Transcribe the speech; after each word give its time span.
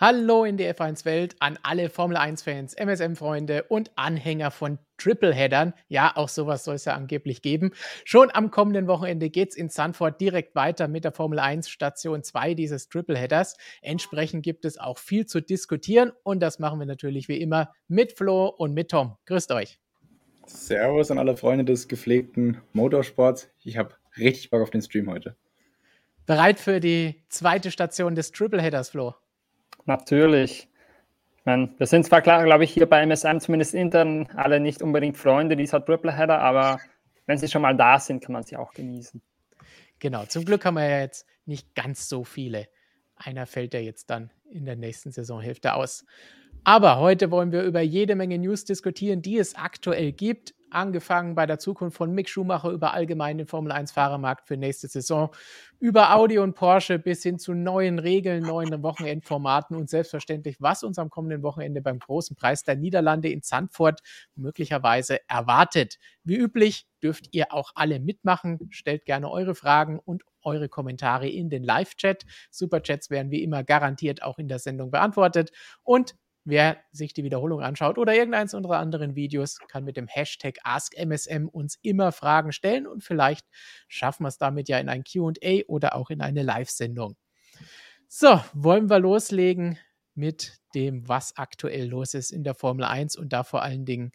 Hallo 0.00 0.44
in 0.44 0.56
die 0.56 0.64
F1-Welt 0.64 1.34
an 1.40 1.58
alle 1.64 1.90
Formel-1-Fans, 1.90 2.74
MSM-Freunde 2.74 3.64
und 3.64 3.90
Anhänger 3.96 4.52
von 4.52 4.78
Tripleheadern. 4.96 5.74
Ja, 5.88 6.12
auch 6.14 6.28
sowas 6.28 6.62
soll 6.62 6.76
es 6.76 6.84
ja 6.84 6.94
angeblich 6.94 7.42
geben. 7.42 7.72
Schon 8.04 8.30
am 8.32 8.52
kommenden 8.52 8.86
Wochenende 8.86 9.28
geht 9.28 9.48
es 9.48 9.56
in 9.56 9.70
Sanford 9.70 10.20
direkt 10.20 10.54
weiter 10.54 10.86
mit 10.86 11.02
der 11.02 11.10
Formel 11.10 11.40
1 11.40 11.68
Station 11.68 12.22
2 12.22 12.54
dieses 12.54 12.88
Tripleheaders. 12.88 13.56
Entsprechend 13.82 14.44
gibt 14.44 14.64
es 14.64 14.78
auch 14.78 14.98
viel 14.98 15.26
zu 15.26 15.40
diskutieren 15.40 16.12
und 16.22 16.38
das 16.38 16.60
machen 16.60 16.78
wir 16.78 16.86
natürlich 16.86 17.26
wie 17.26 17.40
immer 17.40 17.72
mit 17.88 18.12
Flo 18.12 18.46
und 18.46 18.74
mit 18.74 18.92
Tom. 18.92 19.16
Grüßt 19.26 19.50
euch. 19.50 19.80
Servus 20.46 21.10
an 21.10 21.18
alle 21.18 21.36
Freunde 21.36 21.64
des 21.64 21.88
gepflegten 21.88 22.58
Motorsports. 22.72 23.50
Ich 23.64 23.76
habe 23.76 23.96
richtig 24.16 24.50
Bock 24.50 24.62
auf 24.62 24.70
den 24.70 24.80
Stream 24.80 25.10
heute. 25.10 25.34
Bereit 26.24 26.60
für 26.60 26.78
die 26.78 27.24
zweite 27.28 27.72
Station 27.72 28.14
des 28.14 28.30
Tripleheaders, 28.30 28.90
Flo? 28.90 29.16
Natürlich. 29.88 30.68
Ich 31.38 31.46
meine, 31.46 31.70
wir 31.78 31.86
sind 31.86 32.04
zwar 32.04 32.20
klar, 32.20 32.44
glaube 32.44 32.62
ich, 32.62 32.70
hier 32.70 32.86
bei 32.86 33.00
MSM 33.06 33.38
zumindest 33.38 33.72
intern 33.72 34.28
alle 34.36 34.60
nicht 34.60 34.82
unbedingt 34.82 35.16
Freunde 35.16 35.56
dieser 35.56 35.82
Triple-Header, 35.82 36.38
aber 36.38 36.78
wenn 37.24 37.38
sie 37.38 37.48
schon 37.48 37.62
mal 37.62 37.74
da 37.74 37.98
sind, 37.98 38.22
kann 38.22 38.34
man 38.34 38.42
sie 38.42 38.58
auch 38.58 38.74
genießen. 38.74 39.22
Genau, 39.98 40.26
zum 40.26 40.44
Glück 40.44 40.66
haben 40.66 40.74
wir 40.74 40.86
ja 40.86 41.00
jetzt 41.00 41.26
nicht 41.46 41.74
ganz 41.74 42.06
so 42.06 42.22
viele. 42.22 42.68
Einer 43.16 43.46
fällt 43.46 43.72
ja 43.72 43.80
jetzt 43.80 44.10
dann 44.10 44.30
in 44.50 44.66
der 44.66 44.76
nächsten 44.76 45.10
Saisonhälfte 45.10 45.72
aus. 45.72 46.04
Aber 46.64 46.98
heute 46.98 47.30
wollen 47.30 47.50
wir 47.50 47.62
über 47.62 47.80
jede 47.80 48.14
Menge 48.14 48.36
News 48.36 48.66
diskutieren, 48.66 49.22
die 49.22 49.38
es 49.38 49.54
aktuell 49.54 50.12
gibt 50.12 50.54
angefangen 50.70 51.34
bei 51.34 51.46
der 51.46 51.58
Zukunft 51.58 51.96
von 51.96 52.12
Mick 52.12 52.28
Schumacher 52.28 52.70
über 52.70 52.94
allgemein 52.94 53.38
den 53.38 53.46
Formel 53.46 53.72
1 53.72 53.92
Fahrermarkt 53.92 54.46
für 54.46 54.56
nächste 54.56 54.88
Saison, 54.88 55.30
über 55.80 56.14
Audi 56.14 56.38
und 56.38 56.54
Porsche 56.54 56.98
bis 56.98 57.22
hin 57.22 57.38
zu 57.38 57.54
neuen 57.54 57.98
Regeln, 57.98 58.42
neuen 58.42 58.82
Wochenendformaten 58.82 59.76
und 59.76 59.88
selbstverständlich, 59.88 60.56
was 60.60 60.82
uns 60.82 60.98
am 60.98 61.10
kommenden 61.10 61.42
Wochenende 61.42 61.80
beim 61.80 61.98
großen 61.98 62.36
Preis 62.36 62.64
der 62.64 62.76
Niederlande 62.76 63.28
in 63.28 63.42
Zandvoort 63.42 64.00
möglicherweise 64.34 65.20
erwartet. 65.28 65.98
Wie 66.24 66.36
üblich 66.36 66.86
dürft 67.02 67.28
ihr 67.32 67.52
auch 67.52 67.72
alle 67.74 68.00
mitmachen. 68.00 68.58
Stellt 68.70 69.04
gerne 69.04 69.30
eure 69.30 69.54
Fragen 69.54 69.98
und 69.98 70.24
eure 70.42 70.68
Kommentare 70.68 71.28
in 71.28 71.50
den 71.50 71.62
Live-Chat. 71.62 72.24
Superchats 72.50 73.10
werden 73.10 73.30
wie 73.30 73.42
immer 73.42 73.64
garantiert 73.64 74.22
auch 74.22 74.38
in 74.38 74.48
der 74.48 74.58
Sendung 74.58 74.90
beantwortet. 74.90 75.52
Und 75.82 76.16
Wer 76.50 76.78
sich 76.92 77.12
die 77.12 77.24
Wiederholung 77.24 77.60
anschaut 77.60 77.98
oder 77.98 78.14
irgendeins 78.14 78.54
unserer 78.54 78.78
anderen 78.78 79.14
Videos, 79.14 79.58
kann 79.68 79.84
mit 79.84 79.98
dem 79.98 80.06
Hashtag 80.06 80.56
AskMSM 80.62 81.46
uns 81.46 81.78
immer 81.82 82.10
Fragen 82.10 82.52
stellen 82.52 82.86
und 82.86 83.04
vielleicht 83.04 83.46
schaffen 83.86 84.24
wir 84.24 84.28
es 84.28 84.38
damit 84.38 84.66
ja 84.66 84.78
in 84.78 84.88
ein 84.88 85.04
QA 85.04 85.66
oder 85.66 85.94
auch 85.94 86.08
in 86.08 86.22
eine 86.22 86.42
Live-Sendung. 86.42 87.16
So, 88.08 88.42
wollen 88.54 88.88
wir 88.88 88.98
loslegen 88.98 89.78
mit 90.14 90.56
dem, 90.74 91.06
was 91.06 91.36
aktuell 91.36 91.86
los 91.86 92.14
ist 92.14 92.30
in 92.30 92.44
der 92.44 92.54
Formel 92.54 92.86
1 92.86 93.16
und 93.16 93.34
da 93.34 93.44
vor 93.44 93.60
allen 93.60 93.84
Dingen 93.84 94.12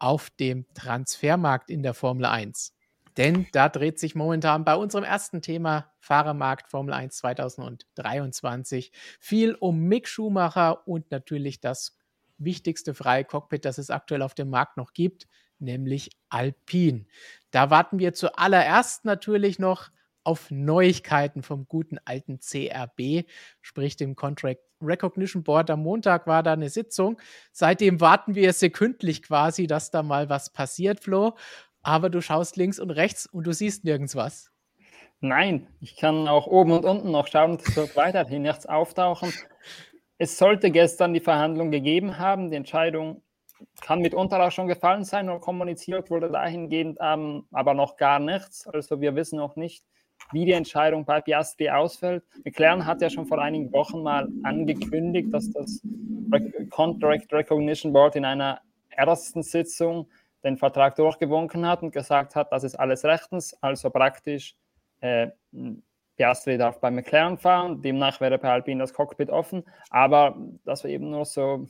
auf 0.00 0.28
dem 0.30 0.66
Transfermarkt 0.74 1.70
in 1.70 1.84
der 1.84 1.94
Formel 1.94 2.24
1. 2.24 2.75
Denn 3.16 3.46
da 3.52 3.68
dreht 3.68 3.98
sich 3.98 4.14
momentan 4.14 4.64
bei 4.64 4.74
unserem 4.74 5.04
ersten 5.04 5.40
Thema 5.40 5.92
Fahrermarkt 6.00 6.68
Formel 6.68 6.94
1 6.94 7.16
2023 7.16 8.92
viel 9.20 9.54
um 9.54 9.80
Mick 9.80 10.06
Schumacher 10.06 10.86
und 10.86 11.10
natürlich 11.10 11.60
das 11.60 11.98
wichtigste 12.38 12.94
freie 12.94 13.24
Cockpit, 13.24 13.64
das 13.64 13.78
es 13.78 13.90
aktuell 13.90 14.22
auf 14.22 14.34
dem 14.34 14.50
Markt 14.50 14.76
noch 14.76 14.92
gibt, 14.92 15.26
nämlich 15.58 16.10
Alpine. 16.28 17.06
Da 17.50 17.70
warten 17.70 17.98
wir 17.98 18.12
zuallererst 18.12 19.06
natürlich 19.06 19.58
noch 19.58 19.90
auf 20.22 20.50
Neuigkeiten 20.50 21.42
vom 21.42 21.68
guten 21.68 21.98
alten 22.04 22.40
CRB, 22.40 23.26
sprich 23.62 23.96
dem 23.96 24.16
Contract 24.16 24.60
Recognition 24.82 25.42
Board. 25.44 25.70
Am 25.70 25.82
Montag 25.82 26.26
war 26.26 26.42
da 26.42 26.52
eine 26.52 26.68
Sitzung. 26.68 27.18
Seitdem 27.52 28.00
warten 28.00 28.34
wir 28.34 28.52
sekündlich 28.52 29.22
quasi, 29.22 29.66
dass 29.66 29.90
da 29.90 30.02
mal 30.02 30.28
was 30.28 30.52
passiert, 30.52 31.00
Flo 31.00 31.36
aber 31.86 32.10
du 32.10 32.20
schaust 32.20 32.56
links 32.56 32.80
und 32.80 32.90
rechts 32.90 33.26
und 33.26 33.46
du 33.46 33.52
siehst 33.52 33.84
nirgends 33.84 34.16
was. 34.16 34.50
Nein, 35.20 35.68
ich 35.80 35.96
kann 35.96 36.26
auch 36.26 36.48
oben 36.48 36.72
und 36.72 36.84
unten 36.84 37.12
noch 37.12 37.28
schauen, 37.28 37.58
es 37.64 37.76
wird 37.76 37.94
weiterhin 37.96 38.42
nichts 38.42 38.66
auftauchen. 38.66 39.32
Es 40.18 40.36
sollte 40.36 40.72
gestern 40.72 41.14
die 41.14 41.20
Verhandlung 41.20 41.70
gegeben 41.70 42.18
haben. 42.18 42.50
Die 42.50 42.56
Entscheidung 42.56 43.22
kann 43.82 44.00
mitunter 44.00 44.44
auch 44.44 44.50
schon 44.50 44.66
gefallen 44.66 45.04
sein 45.04 45.30
und 45.30 45.40
kommuniziert 45.40 46.10
wurde 46.10 46.28
dahingehend 46.28 46.98
ähm, 47.00 47.46
aber 47.52 47.72
noch 47.72 47.96
gar 47.96 48.18
nichts. 48.18 48.66
Also 48.66 49.00
wir 49.00 49.14
wissen 49.14 49.36
noch 49.38 49.54
nicht, 49.54 49.84
wie 50.32 50.44
die 50.44 50.52
Entscheidung 50.52 51.04
bei 51.04 51.20
Piastri 51.20 51.70
ausfällt. 51.70 52.24
McLaren 52.44 52.84
hat 52.84 53.00
ja 53.00 53.10
schon 53.10 53.26
vor 53.26 53.38
einigen 53.38 53.72
Wochen 53.72 54.02
mal 54.02 54.28
angekündigt, 54.42 55.32
dass 55.32 55.52
das 55.52 55.80
Contract 56.70 57.32
Recognition 57.32 57.92
Board 57.92 58.16
in 58.16 58.24
einer 58.24 58.60
ersten 58.90 59.44
Sitzung 59.44 60.08
den 60.46 60.56
Vertrag 60.56 60.96
durchgewunken 60.96 61.66
hat 61.66 61.82
und 61.82 61.92
gesagt 61.92 62.36
hat, 62.36 62.52
das 62.52 62.64
ist 62.64 62.76
alles 62.76 63.04
rechtens, 63.04 63.54
also 63.60 63.90
praktisch 63.90 64.56
äh, 65.00 65.28
Piastri 66.16 66.56
darf 66.56 66.80
bei 66.80 66.90
McLaren 66.90 67.36
fahren, 67.36 67.82
demnach 67.82 68.20
wäre 68.20 68.38
bei 68.38 68.50
Alpine 68.50 68.82
das 68.82 68.94
Cockpit 68.94 69.28
offen, 69.28 69.64
aber 69.90 70.36
das 70.64 70.84
war 70.84 70.90
eben 70.90 71.10
nur 71.10 71.24
so 71.24 71.66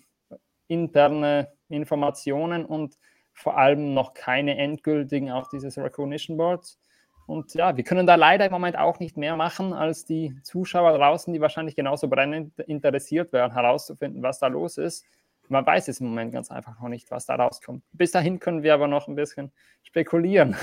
interne 0.68 1.48
Informationen 1.68 2.64
und 2.64 2.98
vor 3.32 3.58
allem 3.58 3.94
noch 3.94 4.14
keine 4.14 4.56
endgültigen 4.56 5.30
auf 5.30 5.48
dieses 5.48 5.76
Recognition 5.78 6.36
Boards. 6.36 6.78
Und 7.26 7.54
ja, 7.54 7.76
wir 7.76 7.82
können 7.82 8.06
da 8.06 8.14
leider 8.14 8.46
im 8.46 8.52
Moment 8.52 8.78
auch 8.78 9.00
nicht 9.00 9.16
mehr 9.16 9.36
machen, 9.36 9.72
als 9.72 10.04
die 10.04 10.34
Zuschauer 10.42 10.96
draußen, 10.96 11.32
die 11.32 11.40
wahrscheinlich 11.40 11.74
genauso 11.74 12.08
brennend 12.08 12.58
interessiert 12.60 13.32
wären, 13.32 13.52
herauszufinden, 13.52 14.22
was 14.22 14.38
da 14.38 14.46
los 14.46 14.78
ist. 14.78 15.04
Man 15.48 15.66
weiß 15.66 15.88
es 15.88 16.00
im 16.00 16.08
Moment 16.08 16.32
ganz 16.32 16.50
einfach 16.50 16.80
noch 16.80 16.88
nicht, 16.88 17.10
was 17.10 17.26
da 17.26 17.36
rauskommt. 17.36 17.84
Bis 17.92 18.10
dahin 18.10 18.40
können 18.40 18.62
wir 18.62 18.74
aber 18.74 18.88
noch 18.88 19.08
ein 19.08 19.14
bisschen 19.14 19.52
spekulieren. 19.82 20.56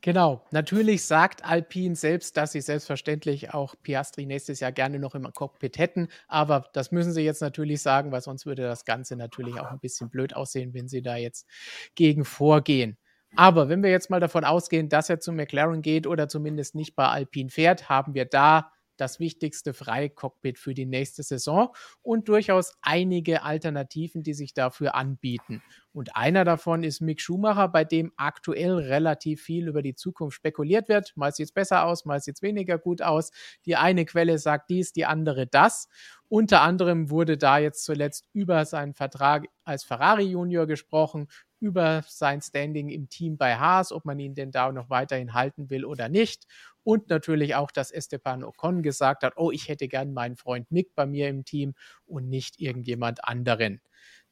Genau. 0.00 0.44
Natürlich 0.50 1.04
sagt 1.04 1.44
Alpine 1.44 1.94
selbst, 1.94 2.36
dass 2.36 2.52
sie 2.52 2.60
selbstverständlich 2.60 3.52
auch 3.52 3.74
Piastri 3.82 4.26
nächstes 4.26 4.60
Jahr 4.60 4.72
gerne 4.72 4.98
noch 4.98 5.14
im 5.14 5.30
Cockpit 5.32 5.78
hätten. 5.78 6.08
Aber 6.26 6.68
das 6.72 6.90
müssen 6.90 7.12
sie 7.12 7.22
jetzt 7.22 7.42
natürlich 7.42 7.82
sagen, 7.82 8.10
weil 8.12 8.22
sonst 8.22 8.46
würde 8.46 8.62
das 8.62 8.84
Ganze 8.84 9.16
natürlich 9.16 9.60
auch 9.60 9.70
ein 9.70 9.80
bisschen 9.80 10.08
blöd 10.08 10.34
aussehen, 10.34 10.74
wenn 10.74 10.88
sie 10.88 11.02
da 11.02 11.16
jetzt 11.16 11.46
gegen 11.94 12.24
vorgehen. 12.24 12.96
Aber 13.36 13.68
wenn 13.68 13.82
wir 13.82 13.90
jetzt 13.90 14.10
mal 14.10 14.20
davon 14.20 14.44
ausgehen, 14.44 14.88
dass 14.88 15.10
er 15.10 15.20
zu 15.20 15.32
McLaren 15.32 15.82
geht 15.82 16.06
oder 16.06 16.28
zumindest 16.28 16.74
nicht 16.74 16.94
bei 16.94 17.08
Alpine 17.08 17.50
fährt, 17.50 17.88
haben 17.88 18.14
wir 18.14 18.26
da 18.26 18.70
das 18.96 19.20
wichtigste 19.20 19.74
Freicockpit 19.74 20.58
für 20.58 20.74
die 20.74 20.86
nächste 20.86 21.22
Saison 21.22 21.74
und 22.02 22.28
durchaus 22.28 22.74
einige 22.82 23.42
Alternativen, 23.42 24.22
die 24.22 24.34
sich 24.34 24.54
dafür 24.54 24.94
anbieten. 24.94 25.62
Und 25.92 26.16
einer 26.16 26.44
davon 26.44 26.82
ist 26.82 27.00
Mick 27.00 27.20
Schumacher, 27.20 27.68
bei 27.68 27.84
dem 27.84 28.12
aktuell 28.16 28.74
relativ 28.74 29.42
viel 29.42 29.68
über 29.68 29.80
die 29.80 29.94
Zukunft 29.94 30.36
spekuliert 30.36 30.88
wird. 30.88 31.12
Mal 31.16 31.32
sieht 31.32 31.46
es 31.46 31.52
besser 31.52 31.84
aus, 31.86 32.04
mal 32.04 32.20
sieht 32.20 32.36
es 32.36 32.42
weniger 32.42 32.78
gut 32.78 33.00
aus. 33.00 33.30
Die 33.64 33.76
eine 33.76 34.04
Quelle 34.04 34.38
sagt 34.38 34.70
dies, 34.70 34.92
die 34.92 35.06
andere 35.06 35.46
das. 35.46 35.88
Unter 36.28 36.62
anderem 36.62 37.10
wurde 37.10 37.38
da 37.38 37.58
jetzt 37.58 37.84
zuletzt 37.84 38.26
über 38.32 38.64
seinen 38.64 38.94
Vertrag 38.94 39.46
als 39.62 39.84
Ferrari 39.84 40.24
Junior 40.24 40.66
gesprochen, 40.66 41.28
über 41.64 42.04
sein 42.06 42.42
Standing 42.42 42.90
im 42.90 43.08
Team 43.08 43.36
bei 43.36 43.56
Haas, 43.56 43.90
ob 43.92 44.04
man 44.04 44.18
ihn 44.18 44.34
denn 44.34 44.50
da 44.50 44.70
noch 44.70 44.90
weiterhin 44.90 45.34
halten 45.34 45.70
will 45.70 45.84
oder 45.84 46.08
nicht. 46.08 46.46
Und 46.82 47.08
natürlich 47.08 47.54
auch, 47.54 47.70
dass 47.70 47.90
Esteban 47.90 48.44
Ocon 48.44 48.82
gesagt 48.82 49.22
hat, 49.22 49.34
oh, 49.36 49.50
ich 49.50 49.68
hätte 49.68 49.88
gern 49.88 50.12
meinen 50.12 50.36
Freund 50.36 50.70
Mick 50.70 50.94
bei 50.94 51.06
mir 51.06 51.28
im 51.28 51.44
Team 51.44 51.74
und 52.04 52.28
nicht 52.28 52.60
irgendjemand 52.60 53.24
anderen. 53.24 53.80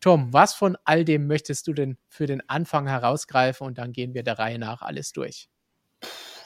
Tom, 0.01 0.33
was 0.33 0.53
von 0.53 0.77
all 0.85 1.05
dem 1.05 1.27
möchtest 1.27 1.67
du 1.67 1.73
denn 1.73 1.97
für 2.09 2.27
den 2.27 2.47
Anfang 2.49 2.87
herausgreifen 2.89 3.67
und 3.67 3.79
dann 3.79 3.93
gehen 3.93 4.15
wir 4.15 4.23
der 4.23 4.39
Reihe 4.39 4.59
nach 4.59 4.83
alles 4.83 5.13
durch? 5.13 5.49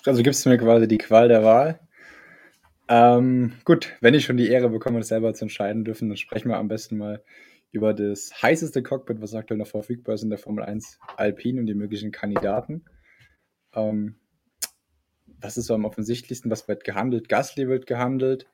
Also 0.05 0.23
gibst 0.23 0.44
du 0.44 0.50
mir 0.50 0.59
quasi 0.59 0.87
die 0.87 0.99
Qual 0.99 1.29
der 1.29 1.43
Wahl. 1.43 1.81
Ähm, 2.88 3.55
gut, 3.65 3.97
wenn 4.00 4.15
ich 4.15 4.25
schon 4.25 4.37
die 4.37 4.49
Ehre 4.49 4.69
bekomme, 4.69 4.99
das 4.99 5.09
selber 5.09 5.35
zu 5.35 5.47
entscheiden 5.47 5.85
dürfen, 5.85 6.09
dann 6.09 6.17
sprechen 6.17 6.49
wir 6.49 6.59
am 6.59 6.69
besten 6.69 6.99
mal 6.99 7.23
über 7.73 7.95
das 7.95 8.43
heißeste 8.43 8.83
Cockpit, 8.83 9.21
was 9.21 9.35
aktuell 9.35 9.59
noch 9.59 9.67
verfügbar 9.67 10.15
ist 10.15 10.23
in 10.23 10.31
der 10.31 10.39
Formel 10.39 10.65
1 10.65 10.99
Alpine 11.17 11.61
und 11.61 11.67
die 11.67 11.75
möglichen 11.75 12.13
Kandidaten. 12.13 12.85
Ähm, 13.75 14.17
was 15.41 15.57
ist 15.57 15.67
so 15.67 15.75
am 15.75 15.85
offensichtlichsten? 15.85 16.51
Was 16.51 16.67
wird 16.69 16.85
gehandelt? 16.85 17.29
Gasly 17.29 17.69
wird 17.69 17.87
gehandelt. 17.87 18.47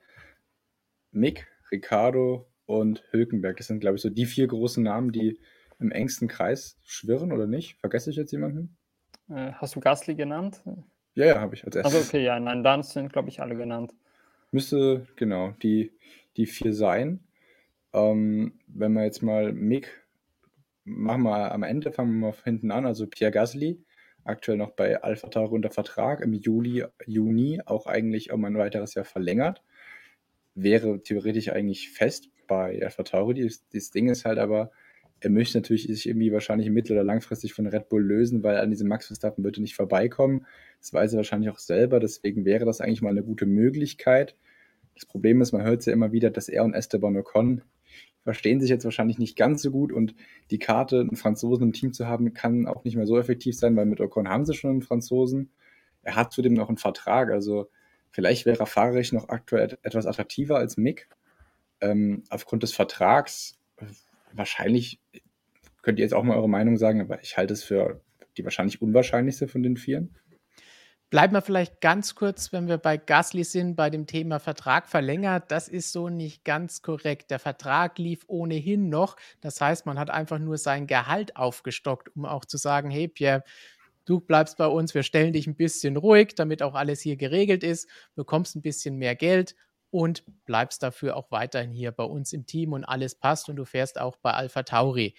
Mick, 1.11 1.47
Ricardo 1.71 2.47
und 2.67 3.05
Hülkenberg. 3.11 3.57
Das 3.57 3.69
sind, 3.69 3.81
glaube 3.81 3.97
ich, 3.97 4.03
so 4.03 4.11
die 4.11 4.27
vier 4.27 4.47
großen 4.47 4.83
Namen, 4.83 5.13
die 5.13 5.39
im 5.79 5.91
engsten 5.91 6.29
Kreis 6.29 6.79
schwirren, 6.85 7.33
oder 7.33 7.47
nicht? 7.47 7.79
Vergesse 7.81 8.11
ich 8.11 8.17
jetzt 8.17 8.33
jemanden? 8.33 8.77
Äh, 9.29 9.53
hast 9.53 9.77
du 9.77 9.81
Gasly 9.81 10.15
genannt? 10.15 10.63
Ja, 11.15 11.27
ja, 11.27 11.41
habe 11.41 11.55
ich 11.55 11.65
als 11.65 11.77
erstes. 11.77 11.95
Also 11.95 12.09
okay, 12.09 12.25
ja, 12.25 12.39
nein, 12.41 12.65
dann 12.65 12.83
sind, 12.83 13.13
glaube 13.13 13.29
ich, 13.29 13.41
alle 13.41 13.57
genannt. 13.57 13.95
Müsste, 14.51 15.07
genau, 15.17 15.53
die, 15.63 15.93
die 16.37 16.47
vier 16.47 16.73
sein. 16.73 17.21
Ähm, 17.93 18.59
wenn 18.67 18.93
wir 18.93 19.05
jetzt 19.05 19.23
mal 19.23 19.53
Mick, 19.53 20.03
machen 20.85 21.23
wir 21.23 21.53
am 21.53 21.63
Ende, 21.63 21.93
fangen 21.93 22.21
wir 22.21 22.29
mal 22.29 22.37
hinten 22.45 22.71
an, 22.71 22.87
also 22.87 23.07
Pierre 23.07 23.33
Gasly, 23.33 23.85
aktuell 24.25 24.57
noch 24.57 24.73
bei 24.73 25.03
Alpha 25.03 25.29
Tauri 25.29 25.55
unter 25.55 25.71
Vertrag, 25.71 26.21
im 26.21 26.33
Juli, 26.33 26.85
Juni 27.07 27.61
auch 27.65 27.87
eigentlich 27.87 28.33
um 28.33 28.45
ein 28.45 28.57
weiteres 28.57 28.95
Jahr 28.95 29.05
verlängert. 29.05 29.63
Wäre 30.55 31.03
theoretisch 31.03 31.51
eigentlich 31.51 31.91
fest 31.91 32.31
bei 32.47 32.83
Alpha 32.83 33.03
Tauri. 33.03 33.51
Das 33.73 33.91
Ding 33.91 34.09
ist 34.09 34.25
halt 34.25 34.39
aber, 34.39 34.71
er 35.21 35.31
möchte 35.31 35.59
natürlich 35.59 35.87
sich 35.87 36.09
irgendwie 36.09 36.33
wahrscheinlich 36.33 36.69
mittel- 36.71 36.93
oder 36.93 37.05
langfristig 37.05 37.55
von 37.55 37.67
Red 37.67 37.89
Bull 37.89 38.03
lösen, 38.03 38.43
weil 38.43 38.57
an 38.57 38.71
diesem 38.71 38.89
Max 38.89 39.07
Verstappen 39.07 39.45
würde 39.45 39.63
nicht 39.63 39.77
vorbeikommen. 39.77 40.47
Das 40.81 40.93
weiß 40.93 41.13
er 41.13 41.19
wahrscheinlich 41.19 41.51
auch 41.51 41.59
selber, 41.59 42.01
deswegen 42.01 42.45
wäre 42.45 42.65
das 42.65 42.81
eigentlich 42.81 43.03
mal 43.03 43.11
eine 43.11 43.23
gute 43.23 43.47
Möglichkeit. 43.47 44.37
Das 44.95 45.07
Problem 45.07 45.41
ist, 45.41 45.53
man 45.53 45.63
hört 45.63 45.87
ja 45.87 45.93
immer 45.93 46.13
wieder, 46.13 46.31
dass 46.31 46.49
er 46.49 46.65
und 46.65 46.75
Esteban 46.75 47.17
Ocon 47.17 47.63
verstehen 48.25 48.61
sich 48.61 48.71
jetzt 48.71 48.85
wahrscheinlich 48.85 49.19
nicht 49.19 49.37
ganz 49.37 49.63
so 49.63 49.71
gut 49.71 49.93
und 49.93 50.15
die 50.51 50.59
Karte, 50.59 51.01
einen 51.01 51.17
Franzosen 51.17 51.65
im 51.65 51.73
Team 51.73 51.93
zu 51.93 52.07
haben, 52.07 52.35
kann 52.35 52.67
auch 52.67 52.85
nicht 52.85 52.97
mehr 52.97 53.07
so 53.07 53.19
effektiv 53.19 53.57
sein, 53.57 53.77
weil 53.77 53.87
mit 53.87 54.01
Ocon 54.01 54.29
haben 54.29 54.45
sie 54.45 54.55
schon 54.55 54.71
einen 54.71 54.83
Franzosen. 54.83 55.51
Er 56.03 56.17
hat 56.17 56.33
zudem 56.33 56.55
noch 56.55 56.69
einen 56.69 56.79
Vertrag, 56.79 57.31
also 57.31 57.69
vielleicht 58.11 58.47
wäre 58.47 58.61
er 58.61 58.67
fahrerisch 58.67 59.13
noch 59.13 59.29
aktuell 59.29 59.79
etwas 59.83 60.07
attraktiver 60.07 60.57
als 60.57 60.77
Mick. 60.77 61.09
Ähm, 61.81 62.23
aufgrund 62.29 62.63
des 62.63 62.73
Vertrags 62.73 63.59
wahrscheinlich, 64.33 65.01
könnt 65.83 65.99
ihr 65.99 66.05
jetzt 66.05 66.15
auch 66.15 66.23
mal 66.23 66.37
eure 66.37 66.49
Meinung 66.49 66.77
sagen, 66.77 67.01
aber 67.01 67.21
ich 67.23 67.37
halte 67.37 67.55
es 67.55 67.65
für 67.65 68.01
die 68.37 68.45
wahrscheinlich 68.45 68.81
unwahrscheinlichste 68.81 69.49
von 69.49 69.63
den 69.63 69.77
Vieren. 69.77 70.15
Bleiben 71.13 71.35
wir 71.35 71.43
vielleicht 71.43 71.83
ganz 71.83 72.15
kurz, 72.15 72.55
wenn 72.55 72.69
wir 72.69 72.79
bei 72.79 72.97
Gasly 72.97 73.45
sind, 73.45 73.77
bei 73.77 73.91
dem 73.91 74.07
Thema 74.07 74.39
Vertrag 74.39 74.89
verlängert. 74.89 75.51
Das 75.51 75.69
ist 75.69 75.93
so 75.93 76.09
nicht 76.09 76.43
ganz 76.43 76.81
korrekt. 76.81 77.31
Der 77.31 77.39
Vertrag 77.39 77.99
lief 77.99 78.25
ohnehin 78.29 78.89
noch. 78.89 79.17
Das 79.43 79.61
heißt, 79.61 79.85
man 79.85 79.99
hat 79.99 80.09
einfach 80.09 80.39
nur 80.39 80.57
sein 80.57 80.87
Gehalt 80.87 81.37
aufgestockt, 81.37 82.17
um 82.17 82.25
auch 82.25 82.47
zu 82.47 82.57
sagen, 82.57 82.91
hey 82.91 83.09
Pierre, 83.09 83.45
du 84.07 84.21
bleibst 84.21 84.57
bei 84.57 84.67
uns, 84.67 84.95
wir 84.95 85.03
stellen 85.03 85.35
dich 85.35 85.47
ein 85.47 85.55
bisschen 85.55 85.99
ruhig, 85.99 86.35
damit 86.35 86.63
auch 86.63 86.73
alles 86.73 87.03
hier 87.03 87.17
geregelt 87.17 87.63
ist, 87.63 87.91
bekommst 88.15 88.57
ein 88.57 88.63
bisschen 88.63 88.97
mehr 88.97 89.15
Geld 89.15 89.55
und 89.91 90.25
bleibst 90.47 90.83
dafür 90.83 91.19
auch 91.19 91.31
weiterhin 91.31 91.73
hier 91.73 91.93
bei 91.93 92.05
uns 92.05 92.33
im 92.33 92.47
Team 92.47 92.73
und 92.73 92.87
alles 92.87 93.17
passt 93.17 93.51
und 93.51 93.57
du 93.57 93.67
fährst 93.67 94.01
auch 94.01 94.17
bei 94.17 94.33
Alpha 94.33 94.63
Tauri. 94.63 95.15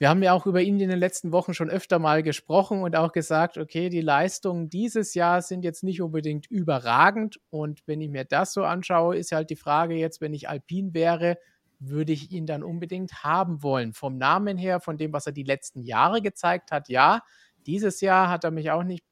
Wir 0.00 0.08
haben 0.08 0.22
ja 0.22 0.32
auch 0.32 0.46
über 0.46 0.62
ihn 0.62 0.80
in 0.80 0.88
den 0.88 0.98
letzten 0.98 1.30
Wochen 1.30 1.52
schon 1.52 1.68
öfter 1.68 1.98
mal 1.98 2.22
gesprochen 2.22 2.80
und 2.80 2.96
auch 2.96 3.12
gesagt, 3.12 3.58
okay, 3.58 3.90
die 3.90 4.00
Leistungen 4.00 4.70
dieses 4.70 5.12
Jahr 5.12 5.42
sind 5.42 5.62
jetzt 5.62 5.84
nicht 5.84 6.00
unbedingt 6.00 6.46
überragend. 6.50 7.38
Und 7.50 7.82
wenn 7.86 8.00
ich 8.00 8.08
mir 8.08 8.24
das 8.24 8.54
so 8.54 8.64
anschaue, 8.64 9.18
ist 9.18 9.32
halt 9.32 9.50
die 9.50 9.56
Frage 9.56 9.94
jetzt, 9.94 10.22
wenn 10.22 10.32
ich 10.32 10.48
Alpin 10.48 10.94
wäre, 10.94 11.36
würde 11.80 12.12
ich 12.12 12.32
ihn 12.32 12.46
dann 12.46 12.62
unbedingt 12.62 13.24
haben 13.24 13.62
wollen. 13.62 13.92
Vom 13.92 14.16
Namen 14.16 14.56
her, 14.56 14.80
von 14.80 14.96
dem, 14.96 15.12
was 15.12 15.26
er 15.26 15.32
die 15.32 15.42
letzten 15.42 15.82
Jahre 15.82 16.22
gezeigt 16.22 16.72
hat, 16.72 16.88
ja. 16.88 17.20
Dieses 17.66 18.00
Jahr 18.00 18.30
hat 18.30 18.44
er 18.44 18.52
mich 18.52 18.70
auch 18.70 18.84
nicht 18.84 19.04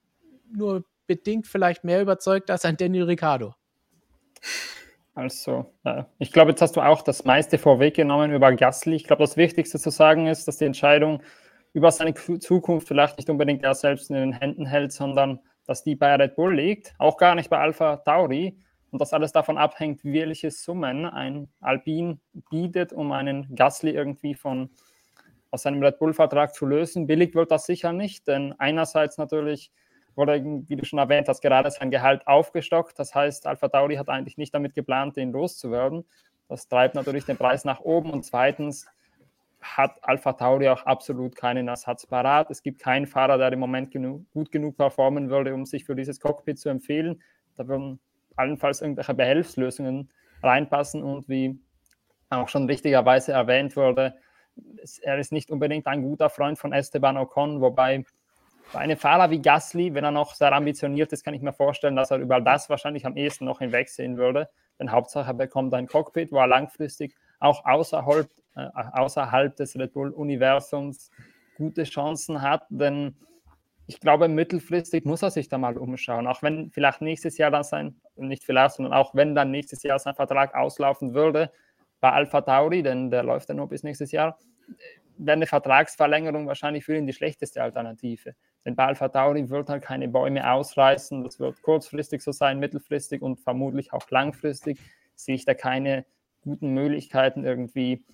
nur 0.51 0.87
bedingt 1.07 1.47
vielleicht 1.47 1.85
mehr 1.85 2.01
überzeugt 2.01 2.51
als 2.51 2.65
ein 2.65 2.79
Danny 2.79 3.03
Ricciardo. 3.03 3.53
Also, 5.19 5.67
äh, 5.83 6.05
ich 6.21 6.31
glaube, 6.31 6.53
jetzt 6.53 6.63
hast 6.63 6.77
du 6.77 6.81
auch 6.81 7.03
das 7.03 7.25
meiste 7.25 7.59
vorweggenommen 7.59 8.33
über 8.33 8.53
Gasly. 8.53 8.95
Ich 8.95 9.03
glaube, 9.03 9.25
das 9.25 9.37
Wichtigste 9.37 9.77
zu 9.77 9.91
sagen 9.91 10.29
ist, 10.29 10.47
dass 10.47 10.59
die 10.59 10.65
Entscheidung 10.65 11.25
über 11.73 11.91
seine 11.91 12.15
Zukunft 12.15 12.87
vielleicht 12.87 13.17
nicht 13.17 13.29
unbedingt 13.29 13.65
er 13.65 13.75
selbst 13.75 14.11
in 14.11 14.15
den 14.15 14.33
Händen 14.33 14.65
hält, 14.65 14.93
sondern 14.93 15.41
dass 15.67 15.83
die 15.83 15.97
bei 15.97 16.15
Red 16.15 16.37
Bull 16.37 16.55
liegt, 16.55 16.95
auch 16.99 17.17
gar 17.17 17.35
nicht 17.35 17.51
bei 17.51 17.59
Alpha 17.59 17.97
Tauri 17.97 18.61
und 18.93 19.01
dass 19.01 19.13
alles 19.13 19.33
davon 19.33 19.59
abhängt, 19.59 20.05
welche 20.05 20.53
Summen 20.53 21.05
ein 21.05 21.49
Alpin 21.61 22.21
bietet, 22.49 22.93
um 22.93 23.11
einen 23.11 23.53
Gasly 23.57 23.91
irgendwie 23.91 24.37
von 24.37 24.71
aus 25.51 25.63
seinem 25.63 25.83
Red 25.83 25.99
Bull-Vertrag 25.99 26.55
zu 26.55 26.65
lösen. 26.65 27.09
Billig 27.09 27.35
wird 27.35 27.51
das 27.51 27.67
sicher 27.67 27.93
nicht, 27.93 28.29
denn 28.29 28.55
einerseits 28.59 29.19
natürlich 29.19 29.73
wurde, 30.19 30.45
wie 30.67 30.77
du 30.77 30.85
schon 30.85 30.99
erwähnt 30.99 31.29
hast, 31.29 31.41
gerade 31.41 31.71
sein 31.71 31.91
Gehalt 31.91 32.27
aufgestockt. 32.27 32.99
Das 32.99 33.15
heißt, 33.15 33.47
Alpha 33.47 33.69
Tauri 33.69 33.97
hat 33.97 34.09
eigentlich 34.09 34.37
nicht 34.37 34.53
damit 34.53 34.75
geplant, 34.75 35.17
den 35.17 35.33
loszuwerden. 35.33 36.05
Das 36.49 36.69
treibt 36.69 36.95
natürlich 36.95 37.25
den 37.25 37.37
Preis 37.37 37.65
nach 37.65 37.81
oben. 37.81 38.11
Und 38.11 38.25
zweitens 38.25 38.87
hat 39.61 39.93
Alpha 40.03 40.35
Tauri 40.35 40.69
auch 40.69 40.85
absolut 40.85 41.37
keinen 41.37 41.69
Ersatz 41.69 42.07
parat. 42.07 42.51
Es 42.51 42.63
gibt 42.63 42.81
keinen 42.81 43.07
Fahrer, 43.07 43.39
der 43.39 43.53
im 43.53 43.61
Moment 43.61 43.91
genug, 43.91 44.31
gut 44.33 44.51
genug 44.51 44.77
performen 44.77 45.31
würde, 45.31 45.55
um 45.55 45.65
sich 45.65 45.85
für 45.85 45.95
dieses 45.95 46.21
Cockpit 46.21 46.59
zu 46.59 46.69
empfehlen. 46.69 47.23
Da 47.57 47.67
würden 47.67 48.01
allenfalls 48.37 48.83
irgendwelche 48.83 49.15
Behelfslösungen 49.15 50.11
reinpassen. 50.43 51.03
Und 51.03 51.29
wie 51.29 51.59
auch 52.29 52.49
schon 52.49 52.67
richtigerweise 52.67 53.33
erwähnt 53.33 53.77
wurde, 53.77 54.15
er 55.03 55.19
ist 55.19 55.33
nicht 55.33 55.51
unbedingt 55.51 55.87
ein 55.87 56.03
guter 56.03 56.29
Freund 56.29 56.59
von 56.59 56.73
Esteban 56.73 57.17
Ocon, 57.17 57.61
wobei 57.61 58.05
bei 58.73 58.81
einem 58.81 58.99
Fahrer 58.99 59.31
wie 59.31 59.41
Gasly, 59.41 59.95
wenn 59.95 60.05
er 60.05 60.11
noch 60.11 60.35
sehr 60.35 60.53
ambitioniert 60.53 61.13
ist, 61.13 61.25
kann 61.25 61.35
ich 61.35 61.43
mir 61.43 61.53
vorstellen, 61.53 61.97
dass 61.97 62.11
er 62.11 62.19
über 62.19 62.41
das 62.41 62.69
wahrscheinlich 62.69 63.07
am 63.07 63.17
ehesten 63.17 63.47
noch 63.47 63.61
hinwegsehen 63.61 64.17
würde. 64.17 64.49
Denn 64.79 64.93
Hauptsache, 64.93 65.31
er 65.31 65.35
bekommt 65.35 65.73
ein 65.75 65.87
Cockpit, 65.87 66.33
wo 66.33 66.39
er 66.39 66.47
langfristig 66.47 67.15
auch 67.41 67.65
außerhalb, 67.65 68.29
äh, 68.57 68.69
außerhalb 68.75 69.57
des 69.57 69.77
Red 69.77 69.93
Bull-Universums 69.93 71.11
gute 71.57 71.85
Chancen 71.85 72.43
hat. 72.43 72.65
Denn 72.69 73.17
ich 73.87 74.01
glaube, 74.01 74.29
mittelfristig 74.29 75.07
muss 75.07 75.23
er 75.23 75.31
sich 75.31 75.49
da 75.49 75.57
mal 75.57 75.79
umschauen. 75.79 76.27
Auch 76.27 76.43
wenn 76.43 76.71
vielleicht 76.71 77.01
nächstes 77.01 77.39
Jahr 77.39 77.51
dann 77.51 77.65
sein, 77.65 77.97
nicht 78.17 78.45
vielleicht, 78.45 78.77
sondern 78.77 78.93
auch 78.93 79.15
wenn 79.15 79.35
dann 79.35 79.51
nächstes 79.51 79.83
Jahr 79.83 79.99
sein 79.99 80.15
Vertrag 80.15 80.55
auslaufen 80.55 81.15
würde 81.15 81.51
bei 82.01 82.13
Alpha 82.13 82.43
Tauri, 82.43 82.83
denn 82.83 83.11
der 83.11 83.23
läuft 83.23 83.49
ja 83.49 83.55
nur 83.55 83.69
bis 83.69 83.83
nächstes 83.83 84.13
Jahr, 84.13 84.39
wäre 85.17 85.37
eine 85.37 85.47
Vertragsverlängerung 85.47 86.47
wahrscheinlich 86.47 86.85
für 86.85 86.97
ihn 86.97 87.07
die 87.07 87.13
schlechteste 87.13 87.63
Alternative. 87.63 88.35
Denn 88.65 88.77
bei 88.77 88.87
Alpha 88.87 89.09
Tauri 89.09 89.49
wird 89.51 89.69
halt 89.69 89.83
keine 89.83 90.09
Bäume 90.09 90.51
ausreißen. 90.51 91.25
Das 91.25 91.41
wird 91.41 91.63
kurzfristig 91.63 92.23
so 92.23 92.33
sein, 92.33 92.59
mittelfristig 92.59 93.23
und 93.23 93.41
vermutlich 93.41 93.93
auch 93.93 94.11
langfristig. 94.11 94.79
Sehe 95.15 95.35
ich 95.35 95.45
da 95.45 95.55
keine 95.55 96.05
guten 96.43 96.75
Möglichkeiten, 96.75 97.45
irgendwie 97.45 98.05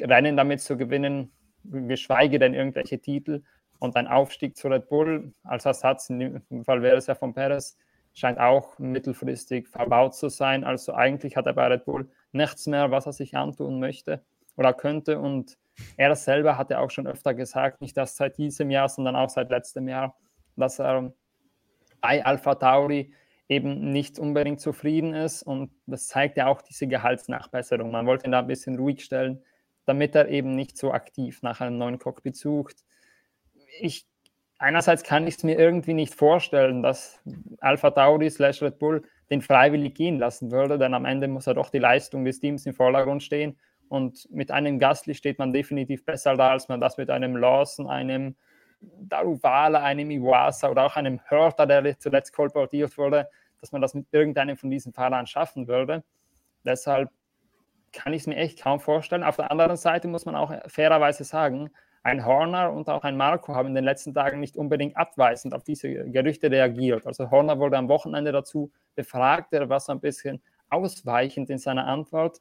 Rennen 0.00 0.36
damit 0.36 0.60
zu 0.60 0.76
gewinnen, 0.76 1.32
geschweige 1.64 2.38
denn 2.38 2.54
irgendwelche 2.54 2.98
Titel. 2.98 3.42
Und 3.78 3.96
ein 3.96 4.06
Aufstieg 4.06 4.56
zu 4.56 4.68
Red 4.68 4.88
Bull 4.88 5.32
als 5.42 5.64
Ersatz, 5.64 6.10
in 6.10 6.42
dem 6.50 6.64
Fall 6.64 6.82
wäre 6.82 6.96
es 6.96 7.06
ja 7.06 7.14
von 7.14 7.32
Perez, 7.32 7.78
scheint 8.12 8.38
auch 8.38 8.78
mittelfristig 8.78 9.68
verbaut 9.68 10.14
zu 10.14 10.28
sein. 10.28 10.64
Also 10.64 10.92
eigentlich 10.92 11.36
hat 11.36 11.46
er 11.46 11.54
bei 11.54 11.66
Red 11.66 11.84
Bull 11.84 12.10
nichts 12.32 12.66
mehr, 12.66 12.90
was 12.90 13.06
er 13.06 13.12
sich 13.12 13.36
antun 13.36 13.80
möchte 13.80 14.22
oder 14.56 14.74
könnte. 14.74 15.18
Und 15.18 15.56
er 15.96 16.14
selber 16.16 16.56
hat 16.56 16.70
ja 16.70 16.78
auch 16.78 16.90
schon 16.90 17.06
öfter 17.06 17.34
gesagt, 17.34 17.80
nicht 17.80 17.96
erst 17.96 18.16
seit 18.16 18.38
diesem 18.38 18.70
Jahr, 18.70 18.88
sondern 18.88 19.16
auch 19.16 19.28
seit 19.28 19.50
letztem 19.50 19.88
Jahr, 19.88 20.16
dass 20.56 20.78
er 20.78 21.12
bei 22.00 22.24
Alpha 22.24 22.54
Tauri 22.54 23.12
eben 23.48 23.90
nicht 23.90 24.18
unbedingt 24.18 24.60
zufrieden 24.60 25.12
ist. 25.12 25.42
Und 25.42 25.70
das 25.86 26.06
zeigt 26.06 26.36
ja 26.36 26.46
auch 26.46 26.62
diese 26.62 26.86
Gehaltsnachbesserung. 26.86 27.90
Man 27.90 28.06
wollte 28.06 28.26
ihn 28.26 28.32
da 28.32 28.38
ein 28.38 28.46
bisschen 28.46 28.76
ruhig 28.76 29.04
stellen, 29.04 29.42
damit 29.86 30.14
er 30.14 30.28
eben 30.28 30.54
nicht 30.54 30.78
so 30.78 30.92
aktiv 30.92 31.42
nach 31.42 31.60
einem 31.60 31.76
neuen 31.76 31.98
Cockpit 31.98 32.36
sucht. 32.36 32.84
Ich, 33.80 34.06
einerseits 34.58 35.02
kann 35.02 35.26
ich 35.26 35.36
es 35.36 35.42
mir 35.42 35.58
irgendwie 35.58 35.94
nicht 35.94 36.14
vorstellen, 36.14 36.82
dass 36.82 37.20
Alpha 37.58 37.90
Tauri 37.90 38.30
slash 38.30 38.62
Red 38.62 38.78
Bull 38.78 39.02
den 39.30 39.42
freiwillig 39.42 39.94
gehen 39.94 40.18
lassen 40.18 40.50
würde, 40.52 40.78
denn 40.78 40.94
am 40.94 41.04
Ende 41.04 41.26
muss 41.26 41.46
ja 41.46 41.54
doch 41.54 41.70
die 41.70 41.78
Leistung 41.78 42.24
des 42.24 42.40
Teams 42.40 42.66
im 42.66 42.74
Vordergrund 42.74 43.22
stehen. 43.22 43.58
Und 43.90 44.30
mit 44.30 44.52
einem 44.52 44.78
Gastli 44.78 45.16
steht 45.16 45.40
man 45.40 45.52
definitiv 45.52 46.04
besser 46.04 46.36
da, 46.36 46.50
als 46.50 46.68
man 46.68 46.80
das 46.80 46.96
mit 46.96 47.10
einem 47.10 47.36
Lawson, 47.36 47.90
einem 47.90 48.36
Daruvala, 48.80 49.82
einem 49.82 50.12
Iwasa 50.12 50.70
oder 50.70 50.86
auch 50.86 50.94
einem 50.94 51.20
Hörter, 51.26 51.66
der 51.66 51.98
zuletzt 51.98 52.32
kolportiert 52.32 52.96
wurde, 52.96 53.28
dass 53.60 53.72
man 53.72 53.82
das 53.82 53.94
mit 53.94 54.06
irgendeinem 54.12 54.56
von 54.56 54.70
diesen 54.70 54.92
Fahrern 54.92 55.26
schaffen 55.26 55.66
würde. 55.66 56.04
Deshalb 56.64 57.10
kann 57.92 58.12
ich 58.12 58.22
es 58.22 58.26
mir 58.28 58.36
echt 58.36 58.62
kaum 58.62 58.78
vorstellen. 58.78 59.24
Auf 59.24 59.34
der 59.34 59.50
anderen 59.50 59.76
Seite 59.76 60.06
muss 60.06 60.24
man 60.24 60.36
auch 60.36 60.54
fairerweise 60.68 61.24
sagen, 61.24 61.70
ein 62.04 62.24
Horner 62.24 62.72
und 62.72 62.88
auch 62.88 63.02
ein 63.02 63.16
Marco 63.16 63.56
haben 63.56 63.70
in 63.70 63.74
den 63.74 63.84
letzten 63.84 64.14
Tagen 64.14 64.38
nicht 64.38 64.56
unbedingt 64.56 64.96
abweisend 64.96 65.52
auf 65.52 65.64
diese 65.64 66.08
Gerüchte 66.10 66.48
reagiert. 66.48 67.08
Also 67.08 67.28
Horner 67.28 67.58
wurde 67.58 67.76
am 67.76 67.88
Wochenende 67.88 68.30
dazu 68.30 68.70
befragt, 68.94 69.52
er 69.52 69.68
war 69.68 69.80
so 69.80 69.90
ein 69.90 70.00
bisschen 70.00 70.40
ausweichend 70.68 71.50
in 71.50 71.58
seiner 71.58 71.88
Antwort 71.88 72.40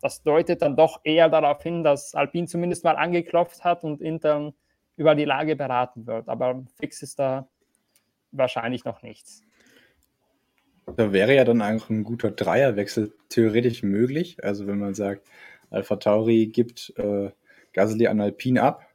das 0.00 0.22
deutet 0.22 0.62
dann 0.62 0.76
doch 0.76 1.00
eher 1.04 1.28
darauf 1.28 1.62
hin, 1.62 1.82
dass 1.84 2.14
Alpine 2.14 2.46
zumindest 2.46 2.84
mal 2.84 2.96
angeklopft 2.96 3.64
hat 3.64 3.84
und 3.84 4.00
intern 4.00 4.54
über 4.96 5.14
die 5.14 5.24
Lage 5.24 5.56
beraten 5.56 6.06
wird. 6.06 6.28
Aber 6.28 6.64
fix 6.78 7.02
ist 7.02 7.18
da 7.18 7.48
wahrscheinlich 8.32 8.84
noch 8.84 9.02
nichts. 9.02 9.42
Da 10.96 11.12
wäre 11.12 11.34
ja 11.34 11.44
dann 11.44 11.62
eigentlich 11.62 11.90
ein 11.90 12.04
guter 12.04 12.30
Dreierwechsel 12.30 13.12
theoretisch 13.28 13.82
möglich. 13.82 14.42
Also 14.42 14.66
wenn 14.66 14.78
man 14.78 14.94
sagt, 14.94 15.26
Alpha 15.70 15.96
Tauri 15.96 16.46
gibt 16.46 16.92
äh, 16.96 17.30
Gasly 17.72 18.08
an 18.08 18.20
Alpine 18.20 18.62
ab, 18.62 18.86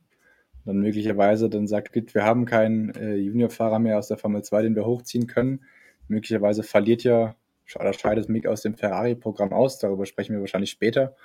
dann 0.65 0.77
möglicherweise 0.77 1.50
dann 1.50 1.67
sagt, 1.67 1.95
wir 2.13 2.24
haben 2.24 2.45
keinen 2.45 2.93
äh, 2.95 3.15
Juniorfahrer 3.15 3.79
mehr 3.79 3.97
aus 3.97 4.07
der 4.07 4.17
Formel 4.17 4.43
2, 4.43 4.63
den 4.63 4.75
wir 4.75 4.85
hochziehen 4.85 5.27
können. 5.27 5.63
Möglicherweise 6.07 6.63
verliert 6.63 7.03
ja 7.03 7.35
oder 7.79 7.93
scheidet 7.93 8.29
Mick 8.29 8.48
aus 8.48 8.62
dem 8.62 8.75
Ferrari-Programm 8.75 9.53
aus. 9.53 9.79
Darüber 9.79 10.05
sprechen 10.05 10.34
wir 10.34 10.39
wahrscheinlich 10.41 10.72
später. 10.72 11.15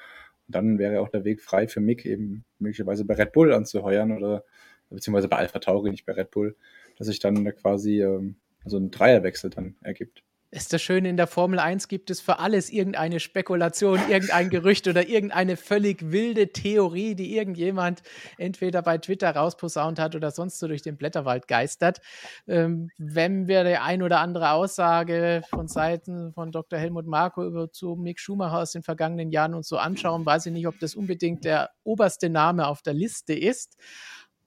Und 0.47 0.55
dann 0.55 0.79
wäre 0.79 1.01
auch 1.01 1.09
der 1.09 1.25
Weg 1.25 1.43
frei 1.43 1.69
für 1.69 1.81
Mick, 1.81 2.05
eben 2.07 2.45
möglicherweise 2.59 3.05
bei 3.05 3.15
Red 3.15 3.33
Bull 3.33 3.53
anzuheuern 3.53 4.13
oder 4.13 4.45
beziehungsweise 4.89 5.29
bei 5.29 5.37
Alpha 5.37 5.59
Tauri, 5.59 5.91
nicht 5.91 6.07
bei 6.07 6.13
Red 6.13 6.31
Bull, 6.31 6.57
dass 6.97 7.07
sich 7.07 7.21
dann 7.21 7.45
quasi 7.55 8.03
ähm, 8.03 8.37
so 8.65 8.77
ein 8.77 8.91
Dreierwechsel 8.91 9.51
dann 9.51 9.77
ergibt. 9.83 10.25
Ist 10.53 10.73
das 10.73 10.83
Schöne, 10.83 11.09
in 11.09 11.17
der 11.17 11.29
Formel 11.29 11.61
1 11.61 11.87
gibt 11.87 12.11
es 12.11 12.21
für 12.21 12.41
alles 12.41 12.71
irgendeine 12.71 13.21
Spekulation, 13.21 14.01
irgendein 14.09 14.51
Gerücht 14.51 14.89
oder 14.89 15.09
irgendeine 15.09 15.57
völlig 15.57 16.11
wilde 16.11 16.53
Theorie, 16.53 17.15
die 17.15 17.37
irgendjemand 17.37 18.03
entweder 18.37 18.83
bei 18.83 18.99
Twitter 18.99 19.31
rausposaunt 19.31 20.01
hat 20.01 20.17
oder 20.17 20.33
sonst 20.33 20.59
so 20.59 20.67
durch 20.67 20.83
den 20.83 20.97
Blätterwald 20.97 21.47
geistert. 21.47 22.01
Ähm, 22.49 22.91
wenn 22.99 23.47
wir 23.47 23.63
die 23.63 23.77
ein 23.77 24.03
oder 24.03 24.19
andere 24.19 24.51
Aussage 24.51 25.43
von 25.49 25.69
Seiten 25.69 26.33
von 26.33 26.51
Dr. 26.51 26.81
Helmut 26.81 27.07
Marko 27.07 27.45
über 27.45 27.71
zu 27.71 27.95
Mick 27.95 28.19
Schumacher 28.19 28.59
aus 28.59 28.73
den 28.73 28.83
vergangenen 28.83 29.31
Jahren 29.31 29.55
uns 29.55 29.69
so 29.69 29.79
anschauen, 29.79 30.27
weiß 30.27 30.47
ich 30.47 30.53
nicht, 30.53 30.67
ob 30.67 30.81
das 30.81 30.97
unbedingt 30.97 31.45
der 31.45 31.71
oberste 31.85 32.29
Name 32.29 32.67
auf 32.67 32.83
der 32.83 32.95
Liste 32.95 33.35
ist. 33.35 33.77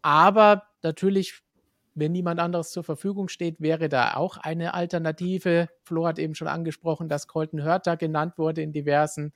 Aber 0.01 0.63
natürlich 0.81 1.42
wenn 1.95 2.11
niemand 2.11 2.39
anderes 2.39 2.71
zur 2.71 2.83
Verfügung 2.83 3.27
steht, 3.27 3.59
wäre 3.59 3.89
da 3.89 4.15
auch 4.15 4.37
eine 4.37 4.73
Alternative. 4.73 5.69
Flo 5.83 6.07
hat 6.07 6.19
eben 6.19 6.35
schon 6.35 6.47
angesprochen, 6.47 7.09
dass 7.09 7.27
Colton 7.27 7.61
Hörter 7.61 7.97
genannt 7.97 8.37
wurde 8.37 8.61
in 8.61 8.71
diversen 8.71 9.33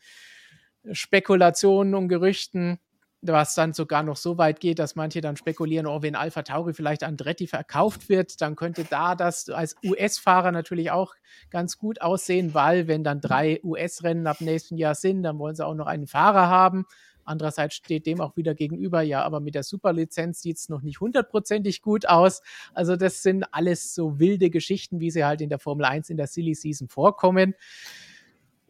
Spekulationen 0.91 1.95
und 1.95 2.07
Gerüchten, 2.07 2.79
was 3.21 3.55
dann 3.55 3.73
sogar 3.73 4.03
noch 4.03 4.15
so 4.15 4.37
weit 4.37 4.59
geht, 4.59 4.79
dass 4.79 4.95
manche 4.95 5.21
dann 5.21 5.37
spekulieren, 5.37 5.87
oh, 5.87 6.01
wenn 6.01 6.15
Alpha 6.15 6.43
Tauri 6.43 6.73
vielleicht 6.73 7.03
Andretti 7.03 7.47
verkauft 7.47 8.09
wird, 8.09 8.41
dann 8.41 8.55
könnte 8.55 8.85
da 8.85 9.15
das 9.15 9.49
als 9.49 9.75
US-Fahrer 9.83 10.51
natürlich 10.51 10.91
auch 10.91 11.15
ganz 11.49 11.77
gut 11.77 12.01
aussehen, 12.01 12.53
weil 12.53 12.87
wenn 12.87 13.03
dann 13.03 13.19
drei 13.19 13.59
US-Rennen 13.63 14.27
ab 14.27 14.39
nächsten 14.39 14.77
Jahr 14.77 14.95
sind, 14.95 15.23
dann 15.23 15.39
wollen 15.39 15.55
sie 15.55 15.65
auch 15.65 15.75
noch 15.75 15.87
einen 15.87 16.07
Fahrer 16.07 16.47
haben. 16.47 16.85
Andererseits 17.27 17.75
steht 17.75 18.05
dem 18.05 18.21
auch 18.21 18.37
wieder 18.37 18.55
gegenüber, 18.55 19.01
ja, 19.01 19.23
aber 19.23 19.39
mit 19.39 19.55
der 19.55 19.63
Superlizenz 19.63 20.41
sieht 20.41 20.57
es 20.57 20.69
noch 20.69 20.81
nicht 20.81 21.01
hundertprozentig 21.01 21.81
gut 21.81 22.07
aus. 22.07 22.41
Also 22.73 22.95
das 22.95 23.21
sind 23.21 23.45
alles 23.51 23.93
so 23.93 24.19
wilde 24.19 24.49
Geschichten, 24.49 24.99
wie 24.99 25.11
sie 25.11 25.25
halt 25.25 25.41
in 25.41 25.49
der 25.49 25.59
Formel 25.59 25.85
1 25.85 26.09
in 26.09 26.17
der 26.17 26.27
Silly 26.27 26.55
Season 26.55 26.87
vorkommen. 26.87 27.53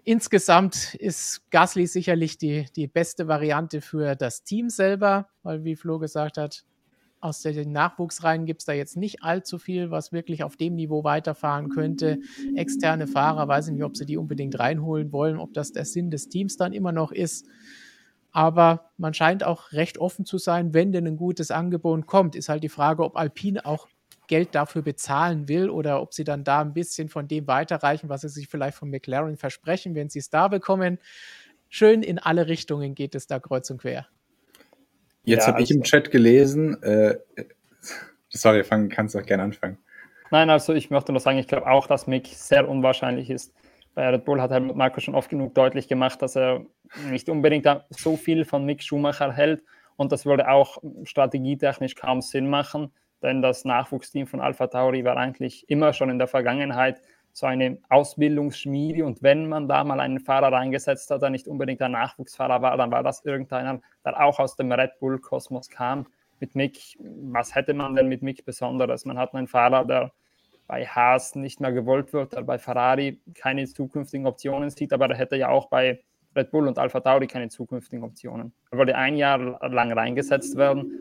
Insgesamt 0.04 0.96
ist 0.96 1.52
Gasly 1.52 1.86
sicherlich 1.86 2.38
die, 2.38 2.66
die 2.76 2.88
beste 2.88 3.28
Variante 3.28 3.82
für 3.82 4.16
das 4.16 4.44
Team 4.44 4.70
selber, 4.70 5.30
weil 5.44 5.64
wie 5.64 5.76
Flo 5.76 6.00
gesagt 6.00 6.38
hat, 6.38 6.66
aus 7.20 7.42
den 7.42 7.72
Nachwuchsreihen 7.72 8.46
gibt 8.46 8.62
es 8.62 8.66
da 8.66 8.74
jetzt 8.74 8.96
nicht 8.96 9.24
allzu 9.24 9.58
viel, 9.58 9.92
was 9.92 10.12
wirklich 10.12 10.44
auf 10.44 10.56
dem 10.56 10.76
Niveau 10.76 11.04
weiterfahren 11.04 11.70
könnte. 11.70 12.20
Externe 12.56 13.08
Fahrer, 13.08 13.48
weiß 13.48 13.68
ich 13.68 13.74
nicht, 13.74 13.84
ob 13.84 13.98
sie 13.98 14.06
die 14.06 14.18
unbedingt 14.18 14.58
reinholen 14.60 15.12
wollen, 15.12 15.40
ob 15.40 15.54
das 15.54 15.72
der 15.72 15.86
Sinn 15.86 16.12
des 16.12 16.30
Teams 16.30 16.58
dann 16.58 16.74
immer 16.74 16.92
noch 16.92 17.12
ist. 17.12 17.48
Aber 18.38 18.92
man 18.98 19.16
scheint 19.16 19.44
auch 19.44 19.72
recht 19.72 19.98
offen 19.98 20.24
zu 20.24 20.38
sein, 20.38 20.72
wenn 20.76 20.92
denn 20.92 21.08
ein 21.08 21.18
gutes 21.18 21.50
Angebot 21.50 22.06
kommt. 22.06 22.36
Ist 22.36 22.50
halt 22.50 22.64
die 22.64 22.70
Frage, 22.70 23.04
ob 23.04 23.16
Alpine 23.16 23.66
auch 23.66 23.88
Geld 24.28 24.54
dafür 24.54 24.84
bezahlen 24.84 25.48
will 25.48 25.72
oder 25.72 26.00
ob 26.04 26.14
sie 26.14 26.24
dann 26.24 26.44
da 26.44 26.62
ein 26.62 26.76
bisschen 26.76 27.10
von 27.10 27.28
dem 27.28 27.48
weiterreichen, 27.48 28.10
was 28.10 28.22
sie 28.22 28.30
sich 28.30 28.48
vielleicht 28.48 28.78
von 28.78 28.92
McLaren 28.92 29.38
versprechen, 29.38 29.96
wenn 29.96 30.10
sie 30.10 30.20
es 30.20 30.30
da 30.30 30.50
bekommen. 30.50 31.00
Schön 31.68 32.04
in 32.04 32.20
alle 32.20 32.46
Richtungen 32.46 32.94
geht 32.94 33.16
es 33.16 33.26
da 33.26 33.40
kreuz 33.40 33.72
und 33.72 33.82
quer. 33.82 34.06
Jetzt 35.24 35.48
ja, 35.48 35.54
habe 35.54 35.64
ich 35.64 35.72
im 35.72 35.82
also 35.82 35.90
Chat 35.90 36.12
gelesen, 36.12 36.80
äh, 36.84 37.16
sorry, 38.30 38.64
fang, 38.64 38.90
kannst 38.90 39.16
du 39.16 39.20
auch 39.20 39.26
gerne 39.26 39.42
anfangen. 39.42 39.80
Nein, 40.30 40.52
also 40.52 40.76
ich 40.76 40.92
möchte 40.92 41.12
nur 41.12 41.22
sagen, 41.22 41.40
ich 41.40 41.48
glaube 41.48 41.66
auch, 41.66 41.88
dass 41.88 42.06
Mick 42.06 42.28
sehr 42.28 42.70
unwahrscheinlich 42.70 43.32
ist 43.32 43.52
bei 43.98 44.08
Red 44.10 44.26
Bull 44.26 44.40
hat 44.40 44.52
Helmut 44.52 44.76
Marko 44.76 45.00
schon 45.00 45.16
oft 45.16 45.28
genug 45.28 45.56
deutlich 45.56 45.88
gemacht, 45.88 46.22
dass 46.22 46.36
er 46.36 46.64
nicht 47.10 47.30
unbedingt 47.30 47.68
so 47.90 48.18
viel 48.18 48.46
von 48.46 48.66
Mick 48.66 48.84
Schumacher 48.84 49.32
hält. 49.32 49.64
Und 49.96 50.12
das 50.12 50.26
würde 50.26 50.50
auch 50.50 50.78
strategietechnisch 51.04 51.96
kaum 51.96 52.22
Sinn 52.22 52.50
machen, 52.50 52.92
denn 53.22 53.42
das 53.42 53.66
Nachwuchsteam 53.66 54.28
von 54.28 54.42
Alpha 54.42 54.68
Tauri 54.68 55.04
war 55.04 55.18
eigentlich 55.18 55.68
immer 55.70 55.94
schon 55.94 56.10
in 56.10 56.20
der 56.20 56.28
Vergangenheit 56.28 57.02
so 57.34 57.46
eine 57.46 57.78
Ausbildungsschmiede. 57.90 59.06
Und 59.06 59.22
wenn 59.22 59.48
man 59.48 59.68
da 59.68 59.84
mal 59.84 60.00
einen 60.00 60.20
Fahrer 60.20 60.52
reingesetzt 60.52 61.10
hat, 61.12 61.22
der 61.22 61.30
nicht 61.30 61.48
unbedingt 61.48 61.82
ein 61.82 61.92
Nachwuchsfahrer 61.92 62.62
war, 62.62 62.78
dann 62.78 62.92
war 62.92 63.04
das 63.04 63.26
irgendeiner, 63.26 63.80
der 64.06 64.24
auch 64.24 64.40
aus 64.40 64.56
dem 64.56 64.72
Red 64.72 65.00
Bull-Kosmos 65.00 65.70
kam. 65.70 66.08
Mit 66.40 66.56
Mick, 66.56 66.98
was 67.00 67.56
hätte 67.56 67.74
man 67.74 67.96
denn 67.96 68.08
mit 68.08 68.22
Mick 68.22 68.46
Besonderes? 68.46 69.06
Man 69.06 69.18
hat 69.18 69.34
einen 69.34 69.48
Fahrer, 69.48 69.86
der 69.86 70.12
bei 70.68 70.86
Haas 70.86 71.36
nicht 71.36 71.62
mehr 71.62 71.72
gewollt 71.72 72.12
wird, 72.14 72.34
er 72.34 72.44
bei 72.44 72.58
Ferrari 72.58 73.22
keine 73.36 73.66
zukünftigen 73.66 74.28
Optionen 74.28 74.70
sieht, 74.70 74.92
aber 74.92 75.10
er 75.10 75.18
hätte 75.18 75.38
ja 75.38 75.50
auch 75.50 75.70
bei 75.70 76.02
Red 76.36 76.52
Bull 76.52 76.68
und 76.68 76.78
Alpha 76.78 77.00
Tauri 77.00 77.28
keine 77.28 77.50
zukünftigen 77.50 78.04
Optionen. 78.04 78.54
Er 78.72 78.78
wollte 78.78 78.96
ein 78.96 79.16
Jahr 79.16 79.40
lang 79.70 79.92
reingesetzt 79.92 80.56
werden, 80.56 80.92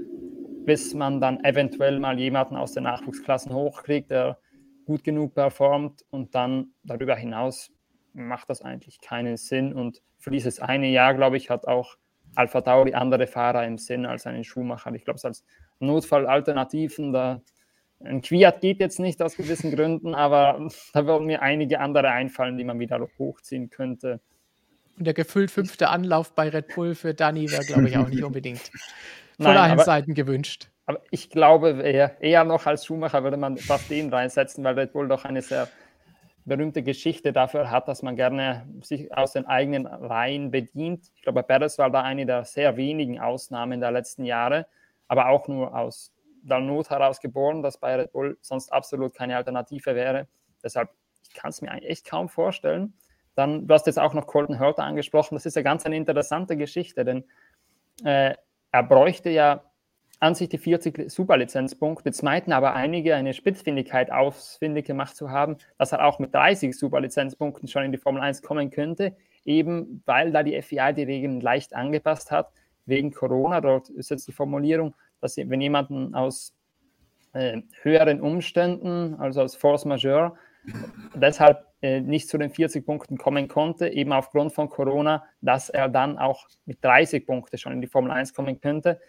bis 0.64 0.95
man 0.95 1.21
dann 1.21 1.45
eventuell 1.45 2.00
mal 2.00 2.18
jemanden 2.18 2.56
aus 2.56 2.73
den 2.73 2.85
Nachwuchsklassen 2.85 3.52
hochkriegt, 3.52 4.11
der 4.11 4.38
gut 4.87 5.04
genug 5.04 5.35
performt 5.35 6.04
und 6.11 6.35
dann 6.35 6.68
darüber 6.85 7.16
hinaus 7.16 7.73
macht 8.12 8.49
das 8.49 8.62
eigentlich 8.62 9.00
keinen 9.00 9.37
Sinn. 9.37 9.73
Und 9.75 10.02
für 10.18 10.30
dieses 10.30 10.61
eine 10.61 10.88
Jahr, 10.88 11.14
glaube 11.14 11.37
ich, 11.37 11.50
hat 11.50 11.66
auch 11.66 11.97
Alpha 12.35 12.61
Tauri 12.62 12.95
andere 12.95 13.26
Fahrer 13.26 13.66
im 13.66 13.78
Sinn 13.78 14.06
als 14.06 14.26
einen 14.26 14.45
Schuhmacher. 14.45 14.95
Ich 14.95 15.04
glaube, 15.04 15.16
es 15.16 15.25
als 15.25 15.45
Notfallalternativen, 15.80 17.12
da 17.12 17.42
ein 18.00 18.21
Quiat 18.21 18.61
geht 18.61 18.80
jetzt 18.80 18.99
nicht 18.99 19.23
aus 19.23 19.37
gewissen 19.37 19.71
Gründen, 19.75 20.14
aber 20.14 20.68
da 20.92 21.06
würden 21.06 21.26
mir 21.26 21.42
einige 21.42 21.80
andere 21.80 22.11
einfallen, 22.11 22.56
die 22.56 22.64
man 22.64 22.78
wieder 22.78 23.06
hochziehen 23.18 23.71
könnte. 23.71 24.21
Und 24.99 25.07
der 25.07 25.15
gefüllt 25.15 25.50
fünfte 25.50 25.88
Anlauf 25.88 26.35
bei 26.35 26.49
Red 26.49 26.75
Bull 26.75 26.95
für 26.95 27.15
Danny 27.15 27.50
wäre, 27.50 27.65
glaube 27.65 27.88
ich, 27.88 27.97
auch 27.97 28.09
nicht 28.09 28.23
unbedingt 28.23 28.61
von 29.37 29.47
Nein, 29.47 29.57
allen 29.57 29.73
aber, 29.73 29.85
Seiten 29.85 30.15
gewünscht. 30.15 30.69
Aber 30.87 31.00
ich 31.11 31.31
glaube, 31.31 31.71
eher, 31.83 32.21
eher 32.23 32.45
noch 32.45 32.67
als 32.67 32.87
Schumacher 32.87 33.23
würde 33.23 33.37
man 33.37 33.59
fast 33.59 33.91
den 33.91 34.12
reinsetzen, 34.12 34.65
weil 34.65 34.79
Red 34.79 34.93
Bull 34.93 35.09
doch 35.09 35.25
eine 35.25 35.43
sehr 35.43 35.69
berühmte 36.47 36.83
Geschichte 36.83 37.33
dafür 37.33 37.71
hat, 37.71 37.88
dass 37.88 38.03
man 38.03 38.15
gerne 38.15 38.67
sich 38.81 39.12
aus 39.15 39.33
den 39.33 39.47
eigenen 39.47 39.85
Reihen 39.85 40.53
bedient. 40.53 41.11
Ich 41.17 41.23
glaube, 41.23 41.43
Perez 41.43 41.76
war 41.79 41.91
da 41.91 42.03
eine 42.03 42.25
der 42.25 42.45
sehr 42.45 42.76
wenigen 42.76 43.19
Ausnahmen 43.19 43.81
der 43.81 43.91
letzten 43.91 44.25
Jahre, 44.25 44.67
aber 45.09 45.29
auch 45.29 45.49
nur 45.49 45.76
aus 45.76 46.12
der 46.43 46.61
Not 46.61 46.91
heraus 46.91 47.21
geboren, 47.21 47.62
dass 47.62 47.79
bei 47.79 47.97
Red 47.97 48.12
Bull 48.12 48.38
sonst 48.41 48.73
absolut 48.73 49.15
keine 49.15 49.37
Alternative 49.37 49.97
wäre. 49.97 50.29
Deshalb, 50.62 50.91
ich 51.23 51.35
kann 51.35 51.50
es 51.50 51.61
mir 51.61 51.71
echt 51.83 52.07
kaum 52.07 52.29
vorstellen. 52.29 52.95
Dann, 53.37 53.69
du 53.69 53.75
hast 53.75 53.87
jetzt 53.87 53.99
auch 53.99 54.14
noch 54.14 54.26
Colton 54.26 54.59
Hurter 54.59 54.83
angesprochen. 54.83 55.37
Das 55.37 55.47
ist 55.47 55.55
ja 55.55 55.62
ganz 55.62 55.87
eine 55.87 55.97
interessante 55.97 56.57
Geschichte, 56.57 57.05
denn 57.05 57.25
äh, 58.05 58.35
er 58.73 58.83
bräuchte 58.83 59.31
ja 59.31 59.62
an 60.19 60.35
sich 60.35 60.49
die 60.49 60.59
40 60.59 61.11
Superlizenzpunkte. 61.11 62.09
Jetzt 62.09 62.23
meinten 62.23 62.52
aber 62.52 62.75
einige 62.75 63.14
eine 63.14 63.35
Spitzfindigkeit 63.35 64.11
ausfindig 64.11 64.87
gemacht 64.87 65.14
zu 65.14 65.31
haben, 65.31 65.59
dass 65.78 65.93
er 65.93 66.05
auch 66.07 66.19
mit 66.19 66.35
30 66.35 66.76
Superlizenzpunkten 66.76 67.69
schon 67.69 67.85
in 67.85 67.93
die 67.93 67.99
Formel 67.99 68.23
1 68.23 68.43
kommen 68.43 68.71
könnte, 68.71 69.14
eben 69.45 70.02
weil 70.07 70.33
da 70.33 70.43
die 70.43 70.61
FIA 70.62 70.93
die 70.93 71.02
Regeln 71.02 71.40
leicht 71.40 71.75
angepasst 71.75 72.31
hat 72.31 72.50
wegen 72.87 73.12
Corona. 73.12 73.61
Dort 73.61 73.90
ist 73.90 74.11
jetzt 74.11 74.26
die 74.26 74.33
Formulierung, 74.33 74.95
dass 75.21 75.37
wenn 75.37 75.61
jemanden 75.61 76.14
aus 76.14 76.55
äh, 77.35 77.61
höheren 77.83 78.23
Umständen, 78.23 79.16
also 79.16 79.43
aus 79.43 79.55
Force 79.55 79.85
Majeure, 79.85 80.37
deshalb 81.14 81.66
äh, 81.82 82.00
nicht 82.00 82.28
zu 82.28 82.38
den 82.38 82.50
40 82.50 82.85
Punkten 82.85 83.16
kommen 83.16 83.49
konnte, 83.49 83.88
eben 83.88 84.12
aufgrund 84.12 84.52
von 84.52 84.68
Corona, 84.68 85.25
dass 85.40 85.68
er 85.68 85.88
dann 85.88 86.18
auch 86.18 86.46
mit 86.64 86.85
30 86.85 87.26
Punkten 87.26 87.58
schon 87.58 87.73
in 87.73 87.80
die 87.80 87.87
Formel 87.87 88.11
1 88.11 88.35
kommen 88.35 88.61
könnte. 88.61 89.00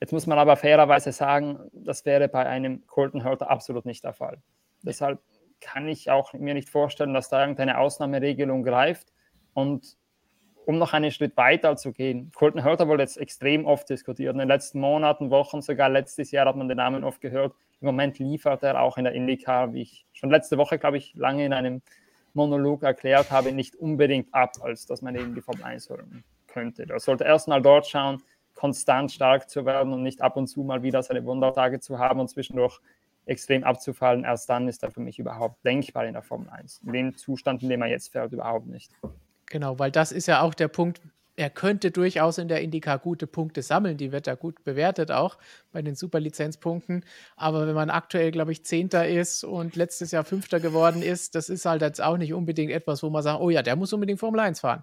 Jetzt 0.00 0.12
muss 0.12 0.26
man 0.26 0.38
aber 0.38 0.56
fairerweise 0.56 1.12
sagen, 1.12 1.58
das 1.72 2.04
wäre 2.04 2.28
bei 2.28 2.46
einem 2.46 2.86
Colton 2.86 3.24
Hurter 3.24 3.50
absolut 3.50 3.86
nicht 3.86 4.04
der 4.04 4.12
Fall. 4.12 4.42
Deshalb 4.82 5.20
kann 5.60 5.88
ich 5.88 6.10
auch 6.10 6.32
mir 6.34 6.54
nicht 6.54 6.68
vorstellen, 6.68 7.14
dass 7.14 7.30
da 7.30 7.40
irgendeine 7.40 7.78
Ausnahmeregelung 7.78 8.62
greift. 8.62 9.12
Und 9.54 9.96
um 10.66 10.78
noch 10.78 10.92
einen 10.92 11.12
Schritt 11.12 11.36
weiter 11.36 11.76
zu 11.76 11.92
gehen. 11.92 12.32
Colton 12.34 12.64
Hurter 12.64 12.88
wurde 12.88 13.04
jetzt 13.04 13.18
extrem 13.18 13.64
oft 13.64 13.88
diskutiert. 13.88 14.32
In 14.32 14.40
den 14.40 14.48
letzten 14.48 14.80
Monaten, 14.80 15.30
Wochen, 15.30 15.62
sogar 15.62 15.88
letztes 15.88 16.32
Jahr 16.32 16.46
hat 16.46 16.56
man 16.56 16.68
den 16.68 16.76
Namen 16.76 17.04
oft 17.04 17.20
gehört. 17.20 17.54
Im 17.80 17.86
Moment 17.86 18.18
liefert 18.18 18.64
er 18.64 18.80
auch 18.80 18.98
in 18.98 19.04
der 19.04 19.12
IndyCar, 19.12 19.72
wie 19.72 19.82
ich 19.82 20.06
schon 20.12 20.30
letzte 20.30 20.58
Woche, 20.58 20.78
glaube 20.78 20.96
ich, 20.96 21.14
lange 21.14 21.46
in 21.46 21.52
einem 21.52 21.82
Monolog 22.34 22.82
erklärt 22.82 23.30
habe, 23.30 23.52
nicht 23.52 23.76
unbedingt 23.76 24.34
ab, 24.34 24.54
als 24.60 24.86
dass 24.86 25.02
man 25.02 25.14
eben 25.14 25.34
die 25.36 25.40
Formel 25.40 25.62
1 25.62 25.88
hören 25.88 26.24
könnte. 26.48 26.84
Er 26.88 26.98
sollte 26.98 27.24
erstmal 27.24 27.62
dort 27.62 27.86
schauen, 27.86 28.20
konstant 28.54 29.12
stark 29.12 29.48
zu 29.48 29.64
werden 29.64 29.92
und 29.92 30.02
nicht 30.02 30.20
ab 30.20 30.36
und 30.36 30.48
zu 30.48 30.64
mal 30.64 30.82
wieder 30.82 31.00
seine 31.02 31.24
Wundertage 31.24 31.78
zu 31.78 32.00
haben 32.00 32.18
und 32.18 32.28
zwischendurch 32.28 32.80
extrem 33.24 33.62
abzufallen. 33.62 34.24
Erst 34.24 34.50
dann 34.50 34.66
ist 34.66 34.82
er 34.82 34.90
für 34.90 35.00
mich 35.00 35.20
überhaupt 35.20 35.64
denkbar 35.64 36.06
in 36.06 36.14
der 36.14 36.22
Formel 36.22 36.48
1. 36.50 36.80
In 36.84 36.92
dem 36.92 37.16
Zustand, 37.16 37.62
in 37.62 37.68
dem 37.68 37.82
er 37.82 37.88
jetzt 37.88 38.10
fährt, 38.10 38.32
überhaupt 38.32 38.66
nicht. 38.66 38.90
Genau, 39.46 39.78
weil 39.78 39.90
das 39.90 40.12
ist 40.12 40.26
ja 40.26 40.42
auch 40.42 40.54
der 40.54 40.68
Punkt, 40.68 41.00
er 41.36 41.50
könnte 41.50 41.90
durchaus 41.90 42.38
in 42.38 42.48
der 42.48 42.62
Indica 42.62 42.96
gute 42.96 43.26
Punkte 43.26 43.62
sammeln. 43.62 43.98
Die 43.98 44.10
wird 44.10 44.26
da 44.26 44.34
gut 44.34 44.64
bewertet 44.64 45.10
auch 45.12 45.36
bei 45.70 45.82
den 45.82 45.94
Superlizenzpunkten. 45.94 47.04
Aber 47.36 47.66
wenn 47.66 47.74
man 47.74 47.90
aktuell, 47.90 48.30
glaube 48.30 48.52
ich, 48.52 48.64
Zehnter 48.64 49.06
ist 49.06 49.44
und 49.44 49.76
letztes 49.76 50.12
Jahr 50.12 50.24
Fünfter 50.24 50.60
geworden 50.60 51.02
ist, 51.02 51.34
das 51.34 51.50
ist 51.50 51.66
halt 51.66 51.82
jetzt 51.82 52.02
auch 52.02 52.16
nicht 52.16 52.32
unbedingt 52.32 52.72
etwas, 52.72 53.02
wo 53.02 53.10
man 53.10 53.22
sagt, 53.22 53.40
oh 53.40 53.50
ja, 53.50 53.62
der 53.62 53.76
muss 53.76 53.92
unbedingt 53.92 54.18
Formel 54.18 54.40
1 54.40 54.60
fahren. 54.60 54.82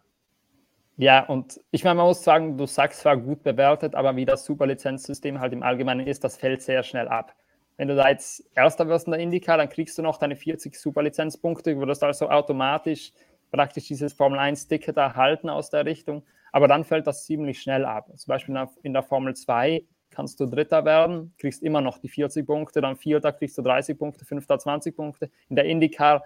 Ja, 0.98 1.26
und 1.26 1.60
ich 1.72 1.84
meine, 1.84 1.96
man 1.96 2.06
muss 2.06 2.24
sagen, 2.24 2.56
du 2.56 2.68
sagst 2.68 3.00
zwar 3.02 3.18
gut 3.18 3.42
bewertet, 3.42 3.96
aber 3.96 4.16
wie 4.16 4.26
das 4.26 4.46
Superlizenzsystem 4.46 5.40
halt 5.40 5.52
im 5.52 5.64
Allgemeinen 5.64 6.06
ist, 6.06 6.24
das 6.24 6.38
fällt 6.38 6.62
sehr 6.62 6.84
schnell 6.84 7.08
ab. 7.08 7.34
wenn 7.78 7.88
du 7.88 7.96
da 7.96 8.10
jetzt 8.10 8.44
Erster 8.56 8.88
wirst 8.88 9.08
in 9.08 9.12
der 9.12 9.20
Indica, 9.20 9.58
dann 9.58 9.70
kriegst 9.70 9.98
du 9.98 10.02
noch 10.02 10.18
deine 10.18 10.36
40 10.36 10.76
Superlizenzpunkte, 10.76 11.78
würdest 11.78 12.04
also 12.04 12.30
automatisch 12.30 13.12
praktisch 13.54 13.88
dieses 13.88 14.14
Formel 14.14 14.40
1-Ticket 14.40 14.98
erhalten 14.98 15.48
aus 15.48 15.70
der 15.70 15.86
Richtung. 15.86 16.24
Aber 16.52 16.68
dann 16.68 16.84
fällt 16.84 17.08
das 17.08 17.26
ziemlich 17.26 17.62
schnell 17.62 17.86
ab. 17.86 18.10
Zum 18.16 18.28
Beispiel 18.28 18.68
in 18.82 18.94
der 18.94 19.04
Formel 19.04 19.36
2 19.36 19.86
kannst 20.10 20.40
du 20.40 20.48
Dritter 20.48 20.86
werden, 20.86 21.34
kriegst 21.38 21.62
immer 21.64 21.80
noch 21.80 22.00
die 22.00 22.10
40 22.10 22.46
Punkte, 22.46 22.82
dann 22.82 22.96
Vierter 22.96 23.32
kriegst 23.32 23.58
du 23.58 23.62
30 23.62 23.98
Punkte, 23.98 24.26
Fünfter 24.26 24.58
20 24.60 24.96
Punkte. 24.96 25.30
In 25.50 25.56
der 25.56 25.66
IndyCar 25.66 26.24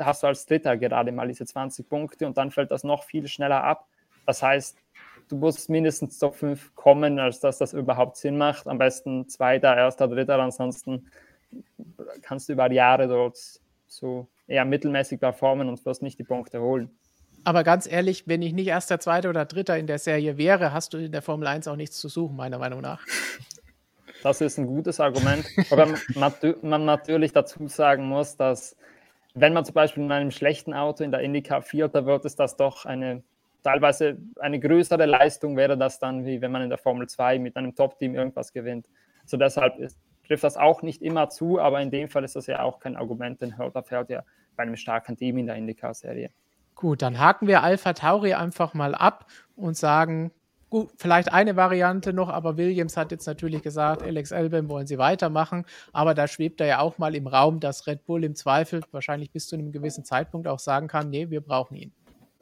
hast 0.00 0.22
du 0.22 0.28
als 0.28 0.46
Dritter 0.46 0.76
gerade 0.76 1.12
mal 1.12 1.28
diese 1.28 1.44
20 1.44 1.88
Punkte 1.88 2.26
und 2.26 2.36
dann 2.36 2.50
fällt 2.50 2.70
das 2.70 2.84
noch 2.84 3.04
viel 3.04 3.26
schneller 3.26 3.62
ab. 3.62 3.88
Das 4.26 4.42
heißt, 4.42 4.78
du 5.28 5.36
musst 5.36 5.68
mindestens 5.68 6.18
Top 6.18 6.36
5 6.36 6.74
kommen, 6.76 7.18
als 7.18 7.40
dass 7.40 7.58
das 7.58 7.72
überhaupt 7.72 8.16
Sinn 8.16 8.38
macht. 8.38 8.68
Am 8.68 8.78
besten 8.78 9.28
Zweiter, 9.28 9.76
Erster, 9.76 10.06
Dritter, 10.06 10.38
ansonsten 10.38 11.08
kannst 12.22 12.48
du 12.48 12.52
über 12.52 12.70
Jahre 12.70 13.08
dort 13.08 13.38
so 13.86 14.28
eher 14.46 14.64
mittelmäßig 14.64 15.20
performen 15.20 15.68
und 15.68 15.84
wirst 15.84 16.02
nicht 16.02 16.18
die 16.18 16.24
Punkte 16.24 16.60
holen. 16.60 16.90
Aber 17.44 17.64
ganz 17.64 17.90
ehrlich, 17.90 18.28
wenn 18.28 18.42
ich 18.42 18.52
nicht 18.52 18.68
erster, 18.68 19.00
zweiter 19.00 19.30
oder 19.30 19.44
dritter 19.44 19.76
in 19.76 19.86
der 19.86 19.98
Serie 19.98 20.38
wäre, 20.38 20.72
hast 20.72 20.94
du 20.94 20.98
in 20.98 21.12
der 21.12 21.22
Formel 21.22 21.48
1 21.48 21.66
auch 21.66 21.76
nichts 21.76 21.98
zu 21.98 22.08
suchen, 22.08 22.36
meiner 22.36 22.58
Meinung 22.58 22.80
nach. 22.80 23.04
Das 24.22 24.40
ist 24.40 24.58
ein 24.58 24.66
gutes 24.66 25.00
Argument. 25.00 25.44
Aber 25.70 25.88
man 26.62 26.84
natürlich 26.84 27.32
dazu 27.32 27.66
sagen 27.66 28.06
muss, 28.06 28.36
dass 28.36 28.76
wenn 29.34 29.52
man 29.52 29.64
zum 29.64 29.74
Beispiel 29.74 30.04
in 30.04 30.12
einem 30.12 30.30
schlechten 30.30 30.74
Auto 30.74 31.02
in 31.02 31.10
der 31.10 31.20
IndyCar 31.20 31.62
Vierter 31.62 32.06
wird, 32.06 32.24
ist 32.24 32.38
das 32.38 32.56
doch 32.56 32.84
eine 32.84 33.22
teilweise 33.62 34.18
eine 34.40 34.58
größere 34.58 35.06
Leistung 35.06 35.56
wäre 35.56 35.78
das 35.78 35.98
dann, 35.98 36.26
wie 36.26 36.40
wenn 36.40 36.50
man 36.52 36.62
in 36.62 36.68
der 36.68 36.78
Formel 36.78 37.08
2 37.08 37.38
mit 37.38 37.56
einem 37.56 37.74
Top-Team 37.74 38.14
irgendwas 38.14 38.52
gewinnt. 38.52 38.86
So 39.24 39.36
deshalb 39.36 39.78
ist, 39.78 39.96
trifft 40.26 40.44
das 40.44 40.56
auch 40.56 40.82
nicht 40.82 41.02
immer 41.02 41.28
zu, 41.28 41.60
aber 41.60 41.80
in 41.80 41.90
dem 41.90 42.08
Fall 42.08 42.24
ist 42.24 42.36
das 42.36 42.46
ja 42.46 42.62
auch 42.62 42.80
kein 42.80 42.96
Argument, 42.96 43.40
denn 43.40 43.56
Hörter 43.56 43.82
fährt 43.82 44.10
ja 44.10 44.22
bei 44.56 44.62
einem 44.62 44.76
starken 44.76 45.16
Team 45.16 45.38
in 45.38 45.46
der 45.46 45.56
IndyCar-Serie. 45.56 46.30
Gut, 46.74 47.02
dann 47.02 47.18
haken 47.18 47.46
wir 47.46 47.62
Alpha 47.62 47.92
Tauri 47.92 48.34
einfach 48.34 48.74
mal 48.74 48.94
ab 48.94 49.26
und 49.56 49.76
sagen, 49.76 50.32
gut, 50.70 50.90
vielleicht 50.96 51.32
eine 51.32 51.54
Variante 51.54 52.12
noch, 52.12 52.28
aber 52.28 52.56
Williams 52.56 52.96
hat 52.96 53.12
jetzt 53.12 53.26
natürlich 53.26 53.62
gesagt, 53.62 54.02
Alex 54.02 54.32
Albem 54.32 54.68
wollen 54.68 54.86
sie 54.86 54.98
weitermachen, 54.98 55.66
aber 55.92 56.14
da 56.14 56.26
schwebt 56.26 56.60
er 56.60 56.66
ja 56.66 56.78
auch 56.80 56.98
mal 56.98 57.14
im 57.14 57.26
Raum, 57.26 57.60
dass 57.60 57.86
Red 57.86 58.04
Bull 58.06 58.24
im 58.24 58.34
Zweifel 58.34 58.80
wahrscheinlich 58.90 59.30
bis 59.30 59.48
zu 59.48 59.56
einem 59.56 59.70
gewissen 59.70 60.04
Zeitpunkt 60.04 60.48
auch 60.48 60.58
sagen 60.58 60.88
kann, 60.88 61.10
nee, 61.10 61.28
wir 61.30 61.42
brauchen 61.42 61.76
ihn. 61.76 61.92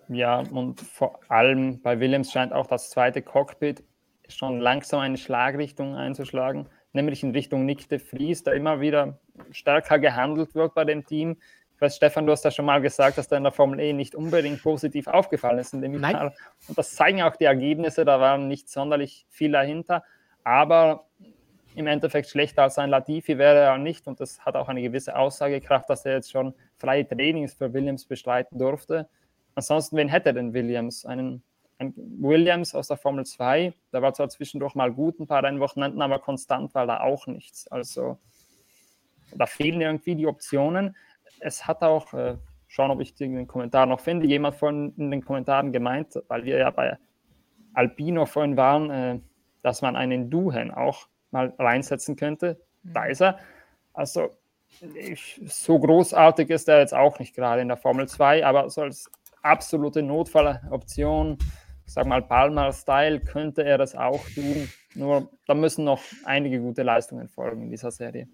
Ja, 0.09 0.41
und 0.41 0.81
vor 0.81 1.21
allem 1.29 1.81
bei 1.83 2.01
Williams 2.01 2.33
scheint 2.33 2.53
auch 2.53 2.67
das 2.67 2.91
zweite 2.91 3.23
Cockpit 3.23 3.85
schon 4.29 4.61
langsam 4.61 5.01
eine 5.01 5.17
Schlagrichtung 5.17 5.95
einzuschlagen, 5.97 6.69
nämlich 6.92 7.23
in 7.23 7.30
Richtung 7.30 7.64
Nick 7.66 7.88
de 7.88 7.99
Vries, 7.99 8.42
der 8.42 8.54
immer 8.54 8.80
wieder 8.80 9.18
stärker 9.50 9.99
gehandelt 9.99 10.54
wird 10.54 10.75
bei 10.75 10.85
dem 10.85 11.04
Team. 11.04 11.37
Ich 11.75 11.80
weiß, 11.80 11.97
Stefan, 11.97 12.26
du 12.26 12.32
hast 12.32 12.44
ja 12.44 12.50
schon 12.50 12.66
mal 12.66 12.80
gesagt, 12.80 13.16
dass 13.16 13.28
der 13.28 13.38
in 13.38 13.44
der 13.44 13.52
Formel 13.52 13.80
E 13.80 13.92
nicht 13.92 14.14
unbedingt 14.14 14.62
positiv 14.62 15.06
aufgefallen 15.06 15.59
ist 15.59 15.73
in 15.73 15.80
dem 15.80 15.99
Nein. 15.99 16.12
Jahr. 16.12 16.35
Und 16.68 16.76
das 16.76 16.94
zeigen 16.94 17.23
auch 17.23 17.37
die 17.37 17.44
Ergebnisse, 17.44 18.04
da 18.04 18.20
waren 18.20 18.49
nicht 18.49 18.68
sonderlich 18.68 19.26
viel 19.30 19.52
dahinter. 19.52 20.04
Aber 20.44 21.06
im 21.75 21.87
Endeffekt 21.87 22.28
schlechter 22.28 22.64
als 22.64 22.78
ein 22.78 22.90
Latifi 22.90 23.38
wäre 23.38 23.61
er 23.61 23.78
nicht. 23.78 24.06
Und 24.06 24.20
das 24.20 24.44
hat 24.44 24.56
auch 24.56 24.68
eine 24.68 24.82
gewisse 24.82 25.16
Aussagekraft, 25.16 25.88
dass 25.88 26.04
er 26.04 26.14
jetzt 26.14 26.30
schon 26.30 26.54
freie 26.78 27.06
Trainings 27.06 27.54
für 27.54 27.73
Williams 27.73 28.04
bestreiten 28.04 28.59
durfte. 28.59 29.09
Ansonsten, 29.55 29.96
wen 29.96 30.09
hätte 30.09 30.35
denn 30.35 30.53
Williams? 30.53 31.07
Einen, 31.07 31.42
einen 31.81 31.95
Williams 32.23 32.75
aus 32.75 32.88
der 32.88 32.99
Formel 32.99 33.25
2, 33.25 33.73
der 33.93 34.03
war 34.03 34.12
zwar 34.12 34.29
zwischendurch 34.29 34.75
mal 34.75 34.93
gut, 34.93 35.19
ein 35.19 35.27
paar 35.27 35.43
Rennwochenenden, 35.43 36.03
aber 36.03 36.19
konstant 36.19 36.75
war 36.75 36.87
da 36.87 37.01
auch 37.01 37.27
nichts. 37.27 37.66
Also 37.69 38.19
da 39.35 39.47
fehlen 39.47 39.81
irgendwie 39.81 40.14
die 40.14 40.27
Optionen. 40.27 40.95
Es 41.40 41.66
hat 41.66 41.83
auch, 41.83 42.12
äh, 42.12 42.37
schauen, 42.66 42.90
ob 42.90 43.01
ich 43.01 43.14
den 43.14 43.47
Kommentar 43.47 43.87
noch 43.87 44.01
finde, 44.01 44.27
jemand 44.27 44.57
von 44.57 44.95
in 44.97 45.11
den 45.11 45.25
Kommentaren 45.25 45.73
gemeint, 45.73 46.19
weil 46.29 46.45
wir 46.45 46.59
ja 46.59 46.71
bei 46.71 46.99
Albino 47.73 48.27
vorhin 48.27 48.57
waren, 48.57 48.90
äh, 48.90 49.21
dass 49.62 49.81
man 49.81 49.97
einen 49.97 50.31
Duhen 50.31 50.71
auch 50.71 51.09
mal 51.31 51.55
reinsetzen 51.59 52.16
könnte. 52.16 52.61
Da 52.83 53.07
ist 53.07 53.23
er. 53.23 53.38
Also 53.95 54.31
ich, 54.95 55.40
so 55.47 55.79
großartig 55.79 56.51
ist 56.51 56.69
er 56.69 56.81
jetzt 56.81 56.95
auch 56.95 57.19
nicht 57.19 57.35
gerade 57.35 57.62
in 57.62 57.69
der 57.69 57.77
Formel 57.77 58.07
2, 58.07 58.45
aber 58.45 58.69
so 58.69 58.83
als 58.83 59.11
absolute 59.43 60.03
Notfalloption. 60.03 61.38
Ich 61.90 61.94
sag 61.94 62.07
mal, 62.07 62.22
Palmer-Style 62.22 63.18
könnte 63.18 63.64
er 63.64 63.76
das 63.76 63.96
auch 63.96 64.24
tun. 64.29 64.68
Nur 64.94 65.29
da 65.48 65.55
müssen 65.55 65.85
noch 65.85 66.00
einige 66.24 66.61
gute 66.61 66.85
Leistungen 66.85 67.26
folgen 67.26 67.62
in 67.62 67.70
dieser 67.72 67.90
Serie. 67.90 68.29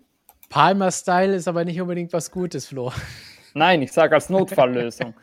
Palmer-Style 0.51 1.35
ist 1.35 1.49
aber 1.49 1.64
nicht 1.64 1.81
unbedingt 1.81 2.12
was 2.12 2.31
Gutes, 2.31 2.66
Flo. 2.66 2.92
Nein, 3.55 3.81
ich 3.81 3.92
sage 3.92 4.14
als 4.14 4.29
Notfalllösung. 4.29 5.14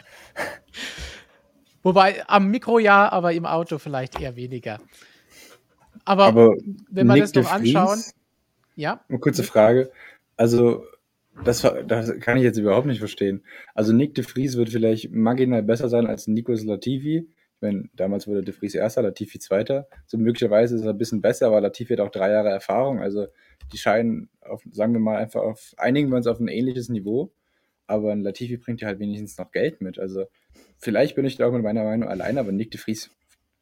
Wobei 1.84 2.28
am 2.28 2.50
Mikro 2.50 2.80
ja, 2.80 3.08
aber 3.12 3.34
im 3.34 3.46
Auto 3.46 3.78
vielleicht 3.78 4.20
eher 4.20 4.36
weniger. 4.36 4.80
Aber, 6.04 6.26
aber 6.26 6.56
wenn 6.90 7.06
wir 7.06 7.18
das 7.18 7.36
noch 7.36 7.52
anschauen. 7.52 8.02
Ja. 8.76 9.06
Eine 9.10 9.20
kurze 9.20 9.44
Frage. 9.44 9.92
Also 10.38 10.86
das, 11.46 11.62
das 11.86 12.20
kann 12.20 12.38
ich 12.38 12.44
jetzt 12.44 12.58
überhaupt 12.58 12.88
nicht 12.88 12.98
verstehen. 12.98 13.44
Also 13.76 13.94
Nick 13.94 14.16
de 14.16 14.24
Vries 14.24 14.58
wird 14.58 14.70
vielleicht 14.70 15.12
marginal 15.12 15.62
besser 15.62 15.88
sein 15.88 16.08
als 16.08 16.26
Nikos 16.26 16.64
Latifi. 16.64 17.28
Ich 17.56 17.62
meine, 17.62 17.90
damals 17.94 18.28
wurde 18.28 18.42
de 18.42 18.54
Vries 18.54 18.76
erster, 18.76 19.02
Latifi 19.02 19.40
zweiter. 19.40 19.88
So 20.06 20.18
möglicherweise 20.18 20.76
ist 20.76 20.84
er 20.84 20.90
ein 20.90 20.98
bisschen 20.98 21.22
besser, 21.22 21.48
aber 21.48 21.62
Latifi 21.62 21.94
hat 21.94 22.02
auch 22.02 22.12
drei 22.12 22.32
Jahre 22.32 22.50
Erfahrung. 22.50 23.00
Also 23.00 23.28
die 23.72 23.78
scheinen, 23.78 24.30
auf, 24.42 24.62
sagen 24.72 24.94
wir 24.94 25.00
mal, 25.00 25.18
einfach 25.18 25.42
auf, 25.42 25.74
einigen 25.78 26.10
wir 26.10 26.18
uns 26.18 26.28
auf 26.28 26.40
ein 26.40 26.50
ähnliches 26.50 26.90
Niveau. 26.90 27.34
Aber 27.88 28.12
ein 28.12 28.22
Latifi 28.22 28.58
bringt 28.58 28.82
ja 28.82 28.88
halt 28.88 29.00
wenigstens 29.00 29.38
noch 29.38 29.52
Geld 29.52 29.82
mit. 29.82 30.00
Also 30.00 30.26
vielleicht 30.78 31.16
bin 31.16 31.26
ich 31.26 31.38
da 31.38 31.48
auch 31.48 31.54
mit 31.54 31.64
meiner 31.64 31.84
Meinung 31.84 32.10
allein, 32.10 32.38
aber 32.38 32.52
Nick 32.52 32.72
de 32.72 32.80
Vries 32.80 33.10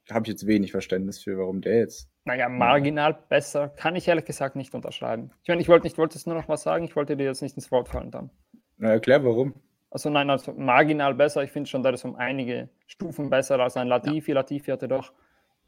habe 0.10 0.26
ich 0.26 0.30
jetzt 0.30 0.48
wenig 0.48 0.72
Verständnis 0.72 1.20
für, 1.24 1.38
warum 1.38 1.62
der 1.62 1.78
jetzt. 1.78 2.10
Naja, 2.26 2.50
marginal 2.50 3.18
besser 3.30 3.70
kann 3.70 3.96
ich 3.96 4.08
ehrlich 4.08 4.26
gesagt 4.26 4.56
nicht 4.56 4.74
unterschreiben. 4.74 5.32
Ich 5.44 5.50
meine, 5.50 5.62
ich 5.62 5.68
wollte 5.68 5.86
nicht, 5.86 5.98
wollte 5.98 6.18
es 6.18 6.26
nur 6.26 6.36
noch 6.36 6.48
was 6.48 6.64
sagen, 6.64 6.86
ich 6.86 6.96
wollte 6.96 7.18
dir 7.18 7.24
jetzt 7.26 7.42
nicht 7.42 7.56
ins 7.56 7.72
Wort 7.72 7.90
fallen 7.90 8.12
dann. 8.12 8.30
Na, 8.78 8.90
erklär 8.90 9.24
warum. 9.24 9.56
Also 9.92 10.10
nein, 10.10 10.30
also 10.30 10.54
marginal 10.54 11.14
besser. 11.14 11.44
Ich 11.44 11.52
finde 11.52 11.70
schon, 11.70 11.84
der 11.84 11.94
ist 11.94 12.06
um 12.06 12.16
einige 12.16 12.70
Stufen 12.88 13.30
besser 13.30 13.60
als 13.60 13.78
ein 13.78 13.88
Latifi. 13.88 14.32
Ja. 14.32 14.36
Latifi 14.36 14.72
hatte 14.72 14.88
doch, 14.88 15.12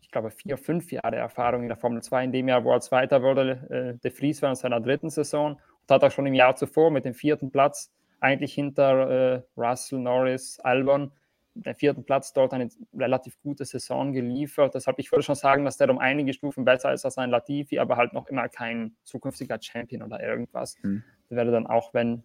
ich 0.02 0.10
glaube, 0.10 0.32
vier, 0.32 0.58
fünf 0.58 0.92
Jahre 0.92 1.18
Erfahrung 1.18 1.64
in 1.64 1.68
der 1.68 1.78
Formel 1.78 2.02
2. 2.02 2.24
In 2.24 2.32
dem 2.32 2.48
Jahr, 2.48 2.64
wo 2.64 2.72
er 2.72 2.80
Zweiter 2.80 3.22
wurde, 3.22 3.96
äh, 3.98 4.00
De 4.02 4.12
Vries 4.12 4.42
war 4.42 4.50
in 4.50 4.56
seiner 4.56 4.80
dritten 4.80 5.10
Saison 5.10 5.54
und 5.54 5.94
hat 5.94 6.04
auch 6.04 6.12
schon 6.12 6.26
im 6.26 6.34
Jahr 6.34 6.56
zuvor 6.56 6.90
mit 6.90 7.06
dem 7.06 7.14
vierten 7.14 7.52
Platz 7.52 7.92
eigentlich 8.22 8.54
hinter 8.54 9.10
äh, 9.36 9.42
Russell, 9.58 10.00
Norris, 10.00 10.60
Albon 10.62 11.12
der 11.56 11.76
vierten 11.76 12.04
Platz 12.04 12.34
dort 12.34 12.54
eine 12.54 12.70
relativ 12.94 13.40
gute 13.42 13.66
Saison 13.66 14.12
geliefert. 14.12 14.74
Deshalb, 14.76 15.00
ich 15.00 15.12
würde 15.12 15.24
schon 15.24 15.36
sagen, 15.36 15.66
dass 15.66 15.78
der 15.78 15.90
um 15.90 16.00
einige 16.00 16.34
Stufen 16.34 16.66
besser 16.66 16.94
ist 16.94 17.06
als 17.06 17.18
ein 17.18 17.30
Latifi, 17.30 17.80
aber 17.80 17.98
halt 17.98 18.14
noch 18.14 18.28
immer 18.28 18.50
kein 18.50 18.96
zukünftiger 19.04 19.60
Champion 19.62 20.02
oder 20.02 20.22
irgendwas. 20.22 20.76
Mhm. 20.82 21.04
Das 21.30 21.38
wäre 21.38 21.52
dann 21.52 21.68
auch, 21.68 21.94
wenn 21.94 22.24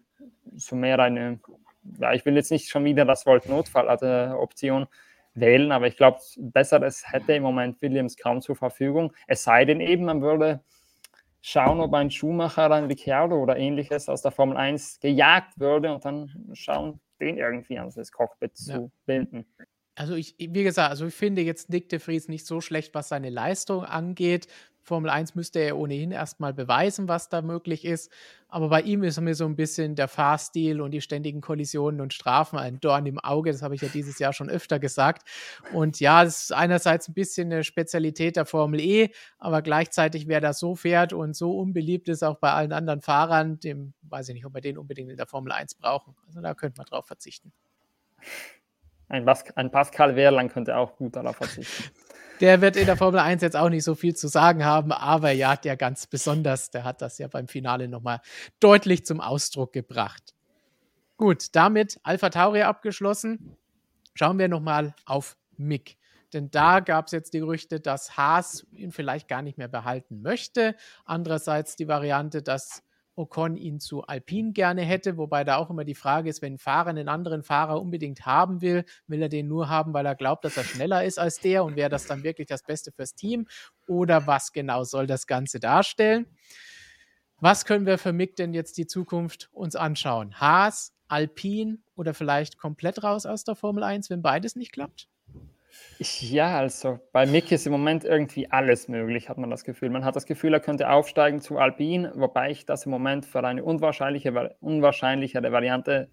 so 0.55 0.75
mehr 0.75 0.99
eine, 0.99 1.39
ja, 1.99 2.13
ich 2.13 2.25
will 2.25 2.35
jetzt 2.35 2.51
nicht 2.51 2.69
schon 2.69 2.85
wieder 2.85 3.05
das 3.05 3.25
Wort 3.25 3.47
Notfall-Option 3.47 4.87
wählen, 5.33 5.71
aber 5.71 5.87
ich 5.87 5.97
glaube, 5.97 6.19
besseres 6.37 7.11
hätte 7.11 7.33
im 7.33 7.43
Moment 7.43 7.81
Williams 7.81 8.17
kaum 8.17 8.41
zur 8.41 8.55
Verfügung. 8.55 9.13
Es 9.27 9.43
sei 9.43 9.65
denn 9.65 9.79
eben, 9.79 10.05
man 10.05 10.21
würde 10.21 10.61
schauen, 11.41 11.79
ob 11.79 11.93
ein 11.93 12.11
Schumacher, 12.11 12.71
ein 12.71 12.85
Ricciardo 12.85 13.41
oder 13.41 13.57
ähnliches 13.57 14.09
aus 14.09 14.21
der 14.21 14.31
Formel 14.31 14.57
1 14.57 14.99
gejagt 14.99 15.59
würde 15.59 15.93
und 15.93 16.03
dann 16.03 16.49
schauen, 16.53 16.99
den 17.19 17.37
irgendwie 17.37 17.77
ans 17.77 17.95
das 17.95 18.11
Cockpit 18.11 18.51
ja. 18.55 18.75
zu 18.75 18.91
binden. 19.05 19.45
Also 19.95 20.15
ich, 20.15 20.35
wie 20.37 20.63
gesagt, 20.63 20.89
also 20.89 21.07
ich 21.07 21.13
finde 21.13 21.41
jetzt 21.41 21.69
Nick 21.69 21.89
de 21.89 21.99
Vries 21.99 22.29
nicht 22.29 22.45
so 22.45 22.61
schlecht, 22.61 22.93
was 22.93 23.09
seine 23.09 23.29
Leistung 23.29 23.83
angeht. 23.83 24.47
Formel 24.89 25.09
1 25.11 25.35
müsste 25.35 25.59
er 25.59 25.77
ohnehin 25.77 26.11
erstmal 26.11 26.53
beweisen, 26.53 27.07
was 27.07 27.29
da 27.29 27.41
möglich 27.41 27.85
ist. 27.85 28.11
Aber 28.47 28.69
bei 28.69 28.81
ihm 28.81 29.03
ist 29.03 29.21
mir 29.21 29.35
so 29.35 29.45
ein 29.45 29.55
bisschen 29.55 29.93
der 29.93 30.07
Fahrstil 30.07 30.81
und 30.81 30.91
die 30.91 31.01
ständigen 31.01 31.39
Kollisionen 31.39 32.01
und 32.01 32.11
Strafen 32.11 32.57
ein 32.57 32.79
Dorn 32.79 33.05
im 33.05 33.19
Auge. 33.19 33.51
Das 33.51 33.61
habe 33.61 33.75
ich 33.75 33.81
ja 33.81 33.87
dieses 33.87 34.17
Jahr 34.17 34.33
schon 34.33 34.49
öfter 34.49 34.79
gesagt. 34.79 35.29
Und 35.73 35.99
ja, 35.99 36.23
es 36.23 36.45
ist 36.45 36.53
einerseits 36.53 37.07
ein 37.07 37.13
bisschen 37.13 37.53
eine 37.53 37.63
Spezialität 37.63 38.35
der 38.35 38.45
Formel 38.45 38.79
E, 38.81 39.11
aber 39.37 39.61
gleichzeitig, 39.61 40.27
wer 40.27 40.41
da 40.41 40.53
so 40.53 40.75
fährt 40.75 41.13
und 41.13 41.35
so 41.35 41.57
unbeliebt 41.57 42.09
ist, 42.09 42.23
auch 42.23 42.39
bei 42.39 42.51
allen 42.51 42.73
anderen 42.73 43.01
Fahrern, 43.01 43.59
dem 43.59 43.93
weiß 44.01 44.29
ich 44.29 44.33
nicht, 44.33 44.45
ob 44.47 44.55
wir 44.55 44.61
den 44.61 44.79
unbedingt 44.79 45.11
in 45.11 45.17
der 45.17 45.27
Formel 45.27 45.51
1 45.51 45.75
brauchen. 45.75 46.15
Also 46.25 46.41
da 46.41 46.55
könnte 46.55 46.79
man 46.79 46.87
drauf 46.87 47.05
verzichten. 47.05 47.53
Ein, 49.07 49.25
Pascal 49.71 50.15
Wehrlein 50.15 50.49
könnte 50.49 50.75
auch 50.77 50.95
gut 50.95 51.15
darauf 51.15 51.35
verzichten. 51.35 51.91
Der 52.39 52.61
wird 52.61 52.77
in 52.77 52.85
der 52.85 52.95
Formel 52.95 53.19
1 53.19 53.41
jetzt 53.41 53.55
auch 53.55 53.69
nicht 53.69 53.83
so 53.83 53.95
viel 53.95 54.15
zu 54.15 54.27
sagen 54.29 54.63
haben, 54.63 54.91
aber 54.91 55.31
ja, 55.31 55.55
der 55.57 55.75
ganz 55.75 56.07
besonders, 56.07 56.71
der 56.71 56.85
hat 56.85 57.01
das 57.01 57.17
ja 57.17 57.27
beim 57.27 57.47
Finale 57.47 57.87
nochmal 57.89 58.21
deutlich 58.59 59.05
zum 59.05 59.19
Ausdruck 59.19 59.73
gebracht. 59.73 60.33
Gut, 61.17 61.47
damit 61.53 61.99
Alpha 62.03 62.29
Tauri 62.29 62.61
abgeschlossen. 62.61 63.57
Schauen 64.13 64.39
wir 64.39 64.47
nochmal 64.47 64.95
auf 65.05 65.37
Mick. 65.57 65.97
Denn 66.33 66.49
da 66.49 66.79
gab 66.79 67.07
es 67.07 67.11
jetzt 67.11 67.33
die 67.33 67.39
Gerüchte, 67.39 67.79
dass 67.79 68.15
Haas 68.15 68.65
ihn 68.71 68.91
vielleicht 68.91 69.27
gar 69.27 69.41
nicht 69.41 69.57
mehr 69.57 69.67
behalten 69.67 70.21
möchte. 70.21 70.75
Andererseits 71.03 71.75
die 71.75 71.87
Variante, 71.87 72.41
dass 72.41 72.83
Ocon 73.19 73.57
ihn 73.57 73.79
zu 73.79 74.03
Alpine 74.03 74.53
gerne 74.53 74.81
hätte, 74.81 75.17
wobei 75.17 75.43
da 75.43 75.57
auch 75.57 75.69
immer 75.69 75.83
die 75.83 75.95
Frage 75.95 76.29
ist, 76.29 76.41
wenn 76.41 76.53
ein 76.53 76.57
Fahrer 76.57 76.89
einen 76.89 77.09
anderen 77.09 77.43
Fahrer 77.43 77.81
unbedingt 77.81 78.25
haben 78.25 78.61
will, 78.61 78.85
will 79.07 79.21
er 79.21 79.29
den 79.29 79.47
nur 79.47 79.67
haben, 79.69 79.93
weil 79.93 80.05
er 80.05 80.15
glaubt, 80.15 80.45
dass 80.45 80.57
er 80.57 80.63
schneller 80.63 81.03
ist 81.03 81.19
als 81.19 81.39
der 81.39 81.63
und 81.63 81.75
wäre 81.75 81.89
das 81.89 82.07
dann 82.07 82.23
wirklich 82.23 82.47
das 82.47 82.63
Beste 82.63 82.91
fürs 82.91 83.15
Team 83.15 83.47
oder 83.87 84.25
was 84.25 84.53
genau 84.53 84.83
soll 84.85 85.05
das 85.05 85.27
Ganze 85.27 85.59
darstellen? 85.59 86.25
Was 87.41 87.65
können 87.65 87.85
wir 87.85 87.97
für 87.97 88.13
Mick 88.13 88.35
denn 88.35 88.53
jetzt 88.53 88.77
die 88.77 88.87
Zukunft 88.87 89.49
uns 89.51 89.75
anschauen? 89.75 90.39
Haas, 90.39 90.93
Alpine 91.07 91.79
oder 91.95 92.13
vielleicht 92.13 92.57
komplett 92.57 93.03
raus 93.03 93.25
aus 93.25 93.43
der 93.43 93.55
Formel 93.55 93.83
1, 93.83 94.09
wenn 94.09 94.21
beides 94.21 94.55
nicht 94.55 94.71
klappt? 94.71 95.09
Ja, 95.99 96.57
also 96.57 96.99
bei 97.11 97.25
Mick 97.25 97.51
ist 97.51 97.65
im 97.65 97.73
Moment 97.73 98.03
irgendwie 98.05 98.49
alles 98.49 98.87
möglich, 98.87 99.29
hat 99.29 99.37
man 99.37 99.49
das 99.49 99.63
Gefühl. 99.63 99.89
Man 99.89 100.05
hat 100.05 100.15
das 100.15 100.25
Gefühl, 100.25 100.53
er 100.53 100.59
könnte 100.61 100.89
aufsteigen 100.89 101.41
zu 101.41 101.57
Alpine, 101.57 102.13
wobei 102.15 102.51
ich 102.51 102.65
das 102.65 102.85
im 102.85 102.91
Moment 102.91 103.25
für 103.25 103.43
eine 103.43 103.63
unwahrscheinliche, 103.63 104.55
unwahrscheinlichere 104.61 105.51
Variante 105.51 106.09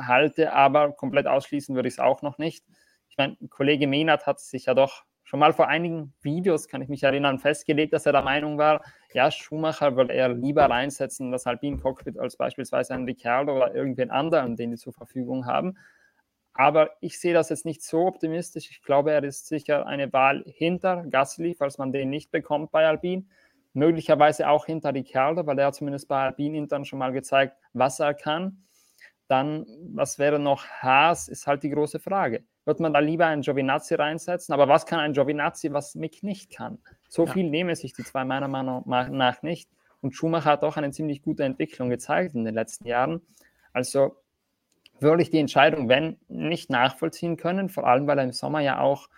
halte, 0.00 0.52
aber 0.52 0.92
komplett 0.92 1.26
ausschließen 1.26 1.74
würde 1.74 1.88
ich 1.88 1.94
es 1.94 2.00
auch 2.00 2.22
noch 2.22 2.38
nicht. 2.38 2.64
Ich 3.08 3.16
meine, 3.16 3.36
Kollege 3.48 3.86
Mehnert 3.86 4.26
hat 4.26 4.40
sich 4.40 4.66
ja 4.66 4.74
doch 4.74 5.04
schon 5.24 5.40
mal 5.40 5.52
vor 5.52 5.68
einigen 5.68 6.14
Videos, 6.22 6.68
kann 6.68 6.82
ich 6.82 6.88
mich 6.88 7.02
erinnern, 7.02 7.38
festgelegt, 7.38 7.92
dass 7.92 8.06
er 8.06 8.12
der 8.12 8.22
Meinung 8.22 8.58
war, 8.58 8.82
ja, 9.12 9.30
Schumacher 9.30 9.96
würde 9.96 10.12
er 10.12 10.28
lieber 10.28 10.66
reinsetzen, 10.66 11.32
das 11.32 11.46
Alpine-Cockpit 11.46 12.18
als 12.18 12.36
beispielsweise 12.36 12.94
einen 12.94 13.06
Ricciardo 13.06 13.56
oder 13.56 13.74
irgendwen 13.74 14.10
anderen, 14.10 14.56
den 14.56 14.70
die 14.70 14.76
zur 14.76 14.92
Verfügung 14.92 15.46
haben. 15.46 15.76
Aber 16.56 16.90
ich 17.00 17.18
sehe 17.20 17.34
das 17.34 17.48
jetzt 17.50 17.64
nicht 17.64 17.82
so 17.82 18.06
optimistisch. 18.06 18.70
Ich 18.70 18.82
glaube, 18.82 19.12
er 19.12 19.22
ist 19.24 19.46
sicher 19.46 19.86
eine 19.86 20.12
Wahl 20.12 20.44
hinter 20.46 21.04
Gasly, 21.08 21.54
falls 21.54 21.78
man 21.78 21.92
den 21.92 22.10
nicht 22.10 22.30
bekommt 22.30 22.70
bei 22.70 22.86
Alpine. 22.86 23.24
Möglicherweise 23.72 24.48
auch 24.48 24.66
hinter 24.66 24.94
Ricciardo, 24.94 25.46
weil 25.46 25.58
er 25.58 25.72
zumindest 25.72 26.08
bei 26.08 26.22
Alpine 26.22 26.56
intern 26.56 26.84
schon 26.84 26.98
mal 26.98 27.12
gezeigt, 27.12 27.56
was 27.74 28.00
er 28.00 28.14
kann. 28.14 28.64
Dann, 29.28 29.66
was 29.92 30.18
wäre 30.18 30.38
noch 30.38 30.64
Haas, 30.66 31.28
ist 31.28 31.46
halt 31.46 31.62
die 31.62 31.70
große 31.70 32.00
Frage 32.00 32.44
wird 32.66 32.80
man 32.80 32.92
da 32.92 32.98
lieber 32.98 33.26
einen 33.26 33.42
Giovinazzi 33.42 33.94
reinsetzen. 33.94 34.52
Aber 34.52 34.68
was 34.68 34.84
kann 34.84 34.98
ein 34.98 35.12
Giovinazzi, 35.14 35.72
was 35.72 35.94
Mick 35.94 36.22
nicht 36.22 36.50
kann? 36.50 36.78
So 37.08 37.24
ja. 37.24 37.32
viel 37.32 37.48
nehmen 37.48 37.74
sich 37.74 37.94
die 37.94 38.02
zwei 38.02 38.24
meiner 38.24 38.48
Meinung 38.48 38.82
nach 38.86 39.42
nicht. 39.42 39.70
Und 40.02 40.14
Schumacher 40.14 40.50
hat 40.50 40.64
auch 40.64 40.76
eine 40.76 40.90
ziemlich 40.90 41.22
gute 41.22 41.44
Entwicklung 41.44 41.88
gezeigt 41.88 42.34
in 42.34 42.44
den 42.44 42.54
letzten 42.54 42.86
Jahren. 42.86 43.22
Also 43.72 44.16
würde 45.00 45.22
ich 45.22 45.30
die 45.30 45.38
Entscheidung, 45.38 45.88
wenn, 45.88 46.16
nicht 46.28 46.70
nachvollziehen 46.70 47.36
können, 47.36 47.68
vor 47.68 47.86
allem 47.86 48.06
weil 48.06 48.18
er 48.18 48.24
im 48.24 48.32
Sommer 48.32 48.60
ja 48.60 48.80
auch 48.80 49.08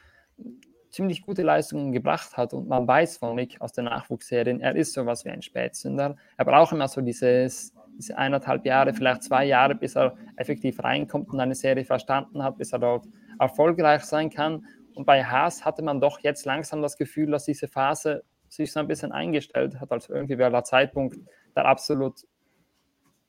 ziemlich 0.91 1.23
gute 1.23 1.43
Leistungen 1.43 1.93
gebracht 1.93 2.37
hat 2.37 2.55
und 2.55 2.69
man 2.69 2.87
weiß 2.87 3.19
von 3.19 3.35
Mick 3.35 3.61
aus 3.61 3.73
der 3.73 3.85
Nachwuchsserien, 3.85 4.61
er 4.61 4.75
ist 4.75 4.95
sowas 4.95 5.25
wie 5.25 5.31
ein 5.31 5.43
Spätzünder. 5.43 6.17
Er 6.37 6.45
braucht 6.45 6.73
immer 6.73 6.89
so 6.89 7.01
dieses 7.01 7.75
diese 7.99 8.17
eineinhalb 8.17 8.65
Jahre, 8.65 8.95
vielleicht 8.95 9.25
zwei 9.25 9.45
Jahre, 9.45 9.75
bis 9.75 9.97
er 9.97 10.17
effektiv 10.37 10.83
reinkommt 10.83 11.29
und 11.31 11.41
eine 11.41 11.55
Serie 11.55 11.85
verstanden 11.85 12.43
hat, 12.43 12.57
bis 12.57 12.73
er 12.73 12.79
dort 12.79 13.07
erfolgreich 13.39 14.05
sein 14.05 14.31
kann. 14.31 14.65
Und 14.95 15.05
bei 15.05 15.25
Haas 15.25 15.65
hatte 15.65 15.83
man 15.83 16.01
doch 16.01 16.21
jetzt 16.21 16.47
langsam 16.47 16.81
das 16.81 16.97
Gefühl, 16.97 17.31
dass 17.31 17.45
diese 17.45 17.69
Phase 17.69 18.23
sich 18.49 18.73
so 18.73 18.81
ein 18.81 18.87
bisschen 18.87 19.13
eingestellt 19.13 19.81
hat. 19.81 19.93
Also 19.93 20.15
irgendwie 20.15 20.39
wäre 20.39 20.51
der 20.51 20.65
Zeitpunkt 20.65 21.19
der 21.55 21.67
absolut 21.67 22.21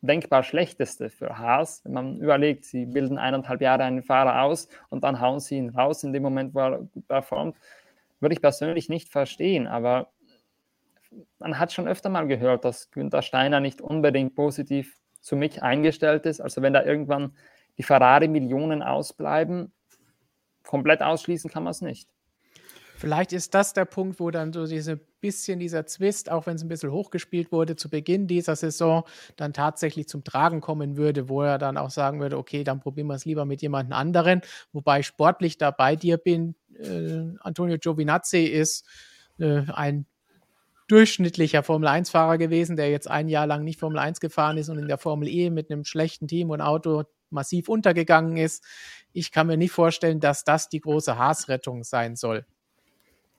denkbar 0.02 0.44
schlechteste 0.44 1.10
für 1.10 1.38
Haas. 1.38 1.82
Wenn 1.84 1.94
man 1.94 2.20
überlegt, 2.20 2.66
sie 2.66 2.86
bilden 2.86 3.18
eineinhalb 3.18 3.62
Jahre 3.62 3.84
einen 3.84 4.04
Fahrer 4.04 4.44
aus 4.44 4.70
und 4.90 5.04
dann 5.04 5.20
hauen 5.20 5.40
sie 5.40 5.58
ihn 5.58 5.70
raus 5.70 6.04
in 6.04 6.14
dem 6.14 6.24
Moment, 6.24 6.54
wo 6.54 6.60
er 6.60 6.80
gut 6.80 7.08
performt, 7.08 7.58
würde 8.20 8.34
ich 8.34 8.42
persönlich 8.42 8.90
nicht 8.90 9.10
verstehen. 9.10 9.68
Aber 9.68 10.10
man 11.40 11.60
hat 11.60 11.74
schon 11.74 11.88
öfter 11.88 12.10
mal 12.10 12.28
gehört, 12.28 12.66
dass 12.66 12.92
Günther 12.92 13.22
Steiner 13.22 13.60
nicht 13.60 13.82
unbedingt 13.82 14.36
positiv 14.36 15.00
zu 15.20 15.36
mich 15.36 15.64
eingestellt 15.64 16.26
ist. 16.26 16.40
Also 16.40 16.62
wenn 16.62 16.74
da 16.74 16.84
irgendwann 16.84 17.36
die 17.78 17.84
Ferrari-Millionen 17.84 18.84
ausbleiben, 18.84 19.72
komplett 20.64 21.02
ausschließen 21.02 21.50
kann 21.50 21.64
man 21.64 21.72
es 21.72 21.82
nicht. 21.82 22.10
Vielleicht 23.00 23.32
ist 23.32 23.54
das 23.54 23.72
der 23.72 23.86
Punkt, 23.86 24.20
wo 24.20 24.30
dann 24.30 24.52
so 24.52 24.68
diese 24.68 24.98
bisschen 24.98 25.58
dieser 25.58 25.86
Zwist, 25.86 26.30
auch 26.30 26.46
wenn 26.46 26.58
es 26.58 26.64
ein 26.64 26.68
bisschen 26.68 26.92
hochgespielt 26.92 27.50
wurde, 27.50 27.78
zu 27.78 27.90
Beginn 27.90 28.28
dieser 28.28 28.58
Saison 28.58 29.06
dann 29.38 29.54
tatsächlich 29.54 30.10
zum 30.10 30.26
Tragen 30.26 30.60
kommen 30.60 30.98
würde, 30.98 31.30
wo 31.30 31.42
er 31.42 31.58
dann 31.58 31.78
auch 31.78 31.92
sagen 31.92 32.20
würde, 32.20 32.38
okay, 32.38 32.66
dann 32.66 32.82
probieren 32.82 33.08
wir 33.08 33.14
es 33.14 33.24
lieber 33.24 33.46
mit 33.46 33.62
jemand 33.62 33.94
anderen. 33.94 34.42
Wobei 34.74 35.00
ich 35.00 35.08
sportlich 35.08 35.58
da 35.58 35.72
bei 35.72 35.96
dir 35.96 36.18
bin. 36.18 36.56
Äh, 36.78 37.38
Antonio 37.40 37.78
Giovinazzi 37.78 38.44
ist 38.44 38.86
äh, 39.38 39.62
ein 39.74 40.06
durchschnittlicher 40.90 41.64
Formel-1-Fahrer 41.64 42.38
gewesen, 42.38 42.76
der 42.76 42.90
jetzt 42.90 43.10
ein 43.10 43.30
Jahr 43.30 43.48
lang 43.48 43.64
nicht 43.64 43.80
Formel 43.80 44.00
1 44.00 44.20
gefahren 44.20 44.58
ist 44.58 44.68
und 44.68 44.78
in 44.78 44.90
der 44.90 44.98
Formel 44.98 45.30
E 45.30 45.50
mit 45.50 45.72
einem 45.72 45.86
schlechten 45.86 46.28
Team 46.28 46.50
und 46.50 46.60
Auto 46.60 47.04
massiv 47.30 47.70
untergegangen 47.70 48.36
ist. 48.36 48.66
Ich 49.14 49.32
kann 49.32 49.48
mir 49.48 49.56
nicht 49.56 49.72
vorstellen, 49.72 50.20
dass 50.20 50.44
das 50.44 50.68
die 50.68 50.82
große 50.82 51.18
Haas-Rettung 51.18 51.86
sein 51.86 52.18
soll. 52.18 52.46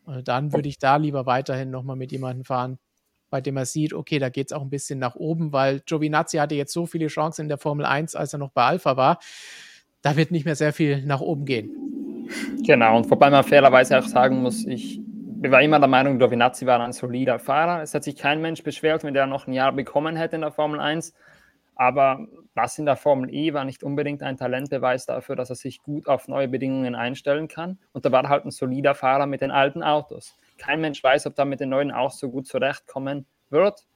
Und 0.04 0.28
dann 0.28 0.52
würde 0.52 0.68
ich 0.68 0.78
da 0.78 0.96
lieber 0.96 1.26
weiterhin 1.26 1.70
nochmal 1.70 1.96
mit 1.96 2.12
jemandem 2.12 2.44
fahren, 2.44 2.78
bei 3.30 3.40
dem 3.40 3.56
er 3.56 3.66
sieht, 3.66 3.92
okay, 3.92 4.18
da 4.18 4.28
geht 4.28 4.48
es 4.48 4.52
auch 4.52 4.62
ein 4.62 4.70
bisschen 4.70 4.98
nach 4.98 5.14
oben, 5.14 5.52
weil 5.52 5.80
Giovinazzi 5.80 6.38
hatte 6.38 6.54
jetzt 6.54 6.72
so 6.72 6.86
viele 6.86 7.06
Chancen 7.06 7.42
in 7.42 7.48
der 7.48 7.58
Formel 7.58 7.86
1, 7.86 8.14
als 8.16 8.32
er 8.32 8.38
noch 8.38 8.50
bei 8.50 8.64
Alpha 8.64 8.96
war. 8.96 9.18
Da 10.02 10.16
wird 10.16 10.30
nicht 10.30 10.44
mehr 10.44 10.56
sehr 10.56 10.72
viel 10.72 11.04
nach 11.04 11.20
oben 11.20 11.44
gehen. 11.44 11.70
Genau, 12.64 12.96
und 12.96 13.10
wobei 13.10 13.30
man 13.30 13.44
fairerweise 13.44 13.98
auch 13.98 14.06
sagen 14.06 14.42
muss, 14.42 14.64
ich 14.66 15.00
ich 15.42 15.50
war 15.50 15.62
immer 15.62 15.78
der 15.78 15.88
Meinung, 15.88 16.18
Giovinazzi 16.18 16.66
war 16.66 16.80
ein 16.80 16.92
solider 16.92 17.38
Fahrer. 17.38 17.82
Es 17.82 17.94
hat 17.94 18.04
sich 18.04 18.16
kein 18.16 18.42
Mensch 18.42 18.62
beschwert, 18.62 19.04
wenn 19.04 19.14
der 19.14 19.26
noch 19.26 19.46
ein 19.46 19.54
Jahr 19.54 19.72
bekommen 19.72 20.14
hätte 20.14 20.36
in 20.36 20.42
der 20.42 20.52
Formel 20.52 20.80
1. 20.80 21.14
Aber 21.80 22.26
das 22.54 22.78
in 22.78 22.84
der 22.84 22.96
Formel 22.96 23.32
E 23.32 23.54
war 23.54 23.64
nicht 23.64 23.82
unbedingt 23.82 24.22
ein 24.22 24.36
Talentbeweis 24.36 25.06
dafür, 25.06 25.34
dass 25.34 25.48
er 25.48 25.56
sich 25.56 25.82
gut 25.82 26.08
auf 26.08 26.28
neue 26.28 26.46
Bedingungen 26.46 26.94
einstellen 26.94 27.48
kann. 27.48 27.78
Und 27.94 28.04
da 28.04 28.12
war 28.12 28.28
halt 28.28 28.44
ein 28.44 28.50
solider 28.50 28.94
Fahrer 28.94 29.24
mit 29.24 29.40
den 29.40 29.50
alten 29.50 29.82
Autos. 29.82 30.36
Kein 30.58 30.82
Mensch 30.82 31.02
weiß, 31.02 31.24
ob 31.28 31.38
er 31.38 31.46
mit 31.46 31.58
den 31.58 31.70
neuen 31.70 31.90
auch 31.90 32.10
so 32.10 32.30
gut 32.30 32.46
zurechtkommen 32.46 33.24
wird. 33.48 33.86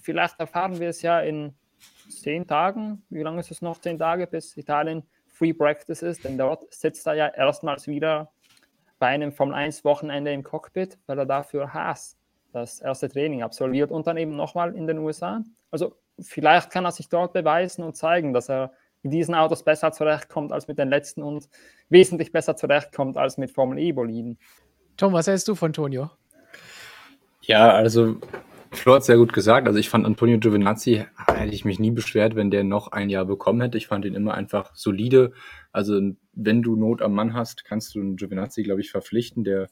Vielleicht 0.00 0.40
erfahren 0.40 0.80
wir 0.80 0.88
es 0.88 1.02
ja 1.02 1.20
in 1.20 1.54
zehn 2.08 2.46
Tagen. 2.46 3.02
Wie 3.10 3.22
lange 3.22 3.40
ist 3.40 3.50
es 3.50 3.60
noch? 3.60 3.78
Zehn 3.78 3.98
Tage, 3.98 4.26
bis 4.26 4.56
Italien 4.56 5.02
Free 5.28 5.52
Practice 5.52 6.00
ist. 6.00 6.24
Denn 6.24 6.38
dort 6.38 6.72
sitzt 6.72 7.06
er 7.06 7.12
ja 7.12 7.28
erstmals 7.28 7.86
wieder 7.88 8.32
bei 8.98 9.08
einem 9.08 9.32
Formel 9.32 9.54
1 9.54 9.84
Wochenende 9.84 10.32
im 10.32 10.42
Cockpit, 10.42 10.96
weil 11.04 11.18
er 11.18 11.26
dafür 11.26 11.74
Haas 11.74 12.16
das 12.52 12.80
erste 12.80 13.10
Training 13.10 13.42
absolviert 13.42 13.90
und 13.90 14.06
dann 14.06 14.16
eben 14.16 14.34
nochmal 14.34 14.74
in 14.74 14.86
den 14.86 14.96
USA. 14.96 15.42
Also 15.70 15.94
vielleicht 16.20 16.70
kann 16.70 16.84
er 16.84 16.92
sich 16.92 17.08
dort 17.08 17.32
beweisen 17.32 17.82
und 17.82 17.96
zeigen, 17.96 18.32
dass 18.32 18.48
er 18.48 18.72
mit 19.02 19.12
diesen 19.12 19.34
Autos 19.34 19.62
besser 19.62 19.92
zurechtkommt 19.92 20.52
als 20.52 20.68
mit 20.68 20.78
den 20.78 20.88
letzten 20.88 21.22
und 21.22 21.48
wesentlich 21.88 22.32
besser 22.32 22.56
zurechtkommt 22.56 23.16
als 23.16 23.38
mit 23.38 23.50
Formel 23.50 23.78
E-Boliden. 23.78 24.38
Tom, 24.96 25.12
was 25.12 25.26
hältst 25.26 25.48
du 25.48 25.54
von 25.54 25.72
Tonio? 25.72 26.10
Ja, 27.42 27.70
also 27.70 28.16
Flo 28.72 28.94
hat 28.94 29.04
sehr 29.04 29.16
gut 29.16 29.32
gesagt. 29.32 29.66
Also 29.66 29.78
ich 29.78 29.88
fand 29.88 30.04
Antonio 30.06 30.38
Giovinazzi, 30.38 31.06
hätte 31.28 31.54
ich 31.54 31.64
mich 31.64 31.78
nie 31.78 31.90
beschwert, 31.92 32.34
wenn 32.34 32.50
der 32.50 32.64
noch 32.64 32.88
ein 32.88 33.10
Jahr 33.10 33.24
bekommen 33.24 33.60
hätte. 33.60 33.78
Ich 33.78 33.86
fand 33.86 34.04
ihn 34.04 34.14
immer 34.14 34.34
einfach 34.34 34.74
solide. 34.74 35.32
Also 35.72 36.00
wenn 36.32 36.62
du 36.62 36.76
Not 36.76 37.02
am 37.02 37.14
Mann 37.14 37.34
hast, 37.34 37.64
kannst 37.64 37.94
du 37.94 38.00
einen 38.00 38.16
Giovinazzi, 38.16 38.62
glaube 38.62 38.80
ich, 38.80 38.90
verpflichten. 38.90 39.44
Der 39.44 39.68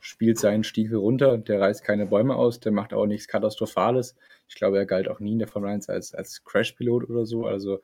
spielt 0.00 0.38
seinen 0.38 0.64
Stiefel 0.64 0.96
runter, 0.98 1.38
der 1.38 1.60
reißt 1.60 1.84
keine 1.84 2.06
Bäume 2.06 2.36
aus, 2.36 2.60
der 2.60 2.72
macht 2.72 2.92
auch 2.92 3.06
nichts 3.06 3.28
Katastrophales. 3.28 4.16
Ich 4.48 4.54
glaube, 4.54 4.78
er 4.78 4.86
galt 4.86 5.08
auch 5.08 5.20
nie 5.20 5.32
in 5.32 5.38
der 5.38 5.48
Formel 5.48 5.70
1 5.70 5.88
als, 5.88 6.14
als 6.14 6.44
Crash-Pilot 6.44 7.08
oder 7.10 7.26
so. 7.26 7.46
Also 7.46 7.80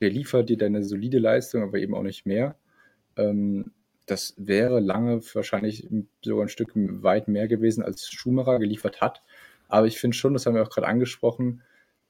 der 0.00 0.10
liefert 0.10 0.48
dir 0.48 0.56
deine 0.56 0.82
solide 0.84 1.18
Leistung, 1.18 1.62
aber 1.62 1.78
eben 1.78 1.94
auch 1.94 2.02
nicht 2.02 2.26
mehr. 2.26 2.56
Ähm, 3.16 3.72
das 4.06 4.34
wäre 4.38 4.80
lange 4.80 5.20
wahrscheinlich 5.34 5.88
sogar 6.22 6.46
ein 6.46 6.48
Stück 6.48 6.72
weit 6.74 7.28
mehr 7.28 7.46
gewesen, 7.46 7.82
als 7.82 8.08
Schumacher 8.08 8.58
geliefert 8.58 9.00
hat. 9.00 9.22
Aber 9.68 9.86
ich 9.86 9.98
finde 9.98 10.16
schon, 10.16 10.32
das 10.32 10.46
haben 10.46 10.54
wir 10.54 10.62
auch 10.62 10.70
gerade 10.70 10.86
angesprochen, 10.86 11.62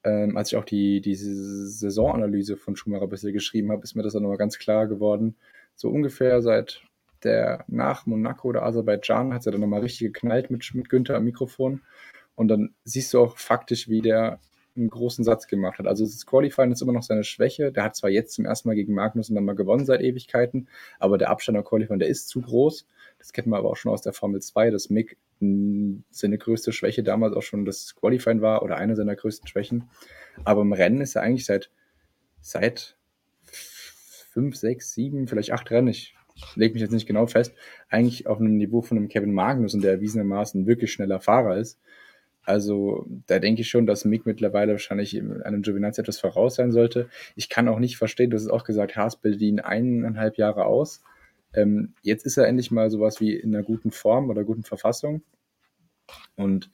ähm, 0.03 0.37
als 0.37 0.51
ich 0.51 0.57
auch 0.57 0.63
die, 0.63 1.01
diese 1.01 1.67
Saisonanalyse 1.67 2.55
von 2.55 2.75
Schumacher 2.75 3.03
ein 3.03 3.09
bisschen 3.09 3.33
geschrieben 3.33 3.71
habe, 3.71 3.83
ist 3.83 3.95
mir 3.95 4.03
das 4.03 4.13
dann 4.13 4.23
nochmal 4.23 4.37
ganz 4.37 4.57
klar 4.57 4.87
geworden. 4.87 5.35
So 5.75 5.89
ungefähr 5.89 6.41
seit 6.41 6.83
der 7.23 7.65
nach 7.67 8.05
Monaco 8.05 8.49
oder 8.49 8.63
Aserbaidschan 8.63 9.33
hat 9.33 9.45
ja 9.45 9.51
dann 9.51 9.61
nochmal 9.61 9.81
richtig 9.81 10.13
geknallt 10.13 10.49
mit, 10.49 10.69
mit 10.73 10.89
Günther 10.89 11.15
am 11.15 11.25
Mikrofon. 11.25 11.81
Und 12.35 12.47
dann 12.47 12.73
siehst 12.83 13.13
du 13.13 13.19
auch 13.19 13.37
faktisch, 13.37 13.89
wie 13.89 14.01
der 14.01 14.39
einen 14.75 14.89
großen 14.89 15.23
Satz 15.23 15.47
gemacht 15.47 15.79
hat. 15.79 15.87
Also 15.87 16.05
das 16.05 16.25
Qualifying 16.25 16.71
ist 16.71 16.81
immer 16.81 16.93
noch 16.93 17.03
seine 17.03 17.23
Schwäche. 17.23 17.71
Der 17.71 17.83
hat 17.83 17.95
zwar 17.95 18.09
jetzt 18.09 18.33
zum 18.33 18.45
ersten 18.45 18.69
Mal 18.69 18.75
gegen 18.75 18.93
Magnussen 18.93 19.35
dann 19.35 19.45
mal 19.45 19.55
gewonnen 19.55 19.85
seit 19.85 20.01
Ewigkeiten, 20.01 20.69
aber 20.99 21.17
der 21.17 21.29
Abstand 21.29 21.57
am 21.57 21.63
Qualifying, 21.63 21.99
der 21.99 22.07
ist 22.07 22.29
zu 22.29 22.41
groß. 22.41 22.87
Das 23.17 23.33
kennt 23.33 23.47
man 23.47 23.59
aber 23.59 23.69
auch 23.69 23.75
schon 23.75 23.91
aus 23.91 24.01
der 24.01 24.13
Formel 24.13 24.41
2, 24.41 24.71
dass 24.71 24.89
Mick 24.89 25.17
seine 25.39 26.37
größte 26.37 26.71
Schwäche 26.71 27.03
damals 27.03 27.35
auch 27.35 27.41
schon 27.41 27.65
das 27.65 27.95
Qualifying 27.95 28.41
war 28.41 28.63
oder 28.63 28.77
eine 28.77 28.95
seiner 28.95 29.15
größten 29.15 29.47
Schwächen. 29.47 29.89
Aber 30.43 30.61
im 30.61 30.73
Rennen 30.73 31.01
ist 31.01 31.15
er 31.15 31.23
eigentlich 31.23 31.45
seit, 31.45 31.71
seit 32.41 32.97
fünf, 33.43 34.55
sechs, 34.55 34.93
sieben, 34.93 35.27
vielleicht 35.27 35.51
acht 35.51 35.71
Rennen, 35.71 35.87
ich 35.89 36.15
lege 36.55 36.73
mich 36.73 36.81
jetzt 36.81 36.91
nicht 36.91 37.07
genau 37.07 37.27
fest, 37.27 37.53
eigentlich 37.89 38.27
auf 38.27 38.39
einem 38.39 38.57
Niveau 38.57 38.81
von 38.81 38.97
einem 38.97 39.07
Kevin 39.07 39.33
Magnussen, 39.33 39.81
der 39.81 39.91
erwiesenermaßen 39.91 40.67
wirklich 40.67 40.91
schneller 40.91 41.19
Fahrer 41.19 41.57
ist. 41.57 41.79
Also 42.43 43.05
da 43.27 43.39
denke 43.39 43.61
ich 43.61 43.69
schon, 43.69 43.85
dass 43.85 44.05
Mick 44.05 44.25
mittlerweile 44.25 44.71
wahrscheinlich 44.71 45.19
einem 45.19 45.61
Giovinazzi 45.61 46.01
etwas 46.01 46.19
voraus 46.19 46.55
sein 46.55 46.71
sollte. 46.71 47.09
Ich 47.35 47.49
kann 47.49 47.67
auch 47.67 47.79
nicht 47.79 47.97
verstehen, 47.97 48.31
du 48.31 48.35
hast 48.35 48.43
es 48.43 48.49
auch 48.49 48.63
gesagt, 48.63 48.95
Haas 48.95 49.17
bildet 49.17 49.41
ihn 49.41 49.59
eineinhalb 49.59 50.37
Jahre 50.37 50.65
aus. 50.65 51.03
Ähm, 51.53 51.93
jetzt 52.01 52.25
ist 52.25 52.37
er 52.37 52.47
endlich 52.47 52.71
mal 52.71 52.89
sowas 52.89 53.19
wie 53.19 53.35
in 53.35 53.53
einer 53.53 53.63
guten 53.63 53.91
Form 53.91 54.29
oder 54.29 54.43
guten 54.43 54.63
Verfassung. 54.63 55.21
Und 56.35 56.71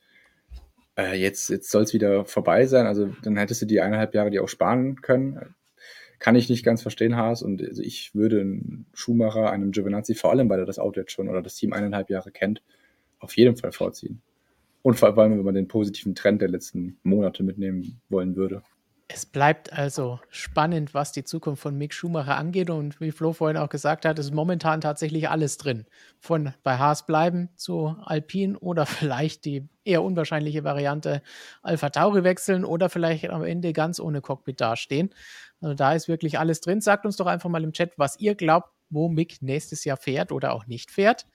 äh, 0.97 1.19
jetzt, 1.19 1.49
jetzt 1.49 1.71
soll 1.71 1.83
es 1.83 1.93
wieder 1.93 2.25
vorbei 2.25 2.65
sein. 2.67 2.85
Also 2.85 3.09
dann 3.23 3.37
hättest 3.37 3.61
du 3.61 3.65
die 3.65 3.81
eineinhalb 3.81 4.13
Jahre 4.13 4.31
die 4.31 4.39
auch 4.39 4.47
sparen 4.47 5.01
können. 5.01 5.55
Kann 6.25 6.35
ich 6.35 6.49
nicht 6.49 6.65
ganz 6.65 6.81
verstehen, 6.81 7.15
Haas. 7.17 7.43
Und 7.43 7.61
also 7.61 7.83
ich 7.83 8.15
würde 8.15 8.41
einen 8.41 8.87
Schumacher, 8.95 9.51
einem 9.51 9.71
Giovinazzi, 9.71 10.15
vor 10.15 10.31
allem 10.31 10.49
weil 10.49 10.57
er 10.57 10.65
das 10.65 10.79
Auto 10.79 10.99
jetzt 10.99 11.11
schon 11.11 11.29
oder 11.29 11.43
das 11.43 11.53
Team 11.53 11.71
eineinhalb 11.71 12.09
Jahre 12.09 12.31
kennt, 12.31 12.63
auf 13.19 13.37
jeden 13.37 13.57
Fall 13.57 13.71
vorziehen. 13.71 14.23
Und 14.81 14.95
vor 14.95 15.15
allem, 15.15 15.37
wenn 15.37 15.45
man 15.45 15.53
den 15.53 15.67
positiven 15.67 16.15
Trend 16.15 16.41
der 16.41 16.49
letzten 16.49 16.97
Monate 17.03 17.43
mitnehmen 17.43 18.01
wollen 18.09 18.35
würde. 18.35 18.63
Es 19.07 19.27
bleibt 19.27 19.71
also 19.71 20.19
spannend, 20.29 20.95
was 20.95 21.11
die 21.11 21.23
Zukunft 21.23 21.61
von 21.61 21.77
Mick 21.77 21.93
Schumacher 21.93 22.37
angeht. 22.37 22.71
Und 22.71 22.99
wie 22.99 23.11
Flo 23.11 23.33
vorhin 23.33 23.57
auch 23.57 23.69
gesagt 23.69 24.03
hat, 24.03 24.17
ist 24.17 24.33
momentan 24.33 24.81
tatsächlich 24.81 25.29
alles 25.29 25.57
drin. 25.57 25.85
Von 26.19 26.53
bei 26.63 26.77
Haas 26.79 27.05
bleiben 27.05 27.49
zu 27.55 27.95
Alpine 28.03 28.57
oder 28.57 28.85
vielleicht 28.87 29.45
die 29.45 29.69
eher 29.83 30.01
unwahrscheinliche 30.01 30.63
Variante 30.63 31.21
Alpha 31.61 31.91
Tauri 31.91 32.23
wechseln 32.23 32.65
oder 32.65 32.89
vielleicht 32.89 33.29
am 33.29 33.43
Ende 33.43 33.73
ganz 33.73 33.99
ohne 33.99 34.21
Cockpit 34.21 34.59
dastehen. 34.59 35.13
Also 35.61 35.75
da 35.75 35.93
ist 35.93 36.07
wirklich 36.07 36.39
alles 36.39 36.61
drin. 36.61 36.81
Sagt 36.81 37.05
uns 37.05 37.15
doch 37.17 37.27
einfach 37.27 37.49
mal 37.49 37.63
im 37.63 37.73
Chat, 37.73 37.93
was 37.97 38.19
ihr 38.19 38.33
glaubt, 38.33 38.71
wo 38.89 39.07
Mick 39.07 39.39
nächstes 39.43 39.85
Jahr 39.85 39.97
fährt 39.97 40.31
oder 40.31 40.51
auch 40.51 40.65
nicht 40.65 40.89
fährt. 40.89 41.27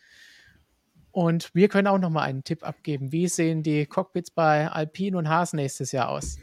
Und 1.12 1.54
wir 1.54 1.68
können 1.68 1.86
auch 1.86 1.98
noch 1.98 2.10
mal 2.10 2.22
einen 2.22 2.42
Tipp 2.42 2.64
abgeben. 2.64 3.12
Wie 3.12 3.28
sehen 3.28 3.62
die 3.62 3.86
Cockpits 3.86 4.32
bei 4.32 4.68
Alpine 4.68 5.16
und 5.18 5.28
Haas 5.28 5.52
nächstes 5.52 5.92
Jahr 5.92 6.08
aus? 6.08 6.36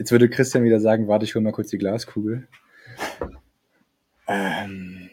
Jetzt 0.00 0.12
würde 0.12 0.30
Christian 0.30 0.64
wieder 0.64 0.80
sagen, 0.80 1.08
warte, 1.08 1.26
ich 1.26 1.34
hole 1.34 1.44
mal 1.44 1.52
kurz 1.52 1.68
die 1.68 1.76
Glaskugel. 1.76 2.48
Ähm, 4.26 5.10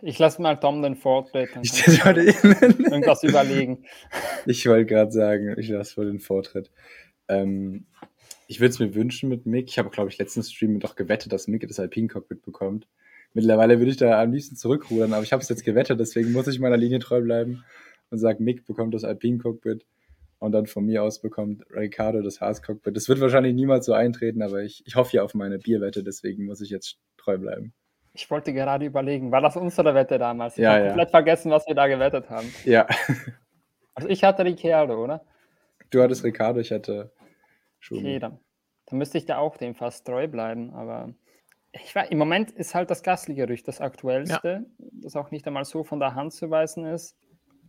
ich 0.00 0.18
lasse 0.18 0.40
mal 0.40 0.56
Tom 0.56 0.80
den 0.80 0.96
Vortritt. 0.96 1.50
Ich 1.60 2.02
wollte 2.02 2.22
irgendwas 2.22 3.22
überlegen. 3.24 3.84
Ich 4.46 4.66
wollte 4.66 4.86
gerade 4.86 5.12
sagen, 5.12 5.54
ich 5.58 5.68
lasse 5.68 5.92
vor 5.92 6.06
den 6.06 6.18
Vortritt. 6.18 6.70
Ähm, 7.28 7.84
ich 8.46 8.60
würde 8.60 8.70
es 8.70 8.78
mir 8.78 8.94
wünschen 8.94 9.28
mit 9.28 9.44
Mick. 9.44 9.68
Ich 9.68 9.78
habe, 9.78 9.90
glaube 9.90 10.08
ich, 10.08 10.16
letzten 10.16 10.42
Stream 10.44 10.80
doch 10.80 10.96
gewettet, 10.96 11.34
dass 11.34 11.46
Mick 11.46 11.68
das 11.68 11.78
Alpine 11.78 12.08
Cockpit 12.08 12.40
bekommt. 12.40 12.88
Mittlerweile 13.34 13.80
würde 13.80 13.90
ich 13.90 13.98
da 13.98 14.18
am 14.22 14.32
liebsten 14.32 14.56
zurückrudern, 14.56 15.12
aber 15.12 15.24
ich 15.24 15.32
habe 15.32 15.42
es 15.42 15.50
jetzt 15.50 15.66
gewettet, 15.66 16.00
deswegen 16.00 16.32
muss 16.32 16.48
ich 16.48 16.58
meiner 16.58 16.78
Linie 16.78 17.00
treu 17.00 17.20
bleiben 17.20 17.64
und 18.08 18.16
sage, 18.16 18.42
Mick 18.42 18.64
bekommt 18.64 18.94
das 18.94 19.04
Alpine 19.04 19.36
Cockpit 19.36 19.84
und 20.40 20.52
dann 20.52 20.66
von 20.66 20.84
mir 20.84 21.04
aus 21.04 21.20
bekommt 21.20 21.64
Ricardo 21.70 22.22
das 22.22 22.40
Haas-Cockpit. 22.40 22.96
Das 22.96 23.08
wird 23.08 23.20
wahrscheinlich 23.20 23.54
niemals 23.54 23.86
so 23.86 23.92
eintreten, 23.92 24.42
aber 24.42 24.62
ich, 24.62 24.82
ich 24.86 24.96
hoffe 24.96 25.16
ja 25.16 25.22
auf 25.22 25.34
meine 25.34 25.58
Bierwette, 25.58 26.02
deswegen 26.02 26.46
muss 26.46 26.60
ich 26.60 26.70
jetzt 26.70 26.98
treu 27.18 27.38
bleiben. 27.38 27.74
Ich 28.14 28.28
wollte 28.30 28.52
gerade 28.52 28.86
überlegen, 28.86 29.30
war 29.30 29.42
das 29.42 29.56
unsere 29.56 29.94
Wette 29.94 30.18
damals? 30.18 30.56
Ich 30.56 30.64
ja, 30.64 30.72
habe 30.72 30.80
ja. 30.80 30.86
komplett 30.88 31.10
vergessen, 31.10 31.50
was 31.52 31.66
wir 31.68 31.74
da 31.74 31.86
gewettet 31.86 32.28
haben. 32.28 32.52
Ja. 32.64 32.86
Also 33.92 34.08
ich 34.08 34.24
hatte 34.24 34.44
Ricardo, 34.44 35.02
oder? 35.02 35.24
Du 35.90 36.00
hattest 36.00 36.24
Ricardo, 36.24 36.60
ich 36.60 36.70
hatte 36.70 37.12
Schumi. 37.80 38.00
Okay, 38.00 38.18
dann, 38.18 38.38
dann 38.86 38.98
müsste 38.98 39.18
ich 39.18 39.26
da 39.26 39.38
auch 39.38 39.58
dem 39.58 39.74
fast 39.74 40.06
treu 40.06 40.26
bleiben, 40.26 40.72
aber 40.72 41.12
ich 41.72 41.94
war, 41.94 42.10
im 42.10 42.16
Moment 42.16 42.50
ist 42.50 42.74
halt 42.74 42.90
das 42.90 43.02
Gasly-Gerücht 43.02 43.68
das 43.68 43.80
aktuellste, 43.80 44.64
ja. 44.78 44.86
das 45.02 45.16
auch 45.16 45.30
nicht 45.32 45.46
einmal 45.46 45.64
so 45.64 45.84
von 45.84 46.00
der 46.00 46.14
Hand 46.14 46.32
zu 46.32 46.50
weisen 46.50 46.86
ist. 46.86 47.16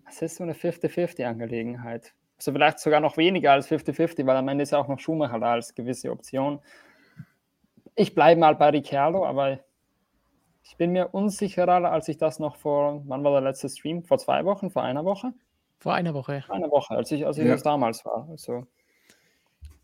Es 0.08 0.22
ist 0.22 0.38
so 0.38 0.44
eine 0.44 0.54
50-50-Angelegenheit. 0.54 2.14
Also 2.42 2.54
vielleicht 2.54 2.80
sogar 2.80 3.02
noch 3.02 3.18
weniger 3.18 3.52
als 3.52 3.70
50-50, 3.70 4.26
weil 4.26 4.36
am 4.36 4.48
Ende 4.48 4.64
ist 4.64 4.72
ja 4.72 4.80
auch 4.80 4.88
noch 4.88 4.98
Schumacher 4.98 5.38
da 5.38 5.52
als 5.52 5.76
gewisse 5.76 6.10
Option. 6.10 6.60
Ich 7.94 8.16
bleibe 8.16 8.42
mal 8.42 8.56
bei 8.56 8.70
Ricciardo, 8.70 9.24
aber 9.24 9.60
ich 10.64 10.76
bin 10.76 10.92
mir 10.92 11.10
unsicherer, 11.10 11.92
als 11.92 12.08
ich 12.08 12.18
das 12.18 12.40
noch 12.40 12.56
vor, 12.56 13.04
wann 13.06 13.24
war 13.24 13.34
der 13.34 13.42
letzte 13.42 13.70
Stream? 13.70 14.04
Vor 14.04 14.18
zwei 14.18 14.44
Wochen, 14.44 14.72
vor 14.72 14.82
einer 14.82 15.06
Woche? 15.06 15.34
Vor 15.78 15.94
einer 15.94 16.16
Woche. 16.16 16.42
Vor 16.48 16.56
einer 16.56 16.72
Woche, 16.72 16.96
als 16.96 17.12
ich, 17.12 17.28
als 17.28 17.38
ich 17.38 17.46
ja. 17.46 17.52
das 17.52 17.62
damals 17.62 18.04
war. 18.06 18.28
Also. 18.32 18.66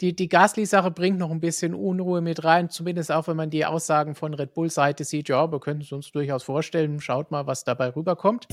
Die, 0.02 0.16
die 0.16 0.28
Gasly-Sache 0.28 0.90
bringt 0.90 1.20
noch 1.20 1.30
ein 1.30 1.40
bisschen 1.40 1.76
Unruhe 1.76 2.22
mit 2.22 2.44
rein, 2.44 2.72
zumindest 2.72 3.12
auch, 3.12 3.28
wenn 3.28 3.38
man 3.38 3.52
die 3.52 3.68
Aussagen 3.68 4.16
von 4.16 4.34
Red 4.34 4.56
Bull-Seite 4.56 5.04
sieht. 5.04 5.30
Ja, 5.30 5.52
wir 5.52 5.60
können 5.60 5.82
es 5.82 5.92
uns 5.92 6.12
durchaus 6.12 6.42
vorstellen. 6.42 7.02
Schaut 7.02 7.30
mal, 7.30 7.46
was 7.46 7.66
dabei 7.66 7.96
rüberkommt. 7.96 8.48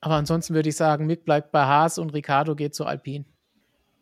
Aber 0.00 0.14
ansonsten 0.14 0.54
würde 0.54 0.68
ich 0.68 0.76
sagen, 0.76 1.06
Mick 1.06 1.24
bleibt 1.24 1.52
bei 1.52 1.64
Haas 1.64 1.98
und 1.98 2.12
Ricardo 2.12 2.54
geht 2.54 2.74
zu 2.74 2.84
Alpine. 2.84 3.24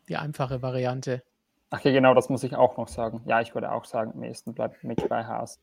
Die 0.09 0.17
einfache 0.17 0.61
Variante. 0.61 1.23
Ach 1.71 1.81
ja, 1.81 1.91
genau, 1.91 2.13
das 2.13 2.29
muss 2.29 2.43
ich 2.43 2.55
auch 2.55 2.77
noch 2.77 2.87
sagen. 2.87 3.21
Ja, 3.25 3.41
ich 3.41 3.53
würde 3.55 3.71
auch 3.71 3.85
sagen, 3.85 4.11
am 4.13 4.23
ehesten 4.23 4.53
bleibt 4.53 4.83
Mick 4.83 5.07
bei 5.09 5.25
Haas. 5.25 5.59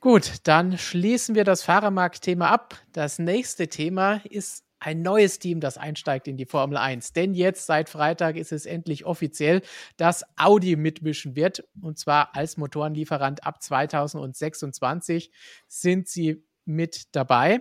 Gut, 0.00 0.48
dann 0.48 0.78
schließen 0.78 1.36
wir 1.36 1.44
das 1.44 1.62
Fahrermarkt-Thema 1.62 2.50
ab. 2.50 2.74
Das 2.92 3.20
nächste 3.20 3.68
Thema 3.68 4.20
ist 4.28 4.64
ein 4.80 5.00
neues 5.00 5.38
Team, 5.38 5.60
das 5.60 5.78
einsteigt 5.78 6.26
in 6.26 6.36
die 6.36 6.44
Formel 6.44 6.76
1. 6.76 7.12
Denn 7.12 7.34
jetzt 7.34 7.66
seit 7.66 7.88
Freitag 7.88 8.36
ist 8.36 8.50
es 8.50 8.66
endlich 8.66 9.04
offiziell, 9.04 9.62
dass 9.96 10.24
Audi 10.36 10.74
mitmischen 10.74 11.36
wird. 11.36 11.64
Und 11.80 12.00
zwar 12.00 12.34
als 12.34 12.56
Motorenlieferant 12.56 13.46
ab 13.46 13.62
2026 13.62 15.30
sind 15.68 16.08
sie 16.08 16.44
mit 16.64 17.14
dabei. 17.14 17.60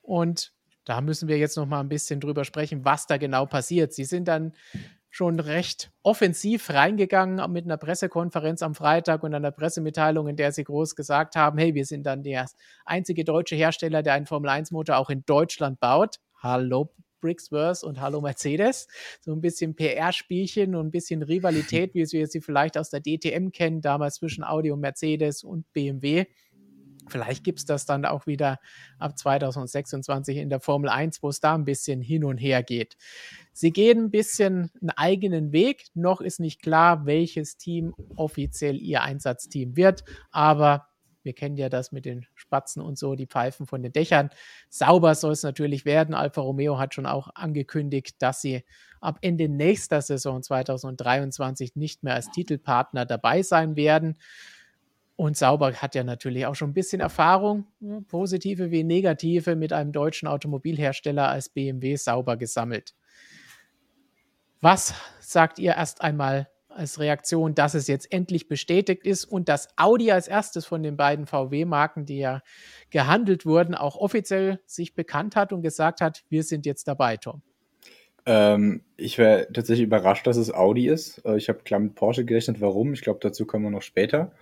Und 0.00 0.54
da 0.84 1.00
müssen 1.00 1.28
wir 1.28 1.38
jetzt 1.38 1.56
noch 1.56 1.66
mal 1.66 1.80
ein 1.80 1.88
bisschen 1.88 2.20
drüber 2.20 2.44
sprechen, 2.44 2.84
was 2.84 3.06
da 3.06 3.16
genau 3.16 3.46
passiert. 3.46 3.92
Sie 3.92 4.04
sind 4.04 4.28
dann 4.28 4.52
schon 5.10 5.40
recht 5.40 5.92
offensiv 6.02 6.70
reingegangen 6.70 7.52
mit 7.52 7.66
einer 7.66 7.76
Pressekonferenz 7.76 8.62
am 8.62 8.74
Freitag 8.74 9.22
und 9.22 9.34
einer 9.34 9.50
Pressemitteilung, 9.50 10.26
in 10.26 10.36
der 10.36 10.52
sie 10.52 10.64
groß 10.64 10.96
gesagt 10.96 11.36
haben, 11.36 11.58
hey, 11.58 11.74
wir 11.74 11.84
sind 11.84 12.04
dann 12.04 12.22
der 12.22 12.46
einzige 12.86 13.22
deutsche 13.22 13.54
Hersteller, 13.54 14.02
der 14.02 14.14
einen 14.14 14.26
Formel-1-Motor 14.26 14.96
auch 14.96 15.10
in 15.10 15.22
Deutschland 15.26 15.80
baut. 15.80 16.16
Hallo 16.38 16.94
Brixworth 17.20 17.84
und 17.84 18.00
Hallo 18.00 18.20
Mercedes. 18.20 18.88
So 19.20 19.32
ein 19.32 19.40
bisschen 19.40 19.76
PR-Spielchen 19.76 20.74
und 20.74 20.86
ein 20.88 20.90
bisschen 20.90 21.22
Rivalität, 21.22 21.94
wie 21.94 22.06
wir 22.10 22.26
sie 22.26 22.40
vielleicht 22.40 22.76
aus 22.76 22.90
der 22.90 23.00
DTM 23.00 23.50
kennen, 23.50 23.82
damals 23.82 24.16
zwischen 24.16 24.44
Audi 24.44 24.70
und 24.70 24.80
Mercedes 24.80 25.44
und 25.44 25.70
BMW. 25.72 26.26
Vielleicht 27.12 27.44
gibt 27.44 27.60
es 27.60 27.64
das 27.66 27.86
dann 27.86 28.04
auch 28.04 28.26
wieder 28.26 28.58
ab 28.98 29.16
2026 29.16 30.38
in 30.38 30.48
der 30.48 30.60
Formel 30.60 30.88
1, 30.88 31.22
wo 31.22 31.28
es 31.28 31.40
da 31.40 31.54
ein 31.54 31.64
bisschen 31.64 32.00
hin 32.00 32.24
und 32.24 32.38
her 32.38 32.62
geht. 32.62 32.96
Sie 33.52 33.70
gehen 33.70 34.04
ein 34.06 34.10
bisschen 34.10 34.70
einen 34.80 34.90
eigenen 34.90 35.52
Weg. 35.52 35.84
Noch 35.94 36.20
ist 36.20 36.40
nicht 36.40 36.62
klar, 36.62 37.06
welches 37.06 37.58
Team 37.58 37.94
offiziell 38.16 38.80
ihr 38.80 39.02
Einsatzteam 39.02 39.76
wird, 39.76 40.04
aber 40.30 40.88
wir 41.22 41.34
kennen 41.34 41.56
ja 41.56 41.68
das 41.68 41.92
mit 41.92 42.04
den 42.04 42.26
Spatzen 42.34 42.82
und 42.82 42.98
so, 42.98 43.14
die 43.14 43.26
Pfeifen 43.26 43.66
von 43.66 43.82
den 43.82 43.92
Dächern. 43.92 44.30
Sauber 44.68 45.14
soll 45.14 45.32
es 45.32 45.42
natürlich 45.42 45.84
werden. 45.84 46.14
Alfa 46.14 46.40
Romeo 46.40 46.78
hat 46.78 46.94
schon 46.94 47.06
auch 47.06 47.28
angekündigt, 47.34 48.16
dass 48.20 48.40
sie 48.40 48.64
ab 49.00 49.18
Ende 49.20 49.48
nächster 49.48 50.00
Saison 50.02 50.42
2023 50.42 51.76
nicht 51.76 52.02
mehr 52.02 52.14
als 52.14 52.30
Titelpartner 52.30 53.06
dabei 53.06 53.42
sein 53.42 53.76
werden. 53.76 54.16
Und 55.16 55.36
Sauber 55.36 55.74
hat 55.74 55.94
ja 55.94 56.04
natürlich 56.04 56.46
auch 56.46 56.54
schon 56.54 56.70
ein 56.70 56.74
bisschen 56.74 57.00
Erfahrung, 57.00 57.66
positive 58.08 58.70
wie 58.70 58.82
negative, 58.82 59.56
mit 59.56 59.72
einem 59.72 59.92
deutschen 59.92 60.26
Automobilhersteller 60.26 61.28
als 61.28 61.48
BMW 61.48 61.96
Sauber 61.96 62.36
gesammelt. 62.36 62.94
Was 64.60 64.94
sagt 65.20 65.58
ihr 65.58 65.74
erst 65.74 66.02
einmal 66.02 66.48
als 66.68 66.98
Reaktion, 66.98 67.54
dass 67.54 67.74
es 67.74 67.86
jetzt 67.86 68.12
endlich 68.12 68.48
bestätigt 68.48 69.04
ist 69.04 69.24
und 69.24 69.48
dass 69.48 69.68
Audi 69.76 70.10
als 70.10 70.28
erstes 70.28 70.66
von 70.66 70.82
den 70.82 70.96
beiden 70.96 71.26
VW-Marken, 71.26 72.06
die 72.06 72.18
ja 72.18 72.42
gehandelt 72.90 73.46
wurden, 73.46 73.74
auch 73.74 73.96
offiziell 73.96 74.60
sich 74.66 74.94
bekannt 74.94 75.36
hat 75.36 75.52
und 75.52 75.62
gesagt 75.62 76.00
hat, 76.00 76.24
wir 76.28 76.42
sind 76.42 76.66
jetzt 76.66 76.88
dabei, 76.88 77.16
Tom? 77.16 77.42
Ähm, 78.24 78.82
ich 78.96 79.18
wäre 79.18 79.48
tatsächlich 79.52 79.86
überrascht, 79.86 80.26
dass 80.26 80.36
es 80.36 80.52
Audi 80.52 80.88
ist. 80.88 81.24
Äh, 81.24 81.36
ich 81.36 81.48
habe 81.48 81.60
klar 81.60 81.80
mit 81.80 81.94
Porsche 81.94 82.24
gerechnet. 82.24 82.60
Warum? 82.60 82.92
Ich 82.92 83.02
glaube, 83.02 83.18
dazu 83.20 83.46
kommen 83.46 83.64
wir 83.64 83.70
noch 83.70 83.82
später. 83.82 84.32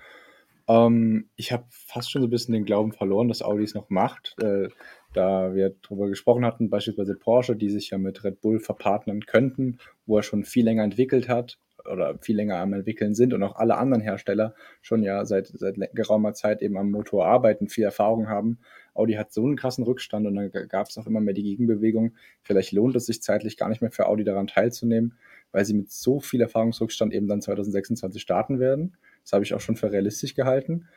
Ähm, 0.70 1.28
ich 1.34 1.50
habe 1.50 1.64
fast 1.68 2.10
schon 2.10 2.22
so 2.22 2.28
ein 2.28 2.30
bisschen 2.30 2.54
den 2.54 2.64
Glauben 2.64 2.92
verloren, 2.92 3.26
dass 3.28 3.42
Audi 3.42 3.64
es 3.64 3.74
noch 3.74 3.90
macht. 3.90 4.36
Äh, 4.40 4.68
da 5.12 5.52
wir 5.52 5.74
darüber 5.82 6.08
gesprochen 6.08 6.44
hatten, 6.44 6.70
beispielsweise 6.70 7.16
Porsche, 7.16 7.56
die 7.56 7.70
sich 7.70 7.90
ja 7.90 7.98
mit 7.98 8.22
Red 8.22 8.40
Bull 8.40 8.60
verpartnern 8.60 9.26
könnten, 9.26 9.78
wo 10.06 10.18
er 10.18 10.22
schon 10.22 10.44
viel 10.44 10.64
länger 10.64 10.84
entwickelt 10.84 11.28
hat 11.28 11.58
oder 11.90 12.16
viel 12.20 12.36
länger 12.36 12.58
am 12.58 12.72
entwickeln 12.72 13.14
sind 13.14 13.32
und 13.34 13.42
auch 13.42 13.56
alle 13.56 13.78
anderen 13.78 14.02
Hersteller 14.02 14.54
schon 14.82 15.02
ja 15.02 15.24
seit, 15.24 15.48
seit 15.48 15.76
geraumer 15.94 16.34
Zeit 16.34 16.62
eben 16.62 16.76
am 16.76 16.92
Motor 16.92 17.26
arbeiten, 17.26 17.68
viel 17.68 17.84
Erfahrung 17.84 18.28
haben. 18.28 18.60
Audi 18.94 19.14
hat 19.14 19.32
so 19.32 19.44
einen 19.44 19.56
krassen 19.56 19.82
Rückstand 19.82 20.26
und 20.26 20.36
dann 20.36 20.52
gab 20.68 20.86
es 20.86 20.98
auch 20.98 21.06
immer 21.06 21.20
mehr 21.20 21.34
die 21.34 21.42
Gegenbewegung. 21.42 22.14
Vielleicht 22.42 22.70
lohnt 22.70 22.94
es 22.94 23.06
sich 23.06 23.22
zeitlich 23.22 23.56
gar 23.56 23.70
nicht 23.70 23.80
mehr 23.80 23.90
für 23.90 24.06
Audi 24.06 24.22
daran 24.22 24.46
teilzunehmen, 24.46 25.14
weil 25.50 25.64
sie 25.64 25.74
mit 25.74 25.90
so 25.90 26.20
viel 26.20 26.42
Erfahrungsrückstand 26.42 27.12
eben 27.12 27.26
dann 27.26 27.40
2026 27.40 28.22
starten 28.22 28.60
werden. 28.60 28.96
Das 29.22 29.32
habe 29.32 29.44
ich 29.44 29.54
auch 29.54 29.60
schon 29.60 29.76
für 29.76 29.92
realistisch 29.92 30.34
gehalten. 30.34 30.88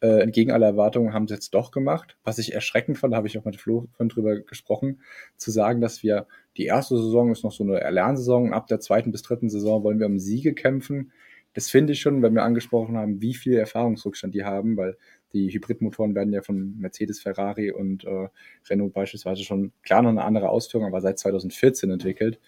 Äh, 0.00 0.20
entgegen 0.20 0.50
aller 0.50 0.66
Erwartungen 0.66 1.12
haben 1.12 1.28
sie 1.28 1.34
jetzt 1.34 1.54
doch 1.54 1.70
gemacht. 1.70 2.16
Was 2.24 2.38
ich 2.38 2.52
erschreckend 2.52 2.98
fand, 2.98 3.12
da 3.12 3.18
habe 3.18 3.28
ich 3.28 3.38
auch 3.38 3.44
mit 3.44 3.56
Flo 3.56 3.88
von 3.92 4.08
drüber 4.08 4.40
gesprochen, 4.40 5.00
zu 5.36 5.52
sagen, 5.52 5.80
dass 5.80 6.02
wir 6.02 6.26
die 6.56 6.64
erste 6.64 6.96
Saison 6.96 7.30
ist 7.30 7.44
noch 7.44 7.52
so 7.52 7.62
eine 7.62 7.80
Erlernsaison, 7.80 8.52
ab 8.52 8.66
der 8.66 8.80
zweiten 8.80 9.12
bis 9.12 9.22
dritten 9.22 9.48
Saison 9.48 9.84
wollen 9.84 10.00
wir 10.00 10.06
um 10.06 10.18
Siege 10.18 10.54
kämpfen. 10.54 11.12
Das 11.54 11.70
finde 11.70 11.92
ich 11.92 12.00
schon, 12.00 12.22
wenn 12.22 12.34
wir 12.34 12.42
angesprochen 12.42 12.96
haben, 12.96 13.20
wie 13.20 13.34
viel 13.34 13.54
Erfahrungsrückstand 13.54 14.34
die 14.34 14.44
haben, 14.44 14.76
weil 14.76 14.96
die 15.32 15.48
Hybridmotoren 15.52 16.14
werden 16.14 16.32
ja 16.32 16.42
von 16.42 16.78
Mercedes, 16.78 17.20
Ferrari 17.20 17.70
und 17.70 18.04
äh, 18.04 18.28
Renault 18.68 18.92
beispielsweise 18.92 19.44
schon 19.44 19.72
klar 19.82 20.02
noch 20.02 20.10
eine 20.10 20.24
andere 20.24 20.48
Ausführung, 20.48 20.86
aber 20.86 21.00
seit 21.00 21.18
2014 21.18 21.90
entwickelt. 21.90 22.40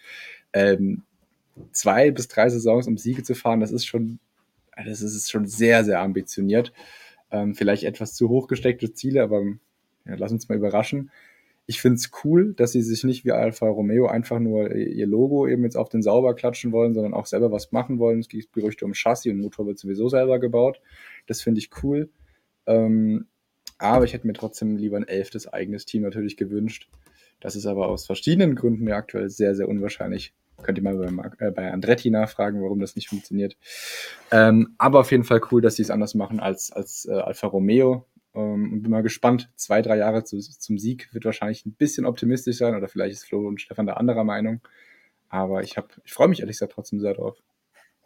Ähm, 0.52 1.02
zwei 1.72 2.10
bis 2.10 2.28
drei 2.28 2.48
Saisons 2.48 2.88
um 2.88 2.98
Siege 2.98 3.22
zu 3.22 3.34
fahren, 3.34 3.60
das 3.60 3.72
ist 3.72 3.86
schon, 3.86 4.18
das 4.76 5.02
ist 5.02 5.30
schon 5.30 5.46
sehr, 5.46 5.84
sehr 5.84 6.00
ambitioniert. 6.00 6.72
Ähm, 7.30 7.54
vielleicht 7.54 7.84
etwas 7.84 8.14
zu 8.14 8.28
hoch 8.28 8.48
gesteckte 8.48 8.92
Ziele, 8.92 9.22
aber 9.22 9.44
ja, 10.06 10.14
lass 10.16 10.32
uns 10.32 10.48
mal 10.48 10.56
überraschen. 10.56 11.10
Ich 11.66 11.80
finde 11.80 11.96
es 11.96 12.10
cool, 12.24 12.52
dass 12.54 12.72
sie 12.72 12.82
sich 12.82 13.04
nicht 13.04 13.24
wie 13.24 13.32
Alfa 13.32 13.66
Romeo 13.66 14.06
einfach 14.06 14.38
nur 14.38 14.74
ihr 14.74 15.06
Logo 15.06 15.48
eben 15.48 15.64
jetzt 15.64 15.76
auf 15.76 15.88
den 15.88 16.02
Sauber 16.02 16.34
klatschen 16.34 16.72
wollen, 16.72 16.92
sondern 16.92 17.14
auch 17.14 17.24
selber 17.24 17.50
was 17.50 17.72
machen 17.72 17.98
wollen. 17.98 18.20
Es 18.20 18.28
gibt 18.28 18.52
Gerüchte 18.52 18.84
um 18.84 18.92
Chassis 18.92 19.32
und 19.32 19.40
Motor 19.40 19.66
wird 19.66 19.78
sowieso 19.78 20.08
selber 20.08 20.38
gebaut. 20.38 20.80
Das 21.26 21.40
finde 21.40 21.60
ich 21.60 21.70
cool. 21.82 22.10
Ähm, 22.66 23.26
aber 23.78 24.04
ich 24.04 24.12
hätte 24.12 24.26
mir 24.26 24.34
trotzdem 24.34 24.76
lieber 24.76 24.98
ein 24.98 25.08
elftes 25.08 25.48
eigenes 25.48 25.86
Team 25.86 26.02
natürlich 26.02 26.36
gewünscht. 26.36 26.88
Das 27.40 27.56
ist 27.56 27.66
aber 27.66 27.88
aus 27.88 28.06
verschiedenen 28.06 28.54
Gründen 28.54 28.84
mir 28.84 28.96
aktuell 28.96 29.30
sehr, 29.30 29.54
sehr 29.54 29.68
unwahrscheinlich. 29.68 30.34
Könnt 30.64 30.78
ihr 30.78 30.82
mal 30.84 30.96
bei, 30.96 31.46
äh, 31.46 31.50
bei 31.50 31.72
Andretti 31.72 32.10
nachfragen, 32.10 32.62
warum 32.62 32.80
das 32.80 32.96
nicht 32.96 33.08
funktioniert. 33.08 33.56
Ähm, 34.30 34.74
aber 34.78 35.00
auf 35.00 35.10
jeden 35.12 35.24
Fall 35.24 35.40
cool, 35.52 35.60
dass 35.62 35.76
sie 35.76 35.82
es 35.82 35.90
anders 35.90 36.14
machen 36.14 36.40
als, 36.40 36.72
als 36.72 37.06
äh, 37.06 37.12
Alfa 37.12 37.46
Romeo. 37.46 38.06
Ähm, 38.34 38.72
und 38.72 38.82
bin 38.82 38.90
mal 38.90 39.02
gespannt. 39.02 39.50
Zwei, 39.54 39.82
drei 39.82 39.98
Jahre 39.98 40.24
zu, 40.24 40.38
zum 40.38 40.78
Sieg 40.78 41.12
wird 41.12 41.24
wahrscheinlich 41.24 41.64
ein 41.66 41.74
bisschen 41.74 42.06
optimistisch 42.06 42.56
sein 42.56 42.74
oder 42.74 42.88
vielleicht 42.88 43.12
ist 43.12 43.24
Flo 43.26 43.46
und 43.46 43.60
Stefan 43.60 43.86
da 43.86 43.94
anderer 43.94 44.24
Meinung. 44.24 44.60
Aber 45.28 45.62
ich, 45.62 45.76
hab, 45.76 45.92
ich 46.04 46.12
freue 46.12 46.28
mich 46.28 46.40
ehrlich 46.40 46.56
gesagt 46.56 46.72
trotzdem 46.72 47.00
sehr 47.00 47.14
drauf. 47.14 47.36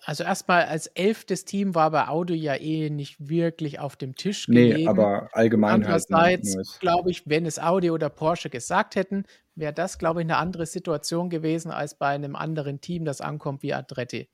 Also 0.05 0.25
erstmal 0.25 0.65
als 0.65 0.87
elftes 0.89 1.45
Team 1.45 1.75
war 1.75 1.91
bei 1.91 2.09
Auto 2.09 2.33
ja 2.33 2.55
eh 2.55 2.89
nicht 2.89 3.29
wirklich 3.29 3.81
auf 3.81 3.97
dem 3.97 4.15
Tisch 4.15 4.47
gelegen. 4.47 4.77
Nee, 4.79 4.87
aber 4.87 5.29
allgemein 5.33 5.73
halt 5.73 5.85
Andererseits 5.85 6.57
halt 6.57 6.81
glaube 6.81 7.11
ich, 7.11 7.29
wenn 7.29 7.45
es 7.47 7.59
Audi 7.59 7.91
oder 7.91 8.09
Porsche 8.09 8.49
gesagt 8.49 8.97
hätten, 8.97 9.25
wäre 9.55 9.73
das, 9.73 9.99
glaube 9.99 10.21
ich, 10.21 10.27
eine 10.27 10.37
andere 10.37 10.67
Situation 10.67 11.31
gewesen 11.31 11.71
als 11.71 11.95
bei 11.97 12.09
einem 12.09 12.37
anderen 12.37 12.81
Team, 12.81 13.05
das 13.05 13.21
ankommt 13.21 13.63
wie 13.63 13.75
Adretti. 13.75 14.29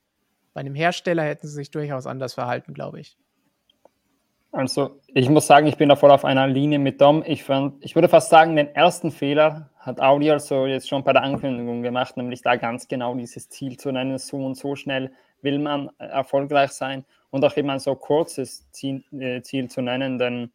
Bei 0.52 0.60
einem 0.60 0.74
Hersteller 0.74 1.24
hätten 1.24 1.48
sie 1.48 1.54
sich 1.54 1.70
durchaus 1.70 2.06
anders 2.06 2.34
verhalten, 2.34 2.74
glaube 2.74 3.00
ich. 3.00 3.16
Also, 4.52 5.00
ich 5.08 5.28
muss 5.28 5.48
sagen, 5.48 5.66
ich 5.66 5.76
bin 5.76 5.88
da 5.88 5.96
voll 5.96 6.12
auf 6.12 6.24
einer 6.24 6.46
Linie 6.46 6.78
mit 6.78 7.00
Dom. 7.00 7.24
Ich, 7.26 7.42
fand, 7.42 7.84
ich 7.84 7.96
würde 7.96 8.08
fast 8.08 8.30
sagen, 8.30 8.54
den 8.54 8.68
ersten 8.68 9.10
Fehler 9.10 9.70
hat 9.78 10.00
Audi 10.00 10.30
also 10.30 10.66
jetzt 10.66 10.88
schon 10.88 11.02
bei 11.02 11.12
der 11.12 11.24
Ankündigung 11.24 11.82
gemacht, 11.82 12.16
nämlich 12.16 12.42
da 12.42 12.54
ganz 12.54 12.86
genau 12.86 13.16
dieses 13.16 13.48
Ziel 13.48 13.76
zu 13.76 13.90
nennen, 13.90 14.16
so 14.18 14.36
und 14.36 14.56
so 14.56 14.76
schnell 14.76 15.10
will 15.44 15.60
man 15.60 15.90
erfolgreich 15.98 16.72
sein 16.72 17.04
und 17.30 17.44
auch 17.44 17.56
ein 17.56 17.78
so 17.78 17.94
kurzes 17.94 18.68
Ziel, 18.72 19.04
äh, 19.12 19.42
Ziel 19.42 19.70
zu 19.70 19.82
nennen, 19.82 20.18
denn 20.18 20.50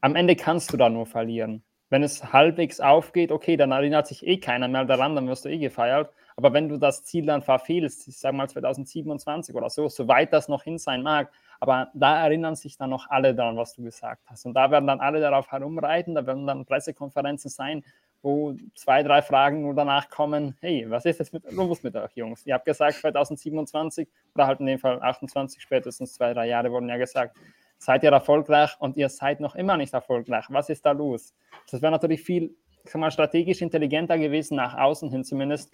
am 0.00 0.14
Ende 0.14 0.36
kannst 0.36 0.72
du 0.72 0.76
da 0.76 0.88
nur 0.88 1.06
verlieren. 1.06 1.62
Wenn 1.90 2.02
es 2.02 2.32
halbwegs 2.32 2.80
aufgeht, 2.80 3.32
okay, 3.32 3.56
dann 3.56 3.72
erinnert 3.72 4.06
sich 4.06 4.26
eh 4.26 4.36
keiner 4.36 4.68
mehr 4.68 4.84
daran, 4.84 5.14
dann 5.14 5.26
wirst 5.26 5.46
du 5.46 5.48
eh 5.48 5.58
gefeiert. 5.58 6.12
Aber 6.36 6.52
wenn 6.52 6.68
du 6.68 6.76
das 6.76 7.02
Ziel 7.04 7.26
dann 7.26 7.42
verfehlst, 7.42 8.06
ich 8.06 8.18
sage 8.18 8.36
mal 8.36 8.48
2027 8.48 9.54
oder 9.54 9.70
so, 9.70 9.88
soweit 9.88 10.32
das 10.32 10.48
noch 10.48 10.62
hin 10.62 10.78
sein 10.78 11.02
mag, 11.02 11.32
aber 11.60 11.88
da 11.94 12.22
erinnern 12.22 12.54
sich 12.54 12.76
dann 12.76 12.90
noch 12.90 13.10
alle 13.10 13.34
daran, 13.34 13.56
was 13.56 13.74
du 13.74 13.82
gesagt 13.82 14.22
hast. 14.26 14.46
Und 14.46 14.54
da 14.54 14.70
werden 14.70 14.86
dann 14.86 15.00
alle 15.00 15.20
darauf 15.20 15.50
herumreiten, 15.50 16.14
da 16.14 16.26
werden 16.26 16.46
dann 16.46 16.64
Pressekonferenzen 16.64 17.50
sein, 17.50 17.84
wo 18.22 18.54
zwei, 18.74 19.02
drei 19.02 19.22
Fragen 19.22 19.62
nur 19.62 19.74
danach 19.74 20.08
kommen, 20.08 20.56
hey, 20.60 20.86
was 20.88 21.04
ist 21.04 21.18
jetzt 21.18 21.32
mit, 21.32 21.50
los 21.52 21.82
mit 21.82 21.96
euch 21.96 22.14
Jungs? 22.14 22.44
Ihr 22.46 22.54
habt 22.54 22.64
gesagt 22.64 22.94
2027 22.96 24.08
oder 24.34 24.46
halt 24.46 24.60
in 24.60 24.66
dem 24.66 24.78
Fall 24.78 25.00
28, 25.00 25.60
spätestens 25.60 26.14
zwei, 26.14 26.34
drei 26.34 26.48
Jahre 26.48 26.70
wurden 26.72 26.88
ja 26.88 26.96
gesagt, 26.96 27.36
seid 27.78 28.02
ihr 28.02 28.10
erfolgreich 28.10 28.76
und 28.80 28.96
ihr 28.96 29.08
seid 29.08 29.40
noch 29.40 29.54
immer 29.54 29.76
nicht 29.76 29.94
erfolgreich. 29.94 30.46
Was 30.48 30.68
ist 30.68 30.84
da 30.84 30.92
los? 30.92 31.34
Das 31.70 31.80
wäre 31.80 31.92
natürlich 31.92 32.22
viel 32.22 32.54
sag 32.84 33.00
mal, 33.00 33.10
strategisch 33.10 33.62
intelligenter 33.62 34.18
gewesen, 34.18 34.56
nach 34.56 34.76
außen 34.76 35.10
hin 35.10 35.24
zumindest, 35.24 35.72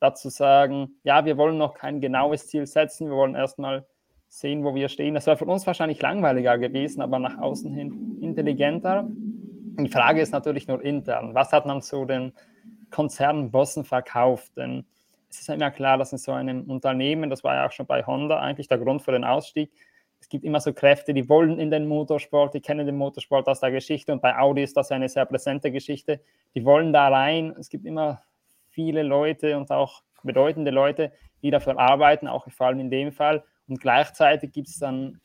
dazu 0.00 0.28
sagen, 0.30 0.96
ja, 1.04 1.24
wir 1.24 1.36
wollen 1.36 1.58
noch 1.58 1.74
kein 1.74 2.00
genaues 2.00 2.48
Ziel 2.48 2.66
setzen, 2.66 3.08
wir 3.08 3.16
wollen 3.16 3.34
erstmal 3.34 3.86
sehen, 4.28 4.64
wo 4.64 4.74
wir 4.74 4.88
stehen. 4.88 5.14
Das 5.14 5.26
wäre 5.26 5.36
für 5.36 5.44
uns 5.44 5.66
wahrscheinlich 5.66 6.00
langweiliger 6.00 6.58
gewesen, 6.58 7.02
aber 7.02 7.18
nach 7.18 7.38
außen 7.38 7.72
hin 7.72 8.18
intelligenter. 8.20 9.08
Die 9.84 9.90
Frage 9.90 10.20
ist 10.20 10.32
natürlich 10.32 10.68
nur 10.68 10.82
intern. 10.82 11.34
Was 11.34 11.52
hat 11.52 11.66
man 11.66 11.82
zu 11.82 12.04
den 12.04 12.32
Konzernbossen 12.90 13.84
verkauft? 13.84 14.52
Denn 14.56 14.84
es 15.30 15.40
ist 15.40 15.48
ja 15.48 15.54
immer 15.54 15.70
klar, 15.70 15.98
dass 15.98 16.12
in 16.12 16.18
so 16.18 16.32
einem 16.32 16.70
Unternehmen, 16.70 17.30
das 17.30 17.42
war 17.42 17.54
ja 17.54 17.66
auch 17.66 17.72
schon 17.72 17.86
bei 17.86 18.04
Honda 18.04 18.38
eigentlich 18.38 18.68
der 18.68 18.78
Grund 18.78 19.02
für 19.02 19.12
den 19.12 19.24
Ausstieg, 19.24 19.70
es 20.22 20.28
gibt 20.28 20.44
immer 20.44 20.60
so 20.60 20.72
Kräfte, 20.72 21.12
die 21.14 21.28
wollen 21.28 21.58
in 21.58 21.72
den 21.72 21.88
Motorsport, 21.88 22.54
die 22.54 22.60
kennen 22.60 22.86
den 22.86 22.96
Motorsport 22.96 23.48
aus 23.48 23.58
der 23.58 23.72
Geschichte 23.72 24.12
und 24.12 24.22
bei 24.22 24.38
Audi 24.38 24.62
ist 24.62 24.76
das 24.76 24.92
eine 24.92 25.08
sehr 25.08 25.26
präsente 25.26 25.72
Geschichte. 25.72 26.20
Die 26.54 26.64
wollen 26.64 26.92
da 26.92 27.08
rein. 27.08 27.52
Es 27.58 27.68
gibt 27.68 27.84
immer 27.84 28.22
viele 28.70 29.02
Leute 29.02 29.56
und 29.56 29.72
auch 29.72 30.04
bedeutende 30.22 30.70
Leute, 30.70 31.10
die 31.42 31.50
dafür 31.50 31.76
arbeiten, 31.76 32.28
auch 32.28 32.48
vor 32.52 32.68
allem 32.68 32.78
in 32.78 32.90
dem 32.90 33.10
Fall. 33.10 33.42
Und 33.66 33.80
gleichzeitig 33.80 34.52
gibt 34.52 34.68
es 34.68 34.78
dann 34.78 35.20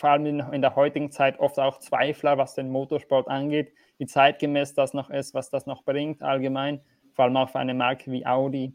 vor 0.00 0.10
allem 0.10 0.24
in, 0.24 0.40
in, 0.52 0.62
der 0.62 0.76
heutigen 0.76 1.10
Zeit 1.10 1.38
oft 1.38 1.58
auch 1.58 1.78
Zweifler, 1.78 2.38
was 2.38 2.54
den 2.54 2.70
Motorsport 2.70 3.28
angeht, 3.28 3.70
wie 3.98 4.06
zeitgemäß 4.06 4.72
das 4.72 4.94
noch 4.94 5.10
ist, 5.10 5.34
was 5.34 5.50
das 5.50 5.66
noch 5.66 5.84
bringt 5.84 6.22
allgemein, 6.22 6.80
vor 7.12 7.26
allem 7.26 7.36
auch 7.36 7.50
für 7.50 7.58
eine 7.58 7.74
Marke 7.74 8.10
wie 8.10 8.24
Audi, 8.24 8.72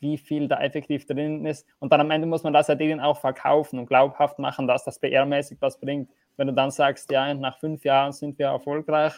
wie 0.00 0.18
viel 0.18 0.48
da 0.48 0.60
effektiv 0.60 1.06
drin 1.06 1.46
ist. 1.46 1.64
Und 1.78 1.92
dann 1.92 2.00
am 2.00 2.10
Ende 2.10 2.26
muss 2.26 2.42
man 2.42 2.52
das 2.52 2.66
ja 2.66 2.74
denen 2.74 2.98
auch 2.98 3.20
verkaufen 3.20 3.78
und 3.78 3.86
glaubhaft 3.86 4.40
machen, 4.40 4.66
dass 4.66 4.82
das 4.82 5.00
PR-mäßig 5.00 5.58
was 5.60 5.78
bringt. 5.78 6.10
Wenn 6.36 6.48
du 6.48 6.52
dann 6.52 6.72
sagst, 6.72 7.08
ja, 7.12 7.32
nach 7.34 7.56
fünf 7.58 7.84
Jahren 7.84 8.10
sind 8.10 8.36
wir 8.40 8.48
erfolgreich, 8.48 9.12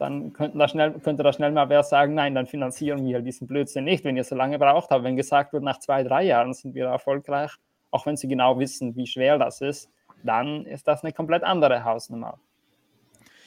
dann 0.00 0.32
könnten 0.32 0.58
da 0.58 0.66
schnell, 0.66 0.94
könnte 0.98 1.22
da 1.22 1.32
schnell 1.32 1.52
mal 1.52 1.68
wer 1.68 1.84
sagen, 1.84 2.14
nein, 2.14 2.34
dann 2.34 2.46
finanzieren 2.46 3.06
wir 3.06 3.20
diesen 3.20 3.46
Blödsinn 3.46 3.84
nicht, 3.84 4.02
wenn 4.02 4.16
ihr 4.16 4.24
so 4.24 4.34
lange 4.34 4.58
braucht 4.58 4.90
habt. 4.90 5.04
Wenn 5.04 5.14
gesagt 5.14 5.52
wird, 5.52 5.62
nach 5.62 5.78
zwei, 5.78 6.02
drei 6.02 6.24
Jahren 6.24 6.52
sind 6.52 6.74
wir 6.74 6.86
erfolgreich, 6.86 7.52
auch 7.92 8.06
wenn 8.06 8.16
sie 8.16 8.26
genau 8.26 8.58
wissen, 8.58 8.96
wie 8.96 9.06
schwer 9.06 9.38
das 9.38 9.60
ist, 9.60 9.88
dann 10.22 10.64
ist 10.66 10.86
das 10.88 11.02
eine 11.02 11.12
komplett 11.12 11.42
andere 11.42 11.84
Hausnummer. 11.84 12.38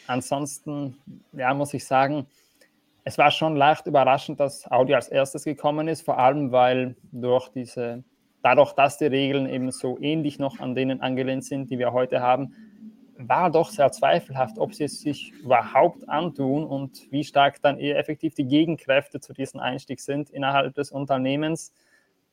Ansonsten, 0.07 0.97
ja, 1.31 1.53
muss 1.53 1.73
ich 1.73 1.85
sagen, 1.85 2.27
es 3.05 3.17
war 3.17 3.31
schon 3.31 3.55
leicht 3.55 3.85
überraschend, 3.87 4.39
dass 4.39 4.69
Audi 4.71 4.93
als 4.95 5.09
erstes 5.09 5.43
gekommen 5.43 5.87
ist, 5.87 6.03
vor 6.03 6.17
allem 6.19 6.51
weil 6.51 6.95
durch 7.11 7.49
diese, 7.49 8.03
dadurch, 8.41 8.73
dass 8.73 8.97
die 8.97 9.05
Regeln 9.05 9.47
eben 9.47 9.71
so 9.71 9.97
ähnlich 9.99 10.39
noch 10.39 10.59
an 10.59 10.75
denen 10.75 11.01
angelehnt 11.01 11.43
sind, 11.43 11.69
die 11.69 11.79
wir 11.79 11.91
heute 11.91 12.21
haben, 12.21 12.53
war 13.17 13.51
doch 13.51 13.69
sehr 13.69 13.91
zweifelhaft, 13.91 14.57
ob 14.57 14.73
sie 14.73 14.85
es 14.85 15.01
sich 15.01 15.31
überhaupt 15.31 16.07
antun 16.09 16.65
und 16.65 17.11
wie 17.11 17.23
stark 17.23 17.61
dann 17.61 17.77
eher 17.77 17.97
effektiv 17.97 18.33
die 18.35 18.47
Gegenkräfte 18.47 19.19
zu 19.19 19.33
diesem 19.33 19.59
Einstieg 19.59 19.99
sind 19.99 20.29
innerhalb 20.29 20.73
des 20.75 20.91
Unternehmens. 20.91 21.73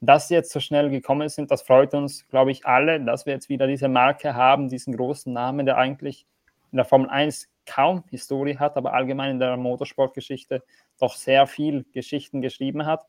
Dass 0.00 0.28
sie 0.28 0.34
jetzt 0.34 0.50
so 0.50 0.60
schnell 0.60 0.88
gekommen 0.88 1.28
sind, 1.28 1.50
das 1.50 1.62
freut 1.62 1.92
uns, 1.94 2.26
glaube 2.28 2.50
ich, 2.50 2.64
alle, 2.64 3.00
dass 3.04 3.26
wir 3.26 3.34
jetzt 3.34 3.48
wieder 3.50 3.66
diese 3.66 3.88
Marke 3.88 4.34
haben, 4.34 4.68
diesen 4.68 4.96
großen 4.96 5.32
Namen, 5.32 5.66
der 5.66 5.76
eigentlich 5.76 6.26
in 6.72 6.76
der 6.76 6.86
Formel 6.86 7.10
1 7.10 7.48
kaum 7.66 8.04
Historie 8.10 8.56
hat, 8.56 8.76
aber 8.76 8.94
allgemein 8.94 9.32
in 9.32 9.38
der 9.38 9.56
Motorsportgeschichte 9.56 10.62
doch 10.98 11.14
sehr 11.14 11.46
viel 11.46 11.84
Geschichten 11.92 12.40
geschrieben 12.40 12.86
hat. 12.86 13.06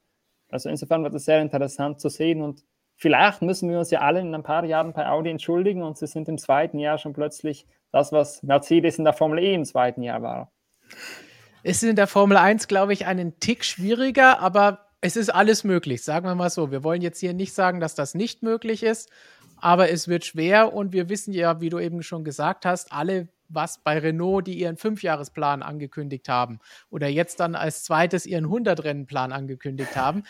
Also 0.50 0.70
insofern 0.70 1.04
wird 1.04 1.16
es 1.16 1.26
sehr 1.26 1.42
interessant 1.42 2.02
zu 2.02 2.10
sehen 2.10 2.42
und 2.42 2.64
vielleicht 2.96 3.42
müssen 3.42 3.70
wir 3.70 3.80
uns 3.80 3.90
ja 3.90 4.02
alle 4.02 4.20
in 4.20 4.36
ein 4.36 4.44
paar 4.44 4.66
Jahren 4.66 4.94
bei 4.94 5.08
Audi 5.08 5.30
entschuldigen 5.30 5.82
und 5.82 5.98
sie 5.98 6.08
sind 6.08 6.28
im 6.28 6.38
zweiten 6.38 6.78
Jahr 6.78 6.98
schon 6.98 7.14
plötzlich 7.14 7.66
das, 7.92 8.12
was 8.12 8.44
Mercedes 8.44 8.98
in 8.98 9.06
der 9.06 9.14
Formel 9.14 9.40
E 9.40 9.54
im 9.54 9.66
zweiten 9.66 10.04
Jahr 10.04 10.22
war. 10.22 10.52
Es 11.64 11.84
ist 11.84 11.90
in 11.90 11.96
der 11.96 12.08
Formel 12.08 12.38
1, 12.38 12.68
glaube 12.68 12.94
ich, 12.94 13.06
einen 13.06 13.40
Tick 13.40 13.64
schwieriger, 13.64 14.40
aber 14.40 14.91
es 15.02 15.16
ist 15.16 15.30
alles 15.30 15.64
möglich, 15.64 16.04
sagen 16.04 16.26
wir 16.28 16.36
mal 16.36 16.50
so. 16.50 16.72
Wir 16.72 16.84
wollen 16.84 17.02
jetzt 17.02 17.20
hier 17.20 17.34
nicht 17.34 17.54
sagen, 17.54 17.80
dass 17.80 17.96
das 17.96 18.14
nicht 18.14 18.44
möglich 18.44 18.84
ist, 18.84 19.10
aber 19.58 19.90
es 19.90 20.08
wird 20.08 20.26
schwer 20.26 20.74
und 20.74 20.94
wir 20.94 21.10
wissen 21.10 21.34
ja, 21.34 21.60
wie 21.60 21.70
du 21.70 21.80
eben 21.80 22.04
schon 22.04 22.24
gesagt 22.24 22.66
hast, 22.66 22.92
alle 22.92 23.28
was 23.54 23.80
bei 23.84 24.00
Renault, 24.00 24.48
die 24.48 24.58
ihren 24.58 24.78
Fünfjahresplan 24.78 25.62
angekündigt 25.62 26.30
haben 26.30 26.60
oder 26.90 27.08
jetzt 27.08 27.40
dann 27.40 27.56
als 27.56 27.84
zweites 27.84 28.26
ihren 28.26 28.46
100-Rennen-Plan 28.46 29.32
angekündigt 29.32 29.96
haben. 29.96 30.24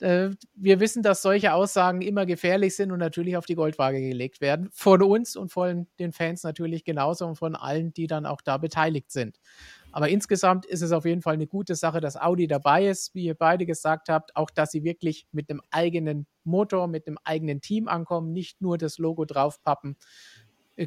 Äh, 0.00 0.30
wir 0.54 0.80
wissen, 0.80 1.02
dass 1.02 1.22
solche 1.22 1.54
Aussagen 1.54 2.02
immer 2.02 2.26
gefährlich 2.26 2.76
sind 2.76 2.92
und 2.92 2.98
natürlich 2.98 3.36
auf 3.36 3.46
die 3.46 3.56
Goldwaage 3.56 4.00
gelegt 4.00 4.40
werden. 4.40 4.68
Von 4.72 5.02
uns 5.02 5.36
und 5.36 5.50
von 5.50 5.86
den 5.98 6.12
Fans 6.12 6.42
natürlich 6.42 6.84
genauso 6.84 7.26
und 7.26 7.36
von 7.36 7.56
allen, 7.56 7.92
die 7.92 8.06
dann 8.06 8.26
auch 8.26 8.40
da 8.40 8.58
beteiligt 8.58 9.10
sind. 9.10 9.38
Aber 9.98 10.10
insgesamt 10.10 10.64
ist 10.64 10.82
es 10.82 10.92
auf 10.92 11.04
jeden 11.04 11.22
Fall 11.22 11.34
eine 11.34 11.48
gute 11.48 11.74
Sache, 11.74 12.00
dass 12.00 12.16
Audi 12.16 12.46
dabei 12.46 12.86
ist, 12.86 13.16
wie 13.16 13.24
ihr 13.24 13.34
beide 13.34 13.66
gesagt 13.66 14.08
habt, 14.08 14.36
auch 14.36 14.48
dass 14.48 14.70
sie 14.70 14.84
wirklich 14.84 15.26
mit 15.32 15.50
einem 15.50 15.60
eigenen 15.72 16.28
Motor, 16.44 16.86
mit 16.86 17.08
einem 17.08 17.18
eigenen 17.24 17.60
Team 17.60 17.88
ankommen, 17.88 18.32
nicht 18.32 18.60
nur 18.60 18.78
das 18.78 18.98
Logo 18.98 19.24
draufpappen 19.24 19.96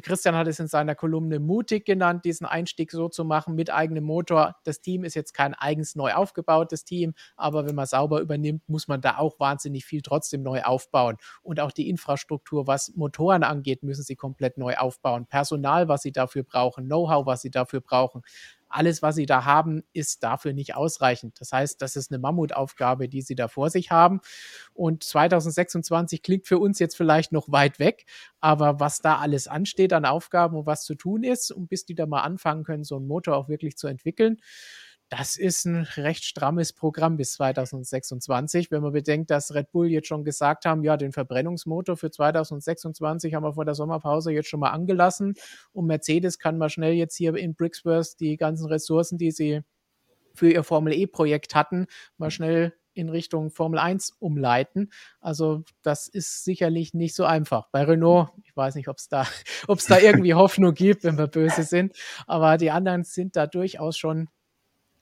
Christian 0.00 0.34
hat 0.34 0.48
es 0.48 0.58
in 0.58 0.68
seiner 0.68 0.94
Kolumne 0.94 1.38
mutig 1.38 1.84
genannt, 1.84 2.24
diesen 2.24 2.46
Einstieg 2.46 2.90
so 2.90 3.08
zu 3.08 3.24
machen 3.24 3.54
mit 3.54 3.70
eigenem 3.70 4.04
Motor. 4.04 4.56
Das 4.64 4.80
Team 4.80 5.04
ist 5.04 5.14
jetzt 5.14 5.34
kein 5.34 5.52
eigens 5.52 5.94
neu 5.96 6.14
aufgebautes 6.14 6.84
Team, 6.84 7.12
aber 7.36 7.66
wenn 7.66 7.74
man 7.74 7.84
sauber 7.84 8.20
übernimmt, 8.20 8.66
muss 8.68 8.88
man 8.88 9.02
da 9.02 9.18
auch 9.18 9.38
wahnsinnig 9.38 9.84
viel 9.84 10.00
trotzdem 10.00 10.42
neu 10.42 10.62
aufbauen. 10.62 11.16
Und 11.42 11.60
auch 11.60 11.72
die 11.72 11.90
Infrastruktur, 11.90 12.66
was 12.66 12.94
Motoren 12.94 13.42
angeht, 13.42 13.82
müssen 13.82 14.02
sie 14.02 14.16
komplett 14.16 14.56
neu 14.56 14.76
aufbauen. 14.76 15.26
Personal, 15.26 15.88
was 15.88 16.02
sie 16.02 16.12
dafür 16.12 16.44
brauchen, 16.44 16.86
Know-how, 16.86 17.26
was 17.26 17.42
sie 17.42 17.50
dafür 17.50 17.82
brauchen 17.82 18.22
alles, 18.72 19.02
was 19.02 19.14
sie 19.14 19.26
da 19.26 19.44
haben, 19.44 19.82
ist 19.92 20.22
dafür 20.22 20.52
nicht 20.52 20.74
ausreichend. 20.74 21.40
Das 21.40 21.52
heißt, 21.52 21.80
das 21.82 21.96
ist 21.96 22.10
eine 22.10 22.18
Mammutaufgabe, 22.18 23.08
die 23.08 23.22
sie 23.22 23.34
da 23.34 23.48
vor 23.48 23.70
sich 23.70 23.90
haben. 23.90 24.20
Und 24.74 25.04
2026 25.04 26.22
klingt 26.22 26.46
für 26.46 26.58
uns 26.58 26.78
jetzt 26.78 26.96
vielleicht 26.96 27.32
noch 27.32 27.50
weit 27.52 27.78
weg, 27.78 28.06
aber 28.40 28.80
was 28.80 29.00
da 29.00 29.18
alles 29.18 29.48
ansteht 29.48 29.92
an 29.92 30.04
Aufgaben 30.04 30.56
und 30.56 30.66
was 30.66 30.84
zu 30.84 30.94
tun 30.94 31.22
ist, 31.24 31.50
und 31.52 31.68
bis 31.68 31.84
die 31.84 31.94
da 31.94 32.06
mal 32.06 32.22
anfangen 32.22 32.64
können, 32.64 32.84
so 32.84 32.96
einen 32.96 33.06
Motor 33.06 33.36
auch 33.36 33.48
wirklich 33.48 33.76
zu 33.76 33.86
entwickeln, 33.86 34.38
das 35.12 35.36
ist 35.36 35.66
ein 35.66 35.86
recht 35.96 36.24
strammes 36.24 36.72
Programm 36.72 37.18
bis 37.18 37.34
2026. 37.34 38.70
Wenn 38.70 38.80
man 38.80 38.94
bedenkt, 38.94 39.30
dass 39.30 39.52
Red 39.52 39.70
Bull 39.70 39.90
jetzt 39.90 40.08
schon 40.08 40.24
gesagt 40.24 40.64
haben, 40.64 40.82
ja, 40.84 40.96
den 40.96 41.12
Verbrennungsmotor 41.12 41.98
für 41.98 42.10
2026 42.10 43.34
haben 43.34 43.44
wir 43.44 43.52
vor 43.52 43.66
der 43.66 43.74
Sommerpause 43.74 44.32
jetzt 44.32 44.48
schon 44.48 44.60
mal 44.60 44.70
angelassen 44.70 45.34
und 45.72 45.84
Mercedes 45.86 46.38
kann 46.38 46.56
mal 46.56 46.70
schnell 46.70 46.94
jetzt 46.94 47.14
hier 47.14 47.36
in 47.36 47.54
Brixworth 47.54 48.20
die 48.20 48.38
ganzen 48.38 48.68
Ressourcen, 48.68 49.18
die 49.18 49.32
sie 49.32 49.60
für 50.32 50.50
ihr 50.50 50.64
Formel 50.64 50.94
E-Projekt 50.94 51.54
hatten, 51.54 51.88
mal 52.16 52.30
schnell 52.30 52.72
in 52.94 53.10
Richtung 53.10 53.50
Formel 53.50 53.80
1 53.80 54.16
umleiten. 54.18 54.90
Also 55.20 55.62
das 55.82 56.08
ist 56.08 56.42
sicherlich 56.42 56.94
nicht 56.94 57.14
so 57.14 57.26
einfach. 57.26 57.68
Bei 57.70 57.84
Renault, 57.84 58.30
ich 58.44 58.56
weiß 58.56 58.76
nicht, 58.76 58.88
ob 58.88 58.96
es 58.96 59.08
da, 59.08 59.26
da 59.88 59.98
irgendwie 59.98 60.32
Hoffnung 60.34 60.72
gibt, 60.72 61.04
wenn 61.04 61.18
wir 61.18 61.26
böse 61.26 61.64
sind, 61.64 61.94
aber 62.26 62.56
die 62.56 62.70
anderen 62.70 63.04
sind 63.04 63.36
da 63.36 63.46
durchaus 63.46 63.98
schon 63.98 64.30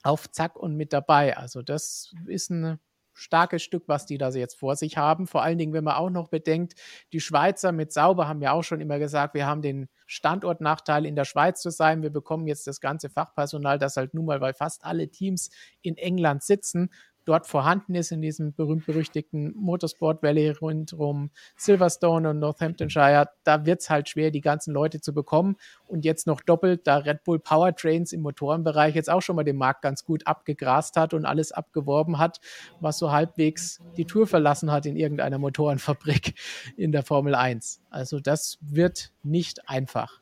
auf 0.03 0.31
Zack 0.31 0.57
und 0.57 0.77
mit 0.77 0.93
dabei. 0.93 1.37
Also 1.37 1.63
das 1.63 2.13
ist 2.27 2.51
ein 2.51 2.79
starkes 3.13 3.63
Stück, 3.63 3.85
was 3.87 4.07
die 4.07 4.19
da 4.19 4.31
jetzt 4.31 4.59
vor 4.59 4.77
sich 4.77 4.97
haben. 4.97 5.27
Vor 5.27 5.43
allen 5.43 5.59
Dingen, 5.59 5.73
wenn 5.73 5.85
man 5.85 5.97
auch 5.97 6.11
noch 6.11 6.29
bedenkt, 6.29 6.75
die 7.13 7.21
Schweizer 7.21 7.73
mit 7.73 7.93
Sauber 7.93 8.29
haben 8.29 8.41
ja 8.41 8.53
auch 8.53 8.63
schon 8.63 8.81
immer 8.81 8.99
gesagt, 8.99 9.35
wir 9.35 9.47
haben 9.47 9.63
den 9.63 9.89
Standortnachteil 10.07 11.05
in 11.05 11.17
der 11.17 11.25
Schweiz 11.25 11.61
zu 11.61 11.71
sein. 11.71 12.03
Wir 12.03 12.11
bekommen 12.11 12.47
jetzt 12.47 12.67
das 12.67 12.81
ganze 12.81 13.11
Fachpersonal, 13.11 13.79
das 13.79 13.97
halt 13.97 14.15
nun 14.15 14.25
mal, 14.25 14.41
weil 14.41 14.55
fast 14.55 14.85
alle 14.85 15.11
Teams 15.11 15.51
in 15.83 15.97
England 15.97 16.43
sitzen, 16.43 16.91
dort 17.25 17.47
vorhanden 17.47 17.95
ist 17.95 18.13
in 18.13 18.21
diesem 18.23 18.53
berühmt-berüchtigten 18.55 19.55
Motorsport 19.57 20.23
Valley 20.23 20.51
rund 20.51 20.93
um 20.93 21.31
Silverstone 21.57 22.31
und 22.31 22.39
Northamptonshire, 22.39 23.29
da 23.45 23.67
wird 23.67 23.81
es 23.81 23.91
halt 23.91 24.09
schwer, 24.09 24.31
die 24.31 24.41
ganzen 24.41 24.73
Leute 24.73 25.01
zu 25.01 25.13
bekommen. 25.13 25.57
Und 25.87 26.05
jetzt 26.05 26.27
noch 26.27 26.41
doppelt, 26.41 26.87
da 26.87 26.99
Red 26.99 27.25
Bull 27.25 27.39
Powertrains 27.39 28.13
im 28.13 28.23
Motorenbereich 28.23 28.95
jetzt 28.95 29.11
auch 29.11 29.23
schon 29.23 29.37
mal 29.37 29.45
den 29.45 29.57
Markt 29.57 29.83
ganz 29.83 30.05
gut 30.05 30.27
abgegrast 30.27 30.97
hat 30.97 31.15
und 31.15 31.25
alles 31.25 31.53
abgeworben 31.53 32.19
hat, 32.19 32.41
was 32.81 32.99
so 32.99 33.13
halbwegs 33.13 33.81
die 33.97 34.05
Tour 34.05 34.27
verlassen 34.27 34.71
hat 34.71 34.87
in 34.87 34.97
irgendeiner 34.97 35.39
Motorenfabrik 35.39 36.35
in 36.77 36.93
der 36.93 37.03
Formel 37.03 37.35
1. 37.35 37.81
Also 37.91 38.21
das 38.21 38.59
wird 38.61 39.13
nicht 39.23 39.69
einfach. 39.69 40.21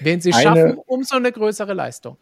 Wenn 0.00 0.20
sie 0.20 0.32
eine, 0.32 0.42
schaffen, 0.42 0.78
umso 0.86 1.16
eine 1.16 1.32
größere 1.32 1.74
Leistung. 1.74 2.16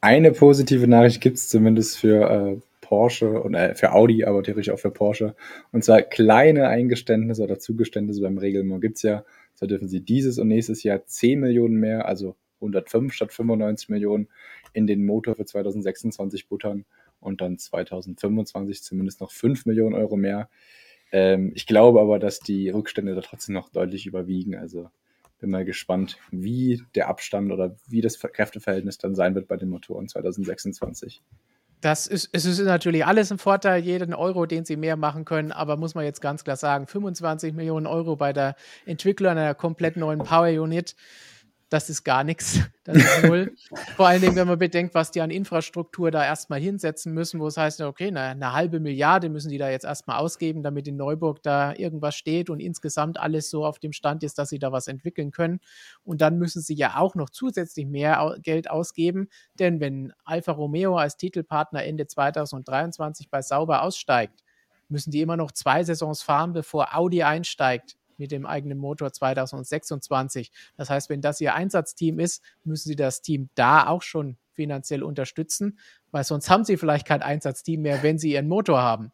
Eine 0.00 0.32
positive 0.32 0.86
Nachricht 0.86 1.20
gibt 1.20 1.38
es 1.38 1.48
zumindest 1.48 1.98
für 1.98 2.30
äh, 2.30 2.60
Porsche 2.84 3.40
und 3.40 3.54
äh, 3.54 3.74
für 3.74 3.92
Audi, 3.92 4.24
aber 4.24 4.42
theoretisch 4.42 4.70
auch 4.70 4.78
für 4.78 4.90
Porsche. 4.90 5.34
Und 5.72 5.84
zwar 5.84 6.02
kleine 6.02 6.68
Eingeständnisse 6.68 7.42
oder 7.42 7.58
Zugeständnisse 7.58 8.20
beim 8.20 8.36
Reglement 8.36 8.82
gibt 8.82 8.96
es 8.96 9.02
ja. 9.02 9.24
So 9.54 9.66
dürfen 9.66 9.88
sie 9.88 10.02
dieses 10.02 10.38
und 10.38 10.48
nächstes 10.48 10.82
Jahr 10.82 11.06
10 11.06 11.40
Millionen 11.40 11.76
mehr, 11.76 12.06
also 12.06 12.36
105 12.56 13.14
statt 13.14 13.32
95 13.32 13.88
Millionen, 13.88 14.28
in 14.74 14.86
den 14.86 15.06
Motor 15.06 15.34
für 15.34 15.46
2026 15.46 16.46
buttern 16.48 16.84
und 17.20 17.40
dann 17.40 17.56
2025 17.56 18.82
zumindest 18.82 19.22
noch 19.22 19.32
5 19.32 19.64
Millionen 19.64 19.94
Euro 19.94 20.16
mehr. 20.16 20.50
Ähm, 21.10 21.52
ich 21.54 21.66
glaube 21.66 22.02
aber, 22.02 22.18
dass 22.18 22.38
die 22.40 22.68
Rückstände 22.68 23.14
da 23.14 23.22
trotzdem 23.22 23.54
noch 23.54 23.70
deutlich 23.70 24.04
überwiegen. 24.04 24.56
Also 24.56 24.90
bin 25.40 25.50
mal 25.50 25.64
gespannt, 25.64 26.18
wie 26.30 26.82
der 26.94 27.08
Abstand 27.08 27.50
oder 27.50 27.76
wie 27.88 28.02
das 28.02 28.18
Kräfteverhältnis 28.18 28.98
dann 28.98 29.14
sein 29.14 29.34
wird 29.34 29.48
bei 29.48 29.56
den 29.56 29.70
Motoren 29.70 30.06
2026 30.06 31.22
das 31.84 32.06
ist, 32.06 32.30
es 32.32 32.46
ist 32.46 32.60
natürlich 32.60 33.04
alles 33.04 33.30
ein 33.30 33.36
Vorteil, 33.36 33.82
jeden 33.82 34.14
Euro, 34.14 34.46
den 34.46 34.64
sie 34.64 34.76
mehr 34.76 34.96
machen 34.96 35.26
können, 35.26 35.52
aber 35.52 35.76
muss 35.76 35.94
man 35.94 36.04
jetzt 36.04 36.22
ganz 36.22 36.42
klar 36.42 36.56
sagen, 36.56 36.86
25 36.86 37.52
Millionen 37.52 37.86
Euro 37.86 38.16
bei 38.16 38.32
der 38.32 38.56
Entwicklung 38.86 39.32
einer 39.32 39.54
komplett 39.54 39.98
neuen 39.98 40.20
Power 40.20 40.48
Unit 40.48 40.96
das 41.74 41.90
ist 41.90 42.04
gar 42.04 42.24
nichts. 42.24 42.60
Das 42.86 42.98
ist 42.98 43.24
null. 43.24 43.54
Vor 43.96 44.06
allen 44.06 44.20
Dingen, 44.20 44.36
wenn 44.36 44.46
man 44.46 44.58
bedenkt, 44.58 44.94
was 44.94 45.10
die 45.10 45.22
an 45.22 45.30
Infrastruktur 45.30 46.10
da 46.10 46.22
erstmal 46.22 46.60
hinsetzen 46.60 47.14
müssen, 47.14 47.40
wo 47.40 47.46
es 47.46 47.56
heißt, 47.56 47.80
okay, 47.80 48.08
eine, 48.08 48.20
eine 48.20 48.52
halbe 48.52 48.78
Milliarde 48.78 49.30
müssen 49.30 49.48
die 49.48 49.56
da 49.56 49.70
jetzt 49.70 49.86
erstmal 49.86 50.18
ausgeben, 50.18 50.62
damit 50.62 50.86
in 50.86 50.98
Neuburg 50.98 51.42
da 51.42 51.72
irgendwas 51.74 52.14
steht 52.14 52.50
und 52.50 52.60
insgesamt 52.60 53.18
alles 53.18 53.48
so 53.48 53.64
auf 53.64 53.78
dem 53.78 53.94
Stand 53.94 54.22
ist, 54.22 54.38
dass 54.38 54.50
sie 54.50 54.58
da 54.58 54.70
was 54.70 54.86
entwickeln 54.86 55.30
können. 55.30 55.60
Und 56.04 56.20
dann 56.20 56.36
müssen 56.36 56.60
sie 56.60 56.74
ja 56.74 56.98
auch 56.98 57.14
noch 57.14 57.30
zusätzlich 57.30 57.86
mehr 57.86 58.36
Geld 58.42 58.68
ausgeben, 58.68 59.28
denn 59.58 59.80
wenn 59.80 60.12
Alfa 60.26 60.52
Romeo 60.52 60.98
als 60.98 61.16
Titelpartner 61.16 61.84
Ende 61.84 62.06
2023 62.06 63.30
bei 63.30 63.40
Sauber 63.40 63.80
aussteigt, 63.80 64.44
müssen 64.90 65.10
die 65.10 65.22
immer 65.22 65.38
noch 65.38 65.52
zwei 65.52 65.84
Saisons 65.84 66.22
fahren, 66.22 66.52
bevor 66.52 66.94
Audi 66.94 67.22
einsteigt 67.22 67.96
mit 68.18 68.32
dem 68.32 68.46
eigenen 68.46 68.78
Motor 68.78 69.12
2026. 69.12 70.50
Das 70.76 70.90
heißt, 70.90 71.10
wenn 71.10 71.20
das 71.20 71.40
Ihr 71.40 71.54
Einsatzteam 71.54 72.18
ist, 72.18 72.42
müssen 72.64 72.88
Sie 72.88 72.96
das 72.96 73.22
Team 73.22 73.48
da 73.54 73.86
auch 73.86 74.02
schon 74.02 74.36
finanziell 74.52 75.02
unterstützen, 75.02 75.78
weil 76.10 76.24
sonst 76.24 76.48
haben 76.50 76.64
Sie 76.64 76.76
vielleicht 76.76 77.06
kein 77.06 77.22
Einsatzteam 77.22 77.82
mehr, 77.82 78.02
wenn 78.02 78.18
Sie 78.18 78.32
Ihren 78.32 78.48
Motor 78.48 78.82
haben. 78.82 79.12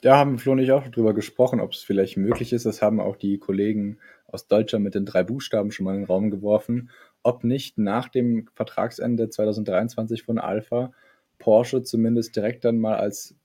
Da 0.00 0.16
haben 0.16 0.38
Flo 0.38 0.52
und 0.52 0.58
ich 0.58 0.72
auch 0.72 0.88
drüber 0.88 1.14
gesprochen, 1.14 1.60
ob 1.60 1.72
es 1.72 1.82
vielleicht 1.82 2.16
möglich 2.16 2.52
ist. 2.52 2.66
Das 2.66 2.82
haben 2.82 3.00
auch 3.00 3.16
die 3.16 3.38
Kollegen 3.38 3.98
aus 4.26 4.48
Deutschland 4.48 4.84
mit 4.84 4.94
den 4.94 5.06
drei 5.06 5.22
Buchstaben 5.22 5.70
schon 5.70 5.84
mal 5.84 5.94
in 5.94 6.00
den 6.00 6.06
Raum 6.06 6.30
geworfen. 6.30 6.90
Ob 7.22 7.44
nicht 7.44 7.78
nach 7.78 8.08
dem 8.08 8.48
Vertragsende 8.54 9.28
2023 9.28 10.24
von 10.24 10.38
Alpha 10.38 10.92
Porsche 11.38 11.82
zumindest 11.82 12.34
direkt 12.34 12.64
dann 12.64 12.78
mal 12.78 12.96
als 12.96 13.36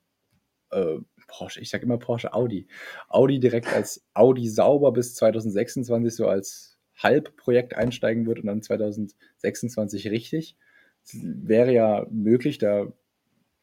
äh, 0.72 0.98
Porsche, 1.28 1.62
ich 1.62 1.70
sage 1.70 1.84
immer 1.84 1.98
Porsche, 1.98 2.34
Audi. 2.34 2.68
Audi 3.10 3.40
direkt 3.40 3.68
als 3.74 4.06
Audi 4.14 4.48
sauber 4.50 4.92
bis 4.92 5.16
2026 5.16 6.16
so 6.16 6.28
als 6.28 6.78
Halbprojekt 6.98 7.76
einsteigen 7.76 8.26
wird 8.26 8.40
und 8.40 8.48
dann 8.48 8.62
2026 8.62 10.10
richtig. 10.10 10.58
Das 11.04 11.16
wäre 11.22 11.72
ja 11.72 12.06
möglich, 12.10 12.58
da 12.58 12.88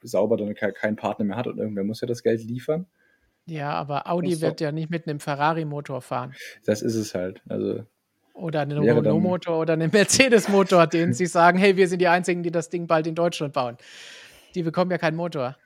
sauber 0.03 0.37
dann 0.37 0.55
keinen 0.55 0.97
Partner 0.97 1.25
mehr 1.25 1.37
hat 1.37 1.47
und 1.47 1.59
irgendwer 1.59 1.85
muss 1.85 2.01
ja 2.01 2.07
das 2.07 2.23
Geld 2.23 2.45
liefern. 2.45 2.87
Ja, 3.47 3.73
aber 3.73 4.11
Audi 4.11 4.41
wird 4.41 4.61
ja 4.61 4.73
nicht 4.73 4.91
mit 4.91 5.07
einem 5.07 5.21
Ferrari-Motor 5.21 6.01
fahren. 6.01 6.35
Das 6.65 6.81
ist 6.81 6.95
es 6.95 7.15
halt. 7.15 7.43
Also 7.49 7.85
oder 8.35 8.63
einen 8.63 8.79
Renault-Motor 8.79 9.61
oder 9.61 9.75
einen 9.75 9.91
Mercedes-Motor, 9.93 10.89
denen 10.89 11.13
sie 11.15 11.27
sagen, 11.27 11.59
hey, 11.59 11.77
wir 11.77 11.89
sind 11.89 12.01
die 12.01 12.09
Einzigen, 12.09 12.43
die 12.43 12.51
das 12.51 12.69
Ding 12.69 12.87
bald 12.87 13.07
in 13.07 13.15
Deutschland 13.15 13.53
bauen. 13.53 13.77
Die 14.55 14.63
bekommen 14.63 14.91
ja 14.91 14.99
keinen 14.99 15.17
Motor. 15.17 15.57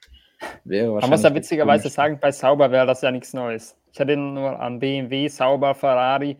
Wäre 0.64 0.92
Man 1.00 1.10
muss 1.10 1.22
ja 1.22 1.34
witzigerweise 1.34 1.88
sagen, 1.88 2.18
bei 2.20 2.30
Sauber 2.30 2.70
wäre 2.70 2.86
das 2.86 3.00
ja 3.02 3.10
nichts 3.10 3.32
Neues. 3.32 3.76
Ich 3.92 4.00
hatte 4.00 4.16
nur 4.16 4.58
an 4.60 4.78
BMW, 4.78 5.28
Sauber, 5.28 5.74
Ferrari. 5.74 6.38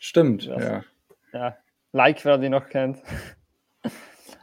Stimmt, 0.00 0.44
ja. 0.44 0.82
Ja, 1.32 1.56
like, 1.92 2.24
wer 2.24 2.38
die 2.38 2.48
noch 2.48 2.68
kennt. 2.68 3.02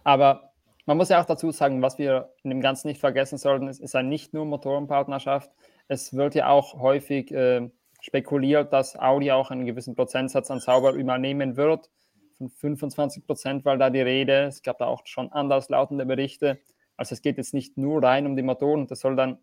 Aber 0.04 0.54
man 0.86 0.98
muss 0.98 1.10
ja 1.10 1.20
auch 1.22 1.26
dazu 1.26 1.52
sagen, 1.52 1.82
was 1.82 1.98
wir 1.98 2.32
in 2.44 2.52
dem 2.52 2.62
Ganzen 2.62 2.88
nicht 2.88 3.00
vergessen 3.00 3.38
sollten, 3.38 3.68
es 3.68 3.80
ist 3.80 3.94
ja 3.94 4.04
nicht 4.04 4.34
nur 4.34 4.46
Motorenpartnerschaft. 4.46 5.52
Es 5.88 6.16
wird 6.16 6.36
ja 6.36 6.48
auch 6.48 6.80
häufig 6.80 7.32
äh, 7.32 7.70
spekuliert, 8.02 8.72
dass 8.72 8.96
Audi 8.96 9.32
auch 9.32 9.50
einen 9.50 9.66
gewissen 9.66 9.96
Prozentsatz 9.96 10.52
an 10.52 10.60
Sauber 10.60 10.92
übernehmen 10.94 11.58
wird. 11.58 11.90
Von 12.38 12.50
25 12.50 13.26
Prozent 13.26 13.66
war 13.66 13.78
da 13.78 13.90
die 13.90 14.02
Rede. 14.02 14.44
Es 14.44 14.62
gab 14.62 14.78
da 14.78 14.86
auch 14.86 15.06
schon 15.06 15.32
anderslautende 15.32 16.06
Berichte. 16.06 16.60
Also 16.98 17.14
es 17.14 17.22
geht 17.22 17.38
jetzt 17.38 17.54
nicht 17.54 17.78
nur 17.78 18.02
rein 18.04 18.26
um 18.26 18.36
die 18.36 18.44
Motoren, 18.44 18.88
das 18.88 19.00
soll 19.00 19.16
dann 19.16 19.40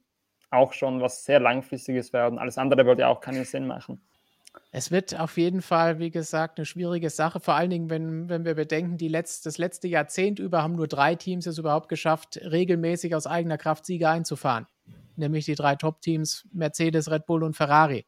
auch 0.50 0.72
schon 0.72 1.00
was 1.00 1.24
sehr 1.24 1.40
langfristiges 1.40 2.12
werden. 2.12 2.38
Alles 2.38 2.58
andere 2.58 2.84
würde 2.86 3.02
ja 3.02 3.08
auch 3.08 3.20
keinen 3.20 3.44
Sinn 3.44 3.66
machen. 3.66 4.00
Es 4.70 4.90
wird 4.90 5.18
auf 5.18 5.38
jeden 5.38 5.62
Fall, 5.62 5.98
wie 5.98 6.10
gesagt, 6.10 6.58
eine 6.58 6.66
schwierige 6.66 7.10
Sache. 7.10 7.40
Vor 7.40 7.54
allen 7.54 7.70
Dingen, 7.70 7.90
wenn, 7.90 8.28
wenn 8.28 8.44
wir 8.44 8.54
bedenken, 8.54 8.98
die 8.98 9.08
letzt, 9.08 9.46
das 9.46 9.58
letzte 9.58 9.88
Jahrzehnt 9.88 10.38
über 10.38 10.62
haben 10.62 10.76
nur 10.76 10.88
drei 10.88 11.14
Teams 11.14 11.46
es 11.46 11.58
überhaupt 11.58 11.88
geschafft, 11.88 12.38
regelmäßig 12.42 13.14
aus 13.14 13.26
eigener 13.26 13.58
Kraft 13.58 13.86
Siege 13.86 14.08
einzufahren. 14.08 14.66
Nämlich 15.16 15.46
die 15.46 15.54
drei 15.54 15.76
Top-Teams 15.76 16.48
Mercedes, 16.52 17.10
Red 17.10 17.26
Bull 17.26 17.44
und 17.44 17.56
Ferrari. 17.56 18.06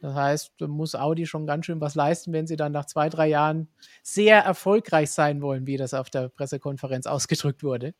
Das 0.00 0.14
heißt, 0.14 0.52
da 0.58 0.66
muss 0.66 0.94
Audi 0.94 1.26
schon 1.26 1.46
ganz 1.46 1.66
schön 1.66 1.80
was 1.80 1.94
leisten, 1.94 2.32
wenn 2.32 2.46
sie 2.46 2.56
dann 2.56 2.72
nach 2.72 2.84
zwei, 2.84 3.08
drei 3.08 3.28
Jahren 3.28 3.68
sehr 4.02 4.38
erfolgreich 4.38 5.10
sein 5.10 5.40
wollen, 5.40 5.66
wie 5.66 5.76
das 5.76 5.94
auf 5.94 6.10
der 6.10 6.28
Pressekonferenz 6.28 7.06
ausgedrückt 7.06 7.62
wurde. 7.62 7.94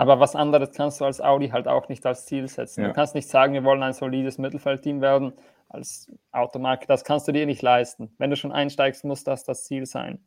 Aber 0.00 0.18
was 0.18 0.34
anderes 0.34 0.72
kannst 0.72 0.98
du 1.02 1.04
als 1.04 1.20
Audi 1.20 1.50
halt 1.50 1.68
auch 1.68 1.90
nicht 1.90 2.06
als 2.06 2.24
Ziel 2.24 2.48
setzen. 2.48 2.80
Ja. 2.80 2.88
Du 2.88 2.94
kannst 2.94 3.14
nicht 3.14 3.28
sagen, 3.28 3.52
wir 3.52 3.64
wollen 3.64 3.82
ein 3.82 3.92
solides 3.92 4.38
Mittelfeldteam 4.38 5.02
werden 5.02 5.34
als 5.68 6.10
Automarke. 6.32 6.86
Das 6.86 7.04
kannst 7.04 7.28
du 7.28 7.32
dir 7.32 7.44
nicht 7.44 7.60
leisten. 7.60 8.10
Wenn 8.16 8.30
du 8.30 8.36
schon 8.36 8.50
einsteigst, 8.50 9.04
muss 9.04 9.24
das 9.24 9.44
das 9.44 9.64
Ziel 9.64 9.84
sein. 9.84 10.24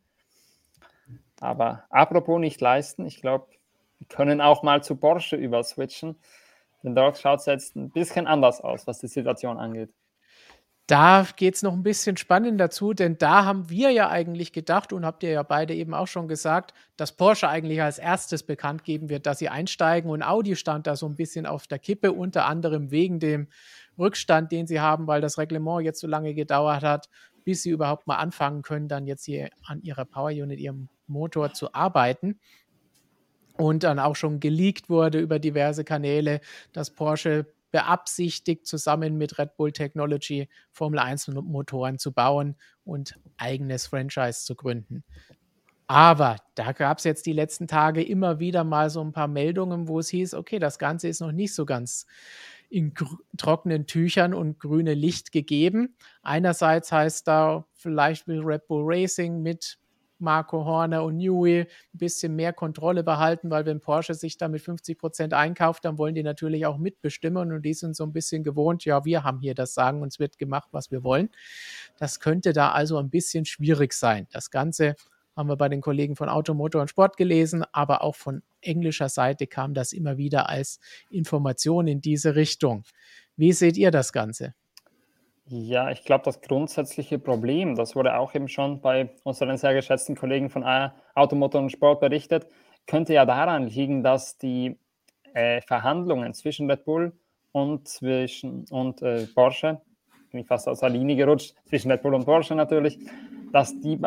Aber 1.42 1.86
apropos 1.90 2.40
nicht 2.40 2.62
leisten, 2.62 3.08
ich 3.08 3.20
glaube, 3.20 3.48
wir 3.98 4.08
können 4.10 4.42
auch 4.42 4.62
mal 4.62 4.84
zu 4.84 4.96
Porsche 4.96 5.38
überswitchen. 5.38 6.18
Denn 6.84 6.94
dort 6.94 7.18
schaut 7.18 7.40
es 7.40 7.48
jetzt 7.48 7.76
ein 7.76 7.90
bisschen 7.90 8.28
anders 8.28 8.62
aus, 8.62 8.86
was 8.86 9.00
die 9.00 9.08
Situation 9.08 9.58
angeht. 9.58 9.90
Da 10.88 11.26
geht 11.38 11.56
es 11.56 11.64
noch 11.64 11.72
ein 11.72 11.84
bisschen 11.84 12.18
spannend 12.18 12.60
dazu, 12.60 12.94
denn 12.94 13.18
da 13.18 13.46
haben 13.46 13.70
wir 13.70 13.92
ja 13.92 14.10
eigentlich 14.10 14.52
gedacht 14.52 14.92
und 14.92 15.06
habt 15.06 15.24
ihr 15.24 15.30
ja 15.30 15.44
beide 15.44 15.74
eben 15.74 15.94
auch 15.94 16.08
schon 16.08 16.28
gesagt, 16.28 16.74
dass 16.98 17.14
Porsche 17.14 17.48
eigentlich 17.48 17.82
als 17.82 18.00
erstes 18.00 18.44
bekannt 18.44 18.84
geben 18.84 19.08
wird, 19.08 19.26
dass 19.26 19.40
sie 19.40 19.48
einsteigen 19.48 20.12
und 20.12 20.24
Audi 20.24 20.58
stand 20.58 20.86
da 20.86 20.98
so 20.98 21.06
ein 21.06 21.16
bisschen 21.16 21.46
auf 21.46 21.68
der 21.68 21.80
Kippe, 21.80 22.12
unter 22.12 22.46
anderem 22.46 22.92
wegen 22.92 23.20
dem 23.20 23.48
Rückstand, 23.98 24.52
den 24.52 24.68
sie 24.68 24.82
haben, 24.82 25.08
weil 25.08 25.22
das 25.22 25.38
Reglement 25.38 25.86
jetzt 25.86 26.02
so 26.02 26.08
lange 26.08 26.34
gedauert 26.34 26.84
hat, 26.84 27.10
bis 27.46 27.64
sie 27.64 27.70
überhaupt 27.70 28.06
mal 28.06 28.18
anfangen 28.18 28.62
können, 28.62 28.90
dann 28.90 29.08
jetzt 29.08 29.24
hier 29.24 29.52
an 29.66 29.82
ihrer 29.84 30.04
Power 30.04 30.32
Unit, 30.32 30.60
ihrem 30.60 30.90
Motor 31.08 31.54
zu 31.54 31.74
arbeiten. 31.74 32.40
Und 33.56 33.84
dann 33.84 34.00
auch 34.00 34.16
schon 34.16 34.40
geleakt 34.40 34.90
wurde 34.90 35.20
über 35.20 35.38
diverse 35.38 35.84
Kanäle, 35.84 36.42
dass 36.72 36.90
Porsche 36.90 37.46
beabsichtigt, 37.74 38.68
zusammen 38.68 39.18
mit 39.18 39.40
Red 39.40 39.58
Bull 39.58 39.72
Technology 39.72 40.48
Formel 40.72 41.00
1 41.00 41.28
Motoren 41.30 41.98
zu 41.98 42.14
bauen 42.14 42.56
und 42.86 43.20
eigenes 43.36 43.88
Franchise 43.88 44.46
zu 44.46 44.54
gründen. 44.54 45.04
Aber 45.88 46.38
da 46.54 46.72
gab 46.72 47.00
es 47.00 47.04
jetzt 47.04 47.26
die 47.26 47.34
letzten 47.34 47.68
Tage 47.68 48.04
immer 48.04 48.40
wieder 48.40 48.64
mal 48.64 48.92
so 48.92 49.02
ein 49.04 49.12
paar 49.12 49.28
Meldungen, 49.28 49.88
wo 49.88 50.00
es 50.00 50.10
hieß, 50.10 50.36
okay, 50.36 50.60
das 50.60 50.78
Ganze 50.78 51.08
ist 51.08 51.20
noch 51.20 51.32
nicht 51.32 51.56
so 51.56 51.66
ganz 51.66 52.06
in 52.70 52.94
trockenen 53.38 53.88
Tüchern 53.88 54.36
und 54.36 54.60
grüne 54.60 54.94
Licht 54.94 55.32
gegeben. 55.32 55.96
Einerseits 56.22 56.92
heißt 56.92 57.28
da, 57.28 57.66
vielleicht 57.74 58.28
will 58.28 58.42
Red 58.42 58.68
Bull 58.68 58.84
Racing 58.86 59.42
mit 59.42 59.80
Marco 60.24 60.66
Horner 60.66 61.04
und 61.04 61.18
Newey 61.18 61.62
ein 61.62 61.68
bisschen 61.98 62.36
mehr 62.36 62.54
Kontrolle 62.54 63.04
behalten, 63.04 63.52
weil 63.52 63.66
wenn 63.68 63.80
Porsche 63.80 64.16
sich 64.16 64.38
da 64.38 64.48
mit 64.48 64.62
50 64.62 64.98
Prozent 64.98 65.34
einkauft, 65.34 65.86
dann 65.86 66.00
wollen 66.00 66.16
die 66.16 66.24
natürlich 66.24 66.66
auch 66.66 66.78
mitbestimmen 66.78 67.52
und 67.52 67.62
die 67.62 67.74
sind 67.76 67.96
so 67.96 68.04
ein 68.04 68.14
bisschen 68.14 68.44
gewohnt, 68.44 68.86
ja, 68.86 69.06
wir 69.06 69.24
haben 69.24 69.40
hier 69.42 69.54
das 69.54 69.76
Sagen, 69.76 70.02
uns 70.02 70.18
wird 70.18 70.40
gemacht, 70.40 70.70
was 70.72 70.90
wir 70.90 71.04
wollen. 71.04 71.30
Das 72.00 72.20
könnte 72.20 72.54
da 72.54 72.72
also 72.72 72.98
ein 72.98 73.12
bisschen 73.12 73.46
schwierig 73.46 73.94
sein. 73.94 74.28
Das 74.32 74.50
Ganze 74.50 74.96
haben 75.36 75.50
wir 75.50 75.58
bei 75.58 75.70
den 75.70 75.82
Kollegen 75.82 76.16
von 76.16 76.30
Automotor 76.30 76.82
und 76.82 76.90
Sport 76.90 77.18
gelesen, 77.18 77.64
aber 77.72 78.02
auch 78.02 78.16
von 78.16 78.44
englischer 78.62 79.10
Seite 79.10 79.48
kam 79.48 79.74
das 79.74 79.94
immer 79.94 80.18
wieder 80.18 80.50
als 80.50 80.80
Information 81.10 81.88
in 81.88 82.02
diese 82.02 82.36
Richtung. 82.36 82.84
Wie 83.36 83.52
seht 83.52 83.78
ihr 83.78 83.92
das 83.92 84.14
Ganze? 84.14 84.54
Ja, 85.46 85.92
ich 85.92 86.06
glaube, 86.06 86.24
das 86.24 86.40
grundsätzliche 86.42 87.20
Problem, 87.20 87.76
das 87.76 87.96
wurde 87.96 88.18
auch 88.18 88.34
eben 88.34 88.48
schon 88.48 88.80
bei 88.80 89.10
unseren 89.24 89.58
sehr 89.58 89.74
geschätzten 89.74 90.16
Kollegen 90.16 90.50
von 90.50 90.64
Automotor 91.16 91.62
und 91.62 91.70
Sport 91.70 92.00
berichtet, 92.00 92.48
könnte 92.88 93.14
ja 93.14 93.26
daran 93.26 93.68
liegen, 93.68 94.04
dass 94.04 94.38
die 94.38 94.78
äh, 95.34 95.62
Verhandlungen 95.62 96.34
zwischen 96.34 96.70
Red 96.70 96.86
Bull 96.86 97.12
und, 97.52 97.88
zwischen, 97.90 98.66
und 98.70 99.02
äh, 99.02 99.28
Porsche, 99.36 99.82
bin 100.32 100.42
ich 100.42 100.48
fast 100.48 100.68
aus 100.70 100.80
der 100.80 100.90
Linie 100.90 101.18
gerutscht, 101.18 101.56
zwischen 101.66 101.92
Red 101.92 102.04
Bull 102.04 102.16
und 102.16 102.26
Porsche 102.26 102.56
natürlich, 102.56 102.98
dass 103.52 103.78
die 103.82 104.00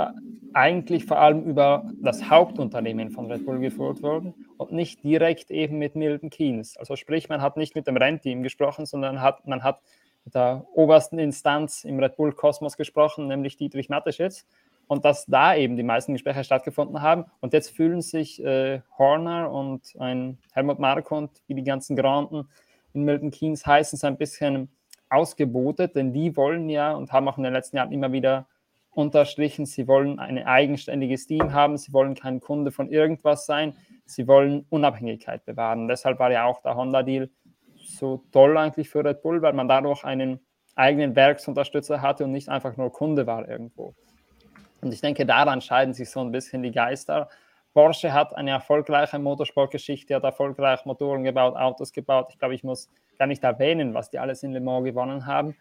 eigentlich 0.55 1.05
vor 1.05 1.19
allem 1.19 1.45
über 1.45 1.85
das 2.01 2.31
Hauptunternehmen 2.31 3.11
von 3.11 3.31
Red 3.31 3.45
Bull 3.45 3.59
geführt 3.59 4.03
wurden 4.03 4.35
und 4.57 4.73
nicht 4.73 5.05
direkt 5.05 5.51
eben 5.51 5.79
mit 5.79 5.97
Milton 5.97 6.31
Keynes. 6.31 6.79
Also 6.79 6.97
sprich, 6.97 7.29
man 7.29 7.43
hat 7.43 7.59
nicht 7.59 7.75
mit 7.75 7.87
dem 7.87 7.99
Rennteam 7.99 8.43
gesprochen, 8.43 8.87
sondern 8.87 9.21
hat, 9.21 9.47
man 9.47 9.63
hat 9.63 9.83
der 10.35 10.67
obersten 10.73 11.19
Instanz 11.19 11.85
im 11.85 11.99
Red 11.99 12.17
Bull 12.17 12.33
Kosmos 12.33 12.77
gesprochen, 12.77 13.29
nämlich 13.29 13.57
Dietrich 13.57 13.89
Mateschitz. 13.89 14.47
Und 14.89 15.05
dass 15.05 15.27
da 15.27 15.57
eben 15.57 15.77
die 15.77 15.83
meisten 15.83 16.13
Gespräche 16.13 16.45
stattgefunden 16.45 17.03
haben. 17.03 17.25
Und 17.41 17.53
jetzt 17.53 17.71
fühlen 17.71 18.03
sich 18.03 18.43
äh, 18.45 18.83
Horner 18.97 19.51
und 19.51 19.83
ein 19.99 20.39
Helmut 20.53 20.79
Marko 20.79 21.19
und 21.19 21.31
wie 21.49 21.55
die 21.55 21.65
ganzen 21.65 21.97
Granden 21.97 22.49
in 22.93 23.05
Milton 23.05 23.33
Keynes 23.33 23.67
heißen, 23.67 23.99
so 23.99 24.07
ein 24.07 24.17
bisschen 24.17 24.71
ausgebotet, 25.09 25.95
denn 25.97 26.13
die 26.13 26.37
wollen 26.37 26.69
ja 26.69 26.93
und 26.93 27.13
haben 27.13 27.29
auch 27.29 27.37
in 27.37 27.45
den 27.45 27.53
letzten 27.53 27.77
Jahren 27.77 27.93
immer 27.93 28.13
wieder 28.13 28.47
unterstrichen, 28.91 29.67
sie 29.67 29.87
wollen 29.87 30.19
ein 30.19 30.39
eigenständiges 30.39 31.27
Team 31.27 31.53
haben, 31.53 31.77
sie 31.77 31.93
wollen 31.93 32.15
kein 32.15 32.41
Kunde 32.41 32.73
von 32.73 32.89
irgendwas 32.89 33.45
sein, 33.45 33.77
sie 34.07 34.27
wollen 34.27 34.65
Unabhängigkeit 34.71 35.45
bewahren. 35.45 35.87
Deshalb 35.87 36.19
war 36.19 36.33
ja 36.33 36.47
auch 36.47 36.63
der 36.63 36.77
Honda-Deal 36.77 37.29
so 37.97 38.25
toll 38.33 38.57
eigentlich 38.57 38.89
für 38.89 39.05
Red 39.05 39.23
Bull, 39.23 39.43
weil 39.43 39.53
man 39.53 39.69
dadurch 39.69 40.05
einen 40.05 40.41
eigenen 40.75 41.17
Werksunterstützer 41.17 42.03
hatte 42.03 42.25
und 42.25 42.33
nicht 42.33 42.49
einfach 42.49 42.77
nur 42.77 42.93
Kunde 42.93 43.27
war 43.27 43.49
irgendwo. 43.49 43.95
Und 44.83 44.93
ich 44.93 45.01
denke, 45.01 45.25
daran 45.25 45.61
scheiden 45.61 45.95
sich 45.95 46.11
so 46.11 46.21
ein 46.21 46.31
bisschen 46.31 46.63
die 46.63 46.71
Geister. 46.71 47.29
Porsche 47.73 48.13
hat 48.13 48.37
eine 48.37 48.51
erfolgreiche 48.51 49.19
Motorsportgeschichte, 49.19 50.15
hat 50.15 50.25
erfolgreich 50.25 50.85
Motoren 50.85 51.25
gebaut, 51.25 51.57
Autos 51.57 51.93
gebaut. 51.93 52.29
Ich 52.31 52.39
glaube, 52.39 52.55
ich 52.55 52.65
muss 52.65 52.89
gar 53.19 53.27
nicht 53.27 53.43
erwähnen, 53.43 53.95
was 53.95 54.11
die 54.11 54.19
alles 54.19 54.43
in 54.43 54.53
Le 54.53 54.61
Mans 54.61 54.85
gewonnen 54.85 55.27
haben. 55.27 55.57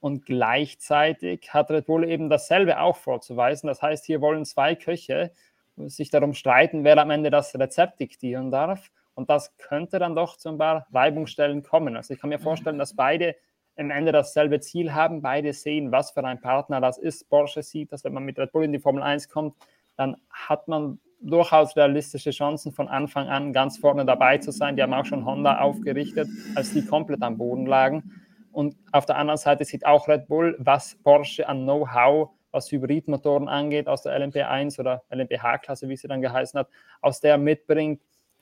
Und 0.00 0.26
gleichzeitig 0.26 1.52
hat 1.52 1.70
Red 1.70 1.86
Bull 1.86 2.08
eben 2.08 2.30
dasselbe 2.30 2.80
auch 2.80 2.96
vorzuweisen. 2.96 3.66
Das 3.66 3.82
heißt, 3.82 4.04
hier 4.06 4.20
wollen 4.20 4.44
zwei 4.44 4.74
Köche 4.74 5.32
sich 5.76 6.10
darum 6.10 6.34
streiten, 6.34 6.84
wer 6.84 6.98
am 6.98 7.10
Ende 7.10 7.30
das 7.30 7.54
Rezept 7.58 8.00
diktieren 8.00 8.50
darf. 8.50 8.90
Und 9.18 9.28
das 9.30 9.56
könnte 9.56 9.98
dann 9.98 10.14
doch 10.14 10.36
zu 10.36 10.48
ein 10.48 10.58
paar 10.58 10.86
Reibungsstellen 10.92 11.64
kommen. 11.64 11.96
Also 11.96 12.14
ich 12.14 12.20
kann 12.20 12.30
mir 12.30 12.38
vorstellen, 12.38 12.78
dass 12.78 12.94
beide 12.94 13.34
am 13.76 13.90
Ende 13.90 14.12
dasselbe 14.12 14.60
Ziel 14.60 14.94
haben. 14.94 15.22
Beide 15.22 15.52
sehen, 15.52 15.90
was 15.90 16.12
für 16.12 16.22
ein 16.22 16.40
Partner 16.40 16.80
das 16.80 16.98
ist. 16.98 17.28
Porsche 17.28 17.64
sieht, 17.64 17.90
dass 17.90 18.04
wenn 18.04 18.12
man 18.12 18.22
mit 18.22 18.38
Red 18.38 18.52
Bull 18.52 18.62
in 18.62 18.72
die 18.72 18.78
Formel 18.78 19.02
1 19.02 19.28
kommt, 19.28 19.56
dann 19.96 20.18
hat 20.30 20.68
man 20.68 21.00
durchaus 21.20 21.76
realistische 21.76 22.30
Chancen 22.30 22.70
von 22.70 22.86
Anfang 22.86 23.26
an 23.26 23.52
ganz 23.52 23.76
vorne 23.78 24.04
dabei 24.04 24.38
zu 24.38 24.52
sein. 24.52 24.76
Die 24.76 24.84
haben 24.84 24.94
auch 24.94 25.04
schon 25.04 25.26
Honda 25.26 25.58
aufgerichtet, 25.58 26.28
als 26.54 26.72
die 26.72 26.86
komplett 26.86 27.20
am 27.22 27.38
Boden 27.38 27.66
lagen. 27.66 28.12
Und 28.52 28.76
auf 28.92 29.04
der 29.04 29.16
anderen 29.16 29.38
Seite 29.38 29.64
sieht 29.64 29.84
auch 29.84 30.06
Red 30.06 30.28
Bull, 30.28 30.54
was 30.60 30.94
Porsche 31.02 31.48
an 31.48 31.64
Know-how, 31.64 32.30
was 32.52 32.70
Hybridmotoren 32.70 33.48
angeht, 33.48 33.88
aus 33.88 34.02
der 34.02 34.16
LMP1 34.16 34.78
oder 34.78 35.02
LMPH-Klasse, 35.10 35.88
wie 35.88 35.96
sie 35.96 36.06
dann 36.06 36.22
geheißen 36.22 36.60
hat, 36.60 36.68
aus 37.00 37.18
der 37.18 37.36
mitbringt 37.36 38.00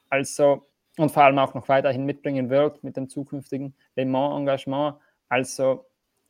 also 0.09 0.67
und 0.99 1.11
vor 1.11 1.25
allem 1.25 1.39
auch 1.39 1.55
noch 1.55 1.69
weiterhin 1.69 2.05
mitbringen 2.05 2.49
wird 2.49 2.83
mit 2.83 2.97
dem 2.97 3.09
zukünftigen 3.09 3.75
Le 3.97 4.07
Mans-Engagement. 4.07 4.97
Also 5.29 5.85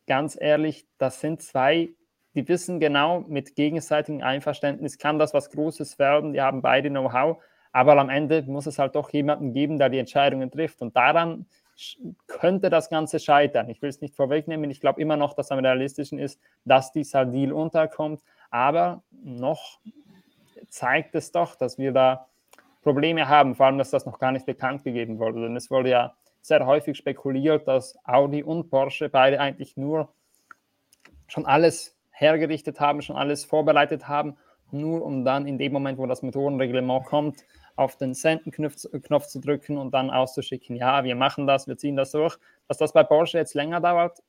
ganz 0.07 0.37
ehrlich, 0.41 0.87
das 0.99 1.21
sind 1.21 1.43
zwei, 1.43 1.91
die 2.35 2.49
wissen 2.49 2.81
genau, 2.81 3.21
mit 3.21 3.55
gegenseitigem 3.55 4.23
Einverständnis 4.23 4.99
kann 4.99 5.19
das 5.19 5.35
was 5.35 5.51
Großes 5.51 5.99
werden. 5.99 6.33
Die 6.33 6.41
haben 6.41 6.63
beide 6.63 6.91
Know-how, 6.91 7.43
aber 7.73 7.97
am 7.99 8.11
Ende 8.11 8.43
muss 8.43 8.67
es 8.67 8.79
halt 8.79 8.97
doch 8.97 9.11
jemanden 9.11 9.53
geben, 9.53 9.79
der 9.79 9.89
die 9.89 9.99
Entscheidungen 9.99 10.51
trifft. 10.51 10.83
Und 10.83 10.97
daran 10.97 11.47
könnte 12.27 12.71
das 12.71 12.89
Ganze 12.89 13.21
scheitern. 13.21 13.69
Ich 13.69 13.83
will 13.83 13.91
es 13.91 14.01
nicht 14.01 14.17
vorwegnehmen. 14.17 14.71
Ich 14.71 14.81
glaube 14.81 15.01
immer 15.01 15.17
noch, 15.17 15.35
dass 15.35 15.53
am 15.53 15.59
realistischen 15.59 16.19
ist, 16.19 16.41
dass 16.65 16.91
dieser 16.91 17.27
Deal 17.27 17.53
unterkommt. 17.53 18.23
Aber 18.51 19.03
noch 19.23 19.79
zeigt 20.69 21.15
es 21.15 21.33
doch, 21.33 21.55
dass 21.55 21.79
wir 21.79 21.93
da 21.93 22.29
Probleme 22.87 23.29
haben, 23.29 23.57
vor 23.57 23.67
allem, 23.67 23.79
dass 23.79 23.91
das 23.91 24.07
noch 24.07 24.21
gar 24.21 24.31
nicht 24.31 24.47
bekannt 24.47 24.85
gegeben 24.85 25.19
wurde. 25.19 25.43
Denn 25.43 25.57
es 25.57 25.73
wurde 25.73 25.91
ja 25.91 26.15
sehr 26.41 26.65
häufig 26.65 26.97
spekuliert, 26.97 27.67
dass 27.67 27.99
Audi 28.05 28.45
und 28.45 28.71
Porsche 28.71 29.09
beide 29.09 29.41
eigentlich 29.41 29.77
nur 29.77 30.13
schon 31.27 31.47
alles 31.47 31.99
hergerichtet 32.13 32.79
haben, 32.79 33.03
schon 33.03 33.17
alles 33.17 33.45
vorbereitet 33.45 34.07
haben, 34.07 34.37
nur 34.71 35.05
um 35.05 35.25
dann 35.25 35.49
in 35.49 35.59
dem 35.59 35.73
Moment, 35.73 35.99
wo 35.99 36.07
das 36.07 36.23
Motorenreglement 36.23 37.07
kommt, 37.07 37.45
auf 37.75 37.97
den 37.97 38.15
Senden-Knopf 38.15 39.27
zu 39.27 39.41
drücken 39.41 39.79
und 39.79 39.93
dann 39.93 40.09
auszuschicken, 40.09 40.77
ja, 40.77 41.03
wir 41.03 41.17
machen 41.17 41.49
das, 41.49 41.67
wir 41.67 41.77
ziehen 41.77 41.97
das 41.97 42.13
durch. 42.13 42.39
Dass 42.69 42.79
das 42.79 42.93
bei 42.93 43.03
Porsche 43.03 43.39
jetzt 43.39 43.55
länger 43.55 43.81
dauert, 43.81 44.23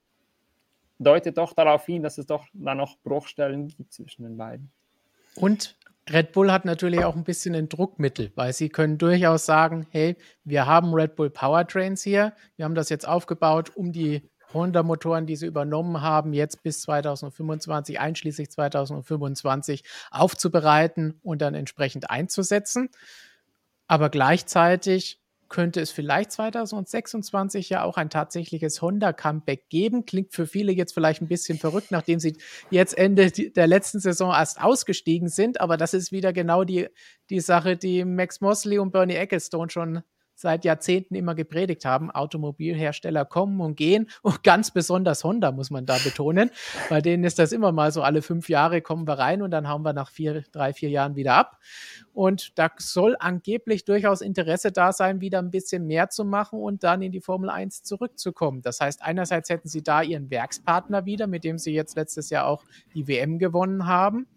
deutet 0.97 1.38
doch 1.38 1.53
darauf 1.53 1.86
hin, 1.86 2.01
dass 2.01 2.18
es 2.18 2.26
doch 2.26 2.47
da 2.53 2.74
noch 2.74 2.97
Bruchstellen 3.03 3.68
gibt 3.68 3.93
zwischen 3.93 4.24
den 4.24 4.36
beiden. 4.36 4.72
Und 5.36 5.78
Red 6.10 6.32
Bull 6.32 6.51
hat 6.51 6.66
natürlich 6.66 7.03
auch 7.03 7.16
ein 7.16 7.24
bisschen 7.24 7.53
ein 7.55 7.70
Druckmittel, 7.70 8.32
weil 8.36 8.53
sie 8.53 8.70
können 8.70 8.97
durchaus 8.97 9.45
sagen, 9.45 9.88
hey, 9.89 10.16
wir 10.43 10.66
haben 10.66 10.93
Red 10.93 11.16
Bull 11.16 11.30
Powertrains 11.30 12.01
hier, 12.01 12.34
wir 12.55 12.66
haben 12.66 12.76
das 12.76 12.89
jetzt 12.89 13.08
aufgebaut, 13.08 13.72
um 13.76 13.91
die 13.91 14.30
Honda-Motoren, 14.53 15.26
die 15.26 15.36
sie 15.36 15.45
übernommen 15.45 16.01
haben, 16.01 16.34
jetzt 16.34 16.64
bis 16.64 16.82
2025, 16.82 17.99
einschließlich 17.99 18.49
2025, 18.49 19.84
aufzubereiten 20.12 21.20
und 21.22 21.41
dann 21.41 21.53
entsprechend 21.53 22.10
einzusetzen. 22.10 22.89
Aber 23.88 24.10
gleichzeitig 24.10 25.20
könnte 25.49 25.81
es 25.81 25.91
vielleicht 25.91 26.31
2026 26.31 27.69
ja 27.69 27.83
auch 27.83 27.97
ein 27.97 28.09
tatsächliches 28.09 28.81
Honda-Comeback 28.81 29.69
geben. 29.69 30.05
Klingt 30.05 30.33
für 30.33 30.47
viele 30.47 30.71
jetzt 30.71 30.93
vielleicht 30.93 31.21
ein 31.21 31.27
bisschen 31.27 31.57
verrückt, 31.57 31.91
nachdem 31.91 32.19
sie 32.19 32.37
jetzt 32.69 32.97
Ende 32.97 33.31
der 33.31 33.67
letzten 33.67 33.99
Saison 33.99 34.31
erst 34.31 34.61
ausgestiegen 34.61 35.29
sind. 35.29 35.61
Aber 35.61 35.77
das 35.77 35.93
ist 35.93 36.11
wieder 36.11 36.33
genau 36.33 36.63
die, 36.63 36.87
die 37.29 37.39
Sache, 37.39 37.77
die 37.77 38.05
Max 38.05 38.41
Mosley 38.41 38.79
und 38.79 38.91
Bernie 38.91 39.15
Ecclestone 39.15 39.69
schon 39.69 40.03
seit 40.38 40.65
Jahrzehnten 40.65 41.15
immer 41.15 41.35
gepredigt 41.35 41.83
haben. 41.83 42.11
Automobilhersteller 42.11 43.25
kommen 43.25 43.59
und 43.59 43.75
gehen 43.75 44.09
und 44.21 44.43
ganz 44.43 44.71
besonders 44.71 45.23
Honda, 45.23 45.51
muss 45.51 45.71
man 45.71 45.85
da 45.85 45.97
betonen. 46.03 46.51
Bei 46.89 47.01
denen 47.01 47.23
ist 47.23 47.39
das 47.39 47.51
immer 47.51 47.71
mal 47.71 47.91
so, 47.91 48.03
alle 48.03 48.21
fünf 48.21 48.47
Jahre 48.47 48.81
kommen 48.81 49.07
wir 49.07 49.17
rein 49.17 49.41
und 49.41 49.51
dann 49.51 49.67
hauen 49.67 49.81
wir 49.81 49.93
nach 49.93 50.11
vier, 50.11 50.43
drei, 50.51 50.73
vier 50.73 50.89
Jahren 50.89 51.15
wieder 51.15 51.33
ab. 51.33 51.59
Und 52.13 52.57
da 52.57 52.69
soll 52.77 53.15
angeblich 53.19 53.83
durchaus 53.83 54.21
Interesse 54.21 54.71
da 54.71 54.93
sein, 54.93 55.21
wieder 55.21 55.39
ein 55.39 55.51
bisschen 55.51 55.88
mehr 55.88 56.09
zu 56.09 56.23
machen 56.23 56.59
und 56.59 56.83
dann 56.83 57.01
in 57.01 57.11
die 57.11 57.21
Formel 57.21 57.49
1 57.49 57.83
zurückzukommen. 57.83 58.61
Das 58.61 58.79
heißt, 58.79 59.01
einerseits 59.01 59.49
hätten 59.49 59.67
sie 59.67 59.81
da 59.81 60.01
ihren 60.03 60.29
Werkspartner 60.29 61.05
wieder, 61.05 61.27
mit 61.27 61.43
dem 61.43 61.57
sie 61.57 61.73
jetzt 61.73 61.95
letztes 61.95 62.29
Jahr 62.29 62.45
auch 62.45 62.63
die 62.93 63.07
WM 63.07 63.39
gewonnen 63.39 63.88
haben. 63.88 64.27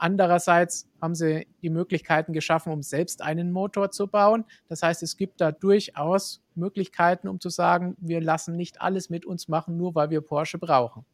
Andererseits 0.00 0.88
haben 1.02 1.14
sie 1.14 1.46
die 1.62 1.68
Möglichkeiten 1.68 2.32
geschaffen, 2.32 2.72
um 2.72 2.82
selbst 2.82 3.22
einen 3.22 3.52
Motor 3.52 3.90
zu 3.90 4.06
bauen. 4.06 4.44
Das 4.68 4.82
heißt, 4.82 5.02
es 5.02 5.18
gibt 5.18 5.40
da 5.42 5.52
durchaus 5.52 6.42
Möglichkeiten, 6.54 7.28
um 7.28 7.38
zu 7.38 7.50
sagen, 7.50 7.96
wir 8.00 8.22
lassen 8.22 8.56
nicht 8.56 8.80
alles 8.80 9.10
mit 9.10 9.26
uns 9.26 9.48
machen, 9.48 9.76
nur 9.76 9.94
weil 9.94 10.08
wir 10.08 10.22
Porsche 10.22 10.58
brauchen. 10.58 11.04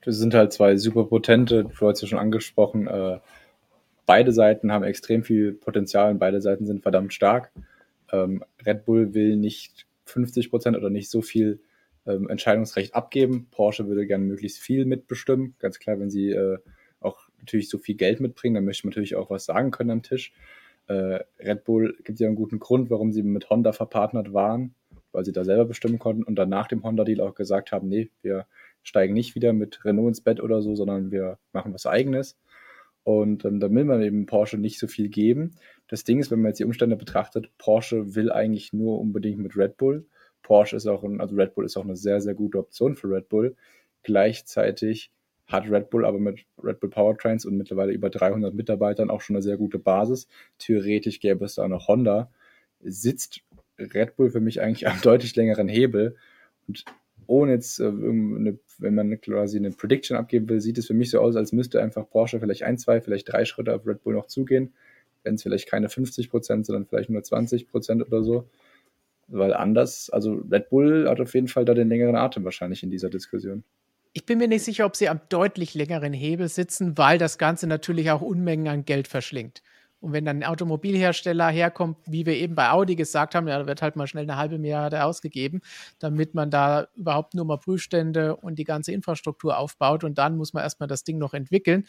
Das 0.00 0.16
sind 0.16 0.32
halt 0.34 0.52
zwei 0.54 0.76
super 0.76 1.04
potente, 1.04 1.64
du 1.64 1.88
hast 1.88 2.00
ja 2.00 2.08
schon 2.08 2.18
angesprochen, 2.18 2.86
äh, 2.86 3.20
beide 4.06 4.32
Seiten 4.32 4.72
haben 4.72 4.84
extrem 4.84 5.22
viel 5.22 5.52
Potenzial 5.52 6.10
und 6.10 6.18
beide 6.18 6.40
Seiten 6.40 6.66
sind 6.66 6.82
verdammt 6.82 7.12
stark. 7.12 7.52
Ähm, 8.12 8.44
Red 8.64 8.86
Bull 8.86 9.12
will 9.12 9.36
nicht 9.36 9.86
50 10.06 10.50
Prozent 10.50 10.76
oder 10.76 10.88
nicht 10.88 11.10
so 11.10 11.20
viel 11.20 11.60
ähm, 12.06 12.28
Entscheidungsrecht 12.30 12.94
abgeben. 12.94 13.48
Porsche 13.50 13.86
würde 13.86 14.06
gerne 14.06 14.24
möglichst 14.24 14.58
viel 14.58 14.86
mitbestimmen. 14.86 15.54
Ganz 15.58 15.78
klar, 15.78 15.98
wenn 15.98 16.10
sie 16.10 16.30
äh, 16.30 16.58
natürlich 17.44 17.68
so 17.68 17.78
viel 17.78 17.94
Geld 17.94 18.20
mitbringen, 18.20 18.54
dann 18.54 18.64
möchte 18.64 18.86
man 18.86 18.90
natürlich 18.90 19.16
auch 19.16 19.30
was 19.30 19.44
sagen 19.44 19.70
können 19.70 19.90
am 19.90 20.02
Tisch. 20.02 20.32
Äh, 20.86 21.20
Red 21.38 21.64
Bull 21.64 21.96
gibt 22.04 22.20
ja 22.20 22.26
einen 22.26 22.36
guten 22.36 22.58
Grund, 22.58 22.90
warum 22.90 23.12
sie 23.12 23.22
mit 23.22 23.48
Honda 23.50 23.72
verpartnert 23.72 24.32
waren, 24.32 24.74
weil 25.12 25.24
sie 25.24 25.32
da 25.32 25.44
selber 25.44 25.64
bestimmen 25.64 25.98
konnten 25.98 26.24
und 26.24 26.36
dann 26.36 26.48
nach 26.48 26.66
dem 26.66 26.82
Honda-Deal 26.82 27.20
auch 27.20 27.34
gesagt 27.34 27.72
haben, 27.72 27.88
nee, 27.88 28.10
wir 28.22 28.46
steigen 28.82 29.14
nicht 29.14 29.34
wieder 29.34 29.52
mit 29.52 29.84
Renault 29.84 30.08
ins 30.08 30.20
Bett 30.20 30.40
oder 30.42 30.60
so, 30.60 30.74
sondern 30.74 31.10
wir 31.10 31.38
machen 31.52 31.72
was 31.72 31.86
eigenes. 31.86 32.36
Und 33.02 33.44
ähm, 33.44 33.60
da 33.60 33.70
will 33.70 33.84
man 33.84 34.02
eben 34.02 34.26
Porsche 34.26 34.56
nicht 34.58 34.78
so 34.78 34.86
viel 34.86 35.08
geben. 35.08 35.54
Das 35.88 36.04
Ding 36.04 36.18
ist, 36.20 36.30
wenn 36.30 36.40
man 36.40 36.50
jetzt 36.50 36.60
die 36.60 36.64
Umstände 36.64 36.96
betrachtet, 36.96 37.50
Porsche 37.58 38.14
will 38.14 38.32
eigentlich 38.32 38.72
nur 38.72 38.98
unbedingt 38.98 39.38
mit 39.38 39.56
Red 39.56 39.76
Bull. 39.76 40.06
Porsche 40.42 40.76
ist 40.76 40.86
auch, 40.86 41.04
ein, 41.04 41.20
also 41.20 41.36
Red 41.36 41.54
Bull 41.54 41.64
ist 41.66 41.76
auch 41.76 41.84
eine 41.84 41.96
sehr, 41.96 42.20
sehr 42.20 42.34
gute 42.34 42.58
Option 42.58 42.96
für 42.96 43.08
Red 43.08 43.28
Bull. 43.28 43.56
Gleichzeitig 44.02 45.10
hat 45.46 45.70
Red 45.70 45.90
Bull 45.90 46.04
aber 46.04 46.18
mit 46.18 46.44
Red 46.62 46.80
Bull 46.80 46.90
Powertrains 46.90 47.44
und 47.44 47.56
mittlerweile 47.56 47.92
über 47.92 48.10
300 48.10 48.54
Mitarbeitern 48.54 49.10
auch 49.10 49.20
schon 49.20 49.36
eine 49.36 49.42
sehr 49.42 49.56
gute 49.56 49.78
Basis. 49.78 50.26
Theoretisch 50.58 51.20
gäbe 51.20 51.44
es 51.44 51.56
da 51.56 51.68
noch 51.68 51.88
Honda. 51.88 52.30
Sitzt 52.80 53.40
Red 53.78 54.16
Bull 54.16 54.30
für 54.30 54.40
mich 54.40 54.60
eigentlich 54.60 54.88
am 54.88 55.00
deutlich 55.02 55.36
längeren 55.36 55.68
Hebel. 55.68 56.16
Und 56.66 56.84
ohne 57.26 57.52
jetzt, 57.52 57.80
äh, 57.80 57.92
wenn 57.92 58.94
man 58.94 59.20
quasi 59.20 59.58
eine 59.58 59.70
Prediction 59.70 60.16
abgeben 60.16 60.48
will, 60.48 60.60
sieht 60.60 60.78
es 60.78 60.86
für 60.86 60.94
mich 60.94 61.10
so 61.10 61.20
aus, 61.20 61.36
als 61.36 61.52
müsste 61.52 61.82
einfach 61.82 62.08
Porsche 62.08 62.40
vielleicht 62.40 62.62
ein, 62.62 62.78
zwei, 62.78 63.00
vielleicht 63.00 63.32
drei 63.32 63.44
Schritte 63.44 63.74
auf 63.74 63.86
Red 63.86 64.02
Bull 64.02 64.14
noch 64.14 64.26
zugehen. 64.26 64.74
Wenn 65.22 65.36
es 65.36 65.42
vielleicht 65.42 65.68
keine 65.68 65.88
50 65.88 66.30
Prozent, 66.30 66.66
sondern 66.66 66.86
vielleicht 66.86 67.10
nur 67.10 67.22
20 67.22 67.68
Prozent 67.68 68.06
oder 68.06 68.22
so. 68.22 68.48
Weil 69.26 69.54
anders, 69.54 70.10
also 70.10 70.42
Red 70.50 70.68
Bull 70.68 71.08
hat 71.08 71.20
auf 71.20 71.34
jeden 71.34 71.48
Fall 71.48 71.64
da 71.64 71.72
den 71.72 71.88
längeren 71.88 72.16
Atem 72.16 72.44
wahrscheinlich 72.44 72.82
in 72.82 72.90
dieser 72.90 73.08
Diskussion. 73.08 73.64
Ich 74.16 74.26
bin 74.26 74.38
mir 74.38 74.46
nicht 74.46 74.62
sicher, 74.62 74.86
ob 74.86 74.94
sie 74.94 75.08
am 75.08 75.20
deutlich 75.28 75.74
längeren 75.74 76.12
Hebel 76.12 76.48
sitzen, 76.48 76.96
weil 76.96 77.18
das 77.18 77.36
Ganze 77.36 77.66
natürlich 77.66 78.12
auch 78.12 78.20
Unmengen 78.20 78.68
an 78.68 78.84
Geld 78.84 79.08
verschlingt. 79.08 79.60
Und 79.98 80.12
wenn 80.12 80.24
dann 80.24 80.38
ein 80.38 80.44
Automobilhersteller 80.44 81.48
herkommt, 81.48 81.96
wie 82.06 82.24
wir 82.24 82.34
eben 82.34 82.54
bei 82.54 82.70
Audi 82.70 82.94
gesagt 82.94 83.34
haben, 83.34 83.48
ja, 83.48 83.58
da 83.58 83.66
wird 83.66 83.82
halt 83.82 83.96
mal 83.96 84.06
schnell 84.06 84.22
eine 84.22 84.36
halbe 84.36 84.58
Milliarde 84.58 85.02
ausgegeben, 85.02 85.62
damit 85.98 86.32
man 86.32 86.48
da 86.48 86.86
überhaupt 86.94 87.34
nur 87.34 87.44
mal 87.44 87.58
Prüfstände 87.58 88.36
und 88.36 88.60
die 88.60 88.64
ganze 88.64 88.92
Infrastruktur 88.92 89.58
aufbaut 89.58 90.04
und 90.04 90.16
dann 90.16 90.36
muss 90.36 90.52
man 90.52 90.62
erstmal 90.62 90.86
das 90.86 91.02
Ding 91.02 91.18
noch 91.18 91.34
entwickeln. 91.34 91.84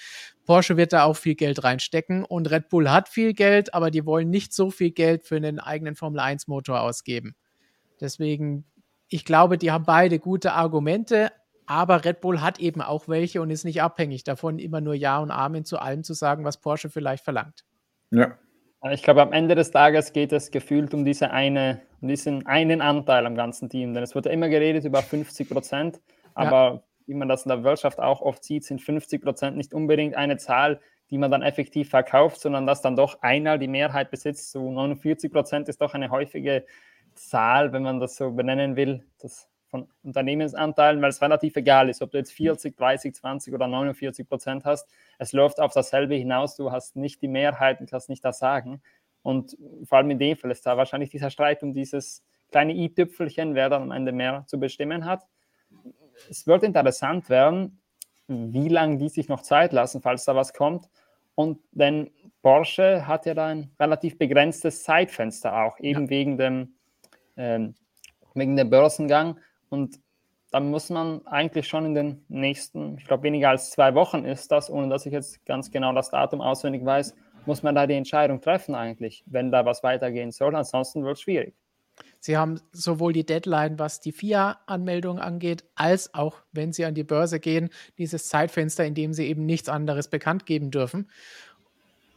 Porsche 0.45 0.77
wird 0.77 0.93
da 0.93 1.03
auch 1.03 1.17
viel 1.17 1.35
Geld 1.35 1.63
reinstecken 1.63 2.23
und 2.23 2.49
Red 2.49 2.69
Bull 2.69 2.89
hat 2.89 3.07
viel 3.07 3.33
Geld, 3.33 3.75
aber 3.75 3.91
die 3.91 4.03
wollen 4.03 4.31
nicht 4.31 4.51
so 4.51 4.71
viel 4.71 4.89
Geld 4.89 5.27
für 5.27 5.35
einen 5.35 5.59
eigenen 5.59 5.95
Formel 5.95 6.21
1 6.21 6.47
Motor 6.47 6.81
ausgeben. 6.81 7.35
Deswegen, 8.01 8.65
ich 9.09 9.25
glaube, 9.25 9.59
die 9.59 9.71
haben 9.71 9.85
beide 9.85 10.17
gute 10.17 10.53
Argumente, 10.53 11.31
aber 11.65 12.05
Red 12.05 12.21
Bull 12.21 12.41
hat 12.41 12.59
eben 12.59 12.81
auch 12.81 13.07
welche 13.07 13.41
und 13.41 13.49
ist 13.49 13.65
nicht 13.65 13.81
abhängig 13.81 14.23
davon, 14.23 14.59
immer 14.59 14.81
nur 14.81 14.93
Ja 14.93 15.19
und 15.19 15.31
Amen 15.31 15.65
zu 15.65 15.79
allem 15.79 16.03
zu 16.03 16.13
sagen, 16.13 16.43
was 16.43 16.57
Porsche 16.57 16.89
vielleicht 16.89 17.23
verlangt. 17.23 17.65
Ja. 18.11 18.37
Ich 18.91 19.01
glaube, 19.01 19.23
am 19.23 19.33
Ende 19.33 19.55
des 19.55 19.71
Tages 19.71 20.13
geht 20.13 20.31
es 20.31 20.51
gefühlt 20.51 20.93
um, 20.93 21.05
diese 21.05 21.31
eine, 21.31 21.81
um 22.01 22.07
diesen 22.07 22.45
einen 22.45 22.81
Anteil 22.81 23.25
am 23.25 23.35
ganzen 23.35 23.67
Team. 23.67 23.95
Denn 23.95 24.03
es 24.03 24.13
wird 24.13 24.27
ja 24.27 24.31
immer 24.31 24.47
geredet 24.47 24.85
über 24.85 25.01
50 25.01 25.49
Prozent, 25.49 26.01
aber 26.35 26.55
ja. 26.55 26.83
wie 27.07 27.15
man 27.15 27.27
das 27.27 27.45
in 27.45 27.49
der 27.49 27.63
Wirtschaft 27.63 27.99
auch 27.99 28.21
oft 28.21 28.43
sieht, 28.43 28.63
sind 28.63 28.81
50 28.81 29.23
Prozent 29.23 29.57
nicht 29.57 29.73
unbedingt 29.73 30.15
eine 30.15 30.37
Zahl, 30.37 30.79
die 31.09 31.17
man 31.17 31.31
dann 31.31 31.41
effektiv 31.41 31.89
verkauft, 31.89 32.39
sondern 32.39 32.67
dass 32.67 32.81
dann 32.81 32.95
doch 32.95 33.21
einer 33.21 33.57
die 33.57 33.67
Mehrheit 33.67 34.11
besitzt. 34.11 34.51
So 34.51 34.71
49 34.71 35.31
Prozent 35.31 35.67
ist 35.67 35.81
doch 35.81 35.95
eine 35.95 36.11
häufige 36.11 36.65
Zahl, 37.15 37.73
wenn 37.73 37.83
man 37.83 37.99
das 37.99 38.15
so 38.15 38.31
benennen 38.31 38.75
will. 38.75 39.03
Das 39.19 39.47
von 39.75 39.89
Unternehmensanteilen, 40.03 41.01
weil 41.01 41.09
es 41.09 41.21
relativ 41.21 41.57
egal 41.57 41.89
ist, 41.89 42.01
ob 42.01 42.11
du 42.11 42.17
jetzt 42.17 42.31
40, 42.31 42.77
30, 42.77 43.13
20 43.13 43.53
oder 43.53 43.67
49 43.67 44.27
Prozent 44.27 44.63
hast. 44.63 44.87
Es 45.19 45.33
läuft 45.33 45.59
auf 45.59 45.73
dasselbe 45.73 46.15
hinaus. 46.15 46.55
Du 46.55 46.71
hast 46.71 46.95
nicht 46.95 47.21
die 47.21 47.27
Mehrheit 47.27 47.81
und 47.81 47.89
kannst 47.89 48.07
nicht 48.07 48.23
das 48.23 48.39
sagen. 48.39 48.81
Und 49.21 49.57
vor 49.83 49.97
allem 49.97 50.11
in 50.11 50.19
dem 50.19 50.37
Fall 50.37 50.51
ist 50.51 50.65
da 50.65 50.77
wahrscheinlich 50.77 51.09
dieser 51.09 51.29
Streit 51.29 51.61
um 51.61 51.73
dieses 51.73 52.23
kleine 52.51 52.73
i-Tüpfelchen, 52.73 53.53
wer 53.53 53.69
dann 53.69 53.83
am 53.83 53.91
Ende 53.91 54.13
mehr 54.13 54.45
zu 54.47 54.59
bestimmen 54.59 55.03
hat. 55.03 55.27
Es 56.29 56.47
wird 56.47 56.63
interessant 56.63 57.29
werden, 57.29 57.81
wie 58.27 58.69
lange 58.69 58.97
die 58.97 59.09
sich 59.09 59.27
noch 59.27 59.41
Zeit 59.41 59.73
lassen, 59.73 60.01
falls 60.01 60.23
da 60.23 60.35
was 60.35 60.53
kommt. 60.53 60.89
Und 61.33 61.59
denn 61.71 62.11
Porsche 62.41 63.05
hat 63.07 63.25
ja 63.25 63.33
da 63.33 63.47
ein 63.47 63.71
relativ 63.77 64.17
begrenztes 64.17 64.83
Zeitfenster 64.83 65.65
auch, 65.65 65.79
eben 65.79 66.03
ja. 66.03 66.09
wegen 66.09 66.37
dem 66.37 66.75
ähm, 67.35 67.75
wegen 68.35 68.55
dem 68.55 68.69
Börsengang. 68.69 69.39
Und 69.69 69.99
da 70.51 70.59
muss 70.59 70.89
man 70.89 71.25
eigentlich 71.27 71.67
schon 71.67 71.85
in 71.85 71.95
den 71.95 72.25
nächsten, 72.29 72.97
ich 72.97 73.05
glaube 73.05 73.23
weniger 73.23 73.49
als 73.49 73.71
zwei 73.71 73.93
Wochen 73.95 74.23
ist 74.23 74.51
das, 74.51 74.69
ohne 74.69 74.89
dass 74.89 75.05
ich 75.05 75.13
jetzt 75.13 75.45
ganz 75.45 75.71
genau 75.71 75.93
das 75.93 76.11
Datum 76.11 76.41
auswendig 76.41 76.85
weiß, 76.85 77.15
muss 77.45 77.63
man 77.63 77.75
da 77.75 77.85
die 77.87 77.95
Entscheidung 77.95 78.41
treffen 78.41 78.75
eigentlich, 78.75 79.23
wenn 79.27 79.51
da 79.51 79.65
was 79.65 79.83
weitergehen 79.83 80.31
soll. 80.31 80.55
Ansonsten 80.55 81.03
wird 81.03 81.17
es 81.17 81.21
schwierig. 81.21 81.55
Sie 82.19 82.37
haben 82.37 82.59
sowohl 82.71 83.13
die 83.13 83.25
Deadline, 83.25 83.79
was 83.79 83.99
die 83.99 84.11
FIA-Anmeldung 84.11 85.19
angeht, 85.19 85.63
als 85.75 86.13
auch, 86.13 86.41
wenn 86.51 86.73
Sie 86.73 86.83
an 86.85 86.95
die 86.95 87.03
Börse 87.03 87.39
gehen, 87.39 87.69
dieses 87.97 88.27
Zeitfenster, 88.27 88.85
in 88.85 88.95
dem 88.95 89.13
Sie 89.13 89.27
eben 89.27 89.45
nichts 89.45 89.69
anderes 89.69 90.09
bekannt 90.09 90.45
geben 90.45 90.71
dürfen. 90.71 91.09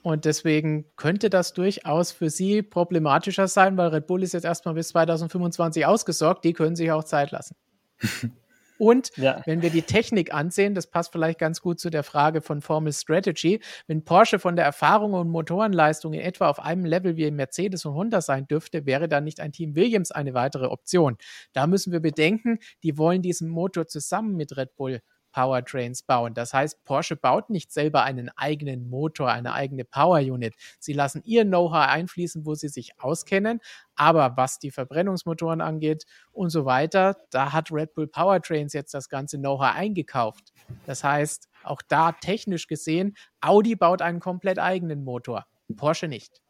Und 0.03 0.25
deswegen 0.25 0.87
könnte 0.97 1.29
das 1.29 1.55
durchaus 1.55 2.13
für 2.13 2.31
sie 2.31 2.63
problematischer 2.63 3.49
sein, 3.49 3.77
weil 3.77 3.89
Red 3.89 4.07
Bull 4.07 4.23
ist 4.23 4.33
jetzt 4.33 4.45
erstmal 4.45 4.75
bis 4.75 4.89
2025 4.89 5.87
ausgesorgt. 5.87 6.45
Die 6.45 6.53
können 6.53 6.77
sich 6.77 6.91
auch 6.93 7.05
Zeit 7.05 7.31
lassen. 7.31 7.57
Und 8.79 9.11
ja. 9.17 9.43
wenn 9.45 9.61
wir 9.61 9.71
die 9.71 9.83
Technik 9.83 10.33
ansehen, 10.33 10.75
das 10.75 10.87
passt 10.87 11.11
vielleicht 11.11 11.41
ganz 11.41 11.61
gut 11.61 11.81
zu 11.81 11.91
der 11.91 12.05
Frage 12.05 12.41
von 12.41 12.63
Formel 12.63 12.93
Strategy, 12.93 13.61
wenn 13.89 14.05
Porsche 14.05 14.39
von 14.39 14.55
der 14.55 14.65
Erfahrung 14.65 15.15
und 15.15 15.29
Motorenleistung 15.29 16.13
in 16.13 16.21
etwa 16.21 16.49
auf 16.49 16.61
einem 16.61 16.85
Level 16.85 17.17
wie 17.17 17.29
Mercedes 17.31 17.85
und 17.85 17.95
Honda 17.95 18.21
sein 18.21 18.47
dürfte, 18.47 18.87
wäre 18.87 19.09
dann 19.09 19.25
nicht 19.25 19.41
ein 19.41 19.51
Team 19.51 19.75
Williams 19.75 20.13
eine 20.13 20.33
weitere 20.33 20.67
Option. 20.67 21.17
Da 21.53 21.67
müssen 21.67 21.93
wir 21.93 22.01
bedenken, 22.01 22.61
die 22.85 22.97
wollen 22.97 23.21
diesen 23.21 23.49
Motor 23.49 23.89
zusammen 23.89 24.37
mit 24.37 24.57
Red 24.57 24.77
Bull 24.77 25.01
Powertrains 25.39 26.03
bauen. 26.03 26.35
Das 26.35 26.53
heißt, 26.53 26.85
Porsche 26.85 27.15
baut 27.15 27.49
nicht 27.49 27.71
selber 27.71 28.03
einen 28.03 28.29
eigenen 28.31 28.91
Motor, 28.91 29.31
eine 29.31 29.53
eigene 29.53 29.85
Power 29.85 30.19
Unit. 30.19 30.57
Sie 30.81 30.93
lassen 30.93 31.23
ihr 31.25 31.45
Know-how 31.45 31.87
einfließen, 31.87 32.45
wo 32.45 32.57
sie 32.57 32.67
sich 32.67 33.01
auskennen. 33.01 33.61
Aber 33.95 34.37
was 34.37 34.59
die 34.59 34.73
Verbrennungsmotoren 34.73 35.61
angeht 35.61 36.07
und 36.33 36.51
so 36.51 36.65
weiter, 36.65 37.19
da 37.31 37.53
hat 37.53 37.71
Red 37.71 37.95
Bull 37.95 38.09
Powertrains 38.09 38.73
jetzt 38.73 38.95
das 38.95 39.09
ganze 39.09 39.39
Know-how 39.39 39.77
eingekauft. 39.77 40.53
Das 40.87 41.05
heißt, 41.05 41.49
auch 41.63 41.83
da 41.87 42.11
technisch 42.11 42.67
gesehen, 42.67 43.17
Audi 43.41 43.77
baut 43.77 44.03
einen 44.03 44.19
komplett 44.19 44.59
eigenen 44.59 45.05
Motor, 45.05 45.47
Porsche 45.77 46.09
nicht. 46.09 46.43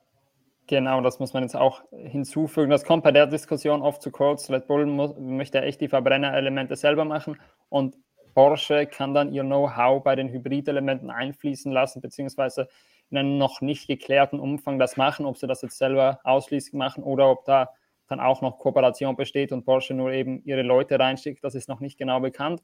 Genau, 0.66 1.02
das 1.02 1.18
muss 1.18 1.34
man 1.34 1.42
jetzt 1.42 1.56
auch 1.56 1.82
hinzufügen. 1.90 2.70
Das 2.70 2.84
kommt 2.84 3.02
bei 3.02 3.12
der 3.12 3.26
Diskussion 3.26 3.82
oft 3.82 4.00
zu 4.00 4.10
kurz. 4.10 4.50
Red 4.50 4.66
Bull 4.66 4.86
muss, 4.86 5.14
möchte 5.18 5.60
echt 5.60 5.80
die 5.82 5.88
Verbrennerelemente 5.88 6.76
selber 6.76 7.04
machen 7.04 7.38
und 7.68 7.96
Porsche 8.38 8.86
kann 8.86 9.14
dann 9.14 9.32
ihr 9.32 9.42
Know-how 9.42 10.00
bei 10.04 10.14
den 10.14 10.28
Hybridelementen 10.28 11.10
einfließen 11.10 11.72
lassen, 11.72 12.00
beziehungsweise 12.00 12.68
in 13.10 13.18
einem 13.18 13.36
noch 13.36 13.60
nicht 13.62 13.88
geklärten 13.88 14.38
Umfang 14.38 14.78
das 14.78 14.96
machen, 14.96 15.26
ob 15.26 15.36
sie 15.38 15.48
das 15.48 15.60
jetzt 15.62 15.76
selber 15.76 16.20
ausschließlich 16.22 16.72
machen 16.72 17.02
oder 17.02 17.28
ob 17.28 17.44
da 17.46 17.70
dann 18.06 18.20
auch 18.20 18.40
noch 18.40 18.60
Kooperation 18.60 19.16
besteht 19.16 19.50
und 19.50 19.64
Porsche 19.64 19.92
nur 19.92 20.12
eben 20.12 20.40
ihre 20.44 20.62
Leute 20.62 21.00
reinschickt, 21.00 21.42
das 21.42 21.56
ist 21.56 21.68
noch 21.68 21.80
nicht 21.80 21.98
genau 21.98 22.20
bekannt. 22.20 22.62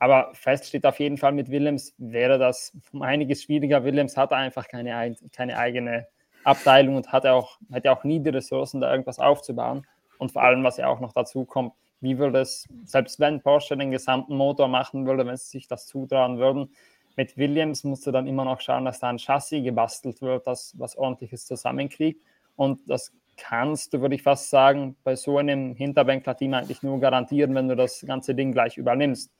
Aber 0.00 0.34
fest 0.34 0.66
steht 0.66 0.84
auf 0.84 0.98
jeden 0.98 1.16
Fall, 1.16 1.30
mit 1.30 1.48
Williams 1.48 1.94
wäre 1.98 2.36
das 2.40 2.76
um 2.92 3.02
einiges 3.02 3.44
schwieriger. 3.44 3.84
Williams 3.84 4.16
hat 4.16 4.32
einfach 4.32 4.66
keine, 4.66 5.14
keine 5.32 5.58
eigene 5.58 6.08
Abteilung 6.42 6.96
und 6.96 7.12
hat 7.12 7.24
auch, 7.24 7.56
hätte 7.70 7.92
auch 7.92 8.02
nie 8.02 8.18
die 8.18 8.30
Ressourcen, 8.30 8.80
da 8.80 8.90
irgendwas 8.90 9.20
aufzubauen. 9.20 9.86
Und 10.18 10.32
vor 10.32 10.42
allem, 10.42 10.64
was 10.64 10.76
ja 10.76 10.88
auch 10.88 10.98
noch 10.98 11.12
dazu 11.12 11.44
kommt, 11.44 11.72
wie 12.02 12.18
würde 12.18 12.40
es, 12.40 12.68
selbst 12.84 13.20
wenn 13.20 13.40
Porsche 13.40 13.76
den 13.76 13.90
gesamten 13.90 14.36
Motor 14.36 14.68
machen 14.68 15.06
würde, 15.06 15.26
wenn 15.26 15.36
sie 15.36 15.48
sich 15.48 15.68
das 15.68 15.86
zutrauen 15.86 16.38
würden, 16.38 16.70
mit 17.16 17.36
Williams 17.36 17.84
musst 17.84 18.06
du 18.06 18.10
dann 18.10 18.26
immer 18.26 18.44
noch 18.44 18.60
schauen, 18.60 18.84
dass 18.84 19.00
da 19.00 19.08
ein 19.08 19.18
Chassis 19.18 19.62
gebastelt 19.62 20.20
wird, 20.22 20.46
das 20.46 20.74
was 20.78 20.96
ordentliches 20.96 21.46
zusammenkriegt. 21.46 22.20
Und 22.56 22.80
das 22.88 23.12
kannst 23.36 23.92
du, 23.92 24.00
würde 24.00 24.14
ich 24.14 24.22
fast 24.22 24.50
sagen, 24.50 24.96
bei 25.04 25.16
so 25.16 25.38
einem 25.38 25.74
Hinterbänkler-Team 25.74 26.54
eigentlich 26.54 26.82
nur 26.82 27.00
garantieren, 27.00 27.54
wenn 27.54 27.68
du 27.68 27.76
das 27.76 28.04
ganze 28.06 28.34
Ding 28.34 28.52
gleich 28.52 28.76
übernimmst. 28.76 29.30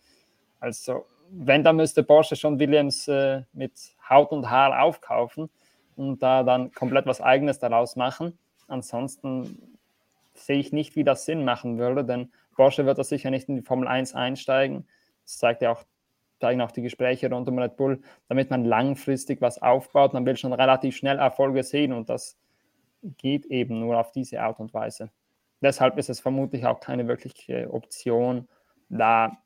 Also, 0.60 1.06
wenn, 1.30 1.64
dann 1.64 1.76
müsste 1.76 2.02
Porsche 2.02 2.36
schon 2.36 2.58
Williams 2.58 3.08
äh, 3.08 3.42
mit 3.52 3.72
Haut 4.08 4.32
und 4.32 4.50
Haar 4.50 4.82
aufkaufen 4.82 5.48
und 5.96 6.22
da 6.22 6.42
dann 6.42 6.72
komplett 6.72 7.06
was 7.06 7.20
Eigenes 7.20 7.58
daraus 7.58 7.96
machen. 7.96 8.38
Ansonsten 8.68 9.78
sehe 10.34 10.58
ich 10.58 10.72
nicht, 10.72 10.94
wie 10.94 11.04
das 11.04 11.24
Sinn 11.24 11.44
machen 11.44 11.78
würde, 11.78 12.04
denn 12.04 12.30
Porsche 12.52 12.86
wird 12.86 12.98
da 12.98 13.04
sicher 13.04 13.30
nicht 13.30 13.48
in 13.48 13.56
die 13.56 13.62
Formel 13.62 13.88
1 13.88 14.14
einsteigen. 14.14 14.86
Das 15.24 15.38
zeigt 15.38 15.62
ja 15.62 15.72
auch, 15.72 15.84
zeigen 16.40 16.60
auch 16.60 16.72
die 16.72 16.82
Gespräche 16.82 17.30
rund 17.30 17.48
um 17.48 17.58
Red 17.58 17.76
Bull, 17.76 18.00
damit 18.28 18.50
man 18.50 18.64
langfristig 18.64 19.40
was 19.40 19.60
aufbaut. 19.60 20.12
Man 20.12 20.26
will 20.26 20.36
schon 20.36 20.52
relativ 20.52 20.96
schnell 20.96 21.18
Erfolge 21.18 21.62
sehen 21.62 21.92
und 21.92 22.08
das 22.08 22.38
geht 23.18 23.46
eben 23.46 23.80
nur 23.80 23.98
auf 23.98 24.12
diese 24.12 24.40
Art 24.40 24.60
und 24.60 24.72
Weise. 24.74 25.10
Deshalb 25.60 25.96
ist 25.98 26.10
es 26.10 26.20
vermutlich 26.20 26.66
auch 26.66 26.80
keine 26.80 27.06
wirkliche 27.06 27.72
Option, 27.72 28.48
da 28.88 29.38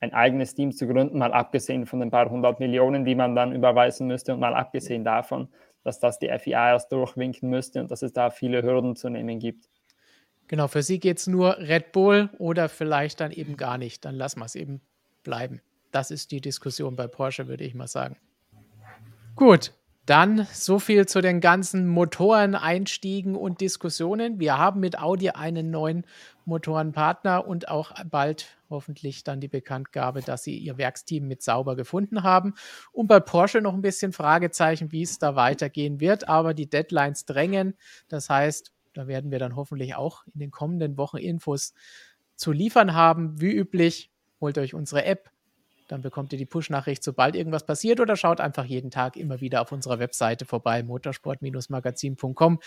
ein 0.00 0.14
eigenes 0.14 0.54
Team 0.54 0.72
zu 0.72 0.86
gründen, 0.86 1.18
mal 1.18 1.32
abgesehen 1.32 1.86
von 1.86 2.00
den 2.00 2.10
paar 2.10 2.30
hundert 2.30 2.60
Millionen, 2.60 3.04
die 3.04 3.14
man 3.14 3.34
dann 3.34 3.52
überweisen 3.52 4.06
müsste 4.06 4.32
und 4.32 4.40
mal 4.40 4.54
abgesehen 4.54 5.04
davon, 5.04 5.48
dass 5.82 5.98
das 5.98 6.18
die 6.18 6.28
FIA 6.38 6.70
erst 6.70 6.92
durchwinken 6.92 7.50
müsste 7.50 7.80
und 7.80 7.90
dass 7.90 8.02
es 8.02 8.12
da 8.12 8.30
viele 8.30 8.62
Hürden 8.62 8.96
zu 8.96 9.08
nehmen 9.08 9.38
gibt. 9.38 9.68
Genau, 10.48 10.66
für 10.66 10.82
sie 10.82 10.98
geht 10.98 11.18
es 11.18 11.26
nur 11.26 11.58
Red 11.58 11.92
Bull 11.92 12.30
oder 12.38 12.68
vielleicht 12.68 13.20
dann 13.20 13.30
eben 13.30 13.56
gar 13.56 13.78
nicht. 13.78 14.04
Dann 14.04 14.14
lassen 14.14 14.40
wir 14.40 14.46
es 14.46 14.54
eben 14.54 14.80
bleiben. 15.22 15.60
Das 15.92 16.10
ist 16.10 16.30
die 16.32 16.40
Diskussion 16.40 16.96
bei 16.96 17.06
Porsche, 17.06 17.48
würde 17.48 17.64
ich 17.64 17.74
mal 17.74 17.86
sagen. 17.86 18.16
Gut, 19.36 19.72
dann 20.08 20.46
so 20.52 20.78
viel 20.78 21.06
zu 21.06 21.20
den 21.20 21.42
ganzen 21.42 21.86
Motoreneinstiegen 21.86 23.36
und 23.36 23.60
Diskussionen. 23.60 24.40
Wir 24.40 24.56
haben 24.56 24.80
mit 24.80 24.98
Audi 24.98 25.30
einen 25.30 25.70
neuen 25.70 26.06
Motorenpartner 26.46 27.46
und 27.46 27.68
auch 27.68 27.92
bald 28.10 28.56
hoffentlich 28.70 29.22
dann 29.22 29.40
die 29.40 29.48
Bekanntgabe, 29.48 30.22
dass 30.22 30.44
sie 30.44 30.56
ihr 30.56 30.78
Werksteam 30.78 31.28
mit 31.28 31.42
sauber 31.42 31.76
gefunden 31.76 32.22
haben. 32.22 32.54
Und 32.90 33.06
bei 33.06 33.20
Porsche 33.20 33.60
noch 33.60 33.74
ein 33.74 33.82
bisschen 33.82 34.12
Fragezeichen, 34.12 34.92
wie 34.92 35.02
es 35.02 35.18
da 35.18 35.36
weitergehen 35.36 36.00
wird. 36.00 36.26
Aber 36.26 36.54
die 36.54 36.70
Deadlines 36.70 37.26
drängen. 37.26 37.74
Das 38.08 38.30
heißt, 38.30 38.72
da 38.98 39.06
werden 39.06 39.30
wir 39.30 39.38
dann 39.38 39.54
hoffentlich 39.54 39.94
auch 39.94 40.24
in 40.34 40.40
den 40.40 40.50
kommenden 40.50 40.96
Wochen 40.96 41.18
Infos 41.18 41.72
zu 42.34 42.50
liefern 42.50 42.94
haben. 42.94 43.40
Wie 43.40 43.52
üblich, 43.52 44.10
holt 44.40 44.58
euch 44.58 44.74
unsere 44.74 45.04
App, 45.04 45.30
dann 45.86 46.02
bekommt 46.02 46.32
ihr 46.32 46.38
die 46.38 46.46
Push-Nachricht, 46.46 47.04
sobald 47.04 47.36
irgendwas 47.36 47.64
passiert 47.64 48.00
oder 48.00 48.16
schaut 48.16 48.40
einfach 48.40 48.64
jeden 48.64 48.90
Tag 48.90 49.16
immer 49.16 49.40
wieder 49.40 49.62
auf 49.62 49.70
unserer 49.70 50.00
Webseite 50.00 50.46
vorbei, 50.46 50.82
motorsport-magazin.com. 50.82 52.58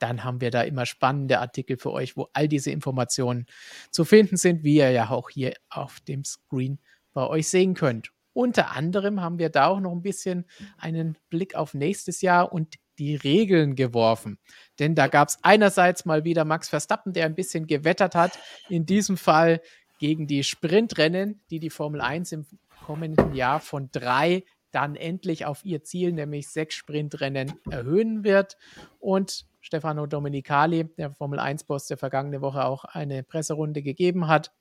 Dann 0.00 0.24
haben 0.24 0.40
wir 0.40 0.50
da 0.50 0.62
immer 0.62 0.86
spannende 0.86 1.38
Artikel 1.38 1.76
für 1.76 1.92
euch, 1.92 2.16
wo 2.16 2.26
all 2.32 2.48
diese 2.48 2.72
Informationen 2.72 3.46
zu 3.92 4.04
finden 4.04 4.36
sind, 4.36 4.64
wie 4.64 4.78
ihr 4.78 4.90
ja 4.90 5.10
auch 5.10 5.30
hier 5.30 5.54
auf 5.70 6.00
dem 6.00 6.24
Screen 6.24 6.80
bei 7.14 7.24
euch 7.28 7.46
sehen 7.46 7.74
könnt. 7.74 8.10
Unter 8.32 8.72
anderem 8.72 9.20
haben 9.20 9.38
wir 9.38 9.50
da 9.50 9.68
auch 9.68 9.78
noch 9.78 9.92
ein 9.92 10.02
bisschen 10.02 10.46
einen 10.78 11.16
Blick 11.30 11.54
auf 11.54 11.74
nächstes 11.74 12.22
Jahr 12.22 12.52
und 12.52 12.74
die 12.98 13.16
Regeln 13.16 13.74
geworfen. 13.74 14.38
Denn 14.78 14.94
da 14.94 15.08
gab 15.08 15.28
es 15.28 15.38
einerseits 15.42 16.04
mal 16.04 16.24
wieder 16.24 16.44
Max 16.44 16.68
Verstappen, 16.68 17.12
der 17.12 17.26
ein 17.26 17.34
bisschen 17.34 17.66
gewettert 17.66 18.14
hat. 18.14 18.38
In 18.68 18.86
diesem 18.86 19.16
Fall 19.16 19.60
gegen 19.98 20.26
die 20.26 20.44
Sprintrennen, 20.44 21.42
die 21.50 21.60
die 21.60 21.70
Formel 21.70 22.00
1 22.00 22.32
im 22.32 22.46
kommenden 22.84 23.34
Jahr 23.34 23.60
von 23.60 23.90
drei 23.92 24.44
dann 24.70 24.94
endlich 24.94 25.46
auf 25.46 25.64
ihr 25.64 25.82
Ziel, 25.84 26.12
nämlich 26.12 26.48
sechs 26.48 26.74
Sprintrennen, 26.74 27.54
erhöhen 27.70 28.24
wird. 28.24 28.58
Und 28.98 29.46
Stefano 29.60 30.06
Domenicali, 30.06 30.84
der 30.96 31.12
Formel 31.12 31.40
1-Boss, 31.40 31.86
der 31.86 31.96
vergangene 31.96 32.42
Woche 32.42 32.64
auch 32.64 32.84
eine 32.84 33.22
Presserunde 33.22 33.82
gegeben 33.82 34.28
hat, 34.28 34.52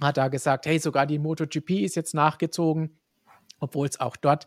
hat 0.00 0.16
da 0.16 0.28
gesagt, 0.28 0.66
hey, 0.66 0.78
sogar 0.78 1.06
die 1.06 1.18
MotoGP 1.18 1.70
ist 1.84 1.94
jetzt 1.94 2.12
nachgezogen, 2.12 2.98
obwohl 3.60 3.86
es 3.86 4.00
auch 4.00 4.16
dort 4.16 4.46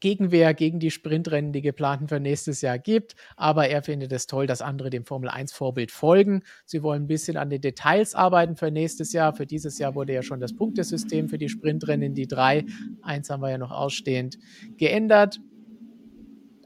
Gegenwehr 0.00 0.54
gegen 0.54 0.80
die 0.80 0.90
Sprintrennen, 0.90 1.52
die 1.52 1.62
geplanten 1.62 2.08
für 2.08 2.20
nächstes 2.20 2.60
Jahr 2.62 2.78
gibt. 2.78 3.14
Aber 3.36 3.68
er 3.68 3.82
findet 3.82 4.12
es 4.12 4.26
toll, 4.26 4.46
dass 4.46 4.62
andere 4.62 4.90
dem 4.90 5.04
Formel 5.04 5.30
1-Vorbild 5.30 5.90
folgen. 5.90 6.42
Sie 6.64 6.82
wollen 6.82 7.04
ein 7.04 7.08
bisschen 7.08 7.36
an 7.36 7.50
den 7.50 7.60
Details 7.60 8.14
arbeiten 8.14 8.56
für 8.56 8.70
nächstes 8.70 9.12
Jahr. 9.12 9.34
Für 9.34 9.46
dieses 9.46 9.78
Jahr 9.78 9.94
wurde 9.94 10.12
ja 10.12 10.22
schon 10.22 10.40
das 10.40 10.54
Punktesystem 10.54 11.28
für 11.28 11.38
die 11.38 11.48
Sprintrennen, 11.48 12.14
die 12.14 12.26
drei, 12.26 12.64
eins 13.02 13.30
haben 13.30 13.42
wir 13.42 13.50
ja 13.50 13.58
noch 13.58 13.70
ausstehend, 13.70 14.38
geändert. 14.76 15.40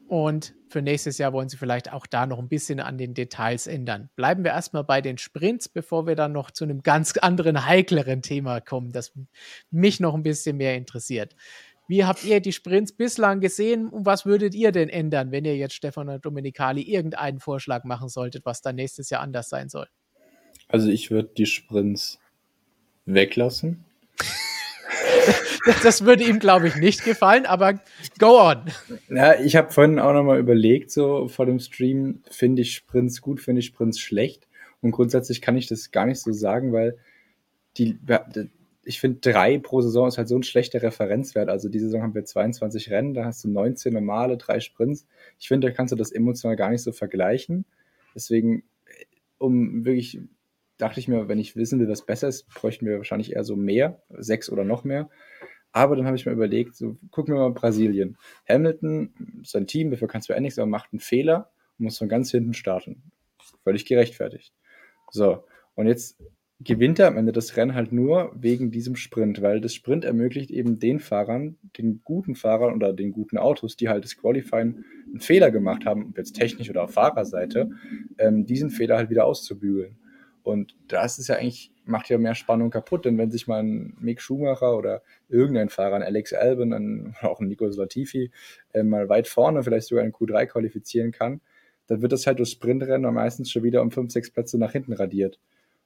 Und 0.07 0.55
für 0.69 0.83
nächstes 0.83 1.19
Jahr 1.19 1.33
wollen 1.33 1.49
sie 1.49 1.57
vielleicht 1.57 1.93
auch 1.93 2.07
da 2.07 2.27
noch 2.27 2.39
ein 2.39 2.49
bisschen 2.49 2.81
an 2.81 2.99
den 2.99 3.15
Details 3.15 3.67
ändern. 3.67 4.11
Bleiben 4.17 4.45
wir 4.45 4.51
erstmal 4.51 4.85
bei 4.85 5.01
den 5.01 5.19
Sprints, 5.19 5.69
bevor 5.69 6.07
wir 6.07 6.15
dann 6.15 6.33
noch 6.33 6.51
zu 6.51 6.65
einem 6.65 6.83
ganz 6.83 7.17
anderen, 7.17 7.67
heikleren 7.67 8.21
Thema 8.21 8.61
kommen, 8.61 8.93
das 8.93 9.13
mich 9.71 10.01
noch 10.01 10.15
ein 10.15 10.23
bisschen 10.23 10.57
mehr 10.57 10.77
interessiert. 10.77 11.35
Wie 11.87 12.05
habt 12.05 12.25
ihr 12.25 12.41
die 12.41 12.53
Sprints 12.53 12.93
bislang 12.93 13.41
gesehen 13.41 13.89
und 13.89 14.07
was 14.07 14.25
würdet 14.25 14.55
ihr 14.55 14.73
denn 14.73 14.89
ändern, 14.89 15.33
wenn 15.33 15.45
ihr 15.45 15.57
jetzt 15.57 15.75
Stefano 15.75 16.19
Domenicali 16.19 16.83
irgendeinen 16.83 17.41
Vorschlag 17.41 17.85
machen 17.85 18.09
solltet, 18.09 18.47
was 18.47 18.63
dann 18.63 18.77
nächstes 18.77 19.11
Jahr 19.11 19.21
anders 19.21 19.51
sein 19.51 19.69
soll? 19.69 19.87
Also 20.69 20.89
ich 20.89 21.11
würde 21.11 21.31
die 21.37 21.47
Sprints 21.47 22.19
weglassen. 23.05 23.85
das 25.83 26.05
würde 26.05 26.25
ihm, 26.25 26.39
glaube 26.39 26.69
ich, 26.69 26.77
nicht 26.77 27.05
gefallen, 27.05 27.45
aber 27.45 27.81
go 28.19 28.41
on. 28.41 28.65
Ja, 29.09 29.39
ich 29.39 29.57
habe 29.57 29.71
vorhin 29.71 29.99
auch 29.99 30.15
nochmal 30.15 30.39
überlegt, 30.39 30.91
so 30.91 31.29
vor 31.29 31.45
dem 31.45 31.59
Stream, 31.59 32.23
finde 32.31 32.63
ich 32.63 32.75
Sprints 32.75 33.21
gut, 33.21 33.41
finde 33.41 33.61
ich 33.61 33.67
Sprints 33.67 34.01
schlecht. 34.01 34.47
Und 34.81 34.93
grundsätzlich 34.93 35.43
kann 35.43 35.57
ich 35.57 35.67
das 35.67 35.91
gar 35.91 36.07
nicht 36.07 36.21
so 36.21 36.33
sagen, 36.33 36.73
weil 36.73 36.97
die, 37.77 37.99
ich 38.87 39.01
finde, 39.01 39.21
drei 39.21 39.59
pro 39.59 39.81
Saison 39.81 40.09
ist 40.09 40.19
halt 40.19 40.29
so 40.29 40.37
ein 40.37 40.43
schlechter 40.43 40.83
Referenzwert. 40.83 41.49
Also 41.49 41.69
diese 41.69 41.87
Saison 41.87 42.03
haben 42.03 42.15
wir 42.15 42.25
22 42.25 42.91
Rennen, 42.91 43.15
da 43.15 43.25
hast 43.25 43.45
du 43.45 43.49
19 43.49 43.93
normale, 43.93 44.37
drei 44.37 44.61
Sprints. 44.61 45.07
Ich 45.39 45.49
finde, 45.49 45.69
da 45.69 45.75
kannst 45.75 45.93
du 45.93 45.97
das 45.97 46.13
emotional 46.13 46.57
gar 46.57 46.71
nicht 46.71 46.83
so 46.83 46.93
vergleichen. 46.93 47.65
Deswegen, 48.15 48.65
um 49.39 49.85
wirklich, 49.85 50.21
dachte 50.79 51.01
ich 51.01 51.09
mir, 51.09 51.29
wenn 51.29 51.39
ich 51.39 51.57
wissen 51.57 51.81
will, 51.81 51.89
was 51.89 52.07
besser 52.07 52.29
ist, 52.29 52.49
bräuchten 52.49 52.87
wir 52.87 52.99
wahrscheinlich 52.99 53.35
eher 53.35 53.45
so 53.45 53.57
mehr, 53.57 54.03
sechs 54.11 54.51
oder 54.51 54.65
noch 54.65 54.85
mehr. 54.85 55.09
Aber 55.73 55.97
dann 55.97 56.07
habe 56.07 56.17
ich 56.17 56.25
mir 56.25 56.33
überlegt, 56.33 56.77
so 56.77 56.97
gucken 57.11 57.35
wir 57.35 57.41
mal 57.41 57.53
Brasilien. 57.53 58.17
Hamilton, 58.49 59.43
sein 59.43 59.67
Team, 59.67 59.91
dafür 59.91 60.09
kannst 60.09 60.29
du 60.29 60.33
ja 60.33 60.41
nichts, 60.41 60.59
aber 60.59 60.67
macht 60.67 60.93
einen 60.93 61.01
Fehler 61.01 61.51
und 61.79 61.87
muss 61.87 61.99
von 61.99 62.09
ganz 62.09 62.31
hinten 62.31 62.55
starten. 62.55 63.11
Völlig 63.65 63.85
gerechtfertigt. 63.85 64.55
So, 65.11 65.45
und 65.75 65.89
jetzt 65.89 66.17
gewinnt 66.61 66.99
er 66.99 67.09
am 67.09 67.17
Ende 67.17 67.33
das 67.33 67.57
Rennen 67.57 67.75
halt 67.75 67.93
nur 67.93 68.33
wegen 68.35 68.71
diesem 68.71 68.97
Sprint, 68.97 69.43
weil 69.43 69.61
das 69.61 69.75
Sprint 69.75 70.05
ermöglicht 70.05 70.51
eben 70.51 70.79
den 70.79 71.01
Fahrern, 71.01 71.57
den 71.79 72.01
guten 72.05 72.37
Fahrern 72.37 72.75
oder 72.75 72.93
den 72.93 73.13
guten 73.13 73.39
Autos, 73.39 73.77
die 73.77 73.89
halt 73.89 74.05
das 74.05 74.17
Qualifying 74.17 74.85
einen 75.07 75.21
Fehler 75.21 75.51
gemacht 75.51 75.85
haben, 75.85 76.11
ob 76.11 76.19
jetzt 76.19 76.33
technisch 76.33 76.71
oder 76.71 76.85
auf 76.85 76.93
Fahrerseite, 76.93 77.71
ähm, 78.19 78.47
diesen 78.47 78.71
Fehler 78.71 78.97
halt 78.97 79.11
wieder 79.11 79.27
auszubügeln. 79.27 79.97
Und 80.45 80.77
das 80.89 81.19
ist 81.19 81.29
ja 81.29 81.37
eigentlich, 81.37 81.73
macht 81.87 82.09
ja 82.09 82.19
mehr 82.19 82.35
Spannung 82.35 82.71
kaputt, 82.71 83.07
denn 83.07 83.19
wenn 83.19 83.31
sich 83.31 83.47
mal 83.47 83.63
ein 83.63 83.97
Mick 83.99 84.21
Schumacher 84.21 84.77
oder 84.77 85.03
irgendein 85.29 85.71
Fahrer, 85.71 85.97
ein 85.97 86.03
Alex 86.03 86.35
Albon, 86.35 86.73
ein, 86.73 87.17
auch 87.23 87.41
ein 87.41 87.49
Nico 87.49 87.67
Latifi, 87.67 88.31
äh, 88.73 88.83
mal 88.83 89.09
weit 89.09 89.27
vorne, 89.27 89.63
vielleicht 89.63 89.89
sogar 89.89 90.05
in 90.05 90.13
Q3 90.13 90.47
qualifizieren 90.47 91.13
kann, 91.13 91.41
dann 91.87 92.01
wird 92.01 92.13
das 92.13 92.27
halt 92.27 92.39
durch 92.39 92.51
Sprintrennen 92.51 93.13
meistens 93.13 93.51
schon 93.51 93.63
wieder 93.63 93.83
um 93.83 93.91
fünf, 93.91 94.13
sechs 94.13 94.31
Plätze 94.31 94.59
nach 94.59 94.73
hinten 94.73 94.93
radiert. 94.93 95.39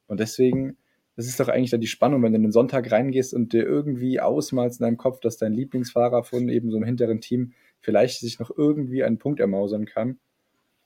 Und 0.09 0.21
deswegen, 0.21 0.77
das 1.17 1.27
ist 1.27 1.39
doch 1.39 1.49
eigentlich 1.49 1.71
dann 1.71 1.81
die 1.81 1.87
Spannung, 1.87 2.23
wenn 2.23 2.33
du 2.33 2.37
in 2.37 2.43
den 2.43 2.53
Sonntag 2.53 2.91
reingehst 2.91 3.33
und 3.33 3.53
dir 3.53 3.63
irgendwie 3.63 4.21
ausmalst 4.21 4.81
in 4.81 4.85
deinem 4.85 4.97
Kopf, 4.97 5.21
dass 5.21 5.37
dein 5.37 5.53
Lieblingsfahrer 5.53 6.25
von 6.25 6.49
eben 6.49 6.71
so 6.71 6.77
einem 6.77 6.87
hinteren 6.87 7.21
Team 7.21 7.53
vielleicht 7.81 8.21
sich 8.21 8.41
noch 8.41 8.51
irgendwie 8.57 9.05
einen 9.05 9.19
Punkt 9.19 9.39
ermausern 9.39 9.87
kann. 9.87 10.19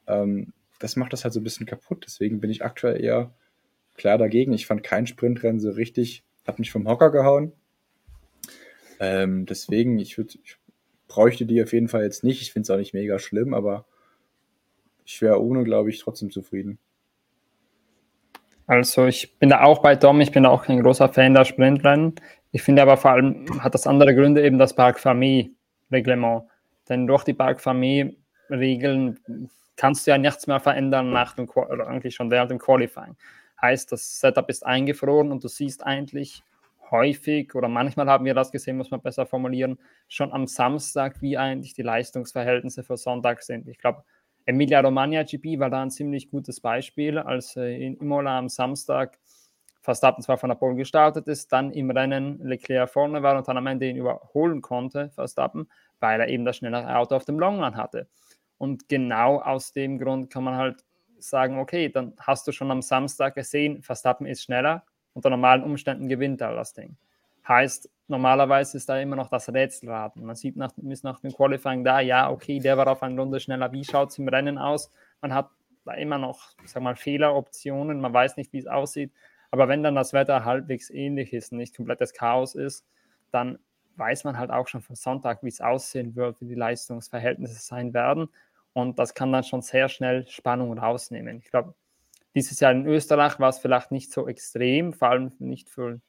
Ähm, 0.07 0.53
das 0.79 0.97
macht 0.97 1.13
das 1.13 1.25
halt 1.25 1.33
so 1.33 1.41
ein 1.41 1.45
bisschen 1.45 1.67
kaputt. 1.67 2.03
Deswegen 2.05 2.41
bin 2.41 2.51
ich 2.51 2.65
aktuell 2.65 3.03
eher 3.03 3.33
klar 3.95 4.19
dagegen. 4.19 4.53
Ich 4.53 4.67
fand 4.67 4.83
kein 4.83 5.07
Sprintrennen 5.07 5.61
so 5.61 5.71
richtig, 5.71 6.25
hat 6.47 6.59
mich 6.59 6.73
vom 6.73 6.89
Hocker 6.89 7.11
gehauen. 7.11 7.53
Ähm, 9.01 9.47
deswegen, 9.47 9.99
ich, 9.99 10.19
würd, 10.19 10.39
ich 10.45 10.59
bräuchte 11.09 11.47
die 11.47 11.63
auf 11.63 11.73
jeden 11.73 11.89
Fall 11.89 12.05
jetzt 12.05 12.25
nicht. 12.25 12.43
Ich 12.43 12.53
finde 12.53 12.65
es 12.65 12.71
auch 12.71 12.79
nicht 12.79 12.95
mega 12.95 13.19
schlimm, 13.19 13.55
aber 13.55 13.87
ich 15.05 15.21
wäre 15.21 15.43
ohne, 15.43 15.65
glaube 15.65 15.91
ich, 15.91 15.99
trotzdem 15.99 16.31
zufrieden. 16.31 16.79
Also 18.67 19.07
ich 19.07 19.39
bin 19.39 19.51
da 19.51 19.63
auch 19.63 19.83
bei 19.83 19.97
Tom, 19.97 20.21
ich 20.21 20.33
bin 20.33 20.47
auch 20.47 20.69
ein 20.69 20.83
großer 20.83 21.09
Fan 21.09 21.35
der 21.35 21.45
Sprintrennen. 21.45 22.15
Ich 22.53 22.63
finde 22.63 22.83
aber 22.83 22.97
vor 22.97 23.13
allem 23.13 23.63
hat 23.63 23.75
das 23.75 23.87
andere 23.87 24.15
Gründe 24.15 24.45
eben 24.45 24.59
das 24.59 24.75
Park 24.75 25.01
Famille 25.01 25.51
Reglement. 25.91 26.45
Denn 26.89 27.07
durch 27.07 27.25
die 27.25 27.35
Park 27.35 27.61
Famille 27.61 28.15
Regeln 28.51 29.19
kannst 29.77 30.07
du 30.07 30.11
ja 30.11 30.19
nichts 30.19 30.47
mehr 30.47 30.61
verändern 30.61 31.11
nach 31.11 31.35
dem, 31.35 31.49
oder 31.49 31.87
eigentlich 31.87 32.15
schon 32.15 32.31
während 32.31 32.51
dem 32.51 32.59
Qualifying. 32.59 33.17
Heißt, 33.61 33.91
das 33.93 34.21
Setup 34.21 34.49
ist 34.49 34.67
eingefroren 34.67 35.33
und 35.33 35.43
du 35.43 35.49
siehst 35.49 35.85
eigentlich 35.85 36.43
häufig 36.91 37.55
oder 37.55 37.69
manchmal 37.69 38.07
haben 38.07 38.25
wir 38.25 38.35
das 38.35 38.53
gesehen, 38.53 38.77
muss 38.77 38.91
man 38.91 39.01
besser 39.01 39.27
formulieren, 39.27 39.79
schon 40.09 40.33
am 40.33 40.47
Samstag, 40.47 41.21
wie 41.23 41.39
eigentlich 41.39 41.75
die 41.75 41.83
Leistungsverhältnisse 41.83 42.83
für 42.83 42.97
Sonntag 42.97 43.43
sind. 43.43 43.67
Ich 43.67 43.79
glaube, 43.79 44.05
Emilia 44.47 44.81
Romagna 44.81 45.23
GP 45.23 45.59
war 45.59 45.71
da 45.71 45.83
ein 45.83 45.91
ziemlich 45.91 46.31
gutes 46.31 46.61
Beispiel, 46.61 47.19
als 47.19 47.57
äh, 47.57 47.77
in 47.77 47.97
Imola 47.97 48.39
am 48.39 48.49
Samstag 48.49 49.19
Verstappen 49.83 50.23
zwar 50.23 50.39
von 50.39 50.49
der 50.49 50.57
Pole 50.57 50.77
gestartet 50.77 51.27
ist, 51.27 51.53
dann 51.53 51.73
im 51.73 51.91
Rennen 51.91 52.39
Leclerc 52.45 52.89
vorne 52.89 53.23
war 53.23 53.37
und 53.37 53.49
dann 53.49 53.57
am 53.57 53.67
Ende 53.67 53.89
ihn 53.89 53.97
überholen 53.97 54.63
konnte, 54.63 55.11
Verstappen, 55.11 55.69
weil 55.99 56.21
er 56.21 56.29
eben 56.29 56.45
das 56.45 56.57
schnellere 56.57 56.97
Auto 56.97 57.17
auf 57.17 57.25
dem 57.25 57.39
Longrun 57.39 57.77
hatte. 57.77 58.09
Und 58.59 58.89
genau 58.89 59.41
aus 59.41 59.73
dem 59.73 59.99
Grund 59.99 60.31
kann 60.31 60.45
man 60.45 60.57
halt 60.57 60.85
sagen, 61.19 61.59
okay, 61.59 61.89
dann 61.89 62.15
hast 62.19 62.47
du 62.47 62.53
schon 62.53 62.71
am 62.71 62.81
Samstag 62.81 63.35
gesehen, 63.35 63.83
Verstappen 63.83 64.27
ist 64.27 64.45
schneller, 64.45 64.85
unter 65.15 65.31
normalen 65.31 65.65
Umständen 65.65 66.09
gewinnt 66.09 66.41
er 66.41 66.55
das 66.55 66.73
Ding. 66.73 66.97
Heißt, 67.47 67.91
normalerweise 68.09 68.77
ist 68.77 68.89
da 68.89 68.99
immer 68.99 69.17
noch 69.17 69.29
das 69.29 69.53
Rätselraten. 69.53 70.25
Man 70.25 70.37
sieht 70.37 70.57
nach, 70.57 70.73
bis 70.77 71.03
nach 71.03 71.21
dem 71.21 71.33
Qualifying 71.33 71.85
da, 71.85 72.01
ja, 72.01 72.31
okay, 72.31 72.61
der 72.61 72.77
war 72.77 72.87
auf 72.87 73.03
eine 73.03 73.21
Runde 73.21 73.41
schneller. 73.41 73.73
Wie 73.73 73.85
schaut 73.85 74.11
es 74.11 74.19
im 74.19 74.29
Rennen 74.29 74.59
aus? 74.59 74.93
Man 75.21 75.35
hat 75.35 75.51
da 75.85 75.95
immer 75.95 76.19
noch, 76.19 76.51
sag 76.65 76.83
mal, 76.83 76.97
Fehleroptionen. 76.97 78.01
Man 78.01 78.13
weiß 78.13 78.37
nicht, 78.37 78.53
wie 78.53 78.59
es 78.59 78.67
aussieht. 78.67 79.13
Aber 79.51 79.69
wenn 79.69 79.83
dann 79.83 79.95
das 79.95 80.13
Wetter 80.13 80.45
halbwegs 80.45 80.89
ähnlich 80.91 81.33
ist 81.33 81.53
und 81.53 81.59
nicht 81.59 81.77
komplettes 81.77 82.15
Chaos 82.15 82.55
ist, 82.55 82.87
dann 83.31 83.59
weiß 83.97 84.25
man 84.25 84.39
halt 84.39 84.51
auch 84.51 84.69
schon 84.69 84.81
vom 84.81 84.97
Sonntag, 84.97 85.43
wie 85.43 85.49
es 85.49 85.61
aussehen 85.61 86.17
wird, 86.17 86.41
wie 86.41 86.47
die 86.47 86.55
Leistungsverhältnisse 86.55 87.61
sein 87.61 87.93
werden. 87.93 88.29
Und 88.73 88.99
das 88.99 89.15
kann 89.15 89.33
dann 89.33 89.45
schon 89.45 89.61
sehr 89.61 89.89
schnell 89.89 90.27
Spannung 90.29 90.79
rausnehmen. 90.79 91.39
Ich 91.39 91.51
glaube, 91.51 91.75
dieses 92.35 92.61
Jahr 92.61 92.73
in 92.73 92.87
Österreich 92.87 93.39
war 93.39 93.51
es 93.51 93.59
vielleicht 93.59 93.91
nicht 93.91 94.11
so 94.11 94.27
extrem, 94.27 94.95
vor 94.95 95.09
allem 95.09 95.33
nicht 95.39 95.69
für 95.69 96.01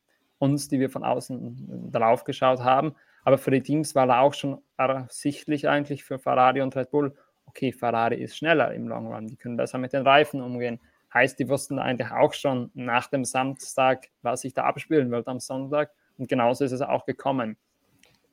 uns, 0.43 0.67
die 0.67 0.79
wir 0.79 0.89
von 0.89 1.03
außen 1.03 1.89
drauf 1.91 2.25
geschaut 2.25 2.59
haben. 2.59 2.95
Aber 3.23 3.37
für 3.37 3.51
die 3.51 3.61
Teams 3.61 3.95
war 3.95 4.07
da 4.07 4.19
auch 4.19 4.33
schon 4.33 4.61
ersichtlich 4.77 5.69
eigentlich 5.69 6.03
für 6.03 6.19
Ferrari 6.19 6.61
und 6.61 6.75
Red 6.75 6.91
Bull, 6.91 7.15
okay, 7.45 7.71
Ferrari 7.71 8.21
ist 8.21 8.35
schneller 8.35 8.73
im 8.73 8.87
Long 8.87 9.07
Run, 9.07 9.27
die 9.27 9.37
können 9.37 9.57
besser 9.57 9.77
mit 9.77 9.93
den 9.93 10.05
Reifen 10.05 10.41
umgehen. 10.41 10.79
Heißt, 11.13 11.39
die 11.39 11.47
wussten 11.47 11.79
eigentlich 11.79 12.11
auch 12.11 12.33
schon 12.33 12.71
nach 12.73 13.07
dem 13.07 13.23
Samstag, 13.23 14.09
was 14.21 14.41
sich 14.41 14.53
da 14.53 14.63
abspielen 14.63 15.11
wird 15.11 15.27
am 15.27 15.39
Sonntag. 15.39 15.91
Und 16.17 16.27
genauso 16.27 16.65
ist 16.65 16.71
es 16.71 16.81
auch 16.81 17.05
gekommen. 17.05 17.55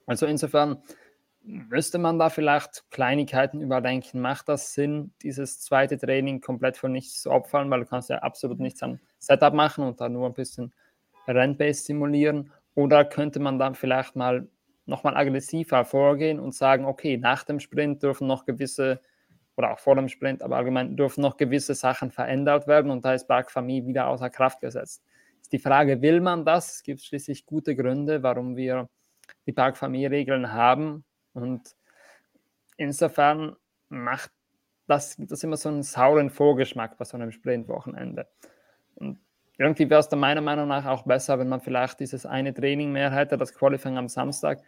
Also 0.07 0.27
insofern 0.27 0.83
müsste 1.43 1.99
man 1.99 2.19
da 2.19 2.31
vielleicht 2.31 2.85
Kleinigkeiten 2.91 3.61
überdenken. 3.61 4.21
Macht 4.21 4.49
das 4.49 4.75
Sinn, 4.75 5.13
dieses 5.23 5.61
zweite 5.61 5.99
Training 5.99 6.41
komplett 6.41 6.77
für 6.77 6.89
nichts 6.89 7.23
zu 7.23 7.31
opfern, 7.31 7.71
weil 7.71 7.81
du 7.81 7.87
kannst 7.87 8.11
ja 8.11 8.19
absolut 8.19 8.59
nichts 8.59 8.83
an 8.83 8.99
Setup 9.19 9.55
machen 9.55 9.85
und 9.85 10.01
da 10.01 10.09
nur 10.09 10.27
ein 10.27 10.35
bisschen 10.35 10.73
Rennbase 11.27 11.83
simulieren? 11.83 12.53
Oder 12.75 13.05
könnte 13.05 13.41
man 13.41 13.59
dann 13.59 13.75
vielleicht 13.75 14.17
mal 14.17 14.49
nochmal 14.87 15.17
aggressiver 15.17 15.85
vorgehen 15.85 16.41
und 16.41 16.55
sagen, 16.55 16.85
okay, 16.85 17.17
nach 17.17 17.45
dem 17.45 17.61
Sprint 17.61 18.03
dürfen 18.03 18.27
noch 18.27 18.45
gewisse, 18.45 19.01
oder 19.57 19.73
auch 19.73 19.79
vor 19.79 19.95
dem 19.97 20.09
Sprint, 20.09 20.43
aber 20.43 20.57
allgemein 20.57 20.97
dürfen 20.97 21.23
noch 21.23 21.37
gewisse 21.37 21.75
Sachen 21.75 22.11
verändert 22.11 22.67
werden 22.67 22.91
und 22.91 23.05
da 23.05 23.15
ist 23.15 23.29
Bark 23.29 23.51
Famille 23.51 23.87
wieder 23.87 24.09
außer 24.09 24.31
Kraft 24.31 24.61
gesetzt. 24.61 25.03
Ist 25.41 25.53
die 25.53 25.59
Frage, 25.59 26.03
will 26.03 26.21
man 26.21 26.45
das? 26.45 26.77
Es 26.77 26.83
gibt 26.83 27.03
schließlich 27.03 27.47
gute 27.47 27.77
Gründe, 27.77 28.23
warum 28.23 28.57
wir 28.57 28.89
die 29.47 29.53
Bark 29.53 29.77
Famille 29.77 30.11
Regeln 30.11 30.53
haben 30.53 31.05
und 31.33 31.77
insofern 32.77 33.57
macht 33.89 34.31
das, 34.87 35.17
das 35.19 35.45
immer 35.45 35.57
so 35.57 35.69
einen 35.69 35.83
sauren 35.83 36.31
Vorgeschmack 36.31 36.99
bei 36.99 37.05
so 37.05 37.17
einem 37.17 37.31
Sprintwochenende. 37.31 38.27
Und 38.97 39.21
irgendwie 39.61 39.89
wäre 39.91 40.01
es 40.01 40.09
dann 40.09 40.19
meiner 40.19 40.41
Meinung 40.41 40.69
nach 40.69 40.87
auch 40.87 41.03
besser, 41.05 41.39
wenn 41.39 41.49
man 41.49 41.61
vielleicht 41.61 42.01
dieses 42.01 42.27
eine 42.27 42.53
Training 42.55 42.93
mehr 42.93 43.11
hätte, 43.11 43.37
das 43.37 43.55
Qualifying 43.55 43.99
am 43.99 44.09
Samstag. 44.09 44.61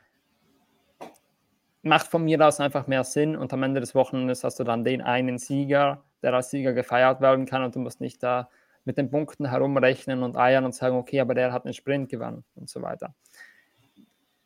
Macht 1.82 2.07
von 2.07 2.24
mir 2.24 2.40
aus 2.47 2.61
einfach 2.61 2.86
mehr 2.86 3.03
Sinn 3.03 3.34
und 3.34 3.53
am 3.53 3.62
Ende 3.62 3.80
des 3.80 3.95
Wochenendes 3.95 4.45
hast 4.45 4.61
du 4.61 4.64
dann 4.64 4.84
den 4.84 5.03
einen 5.03 5.38
Sieger, 5.38 6.05
der 6.22 6.34
als 6.34 6.51
Sieger 6.51 6.72
gefeiert 6.72 7.20
werden 7.20 7.47
kann 7.47 7.64
und 7.64 7.74
du 7.74 7.80
musst 7.80 8.01
nicht 8.01 8.22
da 8.22 8.49
mit 8.84 8.99
den 8.99 9.11
Punkten 9.11 9.51
herumrechnen 9.51 10.22
und 10.22 10.36
eiern 10.36 10.64
und 10.64 10.74
sagen, 10.74 10.97
okay, 10.97 11.20
aber 11.20 11.34
der 11.34 11.53
hat 11.53 11.64
einen 11.64 11.74
Sprint 11.74 12.09
gewonnen 12.09 12.45
und 12.55 12.68
so 12.68 12.82
weiter 12.82 13.14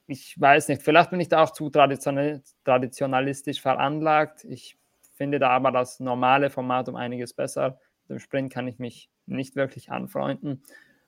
ich 0.06 0.40
weiß 0.40 0.68
nicht, 0.68 0.82
vielleicht 0.82 1.10
bin 1.10 1.20
ich 1.20 1.28
da 1.28 1.42
auch 1.42 1.50
zu 1.50 1.68
traditionalistisch 1.70 3.60
veranlagt. 3.60 4.44
Ich 4.44 4.78
finde 5.14 5.38
da 5.38 5.50
aber 5.50 5.72
das 5.72 6.00
normale 6.00 6.50
Format 6.50 6.88
um 6.88 6.96
einiges 6.96 7.34
besser. 7.34 7.78
Dem 8.08 8.18
Sprint 8.18 8.52
kann 8.52 8.68
ich 8.68 8.78
mich 8.78 9.10
nicht 9.26 9.56
wirklich 9.56 9.90
anfreunden. 9.90 10.62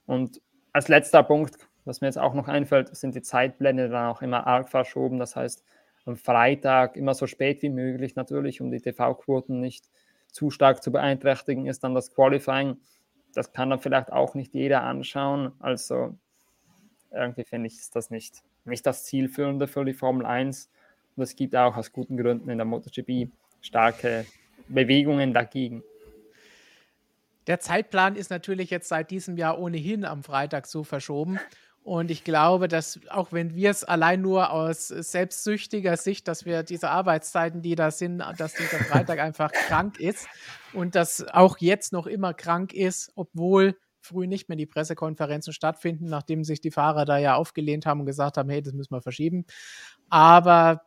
Und 0.07 0.41
als 0.73 0.89
letzter 0.89 1.23
Punkt, 1.23 1.57
was 1.85 2.01
mir 2.01 2.09
jetzt 2.09 2.19
auch 2.19 2.35
noch 2.35 2.49
einfällt, 2.49 2.95
sind 2.97 3.15
die 3.15 3.23
Zeitblende 3.23 3.89
dann 3.89 4.07
auch 4.07 4.23
immer 4.23 4.47
arg 4.47 4.69
verschoben. 4.69 5.19
Das 5.19 5.37
heißt, 5.37 5.65
am 6.05 6.17
Freitag 6.17 6.97
immer 6.97 7.15
so 7.15 7.27
spät 7.27 7.63
wie 7.63 7.71
möglich 7.71 8.17
natürlich, 8.17 8.61
um 8.61 8.71
die 8.71 8.81
TV-Quoten 8.81 9.61
nicht 9.61 9.91
zu 10.33 10.51
stark 10.51 10.83
zu 10.83 10.93
beeinträchtigen, 10.93 11.67
ist 11.67 11.85
dann 11.85 11.95
das 11.95 12.15
Qualifying. 12.15 12.77
Das 13.35 13.53
kann 13.53 13.71
dann 13.71 13.81
vielleicht 13.81 14.13
auch 14.13 14.35
nicht 14.35 14.55
jeder 14.55 14.83
anschauen. 14.83 15.53
Also 15.61 16.17
irgendwie 17.11 17.45
finde 17.45 17.69
ich, 17.69 17.75
ist 17.75 17.97
das 17.97 18.11
nicht 18.11 18.43
nicht 18.69 18.87
das 18.87 19.05
Zielführende 19.05 19.67
für 19.67 19.85
die 19.85 19.95
Formel 19.95 20.25
1. 20.27 20.71
Und 21.17 21.23
es 21.23 21.35
gibt 21.35 21.57
auch 21.57 21.77
aus 21.77 21.93
guten 21.93 22.17
Gründen 22.17 22.49
in 22.49 22.59
der 22.59 22.65
MotoGP 22.65 23.29
starke 23.61 24.25
Bewegungen 24.69 25.35
dagegen. 25.35 25.83
Der 27.49 27.61
Zeitplan 27.61 28.15
ist 28.15 28.31
natürlich 28.31 28.71
jetzt 28.71 28.89
seit 28.89 29.11
diesem 29.11 29.37
Jahr 29.37 29.59
ohnehin 29.59 30.05
am 30.05 30.23
Freitag 30.23 30.67
so 30.67 30.85
verschoben. 30.85 31.41
Und 31.83 32.11
ich 32.11 32.23
glaube, 32.23 32.69
dass 32.69 33.01
auch 33.09 33.33
wenn 33.33 33.55
wir 33.55 33.71
es 33.71 33.83
allein 33.83 34.21
nur 34.21 34.53
aus 34.53 34.89
selbstsüchtiger 34.89 35.97
Sicht, 35.97 36.29
dass 36.29 36.45
wir 36.45 36.63
diese 36.63 36.91
Arbeitszeiten, 36.91 37.63
die 37.63 37.75
da 37.75 37.91
sind, 37.91 38.19
dass 38.37 38.53
dieser 38.53 38.79
Freitag 38.85 39.19
einfach 39.21 39.51
krank 39.51 39.99
ist 39.99 40.29
und 40.75 40.95
dass 40.95 41.27
auch 41.29 41.57
jetzt 41.59 41.95
noch 41.95 42.07
immer 42.07 42.35
krank 42.35 42.75
ist, 42.75 43.11
obwohl 43.15 43.75
früh 44.03 44.27
nicht 44.27 44.51
mehr 44.51 44.57
die 44.57 44.67
Pressekonferenzen 44.67 45.55
stattfinden, 45.55 46.05
nachdem 46.07 46.45
sich 46.45 46.61
die 46.61 46.71
Fahrer 46.71 47.07
da 47.07 47.17
ja 47.17 47.37
aufgelehnt 47.37 47.87
haben 47.87 48.01
und 48.01 48.07
gesagt 48.07 48.37
haben, 48.37 48.51
hey, 48.51 48.61
das 48.61 48.75
müssen 48.75 48.95
wir 48.95 49.01
verschieben. 49.01 49.47
Aber 50.11 50.83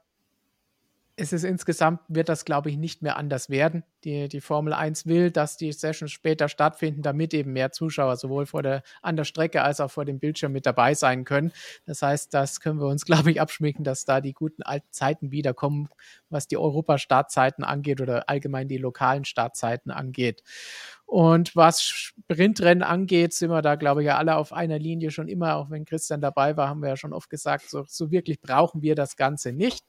es 1.16 1.34
ist 1.34 1.44
insgesamt, 1.44 2.00
wird 2.08 2.30
das, 2.30 2.46
glaube 2.46 2.70
ich, 2.70 2.78
nicht 2.78 3.02
mehr 3.02 3.18
anders 3.18 3.50
werden. 3.50 3.84
Die, 4.04 4.28
die 4.28 4.42
Formel 4.42 4.74
1 4.74 5.06
will, 5.06 5.30
dass 5.30 5.58
die 5.58 5.72
Sessions 5.72 6.12
später 6.12 6.50
stattfinden, 6.50 7.02
damit 7.02 7.34
eben 7.34 7.54
mehr 7.54 7.72
Zuschauer 7.72 8.16
sowohl 8.18 8.46
vor 8.46 8.64
der, 8.64 8.82
an 9.02 9.16
der 9.16 9.26
Strecke 9.26 9.62
als 9.62 9.80
auch 9.80 9.92
vor 9.92 10.06
dem 10.06 10.20
Bildschirm 10.20 10.52
mit 10.52 10.66
dabei 10.66 10.94
sein 10.94 11.24
können. 11.24 11.52
Das 11.86 12.02
heißt, 12.02 12.34
das 12.34 12.60
können 12.60 12.80
wir 12.80 12.88
uns, 12.88 13.06
glaube 13.06 13.32
ich, 13.32 13.42
abschminken, 13.42 13.84
dass 13.84 14.06
da 14.06 14.22
die 14.22 14.34
guten 14.34 14.64
alten 14.64 14.88
Zeiten 14.92 15.32
wiederkommen, 15.32 15.90
was 16.30 16.48
die 16.48 16.58
Europa-Startzeiten 16.58 17.64
angeht 17.64 18.02
oder 18.02 18.30
allgemein 18.30 18.68
die 18.68 18.78
lokalen 18.78 19.26
Startzeiten 19.26 19.92
angeht. 19.92 20.44
Und 21.06 21.56
was 21.58 21.84
Sprintrennen 21.84 22.84
angeht, 22.84 23.34
sind 23.34 23.50
wir 23.50 23.62
da, 23.62 23.76
glaube 23.76 24.02
ich, 24.02 24.08
ja 24.08 24.18
alle 24.18 24.38
auf 24.38 24.54
einer 24.54 24.80
Linie 24.80 25.12
schon 25.12 25.28
immer, 25.28 25.58
auch 25.58 25.70
wenn 25.70 25.84
Christian 25.84 26.22
dabei 26.22 26.56
war, 26.56 26.70
haben 26.70 26.82
wir 26.82 26.90
ja 26.90 26.98
schon 26.98 27.12
oft 27.12 27.30
gesagt, 27.30 27.70
so, 27.70 27.84
so 27.88 28.12
wirklich 28.12 28.40
brauchen 28.40 28.82
wir 28.82 28.96
das 28.96 29.18
Ganze 29.18 29.52
nicht. 29.52 29.86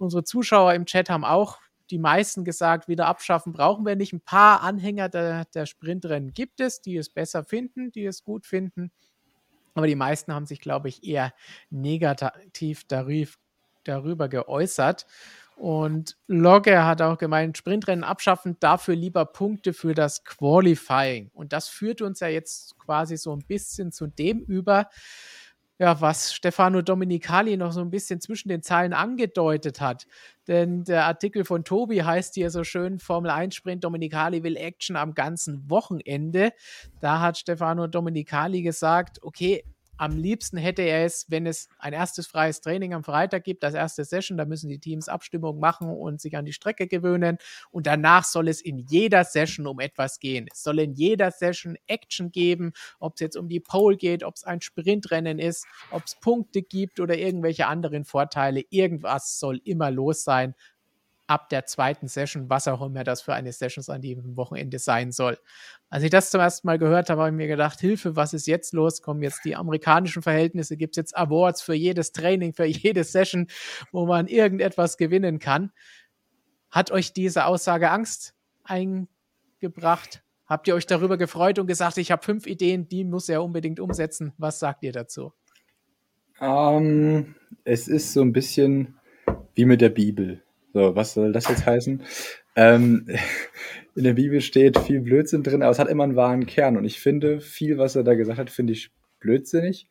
Unsere 0.00 0.24
Zuschauer 0.24 0.72
im 0.72 0.86
Chat 0.86 1.10
haben 1.10 1.26
auch 1.26 1.58
die 1.90 1.98
meisten 1.98 2.42
gesagt, 2.42 2.88
wieder 2.88 3.06
abschaffen 3.06 3.52
brauchen 3.52 3.84
wir 3.84 3.96
nicht. 3.96 4.14
Ein 4.14 4.22
paar 4.22 4.62
Anhänger 4.62 5.10
der, 5.10 5.44
der 5.46 5.66
Sprintrennen 5.66 6.32
gibt 6.32 6.60
es, 6.60 6.80
die 6.80 6.96
es 6.96 7.10
besser 7.10 7.44
finden, 7.44 7.92
die 7.92 8.06
es 8.06 8.24
gut 8.24 8.46
finden. 8.46 8.90
Aber 9.74 9.86
die 9.86 9.96
meisten 9.96 10.32
haben 10.32 10.46
sich, 10.46 10.60
glaube 10.60 10.88
ich, 10.88 11.04
eher 11.04 11.34
negativ 11.68 12.86
darüber 13.84 14.28
geäußert. 14.28 15.06
Und 15.56 16.16
Logge 16.26 16.86
hat 16.86 17.02
auch 17.02 17.18
gemeint, 17.18 17.58
Sprintrennen 17.58 18.02
abschaffen, 18.02 18.56
dafür 18.60 18.96
lieber 18.96 19.26
Punkte 19.26 19.74
für 19.74 19.92
das 19.92 20.24
Qualifying. 20.24 21.30
Und 21.34 21.52
das 21.52 21.68
führt 21.68 22.00
uns 22.00 22.20
ja 22.20 22.28
jetzt 22.28 22.78
quasi 22.78 23.18
so 23.18 23.36
ein 23.36 23.44
bisschen 23.46 23.92
zu 23.92 24.06
dem 24.06 24.40
über, 24.40 24.88
ja, 25.80 25.98
was 26.02 26.34
Stefano 26.34 26.82
Dominicali 26.82 27.56
noch 27.56 27.72
so 27.72 27.80
ein 27.80 27.88
bisschen 27.88 28.20
zwischen 28.20 28.50
den 28.50 28.62
Zeilen 28.62 28.92
angedeutet 28.92 29.80
hat. 29.80 30.06
Denn 30.46 30.84
der 30.84 31.06
Artikel 31.06 31.46
von 31.46 31.64
Tobi 31.64 32.02
heißt 32.02 32.34
hier 32.34 32.50
so 32.50 32.64
schön: 32.64 32.98
Formel 32.98 33.30
1 33.30 33.54
Sprint 33.54 33.82
Dominicali 33.82 34.42
will 34.42 34.58
Action 34.58 34.94
am 34.94 35.14
ganzen 35.14 35.70
Wochenende. 35.70 36.52
Da 37.00 37.20
hat 37.20 37.38
Stefano 37.38 37.86
Dominicali 37.86 38.60
gesagt: 38.60 39.22
Okay, 39.22 39.64
am 40.00 40.16
liebsten 40.16 40.56
hätte 40.56 40.80
er 40.80 41.04
es, 41.04 41.26
wenn 41.28 41.44
es 41.44 41.68
ein 41.78 41.92
erstes 41.92 42.26
freies 42.26 42.62
Training 42.62 42.94
am 42.94 43.04
Freitag 43.04 43.44
gibt, 43.44 43.62
das 43.62 43.74
erste 43.74 44.02
Session, 44.06 44.38
da 44.38 44.46
müssen 44.46 44.70
die 44.70 44.78
Teams 44.78 45.10
Abstimmung 45.10 45.60
machen 45.60 45.90
und 45.90 46.22
sich 46.22 46.38
an 46.38 46.46
die 46.46 46.54
Strecke 46.54 46.86
gewöhnen. 46.86 47.36
Und 47.70 47.86
danach 47.86 48.24
soll 48.24 48.48
es 48.48 48.62
in 48.62 48.78
jeder 48.78 49.24
Session 49.24 49.66
um 49.66 49.78
etwas 49.78 50.18
gehen. 50.18 50.48
Es 50.50 50.62
soll 50.62 50.78
in 50.78 50.94
jeder 50.94 51.30
Session 51.30 51.76
Action 51.86 52.32
geben, 52.32 52.72
ob 52.98 53.14
es 53.14 53.20
jetzt 53.20 53.36
um 53.36 53.50
die 53.50 53.60
Pole 53.60 53.98
geht, 53.98 54.24
ob 54.24 54.36
es 54.36 54.44
ein 54.44 54.62
Sprintrennen 54.62 55.38
ist, 55.38 55.66
ob 55.90 56.04
es 56.06 56.14
Punkte 56.14 56.62
gibt 56.62 56.98
oder 56.98 57.18
irgendwelche 57.18 57.66
anderen 57.66 58.06
Vorteile. 58.06 58.64
Irgendwas 58.70 59.38
soll 59.38 59.60
immer 59.64 59.90
los 59.90 60.24
sein 60.24 60.54
ab 61.30 61.48
der 61.48 61.64
zweiten 61.64 62.08
Session, 62.08 62.50
was 62.50 62.66
auch 62.66 62.82
immer 62.82 63.04
das 63.04 63.22
für 63.22 63.32
eine 63.32 63.52
Session 63.52 63.84
an 63.86 64.02
diesem 64.02 64.36
Wochenende 64.36 64.80
sein 64.80 65.12
soll. 65.12 65.38
Als 65.88 66.02
ich 66.02 66.10
das 66.10 66.32
zum 66.32 66.40
ersten 66.40 66.66
Mal 66.66 66.80
gehört 66.80 67.08
habe, 67.08 67.20
habe 67.20 67.30
ich 67.30 67.36
mir 67.36 67.46
gedacht, 67.46 67.78
Hilfe, 67.78 68.16
was 68.16 68.34
ist 68.34 68.48
jetzt 68.48 68.74
los? 68.74 69.00
Kommen 69.00 69.22
jetzt 69.22 69.44
die 69.44 69.54
amerikanischen 69.54 70.22
Verhältnisse? 70.22 70.76
Gibt 70.76 70.94
es 70.94 70.96
jetzt 70.96 71.16
Awards 71.16 71.62
für 71.62 71.74
jedes 71.74 72.10
Training, 72.10 72.52
für 72.52 72.64
jede 72.64 73.04
Session, 73.04 73.46
wo 73.92 74.06
man 74.06 74.26
irgendetwas 74.26 74.96
gewinnen 74.96 75.38
kann? 75.38 75.70
Hat 76.68 76.90
euch 76.90 77.12
diese 77.12 77.46
Aussage 77.46 77.90
Angst 77.92 78.34
eingebracht? 78.64 80.24
Habt 80.46 80.66
ihr 80.66 80.74
euch 80.74 80.86
darüber 80.86 81.16
gefreut 81.16 81.60
und 81.60 81.68
gesagt, 81.68 81.96
ich 81.98 82.10
habe 82.10 82.24
fünf 82.24 82.48
Ideen, 82.48 82.88
die 82.88 83.04
muss 83.04 83.28
er 83.28 83.44
unbedingt 83.44 83.78
umsetzen? 83.78 84.32
Was 84.36 84.58
sagt 84.58 84.82
ihr 84.82 84.90
dazu? 84.90 85.32
Um, 86.40 86.48
ähm, 86.48 87.34
es 87.62 87.86
ist 87.86 88.14
so 88.14 88.22
ein 88.22 88.32
bisschen 88.32 88.98
wie 89.54 89.64
mit 89.64 89.80
der 89.80 89.90
Bibel. 89.90 90.42
So, 90.72 90.94
was 90.94 91.14
soll 91.14 91.32
das 91.32 91.48
jetzt 91.48 91.66
heißen? 91.66 92.02
Ähm, 92.56 93.06
in 93.94 94.04
der 94.04 94.14
Bibel 94.14 94.40
steht 94.40 94.78
viel 94.78 95.00
Blödsinn 95.00 95.42
drin, 95.42 95.62
aber 95.62 95.72
es 95.72 95.78
hat 95.78 95.88
immer 95.88 96.04
einen 96.04 96.16
wahren 96.16 96.46
Kern. 96.46 96.76
Und 96.76 96.84
ich 96.84 97.00
finde, 97.00 97.40
viel, 97.40 97.78
was 97.78 97.96
er 97.96 98.04
da 98.04 98.14
gesagt 98.14 98.38
hat, 98.38 98.50
finde 98.50 98.72
ich 98.72 98.90
blödsinnig. 99.18 99.88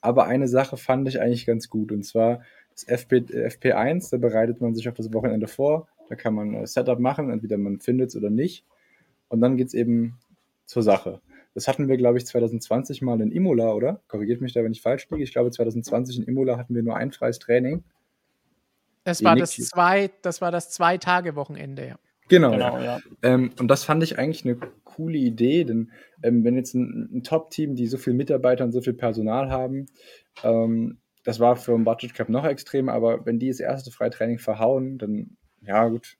Aber 0.00 0.26
eine 0.26 0.48
Sache 0.48 0.76
fand 0.76 1.08
ich 1.08 1.20
eigentlich 1.20 1.46
ganz 1.46 1.68
gut. 1.68 1.92
Und 1.92 2.04
zwar 2.04 2.42
das 2.72 2.84
FP, 2.84 3.18
FP1, 3.18 4.10
da 4.10 4.16
bereitet 4.16 4.60
man 4.60 4.74
sich 4.74 4.88
auf 4.88 4.94
das 4.94 5.12
Wochenende 5.12 5.48
vor. 5.48 5.88
Da 6.08 6.16
kann 6.16 6.34
man 6.34 6.54
ein 6.54 6.66
Setup 6.66 6.98
machen, 6.98 7.30
entweder 7.30 7.58
man 7.58 7.80
findet 7.80 8.10
es 8.10 8.16
oder 8.16 8.30
nicht. 8.30 8.64
Und 9.28 9.40
dann 9.40 9.56
geht 9.56 9.68
es 9.68 9.74
eben 9.74 10.18
zur 10.66 10.82
Sache. 10.82 11.20
Das 11.54 11.68
hatten 11.68 11.88
wir, 11.88 11.98
glaube 11.98 12.18
ich, 12.18 12.26
2020 12.26 13.02
mal 13.02 13.20
in 13.20 13.30
Imola, 13.30 13.72
oder? 13.74 14.00
Korrigiert 14.08 14.40
mich 14.40 14.54
da, 14.54 14.64
wenn 14.64 14.72
ich 14.72 14.80
falsch 14.80 15.08
liege. 15.10 15.22
Ich 15.22 15.32
glaube, 15.32 15.50
2020 15.50 16.18
in 16.18 16.24
Imola 16.24 16.56
hatten 16.56 16.74
wir 16.74 16.82
nur 16.82 16.96
ein 16.96 17.12
freies 17.12 17.38
Training. 17.38 17.84
Das 19.04 19.24
war 19.24 19.36
das, 19.36 19.56
zwei, 19.56 20.10
das 20.22 20.40
war 20.40 20.50
das 20.52 20.70
Zwei-Tage-Wochenende, 20.70 21.86
ja. 21.86 21.96
Genau. 22.28 22.52
genau 22.52 22.78
ja. 22.78 23.00
Ähm, 23.22 23.50
und 23.58 23.68
das 23.68 23.84
fand 23.84 24.02
ich 24.02 24.18
eigentlich 24.18 24.44
eine 24.44 24.56
coole 24.84 25.18
Idee, 25.18 25.64
denn 25.64 25.90
ähm, 26.22 26.44
wenn 26.44 26.54
jetzt 26.54 26.74
ein, 26.74 27.10
ein 27.12 27.22
Top-Team, 27.22 27.74
die 27.74 27.86
so 27.86 27.98
viele 27.98 28.16
Mitarbeiter 28.16 28.64
und 28.64 28.72
so 28.72 28.80
viel 28.80 28.94
Personal 28.94 29.50
haben, 29.50 29.86
ähm, 30.44 30.98
das 31.24 31.40
war 31.40 31.56
für 31.56 31.74
ein 31.74 31.84
Budget 31.84 32.14
Cup 32.14 32.28
noch 32.28 32.44
extrem, 32.44 32.88
aber 32.88 33.26
wenn 33.26 33.38
die 33.38 33.48
das 33.48 33.60
erste 33.60 33.90
Freitraining 33.90 34.38
verhauen, 34.38 34.98
dann, 34.98 35.36
ja 35.60 35.88
gut, 35.88 36.16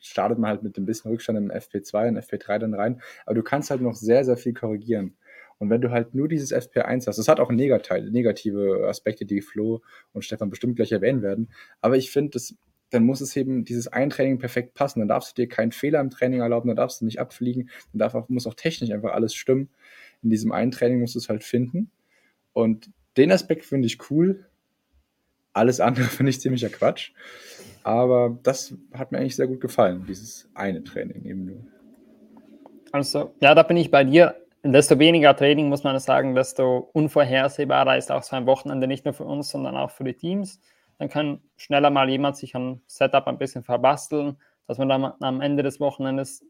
startet 0.00 0.38
man 0.38 0.50
halt 0.50 0.62
mit 0.62 0.76
ein 0.78 0.86
bisschen 0.86 1.10
Rückstand 1.10 1.38
im 1.38 1.50
FP2 1.50 2.08
und 2.08 2.18
FP3 2.18 2.58
dann 2.58 2.74
rein. 2.74 3.00
Aber 3.26 3.34
du 3.34 3.42
kannst 3.42 3.70
halt 3.70 3.82
noch 3.82 3.94
sehr, 3.94 4.24
sehr 4.24 4.36
viel 4.36 4.54
korrigieren. 4.54 5.16
Und 5.60 5.68
wenn 5.68 5.82
du 5.82 5.90
halt 5.90 6.14
nur 6.14 6.26
dieses 6.26 6.52
FP1 6.52 7.06
hast, 7.06 7.18
das 7.18 7.28
hat 7.28 7.38
auch 7.38 7.52
negative 7.52 8.88
Aspekte, 8.88 9.26
die 9.26 9.42
Flo 9.42 9.82
und 10.12 10.24
Stefan 10.24 10.48
bestimmt 10.48 10.76
gleich 10.76 10.90
erwähnen 10.90 11.20
werden. 11.20 11.50
Aber 11.82 11.98
ich 11.98 12.10
finde, 12.10 12.38
dann 12.88 13.04
muss 13.04 13.20
es 13.20 13.36
eben 13.36 13.64
dieses 13.64 13.86
Eintraining 13.86 14.38
perfekt 14.38 14.72
passen. 14.72 15.00
Dann 15.00 15.08
darfst 15.08 15.36
du 15.36 15.42
dir 15.42 15.48
keinen 15.48 15.70
Fehler 15.70 16.00
im 16.00 16.08
Training 16.08 16.40
erlauben, 16.40 16.68
dann 16.68 16.76
darfst 16.76 17.02
du 17.02 17.04
nicht 17.04 17.20
abfliegen, 17.20 17.68
dann 17.92 17.98
darf 17.98 18.14
auch, 18.14 18.28
muss 18.30 18.46
auch 18.46 18.54
technisch 18.54 18.90
einfach 18.90 19.12
alles 19.12 19.34
stimmen. 19.34 19.68
In 20.22 20.30
diesem 20.30 20.50
Eintraining 20.50 20.98
musst 20.98 21.14
du 21.14 21.18
es 21.18 21.28
halt 21.28 21.44
finden. 21.44 21.90
Und 22.54 22.90
den 23.18 23.30
Aspekt 23.30 23.66
finde 23.66 23.86
ich 23.86 24.10
cool. 24.10 24.46
Alles 25.52 25.78
andere 25.80 26.04
finde 26.06 26.30
ich 26.30 26.40
ziemlicher 26.40 26.70
Quatsch. 26.70 27.12
Aber 27.82 28.38
das 28.42 28.74
hat 28.92 29.12
mir 29.12 29.18
eigentlich 29.18 29.36
sehr 29.36 29.46
gut 29.46 29.60
gefallen, 29.60 30.04
dieses 30.08 30.48
eine 30.54 30.84
Training 30.84 31.24
eben 31.24 31.44
nur. 31.44 31.66
Also, 32.92 33.34
ja, 33.40 33.54
da 33.54 33.62
bin 33.62 33.76
ich 33.76 33.90
bei 33.90 34.04
dir. 34.04 34.34
Desto 34.62 34.98
weniger 34.98 35.34
Training, 35.34 35.68
muss 35.68 35.84
man 35.84 35.98
sagen, 35.98 36.34
desto 36.34 36.90
unvorhersehbarer 36.92 37.96
ist 37.96 38.12
auch 38.12 38.22
so 38.22 38.36
ein 38.36 38.46
Wochenende 38.46 38.86
nicht 38.86 39.04
nur 39.06 39.14
für 39.14 39.24
uns, 39.24 39.48
sondern 39.48 39.76
auch 39.76 39.90
für 39.90 40.04
die 40.04 40.14
Teams. 40.14 40.60
Dann 40.98 41.08
kann 41.08 41.40
schneller 41.56 41.88
mal 41.88 42.10
jemand 42.10 42.36
sich 42.36 42.54
am 42.54 42.82
Setup 42.86 43.26
ein 43.26 43.38
bisschen 43.38 43.62
verbasteln, 43.62 44.36
dass 44.66 44.76
man 44.76 44.88
dann 44.88 45.12
am 45.20 45.40
Ende 45.40 45.62
des 45.62 45.80
Wochenendes 45.80 46.44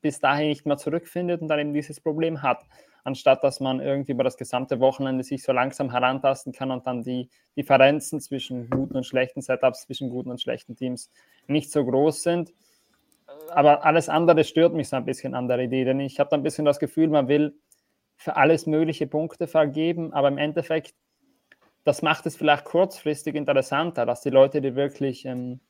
bis 0.00 0.20
dahin 0.20 0.48
nicht 0.48 0.64
mehr 0.64 0.78
zurückfindet 0.78 1.42
und 1.42 1.48
dann 1.48 1.58
eben 1.58 1.74
dieses 1.74 2.00
Problem 2.00 2.42
hat 2.42 2.64
anstatt 3.04 3.44
dass 3.44 3.60
man 3.60 3.80
irgendwie 3.80 4.12
über 4.12 4.24
das 4.24 4.36
gesamte 4.36 4.80
Wochenende 4.80 5.22
sich 5.22 5.42
so 5.42 5.52
langsam 5.52 5.90
herantasten 5.90 6.52
kann 6.52 6.70
und 6.70 6.86
dann 6.86 7.02
die 7.02 7.28
Differenzen 7.56 8.20
zwischen 8.20 8.68
guten 8.70 8.96
und 8.96 9.06
schlechten 9.06 9.42
Setups, 9.42 9.82
zwischen 9.82 10.10
guten 10.10 10.30
und 10.30 10.40
schlechten 10.40 10.74
Teams 10.74 11.10
nicht 11.46 11.70
so 11.70 11.84
groß 11.84 12.22
sind. 12.22 12.52
Aber 13.50 13.84
alles 13.84 14.08
andere 14.08 14.44
stört 14.44 14.74
mich 14.74 14.88
so 14.88 14.96
ein 14.96 15.04
bisschen 15.04 15.34
an 15.34 15.48
der 15.48 15.58
Idee, 15.58 15.84
denn 15.84 16.00
ich 16.00 16.18
habe 16.20 16.30
da 16.30 16.36
ein 16.36 16.42
bisschen 16.42 16.64
das 16.64 16.78
Gefühl, 16.78 17.08
man 17.08 17.28
will 17.28 17.58
für 18.16 18.36
alles 18.36 18.66
mögliche 18.66 19.06
Punkte 19.06 19.46
vergeben, 19.46 20.12
aber 20.12 20.28
im 20.28 20.38
Endeffekt, 20.38 20.94
das 21.84 22.02
macht 22.02 22.26
es 22.26 22.36
vielleicht 22.36 22.64
kurzfristig 22.64 23.34
interessanter, 23.34 24.06
dass 24.06 24.22
die 24.22 24.30
Leute, 24.30 24.60
die 24.60 24.74
wirklich 24.74 25.24
ähm, 25.26 25.60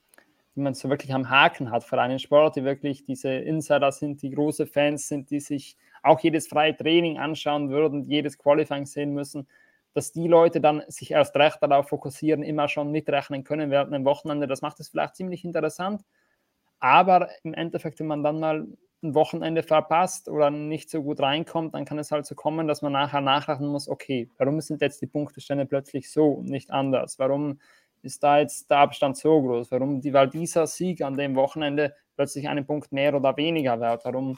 die 0.55 0.61
man 0.61 0.75
so 0.75 0.89
wirklich 0.89 1.13
am 1.13 1.31
Haken 1.31 1.71
hat 1.71 1.85
für 1.85 2.01
einen 2.01 2.19
Sport, 2.19 2.57
die 2.57 2.65
wirklich 2.65 3.05
diese 3.05 3.31
Insider 3.31 3.91
sind, 3.91 4.23
die 4.23 4.31
große 4.31 4.67
Fans 4.67 5.09
sind, 5.09 5.31
die 5.31 5.41
sich 5.41 5.77
auch 6.03 6.21
jedes 6.21 6.47
freie 6.47 6.77
Training 6.77 7.19
anschauen 7.19 7.71
würden, 7.71 8.03
jedes 8.03 8.39
Qualifying 8.39 8.87
sehen 8.87 9.13
müssen, 9.15 9.49
dass 9.95 10.13
die 10.13 10.29
Leute 10.29 10.61
dann 10.61 10.83
sich 10.89 11.11
erst 11.11 11.35
recht 11.37 11.59
darauf 11.61 11.89
fokussieren, 11.89 12.43
immer 12.43 12.69
schon 12.69 12.93
mitrechnen 12.93 13.43
können 13.43 13.71
während 13.71 13.93
einem 13.93 14.05
Wochenende. 14.05 14.47
Das 14.47 14.63
macht 14.63 14.79
es 14.81 14.89
vielleicht 14.89 15.17
ziemlich 15.17 15.45
interessant. 15.45 16.03
Aber 16.85 17.31
im 17.45 17.55
Endeffekt, 17.55 17.99
wenn 17.99 18.09
man 18.09 18.23
dann 18.23 18.41
mal 18.41 18.67
ein 19.03 19.15
Wochenende 19.15 19.63
verpasst 19.63 20.29
oder 20.29 20.51
nicht 20.51 20.91
so 20.91 21.03
gut 21.03 21.19
reinkommt, 21.19 21.73
dann 21.73 21.87
kann 21.87 21.99
es 21.99 22.11
halt 22.11 22.27
so 22.27 22.35
kommen, 22.35 22.69
dass 22.69 22.83
man 22.83 22.93
nachher 22.93 23.23
nachrechnen 23.23 23.71
muss, 23.71 23.89
okay, 23.89 24.29
warum 24.37 24.61
sind 24.61 24.83
jetzt 24.83 25.01
die 25.01 25.07
Punktestände 25.07 25.65
plötzlich 25.65 26.13
so 26.13 26.27
und 26.27 26.51
nicht 26.51 26.71
anders? 26.71 27.19
Warum 27.19 27.59
ist 28.03 28.23
da 28.23 28.39
jetzt 28.39 28.71
der 28.71 28.81
Abstand 28.81 29.17
so 29.17 29.41
groß? 29.41 29.71
Warum 29.71 30.03
die, 30.03 30.13
weil 30.13 30.29
dieser 30.29 30.67
Sieg 30.67 31.01
an 31.01 31.17
dem 31.17 31.37
Wochenende 31.37 31.95
plötzlich 32.17 32.51
einen 32.51 32.67
Punkt 32.67 32.93
mehr 32.93 33.15
oder 33.15 33.35
weniger 33.39 33.81
wert? 33.81 34.05
Warum 34.05 34.37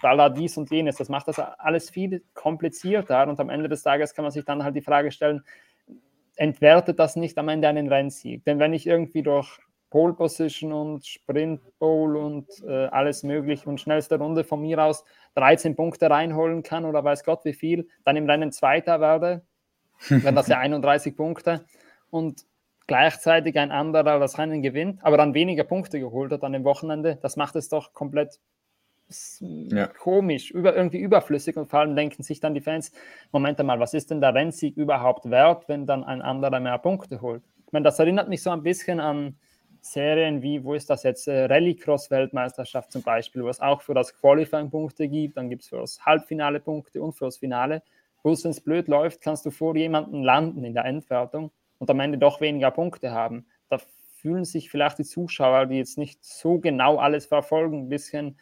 weil 0.00 0.16
da 0.16 0.30
dies 0.30 0.56
und 0.56 0.70
jenes? 0.70 0.96
Das 0.96 1.10
macht 1.10 1.28
das 1.28 1.38
alles 1.38 1.90
viel 1.90 2.24
komplizierter 2.32 3.28
und 3.28 3.38
am 3.40 3.50
Ende 3.50 3.68
des 3.68 3.82
Tages 3.82 4.14
kann 4.14 4.22
man 4.22 4.32
sich 4.32 4.46
dann 4.46 4.64
halt 4.64 4.74
die 4.74 4.80
Frage 4.80 5.10
stellen, 5.10 5.42
entwertet 6.36 6.98
das 6.98 7.14
nicht 7.14 7.36
am 7.36 7.50
Ende 7.50 7.68
einen 7.68 7.88
Rennsieg? 7.88 8.42
Denn 8.46 8.58
wenn 8.58 8.72
ich 8.72 8.86
irgendwie 8.86 9.22
durch 9.22 9.60
Pole 9.94 10.14
Position 10.14 10.72
und 10.72 11.06
Sprint 11.06 11.60
Bowl 11.78 12.16
und 12.16 12.48
äh, 12.66 12.86
alles 12.86 13.22
möglich 13.22 13.64
und 13.64 13.80
schnellste 13.80 14.18
Runde 14.18 14.42
von 14.42 14.60
mir 14.60 14.82
aus 14.82 15.04
13 15.36 15.76
Punkte 15.76 16.10
reinholen 16.10 16.64
kann 16.64 16.84
oder 16.84 17.04
weiß 17.04 17.22
Gott 17.22 17.44
wie 17.44 17.52
viel, 17.52 17.86
dann 18.04 18.16
im 18.16 18.28
Rennen 18.28 18.50
Zweiter 18.50 19.00
werde, 19.00 19.42
wenn 20.08 20.34
das 20.34 20.48
ja 20.48 20.58
31 20.58 21.16
Punkte 21.16 21.64
und 22.10 22.44
gleichzeitig 22.88 23.56
ein 23.56 23.70
anderer 23.70 24.18
das 24.18 24.36
Rennen 24.36 24.62
gewinnt, 24.62 24.98
aber 25.04 25.16
dann 25.16 25.32
weniger 25.32 25.62
Punkte 25.62 26.00
geholt 26.00 26.32
hat 26.32 26.42
an 26.42 26.54
dem 26.54 26.64
Wochenende, 26.64 27.16
das 27.22 27.36
macht 27.36 27.54
es 27.54 27.68
doch 27.68 27.92
komplett 27.92 28.40
ja. 29.38 29.86
komisch, 29.86 30.50
über, 30.50 30.74
irgendwie 30.74 30.98
überflüssig 30.98 31.56
und 31.56 31.70
vor 31.70 31.78
allem 31.78 31.94
denken 31.94 32.24
sich 32.24 32.40
dann 32.40 32.54
die 32.54 32.62
Fans, 32.62 32.90
Moment 33.30 33.62
mal, 33.62 33.78
was 33.78 33.94
ist 33.94 34.10
denn 34.10 34.20
der 34.20 34.34
Rennsieg 34.34 34.76
überhaupt 34.76 35.30
wert, 35.30 35.68
wenn 35.68 35.86
dann 35.86 36.02
ein 36.02 36.20
anderer 36.20 36.58
mehr 36.58 36.78
Punkte 36.78 37.20
holt? 37.20 37.44
Ich 37.64 37.72
meine, 37.72 37.84
das 37.84 38.00
erinnert 38.00 38.28
mich 38.28 38.42
so 38.42 38.50
ein 38.50 38.64
bisschen 38.64 38.98
an 38.98 39.36
Serien 39.84 40.40
wie, 40.40 40.64
wo 40.64 40.72
ist 40.72 40.88
das 40.88 41.02
jetzt, 41.02 41.28
äh, 41.28 41.44
Rallycross-Weltmeisterschaft 41.44 42.90
zum 42.90 43.02
Beispiel, 43.02 43.44
wo 43.44 43.48
es 43.48 43.60
auch 43.60 43.82
für 43.82 43.92
das 43.92 44.18
Qualifying 44.18 44.70
Punkte 44.70 45.06
gibt, 45.08 45.36
dann 45.36 45.50
gibt 45.50 45.62
es 45.62 45.68
für 45.68 45.76
das 45.76 46.04
Halbfinale 46.04 46.58
Punkte 46.58 47.02
und 47.02 47.12
für 47.12 47.26
das 47.26 47.36
Finale. 47.36 47.82
Bloß 48.22 48.44
wenn 48.44 48.52
es 48.52 48.62
blöd 48.62 48.88
läuft, 48.88 49.20
kannst 49.20 49.44
du 49.44 49.50
vor 49.50 49.76
jemandem 49.76 50.22
landen 50.22 50.64
in 50.64 50.72
der 50.72 50.86
Endwertung 50.86 51.50
und 51.78 51.90
am 51.90 52.00
Ende 52.00 52.16
doch 52.16 52.40
weniger 52.40 52.70
Punkte 52.70 53.10
haben. 53.10 53.44
Da 53.68 53.76
fühlen 54.16 54.46
sich 54.46 54.70
vielleicht 54.70 54.98
die 54.98 55.04
Zuschauer, 55.04 55.66
die 55.66 55.76
jetzt 55.76 55.98
nicht 55.98 56.24
so 56.24 56.58
genau 56.58 56.96
alles 56.96 57.26
verfolgen, 57.26 57.80
ein 57.80 57.88
bisschen 57.90 58.38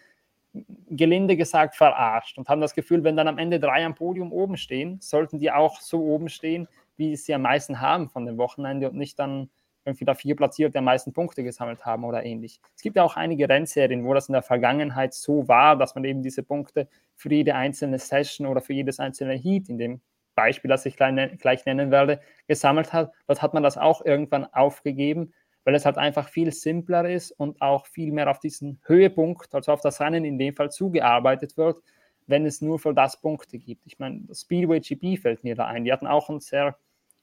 gelinde 0.90 1.36
gesagt 1.36 1.74
verarscht 1.74 2.38
und 2.38 2.48
haben 2.48 2.60
das 2.60 2.74
Gefühl, 2.74 3.02
wenn 3.02 3.16
dann 3.16 3.26
am 3.26 3.38
Ende 3.38 3.58
drei 3.58 3.84
am 3.84 3.96
Podium 3.96 4.32
oben 4.32 4.56
stehen, 4.56 5.00
sollten 5.00 5.40
die 5.40 5.50
auch 5.50 5.80
so 5.80 6.04
oben 6.04 6.28
stehen, 6.28 6.68
wie 6.96 7.16
sie 7.16 7.34
am 7.34 7.42
meisten 7.42 7.80
haben 7.80 8.08
von 8.08 8.26
dem 8.26 8.38
Wochenende 8.38 8.88
und 8.88 8.96
nicht 8.96 9.18
dann 9.18 9.50
irgendwie 9.84 10.04
da 10.04 10.14
vier 10.14 10.36
Platzierte 10.36 10.78
am 10.78 10.84
meisten 10.84 11.12
Punkte 11.12 11.42
gesammelt 11.42 11.84
haben 11.84 12.04
oder 12.04 12.24
ähnlich. 12.24 12.60
Es 12.76 12.82
gibt 12.82 12.96
ja 12.96 13.02
auch 13.02 13.16
einige 13.16 13.48
Rennserien, 13.48 14.04
wo 14.04 14.14
das 14.14 14.28
in 14.28 14.32
der 14.32 14.42
Vergangenheit 14.42 15.14
so 15.14 15.48
war, 15.48 15.76
dass 15.76 15.94
man 15.94 16.04
eben 16.04 16.22
diese 16.22 16.42
Punkte 16.42 16.88
für 17.16 17.30
jede 17.30 17.54
einzelne 17.54 17.98
Session 17.98 18.46
oder 18.46 18.60
für 18.60 18.72
jedes 18.72 19.00
einzelne 19.00 19.34
Heat 19.34 19.68
in 19.68 19.78
dem 19.78 20.00
Beispiel, 20.34 20.68
das 20.68 20.86
ich 20.86 20.96
gleich 20.96 21.66
nennen 21.66 21.90
werde, 21.90 22.20
gesammelt 22.46 22.92
hat. 22.92 23.12
Dort 23.26 23.42
hat 23.42 23.54
man 23.54 23.62
das 23.62 23.76
auch 23.76 24.04
irgendwann 24.04 24.46
aufgegeben, 24.46 25.34
weil 25.64 25.74
es 25.74 25.84
halt 25.84 25.98
einfach 25.98 26.28
viel 26.28 26.52
simpler 26.52 27.08
ist 27.08 27.32
und 27.32 27.60
auch 27.60 27.86
viel 27.86 28.12
mehr 28.12 28.30
auf 28.30 28.38
diesen 28.38 28.80
Höhepunkt, 28.84 29.54
also 29.54 29.72
auf 29.72 29.80
das 29.80 30.00
Rennen 30.00 30.24
in 30.24 30.38
dem 30.38 30.56
Fall 30.56 30.70
zugearbeitet 30.70 31.56
wird, 31.56 31.82
wenn 32.26 32.46
es 32.46 32.62
nur 32.62 32.78
für 32.78 32.94
das 32.94 33.20
Punkte 33.20 33.58
gibt. 33.58 33.86
Ich 33.86 33.98
meine, 33.98 34.22
das 34.22 34.40
Speedway 34.40 34.80
GP 34.80 35.20
fällt 35.20 35.44
mir 35.44 35.54
da 35.54 35.66
ein. 35.66 35.84
Die 35.84 35.92
hatten 35.92 36.06
auch 36.06 36.30
ein 36.30 36.40
sehr 36.40 36.78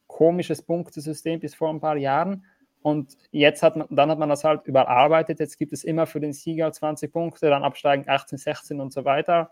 komisches 0.10 0.62
Punktesystem 0.62 1.40
bis 1.40 1.56
vor 1.56 1.70
ein 1.70 1.80
paar 1.80 1.96
Jahren. 1.96 2.44
Und 2.82 3.18
jetzt 3.32 3.64
hat 3.64 3.78
man, 3.78 3.88
dann 3.90 4.12
hat 4.12 4.20
man 4.20 4.28
das 4.28 4.44
halt 4.44 4.66
überarbeitet. 4.66 5.40
Jetzt 5.40 5.58
gibt 5.58 5.72
es 5.72 5.86
immer 5.86 6.06
für 6.06 6.20
den 6.20 6.34
Sieger 6.34 6.70
20 6.70 7.14
Punkte, 7.14 7.50
dann 7.50 7.64
absteigen 7.64 8.04
18, 8.08 8.38
16 8.38 8.82
und 8.82 8.92
so 8.92 9.06
weiter 9.06 9.52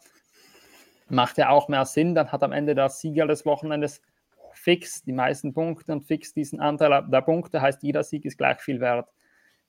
macht 1.09 1.37
ja 1.37 1.49
auch 1.49 1.67
mehr 1.67 1.85
Sinn. 1.85 2.15
Dann 2.15 2.31
hat 2.31 2.43
am 2.43 2.51
Ende 2.51 2.75
der 2.75 2.89
Sieger 2.89 3.27
des 3.27 3.45
Wochenendes 3.45 4.01
fix 4.53 5.03
die 5.03 5.13
meisten 5.13 5.53
Punkte 5.53 5.91
und 5.91 6.03
fix 6.03 6.33
diesen 6.33 6.59
Anteil 6.59 7.05
der 7.07 7.21
Punkte, 7.21 7.61
heißt 7.61 7.83
jeder 7.83 8.03
Sieg 8.03 8.25
ist 8.25 8.37
gleich 8.37 8.59
viel 8.59 8.79
wert. 8.79 9.07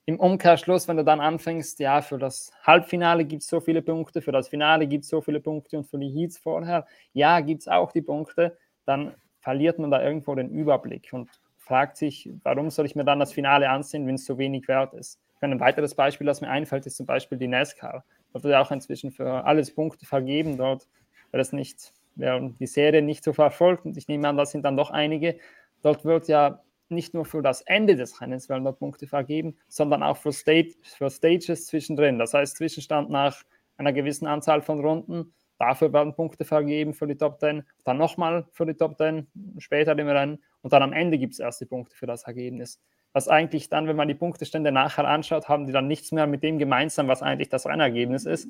im 0.07 0.19
Umkehrschluss, 0.19 0.89
wenn 0.89 0.97
du 0.97 1.05
dann 1.05 1.21
anfängst, 1.21 1.79
ja, 1.81 2.01
für 2.01 2.17
das 2.17 2.51
Halbfinale 2.63 3.27
gibt 3.27 3.43
es 3.43 3.49
so 3.49 3.61
viele 3.61 3.83
Punkte, 3.83 4.23
für 4.23 4.33
das 4.33 4.49
Finale 4.49 4.87
gibt 4.87 5.05
es 5.05 5.11
so 5.11 5.21
viele 5.21 5.41
Punkte 5.41 5.77
und 5.77 5.85
für 5.85 5.99
die 5.99 6.09
Heats 6.09 6.39
vorher, 6.39 6.87
ja, 7.13 7.41
gibt 7.41 7.61
es 7.61 7.69
auch 7.69 7.93
die 7.93 8.01
Punkte, 8.01 8.57
dann 8.87 9.15
verliert 9.49 9.79
man 9.79 9.91
da 9.91 10.03
irgendwo 10.03 10.35
den 10.35 10.51
Überblick 10.51 11.09
und 11.13 11.31
fragt 11.57 11.97
sich, 11.97 12.29
warum 12.43 12.69
soll 12.69 12.85
ich 12.85 12.95
mir 12.95 13.07
dann 13.07 13.19
das 13.19 13.33
Finale 13.33 13.71
ansehen, 13.71 14.07
wenn 14.07 14.17
es 14.17 14.27
so 14.27 14.37
wenig 14.37 14.69
wert 14.69 14.93
ist. 14.93 15.19
Ein 15.41 15.59
weiteres 15.59 15.95
Beispiel, 15.95 16.27
das 16.27 16.43
mir 16.43 16.51
einfällt, 16.51 16.85
ist 16.85 16.99
zum 16.99 17.07
Beispiel 17.07 17.39
die 17.39 17.49
NASCAR. 17.49 18.05
Da 18.35 18.43
wird 18.45 18.53
ja 18.53 18.61
auch 18.61 18.71
inzwischen 18.71 19.11
für 19.11 19.47
alles 19.47 19.75
Punkte 19.75 20.05
vergeben 20.05 20.59
dort, 20.59 20.87
weil 21.31 21.41
es 21.41 21.55
nicht, 21.55 21.95
wer 22.15 22.39
die 22.41 22.67
Serie 22.67 23.01
nicht 23.01 23.25
so 23.25 23.33
verfolgt, 23.33 23.87
und 23.87 23.97
ich 23.97 24.07
nehme 24.07 24.29
an, 24.29 24.37
das 24.37 24.51
sind 24.51 24.67
dann 24.67 24.77
doch 24.77 24.91
einige, 24.91 25.39
dort 25.81 26.05
wird 26.05 26.29
ja 26.29 26.63
nicht 26.91 27.15
nur 27.15 27.25
für 27.25 27.41
das 27.41 27.63
Ende 27.63 27.97
des 27.97 28.21
Rennens 28.21 28.51
werden 28.51 28.65
dort 28.65 28.79
Punkte 28.79 29.07
vergeben, 29.07 29.57
sondern 29.67 30.03
auch 30.03 30.19
für, 30.19 30.35
Stage, 30.35 30.75
für 30.83 31.09
Stages 31.09 31.65
zwischendrin. 31.65 32.19
Das 32.19 32.35
heißt, 32.35 32.55
Zwischenstand 32.59 33.09
nach 33.09 33.45
einer 33.79 33.95
gewissen 33.95 34.27
Anzahl 34.27 34.61
von 34.61 34.85
Runden, 34.85 35.33
dafür 35.59 35.93
werden 35.93 36.15
Punkte 36.15 36.45
vergeben 36.45 36.95
für 36.95 37.07
die 37.07 37.17
Top 37.17 37.41
10, 37.41 37.63
dann 37.85 37.99
nochmal 37.99 38.47
für 38.53 38.67
die 38.67 38.75
Top 38.75 38.97
10 38.97 39.27
später 39.59 39.99
im 39.99 40.09
Rennen 40.09 40.39
und 40.63 40.73
dann 40.73 40.83
am 40.83 40.93
Ende 40.93 41.19
gibt 41.19 41.35
es 41.35 41.41
erst 41.41 41.61
die 41.61 41.67
Punkte 41.67 41.97
für 41.97 42.07
das 42.07 42.25
Ergebnis. 42.25 42.81
Was 43.13 43.29
eigentlich 43.29 43.69
dann, 43.69 43.89
wenn 43.89 43.97
man 43.97 44.09
die 44.09 44.15
Punktestände 44.15 44.71
nachher 44.71 45.07
anschaut, 45.09 45.49
haben 45.49 45.67
die 45.67 45.73
dann 45.73 45.89
nichts 45.89 46.13
mehr 46.13 46.27
mit 46.27 46.43
dem 46.43 46.59
gemeinsam, 46.59 47.09
was 47.09 47.23
eigentlich 47.23 47.49
das 47.49 47.67
Rennergebnis 47.67 48.27
ist. 48.27 48.49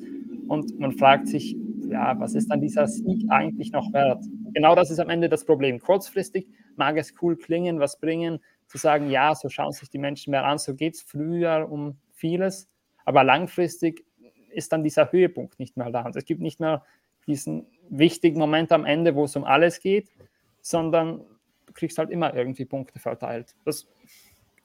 Und 0.48 0.78
man 0.78 0.92
fragt 0.92 1.28
sich, 1.28 1.56
ja, 1.88 2.18
was 2.18 2.34
ist 2.34 2.50
dann 2.50 2.60
dieser 2.60 2.86
Sieg 2.86 3.24
eigentlich 3.30 3.72
noch 3.72 3.92
wert? 3.92 4.24
Genau 4.52 4.74
das 4.74 4.90
ist 4.90 4.98
am 4.98 5.10
Ende 5.10 5.28
das 5.28 5.44
Problem. 5.44 5.78
Kurzfristig 5.78 6.48
mag 6.76 6.96
es 6.96 7.14
cool 7.22 7.36
klingen, 7.36 7.78
was 7.80 8.00
bringen, 8.00 8.40
zu 8.66 8.78
sagen, 8.78 9.10
ja, 9.10 9.34
so 9.34 9.48
schauen 9.48 9.72
sich 9.72 9.90
die 9.90 9.98
Menschen 9.98 10.32
mehr 10.32 10.44
an, 10.44 10.58
so 10.58 10.74
geht 10.74 10.94
es 10.94 11.02
früher 11.02 11.68
um 11.70 11.96
vieles, 12.12 12.68
aber 13.04 13.24
langfristig 13.24 14.04
ist 14.50 14.72
dann 14.72 14.82
dieser 14.82 15.12
Höhepunkt 15.12 15.58
nicht 15.58 15.76
mehr 15.76 15.90
da. 15.90 16.04
Und 16.04 16.16
es 16.16 16.24
gibt 16.24 16.40
nicht 16.40 16.60
mehr 16.60 16.84
diesen 17.28 17.66
wichtigen 17.88 18.38
Moment 18.38 18.72
am 18.72 18.84
Ende, 18.84 19.14
wo 19.14 19.24
es 19.24 19.36
um 19.36 19.44
alles 19.44 19.80
geht, 19.80 20.10
sondern 20.60 21.18
du 21.66 21.72
kriegst 21.74 21.98
halt 21.98 22.10
immer 22.10 22.34
irgendwie 22.34 22.64
Punkte 22.64 22.98
verteilt. 22.98 23.54
Das 23.64 23.86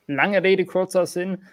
lange 0.08 0.42
Rede, 0.42 0.66
kurzer 0.66 1.06
Sinn, 1.06 1.44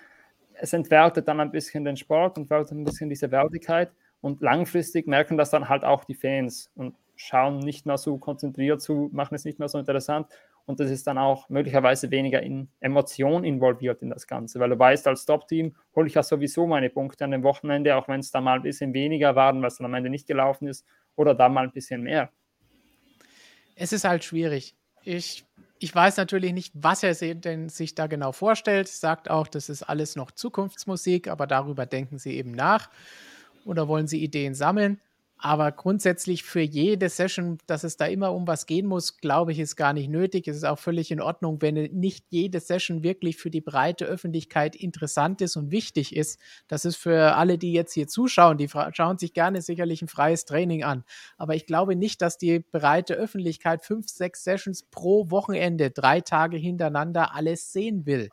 es 0.55 0.73
entwertet 0.73 1.29
dann 1.29 1.41
ein 1.41 1.51
bisschen 1.51 1.85
den 1.85 1.97
Sport 1.97 2.39
und 2.39 2.49
wertet 2.51 2.73
ein 2.73 2.85
bisschen 2.85 3.09
diese 3.09 3.31
Wertigkeit 3.31 3.91
und 4.21 4.41
langfristig 4.41 5.07
merken 5.07 5.37
das 5.37 5.51
dann 5.51 5.69
halt 5.69 5.85
auch 5.85 6.05
die 6.05 6.15
Fans 6.15 6.71
und 6.75 6.95
schauen 7.17 7.59
nicht 7.59 7.87
mehr 7.87 7.99
so 7.99 8.17
konzentriert 8.17 8.81
zu, 8.81 9.11
machen 9.13 9.35
es 9.35 9.45
nicht 9.45 9.59
mehr 9.59 9.69
so 9.69 9.79
interessant 9.79 10.27
und 10.71 10.81
das 10.81 10.91
ist 10.91 11.07
dann 11.07 11.19
auch 11.19 11.49
möglicherweise 11.49 12.11
weniger 12.11 12.43
in 12.43 12.71
Emotion 12.81 13.45
involviert 13.45 14.03
in 14.03 14.11
das 14.11 14.27
Ganze, 14.27 14.61
weil 14.61 14.71
du 14.71 14.79
weißt, 14.79 15.07
als 15.09 15.27
Top-Team 15.27 15.75
hole 15.95 16.07
ich 16.07 16.15
ja 16.15 16.23
sowieso 16.23 16.67
meine 16.67 16.89
Punkte 16.89 17.25
an 17.25 17.33
dem 17.33 17.43
Wochenende, 17.43 17.97
auch 17.97 18.09
wenn 18.09 18.21
es 18.21 18.31
da 18.31 18.41
mal 18.41 18.57
ein 18.57 18.63
bisschen 18.63 18.95
weniger 18.95 19.35
waren, 19.35 19.61
was 19.63 19.77
dann 19.77 19.87
am 19.87 19.95
Ende 19.95 20.09
nicht 20.09 20.27
gelaufen 20.27 20.69
ist, 20.69 20.87
oder 21.17 21.35
da 21.35 21.49
mal 21.49 21.65
ein 21.65 21.73
bisschen 21.73 22.03
mehr. 22.03 22.31
Es 23.75 23.93
ist 23.93 24.05
halt 24.05 24.23
schwierig. 24.25 24.77
Ich, 25.03 25.45
ich 25.81 25.95
weiß 25.95 26.17
natürlich 26.19 26.53
nicht, 26.53 26.73
was 26.75 27.03
er 27.03 27.15
sich 27.15 27.95
da 27.95 28.07
genau 28.07 28.33
vorstellt. 28.33 28.89
Sagt 28.89 29.29
auch, 29.29 29.49
das 29.49 29.69
ist 29.69 29.83
alles 29.83 30.15
noch 30.15 30.31
Zukunftsmusik, 30.31 31.29
aber 31.29 31.47
darüber 31.47 31.85
denken 31.85 32.19
sie 32.19 32.37
eben 32.37 32.53
nach 32.53 32.91
oder 33.65 33.89
wollen 33.89 34.07
sie 34.07 34.23
Ideen 34.23 34.55
sammeln. 34.55 35.01
Aber 35.43 35.73
grundsätzlich 35.73 36.43
für 36.43 36.61
jede 36.61 37.09
Session, 37.09 37.57
dass 37.67 37.83
es 37.83 37.97
da 37.97 38.05
immer 38.05 38.35
um 38.35 38.47
was 38.47 38.67
gehen 38.67 38.87
muss, 38.87 39.17
glaube 39.17 39.53
ich, 39.53 39.59
ist 39.59 39.75
gar 39.75 39.95
nicht 39.95 40.11
nötig. 40.11 40.47
Es 40.47 40.59
ist 40.59 40.65
auch 40.65 40.79
völlig 40.79 41.11
in 41.11 41.23
Ordnung, 41.23 41.63
wenn 41.63 41.75
nicht 41.75 42.27
jede 42.29 42.61
Session 42.61 43.03
wirklich 43.03 43.39
für 43.39 43.49
die 43.51 43.63
breite 43.63 44.05
Öffentlichkeit 44.05 44.77
interessant 44.77 45.41
ist 45.41 45.57
und 45.57 45.71
wichtig 45.71 46.15
ist. 46.15 46.39
Das 46.69 46.85
ist 46.85 46.97
für 46.97 47.37
alle, 47.37 47.57
die 47.57 47.73
jetzt 47.73 47.95
hier 47.95 48.07
zuschauen, 48.07 48.59
die 48.59 48.69
schauen 48.69 49.17
sich 49.17 49.33
gerne 49.33 49.63
sicherlich 49.63 50.03
ein 50.03 50.09
freies 50.09 50.45
Training 50.45 50.85
an. 50.85 51.05
Aber 51.39 51.55
ich 51.55 51.65
glaube 51.65 51.97
nicht, 51.97 52.21
dass 52.21 52.37
die 52.37 52.59
breite 52.59 53.15
Öffentlichkeit 53.15 53.83
fünf, 53.83 54.11
sechs 54.11 54.45
Sessions 54.45 54.83
pro 54.83 55.31
Wochenende, 55.31 55.91
drei 55.91 56.21
Tage 56.21 56.59
hintereinander 56.59 57.35
alles 57.35 57.73
sehen 57.73 58.05
will. 58.05 58.29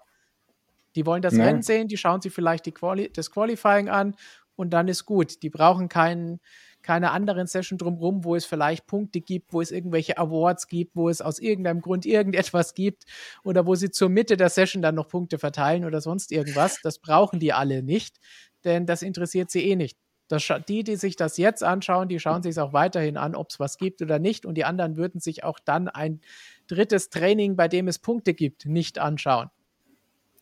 Die 0.98 1.06
wollen 1.06 1.22
das 1.22 1.38
ja. 1.38 1.46
Rennen 1.46 1.62
sehen, 1.62 1.88
die 1.88 1.96
schauen 1.96 2.20
sich 2.20 2.34
vielleicht 2.34 2.66
Quali 2.76 3.10
das 3.14 3.32
Qualifying 3.32 3.88
an 3.88 4.18
und 4.58 4.72
dann 4.72 4.90
ist 4.90 5.06
gut. 5.06 5.42
Die 5.42 5.50
brauchen 5.50 5.88
keinen 5.88 6.42
keine 6.88 7.12
anderen 7.12 7.48
Session 7.48 7.78
drumherum, 7.78 8.24
wo 8.24 8.34
es 8.38 8.46
vielleicht 8.46 8.88
Punkte 8.88 9.20
gibt, 9.20 9.52
wo 9.52 9.60
es 9.60 9.72
irgendwelche 9.72 10.18
Awards 10.18 10.70
gibt, 10.70 10.96
wo 10.96 11.10
es 11.10 11.22
aus 11.22 11.38
irgendeinem 11.38 11.82
Grund 11.82 12.06
irgendetwas 12.06 12.76
gibt 12.76 13.04
oder 13.44 13.66
wo 13.66 13.76
sie 13.76 13.92
zur 13.92 14.08
Mitte 14.08 14.38
der 14.38 14.48
Session 14.48 14.82
dann 14.82 14.96
noch 14.96 15.10
Punkte 15.10 15.38
verteilen 15.38 15.84
oder 15.84 16.00
sonst 16.00 16.32
irgendwas. 16.32 16.80
Das 16.82 17.00
brauchen 17.00 17.42
die 17.42 17.52
alle 17.52 17.84
nicht, 17.84 18.22
denn 18.64 18.86
das 18.86 19.02
interessiert 19.02 19.52
sie 19.52 19.70
eh 19.70 19.76
nicht. 19.76 19.98
Das, 20.30 20.50
die, 20.70 20.86
die 20.86 20.96
sich 20.96 21.18
das 21.18 21.36
jetzt 21.36 21.62
anschauen, 21.62 22.08
die 22.08 22.22
schauen 22.22 22.42
sich 22.42 22.52
es 22.52 22.58
auch 22.58 22.72
weiterhin 22.72 23.18
an, 23.18 23.36
ob 23.36 23.50
es 23.50 23.60
was 23.60 23.78
gibt 23.78 24.02
oder 24.02 24.18
nicht. 24.18 24.46
Und 24.46 24.56
die 24.56 24.64
anderen 24.64 24.96
würden 24.96 25.20
sich 25.20 25.44
auch 25.44 25.60
dann 25.60 25.90
ein 25.90 26.22
drittes 26.68 27.10
Training, 27.10 27.58
bei 27.58 27.68
dem 27.68 27.90
es 27.90 28.00
Punkte 28.00 28.34
gibt, 28.34 28.66
nicht 28.66 28.98
anschauen. 28.98 29.50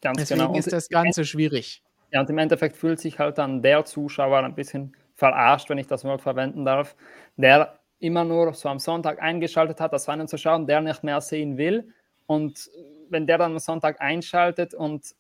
Ganz 0.02 0.20
Deswegen 0.20 0.42
genau. 0.42 0.56
ist 0.56 0.72
das 0.72 0.90
Ganze 0.90 1.26
schwierig. 1.26 1.82
Ja, 2.12 2.22
und 2.22 2.30
im 2.30 2.38
Endeffekt 2.38 2.78
fühlt 2.78 3.00
sich 3.00 3.18
halt 3.18 3.40
dann 3.40 3.64
der 3.64 3.84
Zuschauer 3.86 4.44
ein 4.44 4.54
bisschen 4.54 4.96
verarscht, 5.16 5.70
wenn 5.70 5.78
ich 5.78 5.88
das 5.88 6.04
Wort 6.04 6.22
verwenden 6.22 6.66
darf, 6.66 6.96
der 7.38 7.80
immer 8.00 8.24
nur 8.24 8.54
so 8.54 8.70
am 8.70 8.80
Sonntag 8.80 9.22
eingeschaltet 9.22 9.80
hat, 9.80 9.94
das 9.94 10.08
Rennen 10.08 10.28
zu 10.28 10.38
schauen, 10.38 10.68
der 10.68 10.82
nicht 10.82 11.04
mehr 11.04 11.22
sehen 11.22 11.58
will. 11.58 11.94
Und 12.28 12.70
wenn 13.10 13.26
der 13.26 13.38
dann 13.38 13.54
am 13.54 13.60
Sonntag 13.60 14.02
einschaltet 14.02 14.74
und 14.74 15.16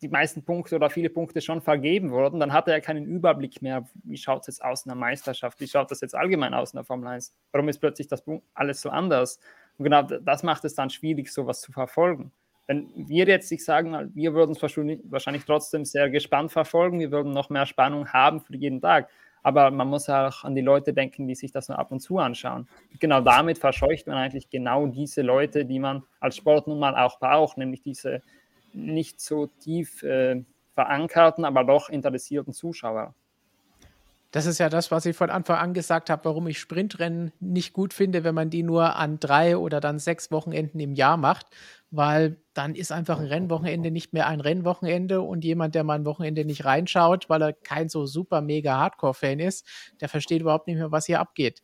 die 0.00 0.08
meisten 0.08 0.44
Punkte 0.44 0.76
oder 0.76 0.90
viele 0.90 1.10
Punkte 1.10 1.40
schon 1.40 1.60
vergeben 1.60 2.10
wurden, 2.10 2.40
dann 2.40 2.52
hat 2.52 2.66
er 2.66 2.74
ja 2.74 2.80
keinen 2.80 3.06
Überblick 3.06 3.62
mehr, 3.62 3.88
wie 4.02 4.16
schaut 4.16 4.42
es 4.42 4.48
jetzt 4.48 4.64
aus 4.64 4.84
in 4.84 4.90
der 4.90 4.96
Meisterschaft, 4.96 5.60
wie 5.60 5.68
schaut 5.68 5.90
das 5.90 6.00
jetzt 6.00 6.14
allgemein 6.14 6.54
aus 6.54 6.72
in 6.72 6.78
der 6.78 6.84
Formel 6.84 7.06
1, 7.08 7.34
warum 7.52 7.68
ist 7.68 7.78
plötzlich 7.78 8.08
das 8.08 8.24
alles 8.54 8.80
so 8.80 8.90
anders. 8.90 9.38
Und 9.78 9.84
genau 9.84 10.02
das 10.02 10.42
macht 10.42 10.64
es 10.64 10.74
dann 10.74 10.90
schwierig, 10.90 11.32
sowas 11.32 11.60
zu 11.60 11.70
verfolgen. 11.72 12.32
Wenn 12.66 12.90
wir 12.94 13.26
jetzt, 13.26 13.50
ich 13.52 13.64
sagen, 13.64 14.10
wir 14.14 14.34
würden 14.34 14.52
es 14.52 14.62
wahrscheinlich 14.62 15.44
trotzdem 15.44 15.84
sehr 15.84 16.10
gespannt 16.10 16.52
verfolgen, 16.52 16.98
wir 16.98 17.10
würden 17.10 17.32
noch 17.32 17.50
mehr 17.50 17.66
Spannung 17.66 18.12
haben 18.12 18.40
für 18.40 18.56
jeden 18.56 18.80
Tag. 18.80 19.08
Aber 19.42 19.70
man 19.70 19.88
muss 19.88 20.08
auch 20.08 20.44
an 20.44 20.54
die 20.54 20.60
Leute 20.60 20.92
denken, 20.92 21.26
die 21.26 21.34
sich 21.34 21.50
das 21.52 21.68
nur 21.68 21.78
ab 21.78 21.90
und 21.90 22.00
zu 22.00 22.18
anschauen. 22.18 22.68
Genau 23.00 23.20
damit 23.20 23.58
verscheucht 23.58 24.06
man 24.06 24.16
eigentlich 24.16 24.50
genau 24.50 24.86
diese 24.86 25.22
Leute, 25.22 25.64
die 25.64 25.78
man 25.78 26.04
als 26.20 26.36
Sport 26.36 26.68
nun 26.68 26.78
mal 26.78 26.96
auch 26.96 27.18
braucht, 27.18 27.58
nämlich 27.58 27.82
diese 27.82 28.22
nicht 28.72 29.20
so 29.20 29.46
tief 29.46 30.02
äh, 30.02 30.42
verankerten, 30.74 31.44
aber 31.44 31.64
doch 31.64 31.88
interessierten 31.88 32.52
Zuschauer. 32.52 33.14
Das 34.32 34.46
ist 34.46 34.58
ja 34.58 34.70
das, 34.70 34.90
was 34.90 35.04
ich 35.04 35.14
von 35.14 35.28
Anfang 35.28 35.58
an 35.58 35.74
gesagt 35.74 36.08
habe, 36.08 36.24
warum 36.24 36.48
ich 36.48 36.58
Sprintrennen 36.58 37.32
nicht 37.38 37.74
gut 37.74 37.92
finde, 37.92 38.24
wenn 38.24 38.34
man 38.34 38.48
die 38.48 38.62
nur 38.62 38.96
an 38.96 39.20
drei 39.20 39.58
oder 39.58 39.78
dann 39.78 39.98
sechs 39.98 40.30
Wochenenden 40.30 40.80
im 40.80 40.94
Jahr 40.94 41.18
macht, 41.18 41.48
weil 41.90 42.38
dann 42.54 42.74
ist 42.74 42.92
einfach 42.92 43.20
ein 43.20 43.26
Rennwochenende 43.26 43.90
nicht 43.90 44.14
mehr 44.14 44.26
ein 44.28 44.40
Rennwochenende 44.40 45.20
und 45.20 45.44
jemand, 45.44 45.74
der 45.74 45.84
mal 45.84 45.98
ein 45.98 46.06
Wochenende 46.06 46.46
nicht 46.46 46.64
reinschaut, 46.64 47.28
weil 47.28 47.42
er 47.42 47.52
kein 47.52 47.90
so 47.90 48.06
super 48.06 48.40
mega 48.40 48.78
Hardcore-Fan 48.78 49.38
ist, 49.38 49.66
der 50.00 50.08
versteht 50.08 50.40
überhaupt 50.40 50.66
nicht 50.66 50.78
mehr, 50.78 50.90
was 50.90 51.04
hier 51.04 51.20
abgeht. 51.20 51.62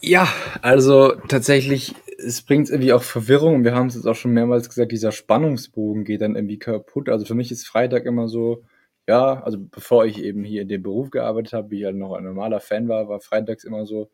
Ja, 0.00 0.28
also 0.62 1.16
tatsächlich, 1.26 1.96
es 2.18 2.42
bringt 2.42 2.70
irgendwie 2.70 2.92
auch 2.92 3.02
Verwirrung 3.02 3.64
wir 3.64 3.74
haben 3.74 3.88
es 3.88 3.96
jetzt 3.96 4.06
auch 4.06 4.14
schon 4.14 4.30
mehrmals 4.30 4.68
gesagt, 4.68 4.92
dieser 4.92 5.10
Spannungsbogen 5.10 6.04
geht 6.04 6.20
dann 6.20 6.36
irgendwie 6.36 6.60
kaputt. 6.60 7.08
Also 7.08 7.24
für 7.24 7.34
mich 7.34 7.50
ist 7.50 7.66
Freitag 7.66 8.06
immer 8.06 8.28
so, 8.28 8.62
ja, 9.08 9.42
also 9.42 9.58
bevor 9.58 10.04
ich 10.04 10.22
eben 10.22 10.44
hier 10.44 10.62
in 10.62 10.68
dem 10.68 10.82
Beruf 10.82 11.10
gearbeitet 11.10 11.54
habe, 11.54 11.70
wie 11.70 11.80
ich 11.80 11.84
halt 11.86 11.96
noch 11.96 12.12
ein 12.12 12.24
normaler 12.24 12.60
Fan 12.60 12.88
war, 12.88 13.08
war 13.08 13.20
freitags 13.20 13.64
immer 13.64 13.86
so, 13.86 14.10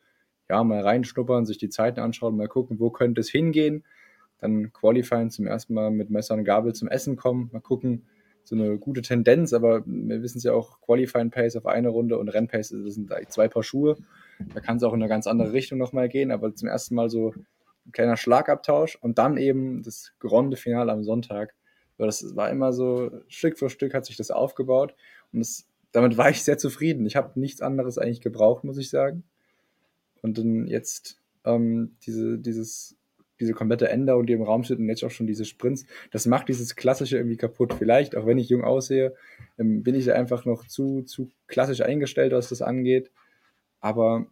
ja, 0.49 0.63
mal 0.63 0.83
reinschnuppern, 0.83 1.47
sich 1.47 1.59
die 1.59 1.69
Zeiten 1.69 1.99
anschauen, 1.99 2.37
mal 2.37 2.47
gucken, 2.47 2.79
wo 2.79 2.91
könnte 2.91 3.21
es 3.21 3.29
hingehen. 3.29 3.85
Dann 4.39 4.73
Qualifying 4.73 5.31
zum 5.31 5.49
ersten 5.49 5.75
Mal 5.75 5.91
mit 5.91 6.11
Messer 6.11 6.35
und 6.35 6.45
Gabel 6.45 6.75
zum 6.75 6.87
Essen 6.87 7.17
kommen, 7.17 7.51
mal 7.53 7.61
gucken, 7.61 8.07
so 8.45 8.55
eine 8.55 8.79
gute 8.79 9.03
Tendenz, 9.03 9.53
aber 9.53 9.83
wir 9.85 10.23
wissen 10.23 10.39
es 10.39 10.45
ja 10.45 10.53
auch, 10.53 10.81
Qualifying 10.83 11.31
Pace 11.31 11.57
auf 11.57 11.67
eine 11.67 11.89
Runde 11.89 12.17
und 12.17 12.29
Rennpace, 12.29 12.69
sind 12.69 13.13
zwei 13.29 13.49
Paar 13.49 13.65
Schuhe. 13.65 13.97
Da 14.55 14.61
kann 14.61 14.77
es 14.77 14.85
auch 14.85 14.93
in 14.93 15.03
eine 15.03 15.09
ganz 15.09 15.27
andere 15.27 15.53
Richtung 15.53 15.79
nochmal 15.79 16.09
gehen, 16.09 16.31
aber 16.31 16.55
zum 16.55 16.69
ersten 16.69 16.95
Mal 16.95 17.11
so 17.11 17.35
ein 17.85 17.93
kleiner 17.93 18.17
Schlagabtausch 18.17 18.97
und 19.01 19.19
dann 19.19 19.39
eben 19.39 19.83
das 19.83 20.13
geronde 20.21 20.57
Finale 20.57 20.93
am 20.93 21.03
Sonntag. 21.03 21.55
Das 21.99 22.35
war 22.35 22.51
immer 22.51 22.73
so, 22.73 23.11
Stück 23.29 23.59
für 23.59 23.71
Stück 23.71 23.95
hat 23.95 24.05
sich 24.05 24.17
das 24.17 24.31
aufgebaut 24.31 24.95
und 25.33 25.41
das, 25.41 25.67
damit 25.93 26.17
war 26.17 26.31
ich 26.31 26.43
sehr 26.43 26.59
zufrieden. 26.59 27.07
Ich 27.07 27.17
habe 27.17 27.39
nichts 27.39 27.61
anderes 27.61 27.99
eigentlich 27.99 28.21
gebraucht, 28.21 28.65
muss 28.65 28.79
ich 28.79 28.91
sagen. 28.91 29.23
Und 30.23 30.39
dann 30.39 30.67
jetzt 30.67 31.21
ähm, 31.45 31.97
diese, 32.05 32.39
dieses, 32.39 32.97
diese 33.41 33.53
komplette 33.53 33.89
Änderung, 33.89 34.27
die 34.27 34.33
im 34.33 34.43
Raum 34.43 34.65
steht 34.65 34.79
und 34.79 34.89
jetzt 34.89 35.05
auch 35.05 35.11
schon 35.11 35.27
diese 35.27 35.45
Sprints, 35.45 35.87
das 36.11 36.27
macht 36.27 36.49
dieses 36.49 36.77
Klassische 36.77 37.17
irgendwie 37.17 37.37
kaputt. 37.37 37.75
Vielleicht, 37.75 38.17
auch 38.17 38.27
wenn 38.27 38.39
ich 38.39 38.49
jung 38.49 38.65
aussehe, 38.65 39.15
ähm, 39.59 39.83
bin 39.83 39.95
ich 39.95 40.11
einfach 40.13 40.45
noch 40.45 40.67
zu, 40.67 41.03
zu 41.03 41.31
klassisch 41.47 41.81
eingestellt, 41.81 42.33
was 42.33 42.49
das 42.49 42.63
angeht. 42.63 43.11
Aber 43.81 44.27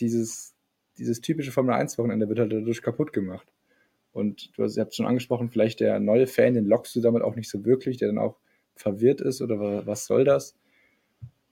dieses, 0.00 0.54
dieses 0.98 1.20
typische 1.20 1.52
Formel 1.52 1.74
1-Wochenende 1.74 2.28
wird 2.28 2.40
halt 2.40 2.52
dadurch 2.52 2.82
kaputt 2.82 3.12
gemacht. 3.12 3.46
Und 4.12 4.56
du 4.56 4.64
hast 4.64 4.76
es 4.76 4.96
schon 4.96 5.06
angesprochen, 5.06 5.50
vielleicht 5.50 5.80
der 5.80 6.00
neue 6.00 6.26
Fan, 6.26 6.54
den 6.54 6.66
lockst 6.66 6.94
du 6.96 7.00
damit 7.00 7.22
auch 7.22 7.36
nicht 7.36 7.48
so 7.48 7.64
wirklich, 7.64 7.96
der 7.96 8.08
dann 8.08 8.18
auch 8.18 8.38
verwirrt 8.74 9.20
ist 9.20 9.40
oder 9.40 9.86
was 9.86 10.06
soll 10.06 10.24
das? 10.24 10.56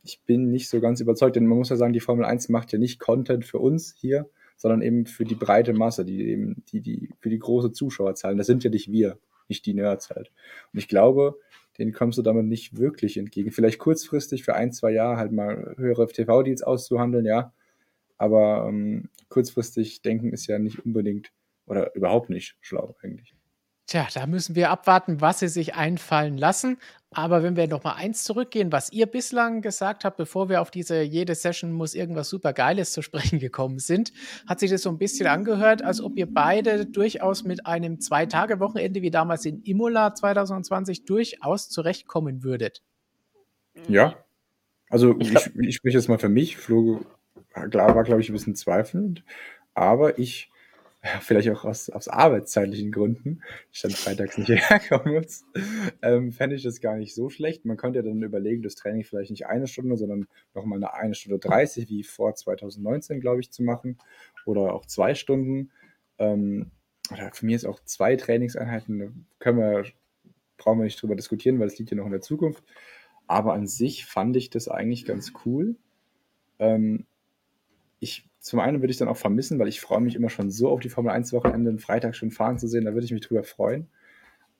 Ich 0.02 0.22
bin 0.24 0.51
nicht 0.51 0.68
so 0.68 0.80
ganz 0.80 1.01
überzeugt, 1.01 1.36
denn 1.36 1.47
man 1.47 1.59
muss 1.59 1.68
ja 1.68 1.76
sagen, 1.76 1.93
die 1.93 2.01
Formel 2.01 2.24
1 2.24 2.48
macht 2.48 2.72
ja 2.72 2.78
nicht 2.78 2.98
Content 2.98 3.44
für 3.44 3.59
uns 3.59 3.94
hier, 3.98 4.28
sondern 4.56 4.82
eben 4.82 5.06
für 5.06 5.24
die 5.24 5.35
breite 5.35 5.72
Masse, 5.72 6.05
die 6.05 6.28
eben, 6.28 6.64
die, 6.72 6.80
die, 6.80 7.10
für 7.20 7.30
die 7.30 7.39
große 7.39 7.72
Zuschauerzahl. 7.72 8.36
Das 8.36 8.47
sind 8.47 8.64
ja 8.64 8.70
nicht 8.70 8.90
wir, 8.90 9.18
nicht 9.48 9.66
die 9.66 9.74
Nerds 9.74 10.10
halt. 10.10 10.32
Und 10.72 10.78
ich 10.78 10.89
glaube, 10.89 11.39
denen 11.78 11.93
kommst 11.93 12.18
du 12.18 12.22
damit 12.22 12.47
nicht 12.47 12.76
wirklich 12.76 13.16
entgegen. 13.18 13.52
Vielleicht 13.52 13.78
kurzfristig 13.78 14.44
für 14.44 14.55
ein, 14.55 14.72
zwei 14.72 14.90
Jahre 14.90 15.16
halt 15.16 15.30
mal 15.30 15.74
höhere 15.76 16.06
TV-Deals 16.09 16.62
auszuhandeln, 16.62 17.24
ja. 17.24 17.52
Aber 18.16 18.66
ähm, 18.68 19.10
kurzfristig 19.28 20.02
denken 20.02 20.32
ist 20.32 20.48
ja 20.48 20.59
nicht 20.59 20.85
unbedingt 20.85 21.30
oder 21.68 21.94
überhaupt 21.94 22.30
nicht 22.30 22.56
schlau 22.60 22.96
eigentlich. 23.02 23.34
Tja, 23.88 24.06
da 24.12 24.26
müssen 24.26 24.54
wir 24.54 24.68
abwarten, 24.68 25.22
was 25.22 25.38
sie 25.38 25.48
sich 25.48 25.74
einfallen 25.74 26.36
lassen. 26.36 26.76
Aber 27.10 27.42
wenn 27.42 27.56
wir 27.56 27.68
noch 27.68 27.84
mal 27.84 27.94
eins 27.94 28.22
zurückgehen, 28.22 28.70
was 28.70 28.92
ihr 28.92 29.06
bislang 29.06 29.62
gesagt 29.62 30.04
habt, 30.04 30.18
bevor 30.18 30.50
wir 30.50 30.60
auf 30.60 30.70
diese 30.70 31.00
jede 31.00 31.34
Session 31.34 31.72
muss 31.72 31.94
irgendwas 31.94 32.28
super 32.28 32.52
Geiles 32.52 32.92
zu 32.92 33.00
sprechen 33.00 33.38
gekommen 33.38 33.78
sind, 33.78 34.12
hat 34.46 34.60
sich 34.60 34.70
das 34.70 34.82
so 34.82 34.90
ein 34.90 34.98
bisschen 34.98 35.26
angehört, 35.26 35.82
als 35.82 36.02
ob 36.02 36.18
ihr 36.18 36.26
beide 36.30 36.84
durchaus 36.84 37.44
mit 37.44 37.64
einem 37.64 37.98
Zwei-Tage-Wochenende 37.98 39.00
wie 39.00 39.10
damals 39.10 39.46
in 39.46 39.62
Imola 39.62 40.14
2020 40.14 41.06
durchaus 41.06 41.70
zurechtkommen 41.70 42.42
würdet. 42.42 42.82
Ja, 43.88 44.22
also 44.90 45.18
ich, 45.18 45.32
ich, 45.32 45.50
ich 45.56 45.76
spreche 45.76 45.96
jetzt 45.96 46.08
mal 46.08 46.18
für 46.18 46.28
mich. 46.28 46.58
Flo 46.58 47.06
klar 47.70 47.94
war, 47.94 48.04
glaube 48.04 48.20
ich, 48.20 48.28
ein 48.28 48.34
bisschen 48.34 48.54
zweifelnd, 48.54 49.24
aber 49.72 50.18
ich 50.18 50.50
vielleicht 51.20 51.51
auch 51.51 51.64
aus, 51.64 51.90
aus 51.90 52.09
arbeitszeitlichen 52.09 52.93
Gründen, 52.93 53.43
ich 53.72 53.82
dann 53.82 53.90
freitags 53.90 54.39
nicht 54.39 54.48
herkommen 54.70 55.14
muss, 55.14 55.44
ähm, 56.02 56.32
fände 56.32 56.56
ich 56.56 56.62
das 56.62 56.80
gar 56.80 56.97
nicht 56.97 57.14
so 57.14 57.30
schlecht. 57.30 57.64
Man 57.64 57.76
könnte 57.76 57.98
ja 57.98 58.02
dann 58.02 58.22
überlegen, 58.22 58.62
das 58.62 58.74
Training 58.74 59.05
vielleicht 59.05 59.30
nicht 59.30 59.47
eine 59.47 59.66
Stunde, 59.66 59.97
sondern 59.97 60.26
nochmal 60.55 60.78
eine 60.78 60.94
eine 60.94 61.14
Stunde 61.14 61.39
30, 61.39 61.89
wie 61.89 62.02
vor 62.02 62.35
2019, 62.35 63.20
glaube 63.20 63.40
ich, 63.40 63.51
zu 63.51 63.62
machen. 63.62 63.98
Oder 64.44 64.74
auch 64.74 64.86
zwei 64.86 65.14
Stunden. 65.14 65.70
Ähm, 66.18 66.70
oder 67.10 67.32
für 67.32 67.47
mich 67.47 67.56
ist 67.56 67.64
auch 67.64 67.80
zwei 67.85 68.16
Trainingseinheiten, 68.16 69.26
können 69.39 69.59
wir, 69.59 69.85
brauchen 70.56 70.78
wir 70.78 70.85
nicht 70.85 71.01
drüber 71.01 71.16
diskutieren, 71.16 71.59
weil 71.59 71.68
es 71.68 71.78
liegt 71.78 71.90
ja 71.90 71.97
noch 71.97 72.06
in 72.06 72.12
der 72.12 72.20
Zukunft. 72.20 72.64
Aber 73.26 73.55
an 73.55 73.66
sich 73.66 74.06
fand 74.06 74.36
ich 74.36 74.51
das 74.51 74.68
eigentlich 74.68 75.05
ganz 75.05 75.32
cool. 75.44 75.76
Ähm, 76.59 77.06
ich 78.01 78.27
zum 78.40 78.60
einen 78.60 78.81
würde 78.81 78.90
ich 78.93 78.98
dann 78.98 79.09
auch 79.09 79.16
vermissen, 79.16 79.59
weil 79.59 79.69
ich 79.69 79.81
freue 79.81 80.01
mich 80.01 80.15
immer 80.15 80.31
schon 80.31 80.51
so 80.51 80.69
auf 80.69 80.81
die 80.81 80.89
Formel 80.89 81.12
1 81.12 81.32
Wochenende, 81.32 81.78
Freitag 81.78 82.15
schon 82.15 82.31
fahren 82.31 82.59
zu 82.59 82.69
sehen, 82.69 82.85
da 82.85 82.94
würde 82.94 83.05
ich 83.05 83.12
mich 83.12 83.27
drüber 83.27 83.44
freuen. 83.44 83.89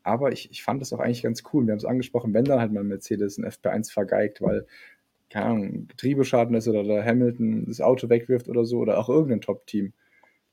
Aber 0.03 0.33
ich, 0.33 0.51
ich 0.51 0.63
fand 0.63 0.81
das 0.81 0.93
auch 0.93 1.01
eigentlich 1.01 1.23
ganz 1.23 1.43
cool. 1.53 1.67
Wir 1.67 1.73
haben 1.73 1.79
es 1.79 1.85
angesprochen, 1.85 2.35
wenn 2.35 2.45
dann 2.45 2.61
halt 2.61 2.73
mal 2.73 2.85
Mercedes 2.85 3.39
ein 3.39 3.45
FP1 3.45 3.93
vergeigt, 3.93 4.41
weil, 4.41 4.67
keine 5.31 5.47
Ahnung, 5.47 5.89
Getriebeschaden 5.89 6.57
ist 6.57 6.69
oder 6.69 6.83
der 6.83 7.05
Hamilton 7.05 7.67
das 7.67 7.81
Auto 7.81 8.09
wegwirft 8.09 8.49
oder 8.49 8.65
so 8.65 8.79
oder 8.79 8.99
auch 8.99 9.09
irgendein 9.09 9.43
Top-Team, 9.43 9.93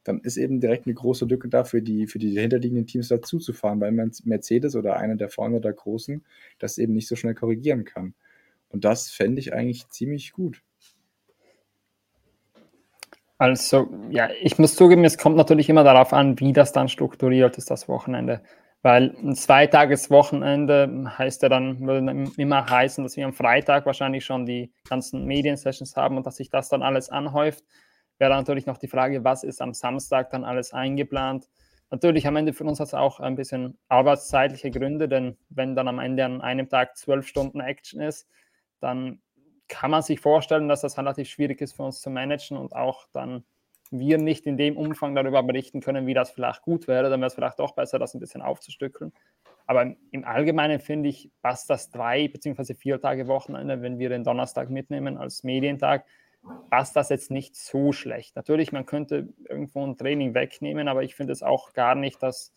dann 0.04 0.20
ist 0.20 0.38
eben 0.38 0.60
direkt 0.60 0.86
eine 0.86 0.94
große 0.94 1.26
Lücke 1.26 1.48
da 1.50 1.64
für 1.64 1.82
die, 1.82 2.08
für 2.08 2.20
die 2.20 2.40
hinterliegenden 2.40 2.86
Teams 2.86 3.08
dazu 3.08 3.40
zu 3.40 3.54
fahren, 3.54 3.82
weil 3.82 3.92
man 3.92 4.12
Mercedes 4.26 4.76
oder 4.76 4.98
einer 4.98 5.16
der 5.16 5.30
vorne 5.30 5.62
der 5.62 5.74
Großen 5.74 6.24
das 6.60 6.78
eben 6.78 6.94
nicht 6.94 7.08
so 7.08 7.16
schnell 7.16 7.34
korrigieren 7.34 7.86
kann. 7.86 8.14
Und 8.70 8.86
das 8.86 9.10
fände 9.10 9.40
ich 9.40 9.54
eigentlich 9.54 9.90
ziemlich 9.90 10.32
gut. 10.34 10.62
Also, 13.38 13.90
ja, 14.10 14.30
ich 14.42 14.58
muss 14.60 14.76
zugeben, 14.76 15.04
es 15.04 15.18
kommt 15.18 15.36
natürlich 15.36 15.68
immer 15.68 15.84
darauf 15.84 16.14
an, 16.14 16.40
wie 16.40 16.54
das 16.54 16.72
dann 16.72 16.88
strukturiert 16.88 17.58
ist, 17.58 17.70
das 17.70 17.90
Wochenende. 17.90 18.42
Weil 18.82 19.16
ein 19.24 19.36
Zweitageswochenende 19.36 21.12
heißt 21.18 21.42
ja 21.42 21.50
dann, 21.50 21.82
würde 21.82 22.32
immer 22.38 22.70
heißen, 22.70 23.04
dass 23.04 23.18
wir 23.18 23.26
am 23.26 23.34
Freitag 23.34 23.86
wahrscheinlich 23.86 24.24
schon 24.24 24.46
die 24.46 24.72
ganzen 24.88 25.26
Mediensessions 25.26 25.96
haben 25.96 26.18
und 26.18 26.26
dass 26.26 26.38
sich 26.38 26.50
das 26.50 26.70
dann 26.70 26.84
alles 26.84 27.10
anhäuft. 27.10 27.64
Wäre 28.20 28.36
natürlich 28.36 28.68
noch 28.68 28.78
die 28.78 28.88
Frage, 28.88 29.24
was 29.24 29.44
ist 29.44 29.62
am 29.62 29.74
Samstag 29.74 30.30
dann 30.30 30.46
alles 30.46 30.72
eingeplant? 30.72 31.50
Natürlich 31.90 32.28
am 32.28 32.36
Ende 32.36 32.54
für 32.54 32.64
uns 32.64 32.80
hat 32.80 32.88
es 32.88 32.94
auch 32.94 33.20
ein 33.20 33.36
bisschen 33.36 33.78
arbeitszeitliche 33.90 34.72
Gründe, 34.72 35.10
denn 35.10 35.38
wenn 35.50 35.76
dann 35.76 35.88
am 35.88 36.00
Ende 36.00 36.24
an 36.24 36.42
einem 36.42 36.70
Tag 36.70 36.96
zwölf 36.96 37.28
Stunden 37.28 37.60
Action 37.60 38.02
ist, 38.02 38.28
dann 38.80 39.20
kann 39.68 39.92
man 39.92 40.02
sich 40.02 40.20
vorstellen, 40.20 40.68
dass 40.68 40.82
das 40.82 40.98
relativ 40.98 41.28
schwierig 41.30 41.62
ist 41.62 41.76
für 41.76 41.84
uns 41.84 42.02
zu 42.02 42.10
managen 42.10 42.58
und 42.58 42.76
auch 42.76 43.08
dann 43.12 43.44
wir 43.92 44.18
nicht 44.18 44.46
in 44.46 44.58
dem 44.58 44.78
Umfang 44.78 45.16
darüber 45.16 45.44
berichten 45.44 45.80
können, 45.80 46.08
wie 46.08 46.14
das 46.14 46.32
vielleicht 46.32 46.62
gut 46.62 46.88
wäre. 46.88 47.10
Dann 47.10 47.20
wäre 47.20 47.28
es 47.28 47.36
vielleicht 47.36 47.60
doch 47.60 47.74
besser, 47.74 48.00
das 48.00 48.14
ein 48.14 48.20
bisschen 48.20 48.42
aufzustückeln. 48.42 49.14
Aber 49.68 49.96
im 50.12 50.26
Allgemeinen 50.26 50.80
finde 50.80 51.10
ich, 51.10 51.32
passt 51.42 51.70
das 51.70 51.90
drei 51.90 52.28
bzw. 52.28 52.74
vier 52.74 53.00
Tage 53.00 53.28
Wochenende, 53.28 53.82
wenn 53.82 54.00
wir 54.00 54.10
den 54.10 54.24
Donnerstag 54.24 54.70
mitnehmen 54.70 55.18
als 55.18 55.44
Medientag, 55.44 56.06
passt 56.70 56.96
das 56.96 57.10
jetzt 57.10 57.32
nicht 57.32 57.56
so 57.56 57.92
schlecht. 57.92 58.36
Natürlich, 58.36 58.72
man 58.72 58.86
könnte 58.86 59.34
irgendwo 59.50 59.86
ein 59.86 59.98
Training 59.98 60.36
wegnehmen, 60.36 60.88
aber 60.88 61.04
ich 61.04 61.16
finde 61.16 61.34
es 61.34 61.42
auch 61.42 61.74
gar 61.74 61.96
nicht, 61.96 62.22
dass, 62.22 62.54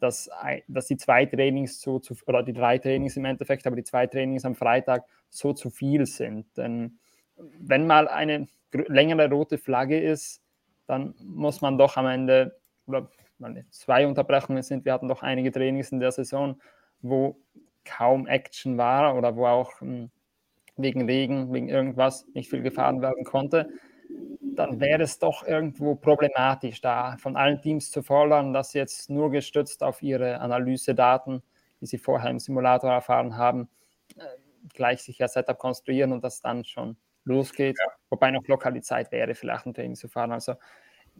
dass, 0.00 0.30
dass 0.68 0.86
die 0.86 0.96
zwei 0.96 1.26
Trainings 1.26 1.80
so 1.80 1.98
zu, 1.98 2.14
oder 2.26 2.42
die 2.42 2.52
drei 2.52 2.78
Trainings 2.78 3.16
im 3.16 3.24
Endeffekt, 3.24 3.66
aber 3.66 3.76
die 3.76 3.84
zwei 3.84 4.06
Trainings 4.06 4.44
am 4.44 4.54
Freitag 4.54 5.04
so 5.30 5.52
zu 5.52 5.70
viel 5.70 6.06
sind. 6.06 6.56
Denn 6.56 6.98
wenn 7.36 7.86
mal 7.86 8.08
eine 8.08 8.46
längere 8.72 9.30
rote 9.30 9.58
Flagge 9.58 10.00
ist, 10.00 10.42
dann 10.86 11.14
muss 11.22 11.60
man 11.60 11.78
doch 11.78 11.96
am 11.96 12.06
Ende, 12.06 12.58
oder 12.86 13.10
zwei 13.70 14.06
Unterbrechungen 14.06 14.62
sind, 14.62 14.84
wir 14.84 14.92
hatten 14.92 15.08
doch 15.08 15.22
einige 15.22 15.52
Trainings 15.52 15.92
in 15.92 16.00
der 16.00 16.12
Saison, 16.12 16.60
wo 17.02 17.38
kaum 17.84 18.26
Action 18.26 18.78
war 18.78 19.16
oder 19.16 19.36
wo 19.36 19.46
auch 19.46 19.80
hm, 19.80 20.10
wegen 20.76 21.06
Regen, 21.06 21.52
wegen 21.52 21.68
irgendwas 21.68 22.26
nicht 22.34 22.50
viel 22.50 22.62
gefahren 22.62 23.00
werden 23.00 23.24
konnte, 23.24 23.70
dann 24.56 24.80
wäre 24.80 25.02
es 25.02 25.18
doch 25.18 25.46
irgendwo 25.46 25.94
problematisch, 25.94 26.80
da 26.80 27.16
von 27.18 27.36
allen 27.36 27.60
Teams 27.60 27.90
zu 27.90 28.02
fordern, 28.02 28.52
dass 28.52 28.72
sie 28.72 28.78
jetzt 28.78 29.10
nur 29.10 29.30
gestützt 29.30 29.82
auf 29.82 30.02
ihre 30.02 30.40
Analysedaten, 30.40 31.42
die 31.80 31.86
sie 31.86 31.98
vorher 31.98 32.30
im 32.30 32.38
Simulator 32.38 32.90
erfahren 32.90 33.36
haben, 33.36 33.68
äh, 34.16 34.22
gleich 34.72 35.02
sich 35.02 35.18
ja 35.18 35.28
Setup 35.28 35.58
konstruieren 35.58 36.12
und 36.12 36.24
das 36.24 36.40
dann 36.40 36.64
schon 36.64 36.96
losgeht. 37.24 37.76
Ja. 37.78 37.92
Wobei 38.10 38.30
noch 38.30 38.46
locker 38.46 38.72
die 38.72 38.82
Zeit 38.82 39.12
wäre, 39.12 39.34
vielleicht 39.34 39.66
ein 39.66 39.74
Training 39.74 39.96
zu 39.96 40.08
fahren. 40.08 40.32
Also 40.32 40.54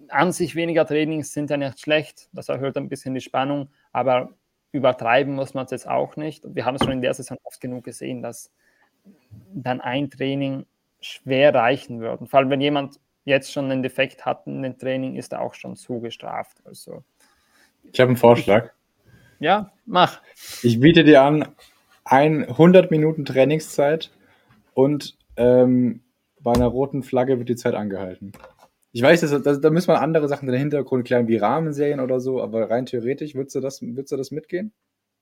an 0.08 0.32
sich 0.32 0.54
weniger 0.54 0.86
Trainings 0.86 1.32
sind 1.32 1.50
ja 1.50 1.56
nicht 1.56 1.80
schlecht. 1.80 2.28
Das 2.32 2.48
erhöht 2.48 2.76
ein 2.76 2.88
bisschen 2.88 3.14
die 3.14 3.20
Spannung, 3.20 3.70
aber 3.92 4.30
übertreiben 4.72 5.34
muss 5.34 5.54
man 5.54 5.64
es 5.64 5.70
jetzt 5.70 5.88
auch 5.88 6.16
nicht. 6.16 6.44
wir 6.54 6.64
haben 6.64 6.76
es 6.76 6.84
schon 6.84 6.92
in 6.92 7.02
der 7.02 7.14
Saison 7.14 7.38
oft 7.44 7.60
genug 7.60 7.84
gesehen, 7.84 8.22
dass 8.22 8.52
dann 9.54 9.80
ein 9.80 10.10
Training 10.10 10.66
schwer 11.00 11.54
reichen 11.54 12.00
würde. 12.00 12.26
Vor 12.26 12.40
allem, 12.40 12.50
wenn 12.50 12.60
jemand 12.60 13.00
jetzt 13.24 13.52
schon 13.52 13.70
einen 13.70 13.82
Defekt 13.82 14.24
hat 14.24 14.46
in 14.46 14.62
dem 14.62 14.78
Training, 14.78 15.16
ist 15.16 15.32
er 15.32 15.40
auch 15.42 15.54
schon 15.54 15.76
zugestraft. 15.76 16.58
Also, 16.64 17.04
ich 17.92 18.00
habe 18.00 18.08
einen 18.08 18.16
Vorschlag. 18.16 18.70
Ja, 19.38 19.72
mach. 19.84 20.20
Ich 20.62 20.80
biete 20.80 21.04
dir 21.04 21.22
an, 21.22 21.48
ein 22.04 22.44
100 22.44 22.90
Minuten 22.90 23.24
Trainingszeit 23.24 24.10
und 24.74 25.16
ähm, 25.36 26.02
bei 26.40 26.52
einer 26.52 26.66
roten 26.66 27.02
Flagge 27.02 27.38
wird 27.38 27.48
die 27.48 27.56
Zeit 27.56 27.74
angehalten. 27.74 28.32
Ich 28.92 29.02
weiß, 29.02 29.20
das, 29.20 29.42
das, 29.42 29.60
da 29.60 29.70
müssen 29.70 29.88
wir 29.88 30.00
andere 30.00 30.28
Sachen 30.28 30.48
in 30.48 30.52
den 30.52 30.60
Hintergrund 30.60 31.04
klären, 31.04 31.28
wie 31.28 31.36
Rahmenserien 31.36 32.00
oder 32.00 32.18
so, 32.20 32.40
aber 32.40 32.70
rein 32.70 32.86
theoretisch, 32.86 33.34
würdest 33.34 33.56
du 33.56 33.60
das, 33.60 33.82
würdest 33.82 34.12
du 34.12 34.16
das 34.16 34.30
mitgehen? 34.30 34.72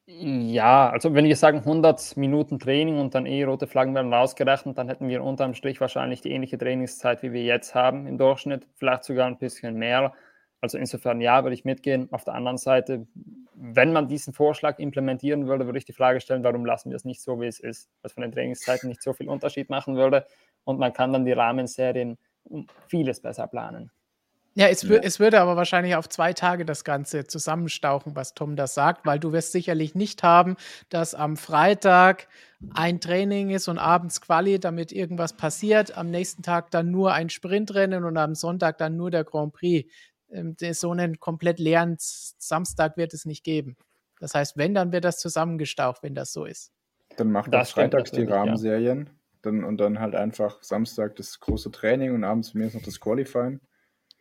Ja, 0.07 0.91
also 0.91 1.15
wenn 1.15 1.25
wir 1.25 1.37
sagen 1.37 1.59
100 1.59 2.17
Minuten 2.19 2.59
Training 2.59 2.99
und 2.99 3.15
dann 3.15 3.25
eh 3.25 3.43
rote 3.45 3.67
Flaggen 3.67 3.95
werden 3.95 4.13
rausgerechnet, 4.13 4.77
dann 4.77 4.89
hätten 4.89 5.09
wir 5.09 5.25
unterm 5.25 5.55
Strich 5.55 5.81
wahrscheinlich 5.81 6.21
die 6.21 6.31
ähnliche 6.31 6.59
Trainingszeit, 6.59 7.23
wie 7.23 7.33
wir 7.33 7.43
jetzt 7.43 7.75
haben 7.75 8.07
im 8.07 8.19
Durchschnitt, 8.19 8.67
vielleicht 8.75 9.05
sogar 9.05 9.27
ein 9.27 9.39
bisschen 9.39 9.77
mehr. 9.77 10.13
Also 10.61 10.77
insofern 10.77 11.23
ja, 11.23 11.43
würde 11.43 11.55
ich 11.55 11.65
mitgehen. 11.65 12.09
Auf 12.13 12.25
der 12.25 12.35
anderen 12.35 12.59
Seite 12.59 13.07
wenn 13.57 13.93
man 13.93 14.09
diesen 14.09 14.33
Vorschlag 14.33 14.79
implementieren 14.79 15.47
würde, 15.47 15.67
würde 15.67 15.79
ich 15.79 15.85
die 15.85 15.93
Frage 15.93 16.21
stellen, 16.21 16.45
warum 16.45 16.65
lassen 16.65 16.91
wir 16.91 16.97
es 16.97 17.05
nicht 17.05 17.23
so, 17.23 17.41
wie 17.41 17.47
es 17.47 17.61
ist, 17.61 17.89
was 18.03 18.13
von 18.13 18.23
den 18.23 18.33
Trainingszeiten 18.33 18.89
nicht 18.89 19.03
so 19.03 19.13
viel 19.13 19.29
Unterschied 19.29 19.71
machen 19.71 19.97
würde 19.97 20.27
und 20.65 20.79
man 20.79 20.93
kann 20.93 21.13
dann 21.13 21.25
die 21.25 21.33
Rahmenserien 21.33 22.19
vieles 22.89 23.21
besser 23.21 23.47
planen. 23.47 23.91
Ja, 24.57 24.69
es, 24.69 24.83
ja. 24.83 24.97
es, 25.03 25.19
würde 25.19 25.41
aber 25.41 25.57
wahrscheinlich 25.57 25.97
auf 25.97 26.09
zwei 26.09 26.33
Tage 26.33 26.65
das 26.65 26.85
Ganze 26.85 27.27
zusammenstauchen, 27.27 28.15
was 28.15 28.35
Tom 28.35 28.55
da 28.55 28.69
sagt, 28.69 29.05
weil 29.05 29.19
du 29.19 29.33
wirst 29.33 29.51
sicherlich 29.51 29.97
nicht 29.97 30.23
haben, 30.23 30.57
dass 30.91 31.15
am 31.15 31.37
Freitag 31.37 32.29
ein 32.73 33.01
Training 33.01 33.51
ist 33.51 33.67
und 33.67 33.79
abends 33.79 34.21
Quali, 34.21 34.61
damit 34.61 34.93
irgendwas 34.93 35.37
passiert, 35.37 35.97
am 35.99 36.11
nächsten 36.11 36.43
Tag 36.43 36.71
dann 36.71 36.93
nur 36.93 37.13
ein 37.13 37.31
Sprintrennen 37.31 38.05
und 38.05 38.17
am 38.17 38.37
Sonntag 38.37 38.79
dann 38.79 38.97
nur 38.97 39.11
der 39.11 39.25
Grand 39.25 39.53
Prix 39.53 39.91
ähm, 40.31 40.57
so 40.73 40.93
einen 40.93 41.19
komplett 41.19 41.59
leeren 41.59 41.97
Samstag 41.99 42.97
wird 42.97 43.13
es 43.13 43.25
nicht 43.25 43.45
geben. 43.45 43.77
Das 44.21 44.35
heißt, 44.35 44.57
wenn, 44.57 44.73
dann 44.73 44.93
wird 44.93 45.05
das 45.05 45.19
zusammengestaucht, 45.19 46.03
wenn 46.03 46.15
das 46.15 46.33
so 46.33 46.45
ist. 46.45 46.73
Dann 47.17 47.31
macht 47.31 47.53
das 47.53 47.73
freitags 47.73 48.13
die 48.13 48.25
Rahmenserien 48.25 49.07
ja. 49.07 49.13
dann, 49.43 49.65
und 49.65 49.79
dann 49.79 49.99
halt 49.99 50.15
einfach 50.15 50.63
Samstag 50.63 51.17
das 51.17 51.41
große 51.41 51.71
Training 51.71 52.15
und 52.15 52.25
abends 52.25 52.55
mir 52.55 52.71
noch 52.73 52.83
das 52.83 53.01
Qualifying. 53.01 53.61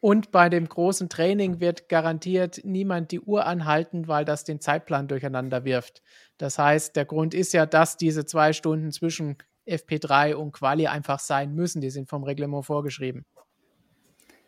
Und 0.03 0.31
bei 0.31 0.49
dem 0.49 0.67
großen 0.67 1.07
Training 1.07 1.61
wird 1.61 1.87
garantiert 1.87 2.59
niemand 2.65 3.13
die 3.13 3.21
Uhr 3.21 3.45
anhalten, 3.45 4.09
weil 4.09 4.25
das 4.25 4.43
den 4.43 4.59
Zeitplan 4.59 5.07
durcheinander 5.07 5.63
wirft. 5.63 6.01
Das 6.37 6.59
heißt, 6.59 6.97
der 6.97 7.05
Grund 7.05 7.33
ist 7.33 7.53
ja, 7.53 7.65
dass 7.65 7.95
diese 7.95 8.25
zwei 8.25 8.51
Stunden 8.51 8.91
zwischen 8.91 9.37
FP3 9.65 10.33
und 10.33 10.51
Quali 10.51 10.87
einfach 10.87 11.19
sein 11.19 11.55
müssen. 11.55 11.79
Die 11.79 11.89
sind 11.89 12.09
vom 12.09 12.25
Reglement 12.25 12.65
vorgeschrieben. 12.65 13.23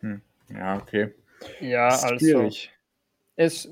Hm. 0.00 0.20
Ja, 0.50 0.76
okay. 0.76 1.14
Ja, 1.60 1.88
also 1.88 2.50
es, 3.36 3.66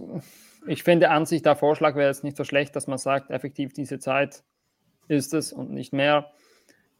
ich 0.66 0.84
finde 0.84 1.10
an 1.10 1.26
sich, 1.26 1.42
der 1.42 1.54
Vorschlag 1.54 1.96
wäre 1.96 2.08
jetzt 2.08 2.24
nicht 2.24 2.38
so 2.38 2.44
schlecht, 2.44 2.74
dass 2.76 2.86
man 2.86 2.96
sagt, 2.96 3.30
effektiv 3.30 3.74
diese 3.74 3.98
Zeit 3.98 4.42
ist 5.06 5.34
es 5.34 5.52
und 5.52 5.70
nicht 5.70 5.92
mehr. 5.92 6.32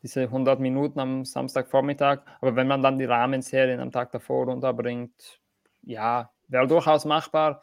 Diese 0.04 0.24
100 0.24 0.60
Minuten 0.60 1.00
am 1.00 1.24
Samstagvormittag. 1.24 2.20
Aber 2.42 2.54
wenn 2.56 2.68
man 2.68 2.82
dann 2.82 2.98
die 2.98 3.06
Rahmenserien 3.06 3.80
am 3.80 3.90
Tag 3.90 4.12
davor 4.12 4.48
unterbringt, 4.48 5.40
ja, 5.82 6.30
wäre 6.46 6.68
durchaus 6.68 7.06
machbar. 7.06 7.62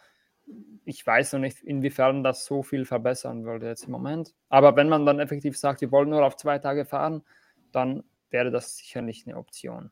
Ich 0.84 1.06
weiß 1.06 1.34
noch 1.34 1.40
nicht, 1.40 1.62
inwiefern 1.62 2.24
das 2.24 2.46
so 2.46 2.64
viel 2.64 2.86
verbessern 2.86 3.46
würde 3.46 3.68
jetzt 3.68 3.86
im 3.86 3.92
Moment. 3.92 4.34
Aber 4.50 4.76
wenn 4.76 4.90
man 4.90 5.06
dann 5.06 5.20
effektiv 5.20 5.56
sagt, 5.56 5.82
wir 5.82 5.92
wollen 5.92 6.10
nur 6.10 6.26
auf 6.26 6.36
zwei 6.36 6.58
Tage 6.58 6.84
fahren, 6.84 7.24
dann 7.72 8.04
wäre 8.32 8.50
das 8.50 8.76
sicherlich 8.76 9.28
eine 9.28 9.38
Option. 9.38 9.92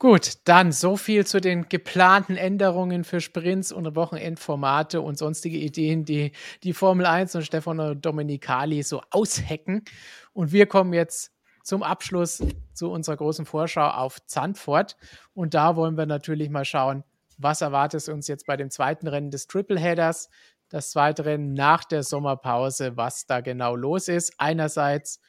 Gut, 0.00 0.38
dann 0.46 0.72
so 0.72 0.96
viel 0.96 1.26
zu 1.26 1.42
den 1.42 1.68
geplanten 1.68 2.34
Änderungen 2.34 3.04
für 3.04 3.20
Sprints 3.20 3.70
und 3.70 3.94
Wochenendformate 3.94 5.02
und 5.02 5.18
sonstige 5.18 5.58
Ideen, 5.58 6.06
die 6.06 6.32
die 6.62 6.72
Formel 6.72 7.04
1 7.04 7.34
und 7.34 7.42
Stefano 7.42 7.92
Domenicali 7.92 8.82
so 8.82 9.02
aushecken. 9.10 9.84
Und 10.32 10.52
wir 10.52 10.64
kommen 10.64 10.94
jetzt 10.94 11.32
zum 11.64 11.82
Abschluss 11.82 12.42
zu 12.72 12.90
unserer 12.90 13.18
großen 13.18 13.44
Vorschau 13.44 13.88
auf 13.88 14.24
Zandvoort. 14.24 14.96
Und 15.34 15.52
da 15.52 15.76
wollen 15.76 15.98
wir 15.98 16.06
natürlich 16.06 16.48
mal 16.48 16.64
schauen, 16.64 17.04
was 17.36 17.60
erwartet 17.60 18.08
uns 18.08 18.26
jetzt 18.26 18.46
bei 18.46 18.56
dem 18.56 18.70
zweiten 18.70 19.06
Rennen 19.06 19.30
des 19.30 19.48
Tripleheaders, 19.48 20.30
das 20.70 20.92
zweite 20.92 21.26
Rennen 21.26 21.52
nach 21.52 21.84
der 21.84 22.04
Sommerpause, 22.04 22.96
was 22.96 23.26
da 23.26 23.42
genau 23.42 23.76
los 23.76 24.08
ist. 24.08 24.32
Einerseits 24.38 25.20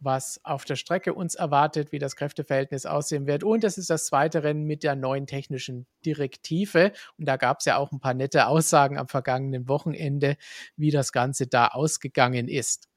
was 0.00 0.40
auf 0.44 0.64
der 0.64 0.76
Strecke 0.76 1.14
uns 1.14 1.34
erwartet, 1.34 1.92
wie 1.92 1.98
das 1.98 2.16
Kräfteverhältnis 2.16 2.86
aussehen 2.86 3.26
wird. 3.26 3.44
Und 3.44 3.64
es 3.64 3.78
ist 3.78 3.90
das 3.90 4.06
zweite 4.06 4.42
Rennen 4.42 4.64
mit 4.64 4.82
der 4.82 4.96
neuen 4.96 5.26
technischen 5.26 5.86
Direktive. 6.04 6.92
Und 7.18 7.26
da 7.26 7.36
gab 7.36 7.60
es 7.60 7.66
ja 7.66 7.76
auch 7.76 7.92
ein 7.92 8.00
paar 8.00 8.14
nette 8.14 8.46
Aussagen 8.46 8.98
am 8.98 9.08
vergangenen 9.08 9.68
Wochenende, 9.68 10.36
wie 10.76 10.90
das 10.90 11.12
Ganze 11.12 11.46
da 11.46 11.68
ausgegangen 11.68 12.48
ist. 12.48 12.88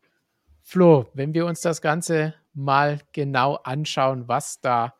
Flo, 0.61 1.07
wenn 1.13 1.33
wir 1.33 1.45
uns 1.45 1.61
das 1.61 1.81
Ganze 1.81 2.35
mal 2.53 2.99
genau 3.11 3.55
anschauen, 3.55 4.27
was 4.27 4.61
da 4.61 4.95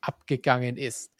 abgegangen 0.00 0.76
ist 0.76 1.17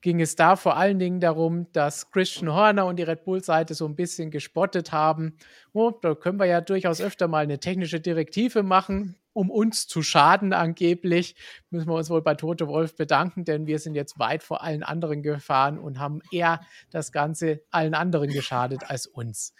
ging 0.00 0.20
es 0.20 0.34
da 0.34 0.56
vor 0.56 0.76
allen 0.76 0.98
Dingen 0.98 1.20
darum, 1.20 1.70
dass 1.72 2.10
Christian 2.10 2.52
Horner 2.52 2.86
und 2.86 2.96
die 2.96 3.02
Red 3.02 3.24
Bull-Seite 3.24 3.74
so 3.74 3.86
ein 3.86 3.96
bisschen 3.96 4.30
gespottet 4.30 4.92
haben. 4.92 5.36
Oh, 5.72 5.90
da 5.90 6.14
können 6.14 6.38
wir 6.38 6.46
ja 6.46 6.60
durchaus 6.60 7.00
öfter 7.00 7.28
mal 7.28 7.42
eine 7.42 7.58
technische 7.58 8.00
Direktive 8.00 8.62
machen, 8.62 9.16
um 9.32 9.50
uns 9.50 9.86
zu 9.86 10.02
schaden 10.02 10.52
angeblich. 10.52 11.36
Müssen 11.70 11.88
wir 11.88 11.94
uns 11.94 12.10
wohl 12.10 12.22
bei 12.22 12.34
Tote 12.34 12.66
Wolf 12.66 12.96
bedanken, 12.96 13.44
denn 13.44 13.66
wir 13.66 13.78
sind 13.78 13.94
jetzt 13.94 14.18
weit 14.18 14.42
vor 14.42 14.62
allen 14.62 14.82
anderen 14.82 15.22
gefahren 15.22 15.78
und 15.78 15.98
haben 15.98 16.20
eher 16.32 16.60
das 16.90 17.12
Ganze 17.12 17.60
allen 17.70 17.94
anderen 17.94 18.30
geschadet 18.30 18.84
als 18.88 19.06
uns. 19.06 19.54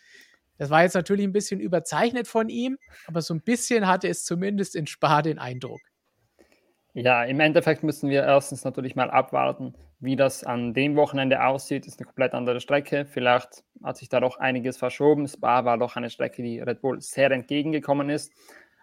Das 0.57 0.71
war 0.71 0.83
jetzt 0.83 0.95
natürlich 0.95 1.25
ein 1.25 1.33
bisschen 1.33 1.61
überzeichnet 1.61 2.29
von 2.29 2.49
ihm, 2.49 2.79
aber 3.07 3.23
so 3.23 3.33
ein 3.33 3.41
bisschen 3.41 3.87
hatte 3.87 4.09
es 4.09 4.25
zumindest 4.25 4.77
in 4.77 4.87
Spa 4.87 5.23
den 5.23 5.39
Eindruck. 5.39 5.81
Ja, 6.93 7.25
im 7.25 7.41
Endeffekt 7.41 7.83
müssen 7.83 8.11
wir 8.11 8.25
erstens 8.25 8.65
natürlich 8.65 8.97
mal 8.97 9.11
abwarten, 9.11 9.75
wie 10.01 10.17
das 10.17 10.45
an 10.45 10.73
dem 10.73 10.97
Wochenende 10.97 11.45
aussieht. 11.45 11.87
Ist 11.87 12.01
eine 12.01 12.07
komplett 12.07 12.35
andere 12.35 12.61
Strecke. 12.61 13.05
Vielleicht 13.05 13.65
hat 13.83 13.99
sich 13.99 14.09
da 14.09 14.21
doch 14.21 14.39
einiges 14.39 14.79
verschoben. 14.79 15.29
Spa 15.29 15.65
war 15.65 15.79
doch 15.79 15.97
eine 15.97 16.11
Strecke, 16.11 16.43
die 16.43 16.59
Red 16.61 16.81
Bull 16.81 17.01
sehr 17.01 17.31
entgegengekommen 17.31 18.09
ist. 18.09 18.33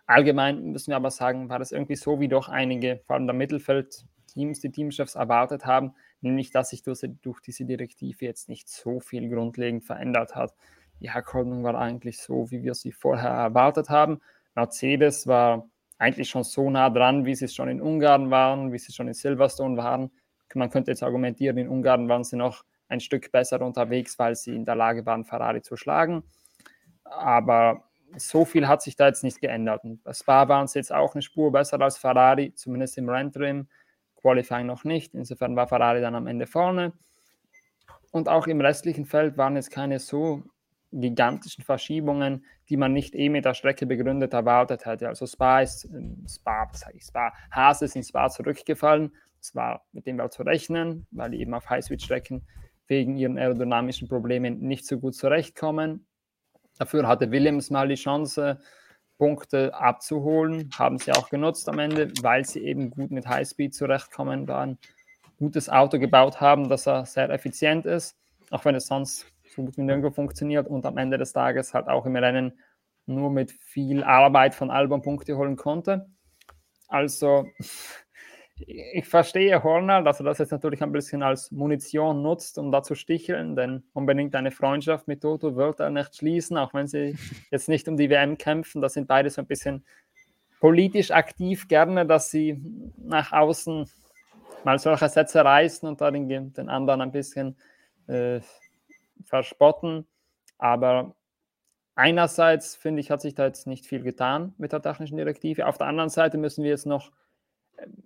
Allgemein 0.06 0.72
müssen 0.72 0.92
wir 0.92 0.96
aber 0.96 1.12
sagen, 1.12 1.50
war 1.50 1.60
das 1.60 1.72
irgendwie 1.72 1.96
so, 1.96 2.20
wie 2.20 2.30
doch 2.30 2.48
einige, 2.48 3.02
vor 3.06 3.16
allem 3.16 3.28
der 3.28 3.36
Mittelfeld-Teams, 3.36 4.62
die 4.62 4.72
Teamchefs 4.72 5.16
erwartet 5.16 5.66
haben, 5.66 5.94
nämlich 6.22 6.52
dass 6.52 6.70
sich 6.70 6.84
durch, 6.84 7.02
durch 7.22 7.42
diese 7.42 7.66
Direktive 7.66 8.26
jetzt 8.26 8.48
nicht 8.48 8.70
so 8.70 9.02
viel 9.02 9.28
grundlegend 9.28 9.84
verändert 9.84 10.36
hat. 10.36 10.54
Die 11.02 11.12
Hackordnung 11.12 11.64
war 11.64 11.76
eigentlich 11.76 12.20
so, 12.20 12.50
wie 12.52 12.64
wir 12.64 12.74
sie 12.74 12.92
vorher 12.92 13.32
erwartet 13.32 13.90
haben. 13.90 14.22
Mercedes 14.56 15.28
war 15.28 15.70
eigentlich 15.98 16.30
schon 16.30 16.44
so 16.44 16.70
nah 16.70 16.90
dran, 16.90 17.26
wie 17.26 17.36
sie 17.36 17.46
es 17.46 17.56
schon 17.56 17.70
in 17.70 17.82
Ungarn 17.82 18.32
waren, 18.32 18.72
wie 18.72 18.78
sie 18.78 18.94
schon 18.94 19.08
in 19.08 19.14
Silverstone 19.14 19.78
waren. 19.78 20.12
Man 20.54 20.70
könnte 20.70 20.92
jetzt 20.92 21.04
argumentieren, 21.04 21.58
in 21.58 21.70
Ungarn 21.70 22.10
waren 22.10 22.24
sie 22.24 22.38
noch 22.38 22.64
ein 22.90 23.00
Stück 23.00 23.32
besser 23.32 23.62
unterwegs, 23.62 24.18
weil 24.18 24.36
sie 24.36 24.56
in 24.56 24.66
der 24.66 24.76
Lage 24.76 25.06
waren, 25.06 25.26
Ferrari 25.26 25.62
zu 25.62 25.76
schlagen. 25.76 26.24
Aber 27.04 27.84
so 28.16 28.46
viel 28.46 28.68
hat 28.68 28.82
sich 28.82 28.96
da 28.96 29.08
jetzt 29.08 29.24
nicht 29.24 29.42
geändert. 29.42 29.82
Bei 30.04 30.14
Spa 30.14 30.48
waren 30.48 30.68
sie 30.68 30.80
jetzt 30.80 30.94
auch 30.94 31.14
eine 31.14 31.22
Spur 31.22 31.52
besser 31.52 31.80
als 31.82 31.98
Ferrari, 31.98 32.54
zumindest 32.54 32.98
im 32.98 33.10
Renntrim. 33.10 33.68
Qualifying 34.16 34.66
noch 34.66 34.84
nicht. 34.84 35.14
Insofern 35.14 35.56
war 35.56 35.68
Ferrari 35.68 36.02
dann 36.02 36.16
am 36.16 36.28
Ende 36.28 36.48
vorne. 36.48 36.94
Und 38.12 38.30
auch 38.30 38.48
im 38.48 38.62
restlichen 38.62 39.06
Feld 39.06 39.38
waren 39.38 39.56
jetzt 39.56 39.72
keine 39.72 40.00
so 40.00 40.44
gigantischen 40.92 41.64
Verschiebungen, 41.64 42.46
die 42.70 42.78
man 42.78 42.94
nicht 42.94 43.14
eh 43.14 43.30
mit 43.30 43.46
der 43.46 43.54
Strecke 43.54 43.86
begründet 43.86 44.34
erwartet 44.34 44.86
hätte. 44.86 45.10
Also 45.10 45.28
Spa 45.28 45.62
ist, 45.62 45.88
Spa, 46.30 46.68
was 46.70 46.80
sage 46.80 46.98
ich, 46.98 47.04
Spa, 47.04 47.34
Hase 47.52 47.86
ist 47.86 47.96
in 47.96 48.04
Spa 48.04 48.30
zurückgefallen. 48.30 49.12
Das 49.40 49.56
war 49.56 49.86
mit 49.92 50.06
dem 50.06 50.18
war 50.18 50.30
zu 50.30 50.44
rechnen, 50.44 51.08
weil 51.12 51.32
die 51.32 51.42
eben 51.42 51.54
auf 51.54 51.70
Highspeed-Strecken 51.70 52.46
wegen 52.88 53.18
ihren 53.18 53.38
aerodynamischen 53.38 54.08
Problemen 54.08 54.60
nicht 54.60 54.86
so 54.86 55.00
gut 55.00 55.16
zurechtkommen. 55.16 56.06
Dafür 56.78 57.08
hatte 57.08 57.32
Williams 57.32 57.70
mal 57.70 57.88
die 57.88 57.96
Chance, 57.96 58.60
Punkte 59.18 59.74
abzuholen, 59.74 60.70
haben 60.78 61.00
sie 61.00 61.12
auch 61.12 61.30
genutzt 61.30 61.68
am 61.70 61.80
Ende, 61.80 62.12
weil 62.22 62.46
sie 62.46 62.64
eben 62.64 62.92
gut 62.92 63.10
mit 63.10 63.28
Highspeed 63.28 63.74
zurechtkommen 63.74 64.48
waren, 64.48 64.78
gutes 65.40 65.70
Auto 65.70 65.98
gebaut 65.98 66.40
haben, 66.40 66.70
das 66.70 66.84
sehr 66.84 67.30
effizient 67.30 67.86
ist, 67.86 68.16
auch 68.52 68.64
wenn 68.64 68.76
es 68.76 68.88
sonst 68.88 69.26
so 69.56 69.64
gut 69.64 69.78
wie 69.78 69.82
nirgendwo 69.82 70.12
funktioniert 70.12 70.68
und 70.68 70.86
am 70.86 70.98
Ende 70.98 71.18
des 71.18 71.34
Tages 71.34 71.74
halt 71.74 71.88
auch 71.88 72.06
im 72.06 72.16
Rennen 72.16 72.60
nur 73.08 73.32
mit 73.32 73.52
viel 73.52 74.04
Arbeit 74.04 74.54
von 74.54 74.70
Albon 74.70 75.02
Punkte 75.02 75.36
holen 75.36 75.56
konnte. 75.56 76.10
Also 76.88 77.48
ich 78.60 79.06
verstehe 79.06 79.64
Horner, 79.64 80.02
dass 80.02 80.20
er 80.20 80.26
das 80.26 80.40
jetzt 80.40 80.52
natürlich 80.52 80.82
ein 80.82 80.92
bisschen 80.92 81.22
als 81.22 81.52
Munition 81.52 82.22
nutzt, 82.22 82.58
um 82.58 82.72
da 82.72 82.82
zu 82.82 82.96
sticheln, 82.96 83.56
denn 83.56 83.84
unbedingt 83.94 84.36
eine 84.36 84.52
Freundschaft 84.52 85.08
mit 85.08 85.22
Toto 85.22 85.56
wird 85.56 85.80
er 85.80 85.90
nicht 85.90 86.16
schließen, 86.16 86.58
auch 86.58 86.74
wenn 86.74 86.88
sie 86.88 87.16
jetzt 87.52 87.70
nicht 87.70 87.88
um 87.88 87.98
die 87.98 88.10
WM 88.10 88.38
kämpfen. 88.38 88.82
Da 88.82 88.90
sind 88.90 89.08
beide 89.08 89.30
so 89.30 89.42
ein 89.42 89.48
bisschen 89.48 89.86
politisch 90.60 91.12
aktiv, 91.12 91.68
gerne, 91.68 92.06
dass 92.06 92.32
sie 92.32 92.60
nach 92.98 93.32
außen 93.32 93.90
mal 94.64 94.80
solche 94.80 95.08
Sätze 95.10 95.46
reißen 95.46 95.88
und 95.88 96.02
da 96.02 96.10
den, 96.10 96.28
den 96.54 96.70
anderen 96.70 97.02
ein 97.02 97.12
bisschen 97.12 97.58
äh, 98.08 98.40
verspotten. 99.24 100.08
Aber 100.58 101.16
einerseits 101.96 102.76
finde 102.76 103.02
ich, 103.02 103.12
hat 103.12 103.22
sich 103.22 103.36
da 103.36 103.46
jetzt 103.46 103.68
nicht 103.68 103.86
viel 103.86 104.02
getan 104.02 104.56
mit 104.58 104.72
der 104.72 104.82
technischen 104.82 105.18
Direktive. 105.18 105.68
Auf 105.68 105.78
der 105.78 105.88
anderen 105.88 106.10
Seite 106.10 106.38
müssen 106.38 106.64
wir 106.64 106.72
jetzt 106.72 106.88
noch 106.88 107.12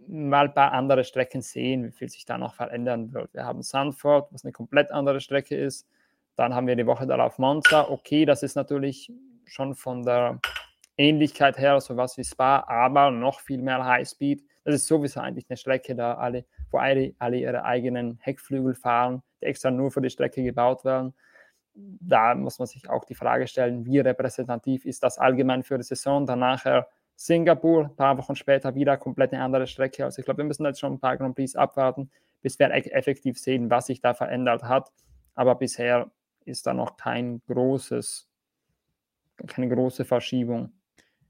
mal 0.08 0.48
ein 0.48 0.54
paar 0.54 0.74
andere 0.74 1.04
Strecken 1.04 1.42
sehen, 1.42 1.86
wie 1.86 1.92
viel 1.92 2.10
sich 2.10 2.26
da 2.26 2.38
noch 2.38 2.56
verändern 2.56 3.14
wird. 3.14 3.34
Wir 3.34 3.46
haben 3.46 3.62
Sanford, 3.62 4.32
was 4.32 4.44
eine 4.44 4.52
komplett 4.52 4.92
andere 4.92 5.22
Strecke 5.22 5.56
ist. 5.56 5.88
Dann 6.36 6.54
haben 6.54 6.68
wir 6.68 6.76
die 6.76 6.86
Woche 6.86 7.08
darauf 7.08 7.38
Monza. 7.38 7.90
Okay, 7.90 8.26
das 8.26 8.44
ist 8.44 8.56
natürlich 8.56 9.12
schon 9.46 9.76
von 9.76 10.04
der 10.04 10.40
Ähnlichkeit 10.98 11.58
her 11.58 11.80
sowas 11.82 12.18
wie 12.18 12.24
Spa, 12.24 12.64
aber 12.68 13.12
noch 13.12 13.40
viel 13.40 13.62
mehr 13.62 13.84
Highspeed. 13.86 14.44
Das 14.64 14.76
ist 14.76 14.88
sowieso 14.88 15.20
eigentlich 15.20 15.46
eine 15.50 15.58
Strecke, 15.58 15.96
da 15.96 16.16
alle, 16.16 16.46
wo 16.70 16.78
alle, 16.78 17.14
alle 17.18 17.38
ihre 17.38 17.64
eigenen 17.64 18.20
Heckflügel 18.22 18.76
fahren, 18.76 19.24
die 19.42 19.46
extra 19.46 19.72
nur 19.72 19.92
für 19.92 20.02
die 20.02 20.10
Strecke 20.10 20.44
gebaut 20.44 20.86
werden. 20.86 21.14
Da 21.74 22.36
muss 22.36 22.60
man 22.60 22.68
sich 22.68 22.90
auch 22.90 23.06
die 23.06 23.16
Frage 23.16 23.48
stellen, 23.48 23.86
wie 23.86 24.00
repräsentativ 24.00 24.86
ist 24.86 25.04
das 25.04 25.18
allgemein 25.18 25.64
für 25.64 25.78
die 25.78 25.84
Saison. 25.84 26.26
Danach 26.26 26.66
Singapur, 27.24 27.86
ein 27.86 27.96
paar 27.96 28.18
Wochen 28.18 28.36
später 28.36 28.74
wieder 28.74 28.98
komplett 28.98 29.32
eine 29.32 29.44
andere 29.44 29.68
Strecke. 29.68 30.04
Also 30.06 30.20
ich 30.20 30.26
glaube, 30.26 30.40
wir 30.40 30.46
müssen 30.46 30.66
jetzt 30.66 30.80
schon 30.80 30.94
ein 30.94 31.00
paar 31.00 31.18
Grand 31.18 31.36
Prix 31.36 31.56
abwarten, 31.56 32.10
bis 32.42 32.58
wir 32.58 32.72
effektiv 32.72 33.38
sehen, 33.38 33.70
was 33.70 33.86
sich 33.86 34.02
da 34.02 34.16
verändert 34.16 34.64
hat. 34.64 34.92
Aber 35.36 35.54
bisher 35.54 36.10
ist 36.46 36.66
da 36.66 36.74
noch 36.74 36.98
kein 36.98 37.44
großes, 37.48 38.28
keine 39.46 39.70
große 39.70 40.04
Verschiebung. 40.04 40.72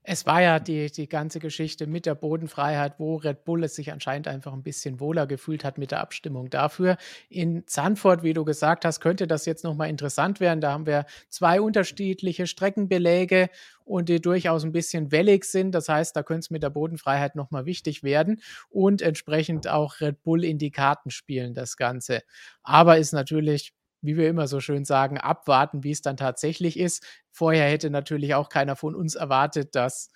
Es 0.03 0.25
war 0.25 0.41
ja 0.41 0.59
die, 0.59 0.91
die 0.91 1.07
ganze 1.07 1.39
Geschichte 1.39 1.85
mit 1.85 2.07
der 2.07 2.15
Bodenfreiheit, 2.15 2.95
wo 2.97 3.17
Red 3.17 3.43
Bull 3.45 3.63
es 3.63 3.75
sich 3.75 3.91
anscheinend 3.91 4.27
einfach 4.27 4.51
ein 4.51 4.63
bisschen 4.63 4.99
wohler 4.99 5.27
gefühlt 5.27 5.63
hat 5.63 5.77
mit 5.77 5.91
der 5.91 5.99
Abstimmung 5.99 6.49
dafür. 6.49 6.97
In 7.29 7.67
Zandvoort, 7.67 8.23
wie 8.23 8.33
du 8.33 8.43
gesagt 8.43 8.83
hast, 8.83 8.99
könnte 8.99 9.27
das 9.27 9.45
jetzt 9.45 9.63
nochmal 9.63 9.89
interessant 9.89 10.39
werden. 10.39 10.59
Da 10.59 10.71
haben 10.71 10.87
wir 10.87 11.05
zwei 11.29 11.61
unterschiedliche 11.61 12.47
Streckenbeläge 12.47 13.49
und 13.85 14.09
die 14.09 14.19
durchaus 14.19 14.63
ein 14.63 14.71
bisschen 14.71 15.11
wellig 15.11 15.45
sind. 15.45 15.75
Das 15.75 15.87
heißt, 15.87 16.15
da 16.15 16.23
könnte 16.23 16.39
es 16.39 16.49
mit 16.49 16.63
der 16.63 16.71
Bodenfreiheit 16.71 17.35
nochmal 17.35 17.67
wichtig 17.67 18.01
werden 18.01 18.41
und 18.69 19.03
entsprechend 19.03 19.67
auch 19.67 20.01
Red 20.01 20.23
Bull 20.23 20.43
in 20.43 20.57
die 20.57 20.71
Karten 20.71 21.11
spielen, 21.11 21.53
das 21.53 21.77
Ganze. 21.77 22.23
Aber 22.63 22.97
ist 22.97 23.13
natürlich 23.13 23.73
wie 24.01 24.17
wir 24.17 24.29
immer 24.29 24.47
so 24.47 24.59
schön 24.59 24.85
sagen, 24.85 25.17
abwarten, 25.17 25.83
wie 25.83 25.91
es 25.91 26.01
dann 26.01 26.17
tatsächlich 26.17 26.77
ist. 26.79 27.05
Vorher 27.31 27.69
hätte 27.69 27.89
natürlich 27.89 28.35
auch 28.35 28.49
keiner 28.49 28.75
von 28.75 28.95
uns 28.95 29.15
erwartet, 29.15 29.75
dass 29.75 30.11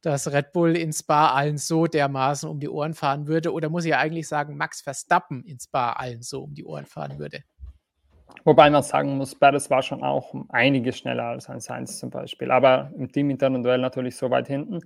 dass 0.00 0.32
Red 0.32 0.52
Bull 0.52 0.76
in 0.76 0.92
Spa 0.92 1.32
allen 1.32 1.58
so 1.58 1.86
dermaßen 1.86 2.48
um 2.48 2.60
die 2.60 2.68
Ohren 2.68 2.94
fahren 2.94 3.26
würde. 3.26 3.52
Oder 3.52 3.68
muss 3.68 3.84
ich 3.84 3.96
eigentlich 3.96 4.28
sagen, 4.28 4.56
Max 4.56 4.80
Verstappen 4.80 5.44
in 5.44 5.58
Spa 5.58 5.92
allen 5.92 6.22
so 6.22 6.44
um 6.44 6.54
die 6.54 6.64
Ohren 6.64 6.86
fahren 6.86 7.18
würde. 7.18 7.42
Wobei 8.44 8.70
man 8.70 8.82
sagen 8.82 9.16
muss, 9.16 9.34
Perez 9.34 9.68
war 9.70 9.82
schon 9.82 10.02
auch 10.02 10.32
um 10.32 10.48
einiges 10.50 10.98
schneller 10.98 11.24
als 11.24 11.48
ein 11.48 11.60
Sainz 11.60 11.98
zum 11.98 12.10
Beispiel. 12.10 12.50
Aber 12.50 12.92
im 12.96 13.10
teaminternen 13.10 13.62
Duell 13.62 13.78
natürlich 13.78 14.16
so 14.16 14.30
weit 14.30 14.46
hinten. 14.46 14.80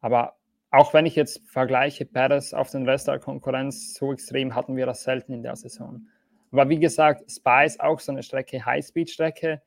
Aber 0.00 0.36
auch 0.70 0.94
wenn 0.94 1.06
ich 1.06 1.16
jetzt 1.16 1.42
vergleiche 1.48 2.04
Perez 2.04 2.52
auf 2.52 2.70
den 2.70 2.88
Rest 2.88 3.08
der 3.08 3.18
Konkurrenz, 3.18 3.94
so 3.94 4.12
extrem 4.12 4.54
hatten 4.54 4.76
wir 4.76 4.86
das 4.86 5.02
selten 5.02 5.32
in 5.32 5.42
der 5.42 5.56
Saison. 5.56 6.06
Aber 6.52 6.68
wie 6.68 6.78
gesagt, 6.78 7.30
Spa 7.30 7.64
ist 7.64 7.80
auch 7.80 8.00
so 8.00 8.12
eine 8.12 8.22
Strecke, 8.22 8.64
Highspeed-Strecke, 8.64 9.62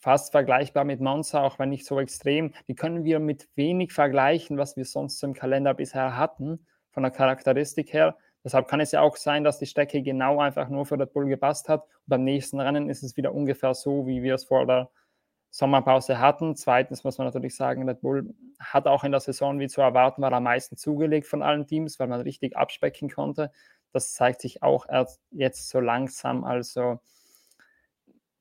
fast 0.00 0.32
vergleichbar 0.32 0.84
mit 0.84 1.00
Monza, 1.00 1.42
auch 1.42 1.58
wenn 1.58 1.70
nicht 1.70 1.86
so 1.86 1.98
extrem. 1.98 2.52
Die 2.68 2.74
können 2.74 3.04
wir 3.04 3.20
mit 3.20 3.48
wenig 3.54 3.92
vergleichen, 3.92 4.58
was 4.58 4.76
wir 4.76 4.84
sonst 4.84 5.22
im 5.22 5.32
Kalender 5.32 5.72
bisher 5.72 6.16
hatten, 6.16 6.66
von 6.90 7.02
der 7.02 7.12
Charakteristik 7.12 7.92
her. 7.92 8.16
Deshalb 8.44 8.68
kann 8.68 8.80
es 8.80 8.92
ja 8.92 9.00
auch 9.00 9.16
sein, 9.16 9.42
dass 9.42 9.58
die 9.58 9.66
Strecke 9.66 10.02
genau 10.02 10.38
einfach 10.38 10.68
nur 10.68 10.84
für 10.84 10.98
Red 10.98 11.14
Bull 11.14 11.26
gepasst 11.26 11.70
hat. 11.70 11.84
Und 11.84 11.90
beim 12.06 12.24
nächsten 12.24 12.60
Rennen 12.60 12.90
ist 12.90 13.02
es 13.02 13.16
wieder 13.16 13.34
ungefähr 13.34 13.72
so, 13.72 14.06
wie 14.06 14.22
wir 14.22 14.34
es 14.34 14.44
vor 14.44 14.66
der 14.66 14.90
Sommerpause 15.48 16.18
hatten. 16.18 16.54
Zweitens 16.54 17.04
muss 17.04 17.16
man 17.16 17.26
natürlich 17.26 17.56
sagen, 17.56 17.88
Red 17.88 18.02
Bull 18.02 18.34
hat 18.58 18.86
auch 18.86 19.04
in 19.04 19.12
der 19.12 19.20
Saison, 19.20 19.58
wie 19.58 19.68
zu 19.68 19.80
erwarten 19.80 20.20
war, 20.20 20.32
am 20.32 20.42
meisten 20.42 20.76
zugelegt 20.76 21.26
von 21.26 21.42
allen 21.42 21.66
Teams, 21.66 21.98
weil 21.98 22.08
man 22.08 22.20
richtig 22.20 22.56
abspecken 22.56 23.08
konnte. 23.08 23.50
Das 23.94 24.12
zeigt 24.12 24.40
sich 24.40 24.62
auch 24.64 24.88
erst 24.88 25.20
jetzt 25.30 25.68
so 25.68 25.78
langsam. 25.78 26.42
Also 26.42 26.98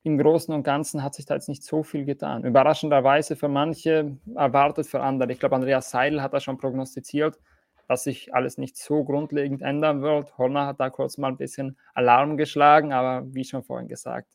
im 0.02 0.18
Großen 0.18 0.52
und 0.52 0.64
Ganzen 0.64 1.04
hat 1.04 1.14
sich 1.14 1.28
da 1.28 1.36
jetzt 1.36 1.48
nicht 1.48 1.64
so 1.64 1.84
viel 1.84 2.06
getan. 2.06 2.44
Überraschenderweise 2.44 3.36
für 3.36 3.50
manche, 3.50 4.18
erwartet 4.36 4.88
für 4.88 5.02
andere. 5.02 5.32
Ich 5.32 5.40
glaube, 5.40 5.56
Andreas 5.56 5.92
Seidel 5.92 6.24
hat 6.24 6.34
da 6.34 6.40
schon 6.40 6.58
prognostiziert, 6.58 7.40
dass 7.88 8.04
sich 8.04 8.34
alles 8.34 8.58
nicht 8.58 8.78
so 8.78 9.04
grundlegend 9.04 9.62
ändern 9.62 10.02
wird. 10.02 10.36
Horner 10.40 10.66
hat 10.66 10.80
da 10.80 10.90
kurz 10.90 11.20
mal 11.20 11.28
ein 11.28 11.38
bisschen 11.38 11.78
Alarm 11.94 12.36
geschlagen, 12.36 12.92
aber 12.92 13.24
wie 13.32 13.46
schon 13.46 13.64
vorhin 13.64 13.88
gesagt, 13.88 14.28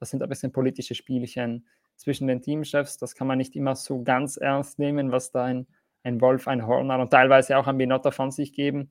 das 0.00 0.10
sind 0.10 0.24
ein 0.24 0.28
bisschen 0.28 0.50
politische 0.50 0.96
Spielchen 0.96 1.68
zwischen 1.94 2.26
den 2.26 2.42
Teamchefs. 2.42 2.98
Das 2.98 3.14
kann 3.14 3.28
man 3.28 3.38
nicht 3.38 3.54
immer 3.54 3.76
so 3.76 4.02
ganz 4.02 4.36
ernst 4.36 4.80
nehmen, 4.80 5.12
was 5.12 5.30
da 5.30 5.44
ein, 5.44 5.68
ein 6.02 6.20
Wolf, 6.20 6.48
ein 6.48 6.66
Horner 6.66 6.98
und 6.98 7.10
teilweise 7.10 7.56
auch 7.58 7.68
ein 7.68 7.78
Binotto 7.78 8.10
von 8.10 8.32
sich 8.32 8.52
geben. 8.52 8.90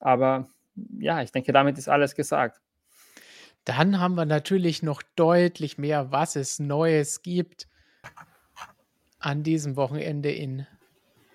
Aber 0.00 0.50
ja, 0.98 1.22
ich 1.22 1.32
denke, 1.32 1.52
damit 1.52 1.78
ist 1.78 1.88
alles 1.88 2.14
gesagt. 2.14 2.60
Dann 3.64 4.00
haben 4.00 4.14
wir 4.14 4.24
natürlich 4.24 4.82
noch 4.82 5.02
deutlich 5.16 5.78
mehr, 5.78 6.12
was 6.12 6.36
es 6.36 6.58
Neues 6.58 7.22
gibt 7.22 7.68
an 9.18 9.42
diesem 9.42 9.76
Wochenende 9.76 10.30
in 10.30 10.66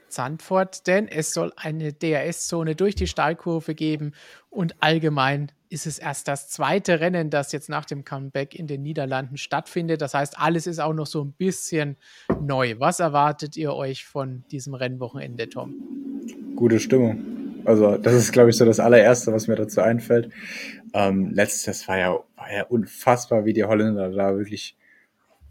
Zandvoort, 0.10 0.88
denn 0.88 1.08
es 1.08 1.34
soll 1.34 1.52
eine 1.56 1.94
DRS-Zone 1.94 2.76
durch 2.76 2.96
die 2.96 3.08
Steilkurve 3.08 3.76
geben 3.76 4.14
und 4.50 4.76
allgemein 4.82 5.52
ist 5.70 5.86
es 5.86 6.00
erst 6.00 6.28
das 6.28 6.50
zweite 6.50 7.00
Rennen, 7.02 7.30
das 7.30 7.52
jetzt 7.52 7.70
nach 7.70 7.86
dem 7.86 8.06
Comeback 8.06 8.56
in 8.56 8.66
den 8.66 8.82
Niederlanden 8.82 9.36
stattfindet. 9.36 10.02
Das 10.02 10.14
heißt, 10.14 10.40
alles 10.40 10.68
ist 10.68 10.80
auch 10.80 10.94
noch 10.94 11.08
so 11.08 11.24
ein 11.24 11.34
bisschen 11.34 11.98
neu. 12.40 12.76
Was 12.80 13.00
erwartet 13.00 13.58
ihr 13.58 13.74
euch 13.74 14.06
von 14.06 14.46
diesem 14.52 14.74
Rennwochenende, 14.74 15.50
Tom? 15.50 15.76
Gute 16.56 16.80
Stimmung. 16.80 17.35
Also, 17.66 17.98
das 17.98 18.14
ist, 18.14 18.32
glaube 18.32 18.50
ich, 18.50 18.58
so 18.58 18.66
das 18.66 18.80
allererste, 18.80 19.34
was 19.34 19.48
mir 19.48 19.56
dazu 19.56 19.82
einfällt. 19.82 20.32
Ähm, 20.94 21.32
letztes 21.32 21.88
war 21.88 21.98
ja, 21.98 22.20
war 22.36 22.54
ja 22.54 22.64
unfassbar, 22.64 23.46
wie 23.46 23.54
die 23.54 23.64
Holländer 23.64 24.10
da 24.12 24.38
wirklich 24.38 24.78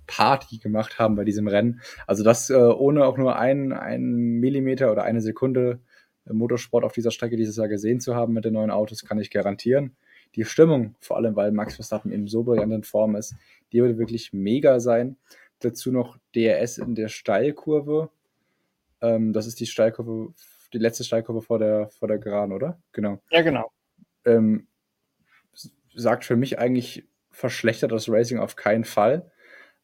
Party 0.07 0.59
gemacht 0.59 0.99
haben 0.99 1.17
bei 1.17 1.25
diesem 1.25 1.49
Rennen. 1.49 1.81
Also 2.07 2.25
das 2.25 2.51
äh, 2.51 2.55
ohne 2.55 3.05
auch 3.05 3.17
nur 3.17 3.37
einen, 3.37 3.73
einen 3.73 4.41
Millimeter 4.41 4.93
oder 4.93 5.05
eine 5.05 5.21
Sekunde 5.21 5.81
Motorsport 6.27 6.85
auf 6.85 6.93
dieser 6.93 7.11
Strecke 7.11 7.37
dieses 7.37 7.57
Jahr 7.57 7.69
gesehen 7.69 8.01
zu 8.01 8.15
haben 8.15 8.33
mit 8.33 8.45
den 8.45 8.55
neuen 8.55 8.71
Autos, 8.71 9.05
kann 9.05 9.19
ich 9.19 9.31
garantieren. 9.31 9.95
Die 10.37 10.45
Stimmung, 10.45 10.95
vor 11.01 11.17
allem 11.17 11.37
weil 11.37 11.53
Max 11.53 11.77
Verstappen 11.77 12.11
in 12.11 12.27
so 12.27 12.43
brillanten 12.43 12.83
Form 12.83 13.15
ist, 13.15 13.35
die 13.73 13.83
wird 13.83 13.99
wirklich 13.99 14.33
mega 14.33 14.81
sein. 14.81 15.17
Dazu 15.61 15.93
noch 15.93 16.19
DRS 16.35 16.79
in 16.79 16.95
der 16.95 17.09
Steilkurve. 17.09 18.11
Ähm, 19.01 19.33
das 19.33 19.47
ist 19.47 19.61
die 19.61 19.67
Steilkurve 19.67 20.33
die 20.75 20.79
letzte 20.79 21.05
Steilkurve 21.05 21.43
vor 21.43 21.59
der, 21.59 21.89
vor 21.89 22.09
der 22.09 22.19
Geraden, 22.19 22.53
oder? 22.53 22.81
Genau. 22.93 23.21
Ja, 23.31 23.43
genau. 23.43 23.71
Ähm, 24.25 24.67
sagt 25.95 26.25
für 26.25 26.37
mich 26.37 26.59
eigentlich, 26.59 27.07
verschlechtert 27.31 27.93
das 27.93 28.09
Racing 28.09 28.39
auf 28.39 28.57
keinen 28.57 28.85
Fall. 28.85 29.31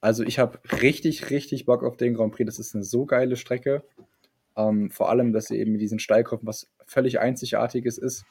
Also 0.00 0.22
ich 0.22 0.38
habe 0.38 0.58
richtig, 0.80 1.30
richtig 1.30 1.66
Bock 1.66 1.82
auf 1.82 1.96
den 1.96 2.14
Grand 2.14 2.34
Prix. 2.34 2.46
Das 2.46 2.58
ist 2.58 2.74
eine 2.74 2.84
so 2.84 3.06
geile 3.06 3.36
Strecke. 3.36 3.82
Ähm, 4.56 4.90
vor 4.90 5.10
allem, 5.10 5.32
dass 5.32 5.46
sie 5.46 5.58
eben 5.58 5.72
mit 5.72 5.80
diesen 5.80 5.98
Steilkurven 5.98 6.46
was 6.46 6.70
völlig 6.86 7.20
Einzigartiges 7.20 7.98
ist. 7.98 8.24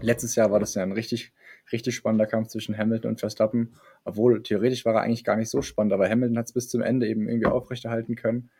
Letztes 0.00 0.36
Jahr 0.36 0.50
war 0.50 0.60
das 0.60 0.74
ja 0.74 0.82
ein 0.82 0.92
richtig, 0.92 1.32
richtig 1.72 1.94
spannender 1.94 2.26
Kampf 2.26 2.48
zwischen 2.48 2.76
Hamilton 2.76 3.12
und 3.12 3.20
Verstappen. 3.20 3.74
Obwohl, 4.04 4.42
theoretisch 4.42 4.84
war 4.84 4.94
er 4.94 5.02
eigentlich 5.02 5.24
gar 5.24 5.36
nicht 5.36 5.50
so 5.50 5.62
spannend, 5.62 5.92
aber 5.92 6.08
Hamilton 6.08 6.38
hat 6.38 6.46
es 6.46 6.52
bis 6.52 6.68
zum 6.68 6.82
Ende 6.82 7.08
eben 7.08 7.28
irgendwie 7.28 7.46
aufrechterhalten 7.46 8.16
können. 8.16 8.50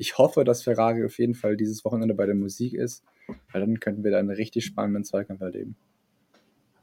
Ich 0.00 0.16
hoffe, 0.16 0.44
dass 0.44 0.62
Ferrari 0.62 1.04
auf 1.04 1.18
jeden 1.18 1.34
Fall 1.34 1.58
dieses 1.58 1.84
Wochenende 1.84 2.14
bei 2.14 2.24
der 2.24 2.34
Musik 2.34 2.72
ist, 2.72 3.04
weil 3.52 3.60
dann 3.60 3.78
könnten 3.80 4.02
wir 4.02 4.10
da 4.10 4.18
einen 4.18 4.30
richtig 4.30 4.64
spannenden 4.64 5.04
Zweikampf 5.04 5.42
erleben. 5.42 5.76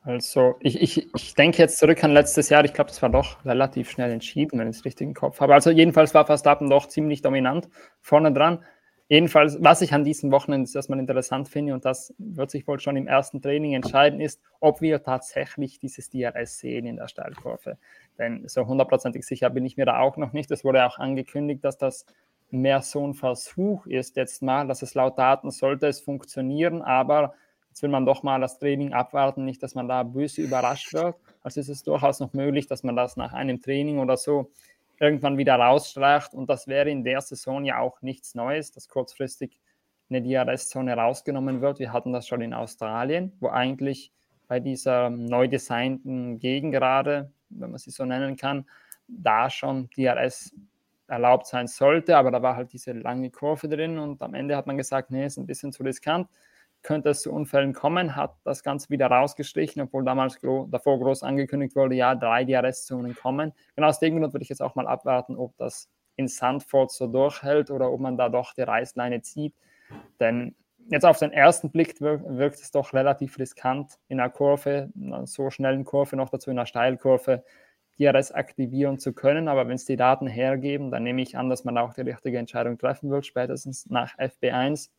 Also, 0.04 0.56
ich, 0.60 0.80
ich, 0.80 1.14
ich 1.16 1.34
denke 1.34 1.58
jetzt 1.58 1.80
zurück 1.80 2.04
an 2.04 2.14
letztes 2.14 2.50
Jahr. 2.50 2.64
Ich 2.64 2.74
glaube, 2.74 2.90
das 2.92 3.02
war 3.02 3.10
doch 3.10 3.44
relativ 3.44 3.90
schnell 3.90 4.12
entschieden, 4.12 4.60
wenn 4.60 4.70
ich 4.70 4.78
es 4.78 4.86
richtig 4.86 5.08
im 5.08 5.16
Kopf 5.16 5.42
habe. 5.42 5.56
Also, 5.56 5.72
jedenfalls 5.72 6.14
war 6.14 6.28
Verstappen 6.28 6.70
doch 6.70 6.88
ziemlich 6.88 7.24
dominant 7.24 7.68
vorne 8.02 8.32
dran. 8.32 8.64
Jedenfalls, 9.10 9.58
was 9.62 9.82
ich 9.82 9.94
an 9.94 10.04
diesem 10.04 10.32
Wochenende 10.32 10.70
erstmal 10.72 11.00
interessant 11.00 11.50
finde, 11.50 11.74
und 11.74 11.86
das 11.86 12.14
wird 12.20 12.52
sich 12.52 12.68
wohl 12.68 12.80
schon 12.80 12.98
im 12.98 13.08
ersten 13.08 13.42
Training 13.42 13.74
entscheiden, 13.74 14.20
ist, 14.20 14.42
ob 14.60 14.82
wir 14.82 15.02
tatsächlich 15.02 15.80
dieses 15.80 16.10
DRS 16.10 16.60
sehen 16.60 16.86
in 16.86 16.98
der 16.98 17.08
Steilkurve. 17.08 17.78
Denn 18.20 18.48
so 18.48 18.68
hundertprozentig 18.68 19.26
sicher 19.26 19.50
bin 19.50 19.66
ich 19.66 19.76
mir 19.76 19.86
da 19.86 20.00
auch 20.00 20.18
noch 20.18 20.34
nicht. 20.34 20.52
Es 20.52 20.64
wurde 20.64 20.86
auch 20.86 21.00
angekündigt, 21.00 21.64
dass 21.64 21.78
das 21.78 22.06
mehr 22.50 22.82
so 22.82 23.06
ein 23.06 23.14
Versuch 23.14 23.86
ist 23.88 24.16
jetzt 24.16 24.42
mal, 24.42 24.68
dass 24.68 24.82
es 24.82 24.94
laut 24.94 25.18
Daten 25.18 25.52
sollte 25.52 25.88
es 25.88 26.00
funktionieren, 26.00 26.82
aber 26.82 27.34
jetzt 27.70 27.84
will 27.84 27.90
man 27.90 28.06
doch 28.06 28.24
mal 28.24 28.40
das 28.40 28.60
Training 28.60 28.94
abwarten, 28.94 29.46
nicht, 29.46 29.62
dass 29.62 29.76
man 29.76 29.88
da 29.88 30.04
böse 30.04 30.42
überrascht 30.42 30.94
wird. 30.94 31.16
Also 31.44 31.60
ist 31.60 31.70
es 31.70 31.84
durchaus 31.84 32.20
noch 32.20 32.34
möglich, 32.34 32.68
dass 32.68 32.84
man 32.84 32.96
das 32.96 33.18
nach 33.18 33.34
einem 33.34 33.62
Training 33.62 34.00
oder 34.00 34.18
so 34.18 34.52
irgendwann 35.00 35.38
wieder 35.38 35.56
rausstreicht 35.56 36.34
und 36.34 36.50
das 36.50 36.68
wäre 36.68 36.90
in 36.90 37.04
der 37.04 37.22
Saison 37.22 37.64
ja 37.66 37.80
auch 37.80 38.02
nichts 38.02 38.34
Neues, 38.34 38.72
dass 38.72 38.88
kurzfristig 38.88 39.60
eine 40.10 40.22
DRS-Zone 40.22 40.96
rausgenommen 40.96 41.62
wird. 41.62 41.80
Wir 41.80 41.92
hatten 41.92 42.14
das 42.14 42.28
schon 42.28 42.42
in 42.42 42.54
Australien, 42.54 43.34
wo 43.40 43.50
eigentlich 43.50 44.12
bei 44.48 44.60
dieser 44.60 45.10
neu 45.10 45.48
designten 45.48 46.40
Gegend 46.40 46.72
gerade, 46.74 47.32
wenn 47.50 47.72
man 47.72 47.78
sie 47.78 47.92
so 47.92 48.06
nennen 48.06 48.38
kann, 48.38 48.66
da 49.08 49.50
schon 49.50 49.90
DRS 49.98 50.54
erlaubt 51.08 51.48
sein 51.48 51.68
sollte, 51.68 52.18
aber 52.18 52.32
da 52.32 52.42
war 52.42 52.56
halt 52.56 52.74
diese 52.74 52.92
lange 52.92 53.30
Kurve 53.32 53.68
drin 53.68 53.98
und 53.98 54.22
am 54.22 54.34
Ende 54.34 54.56
hat 54.56 54.68
man 54.68 54.78
gesagt, 54.78 55.12
nee, 55.12 55.26
ist 55.26 55.38
ein 55.38 55.46
bisschen 55.46 55.72
zu 55.72 55.84
riskant, 55.84 56.28
könnte 56.84 57.10
es 57.10 57.22
zu 57.22 57.32
Unfällen 57.32 57.74
kommen, 57.74 58.16
hat 58.16 58.36
das 58.44 58.64
Ganze 58.64 58.90
wieder 58.90 59.08
rausgestrichen, 59.08 59.82
obwohl 59.82 60.06
damals 60.06 60.40
gro 60.40 60.68
davor 60.70 61.00
groß 61.00 61.24
angekündigt 61.24 61.76
wurde, 61.76 61.96
ja, 61.96 62.16
drei 62.16 62.44
DRS-Zonen 62.44 63.16
kommen. 63.16 63.54
Genau 63.76 63.88
aus 63.88 64.00
dem 64.00 64.20
Grund 64.20 64.34
würde 64.34 64.44
ich 64.44 64.50
jetzt 64.50 64.62
auch 64.62 64.76
mal 64.76 64.88
abwarten, 64.88 65.36
ob 65.36 65.56
das 65.58 65.90
in 66.16 66.28
Sandford 66.28 66.92
so 66.92 67.08
durchhält 67.08 67.72
oder 67.72 67.92
ob 67.92 68.00
man 68.00 68.18
da 68.18 68.30
doch 68.30 68.54
die 68.54 68.62
Reißleine 68.62 69.22
zieht, 69.22 69.56
denn 70.20 70.56
jetzt 70.90 71.06
auf 71.06 71.20
den 71.20 71.32
ersten 71.32 71.72
Blick 71.72 72.00
wirkt, 72.02 72.60
es 72.60 72.72
doch 72.72 72.94
relativ 72.94 73.38
riskant 73.40 74.00
in 74.08 74.20
einer 74.20 74.30
Kurve, 74.30 74.90
in 74.96 75.14
einer 75.14 75.28
so 75.28 75.50
schnellen 75.50 75.86
Kurve, 75.86 76.16
noch 76.16 76.30
dazu 76.30 76.50
in 76.50 76.58
einer 76.58 76.66
Steilkurve, 76.66 77.44
DRS 78.00 78.32
aktivieren 78.32 79.00
zu 79.00 79.14
können. 79.14 79.48
Aber 79.48 79.68
wenn 79.68 79.76
es 79.76 79.86
die 79.86 79.96
Daten 79.96 80.28
hergeben, 80.28 80.92
dann 80.92 81.04
nehme 81.04 81.22
ich 81.22 81.38
an, 81.38 81.50
dass 81.50 81.64
man 81.64 81.78
auch 81.78 81.94
die 81.94 82.02
richtige 82.02 82.38
Entscheidung 82.38 82.78
treffen 82.78 83.10
wird, 83.10 83.26
spätestens 83.26 83.90
nach 83.90 84.18
FB1. 84.18 84.90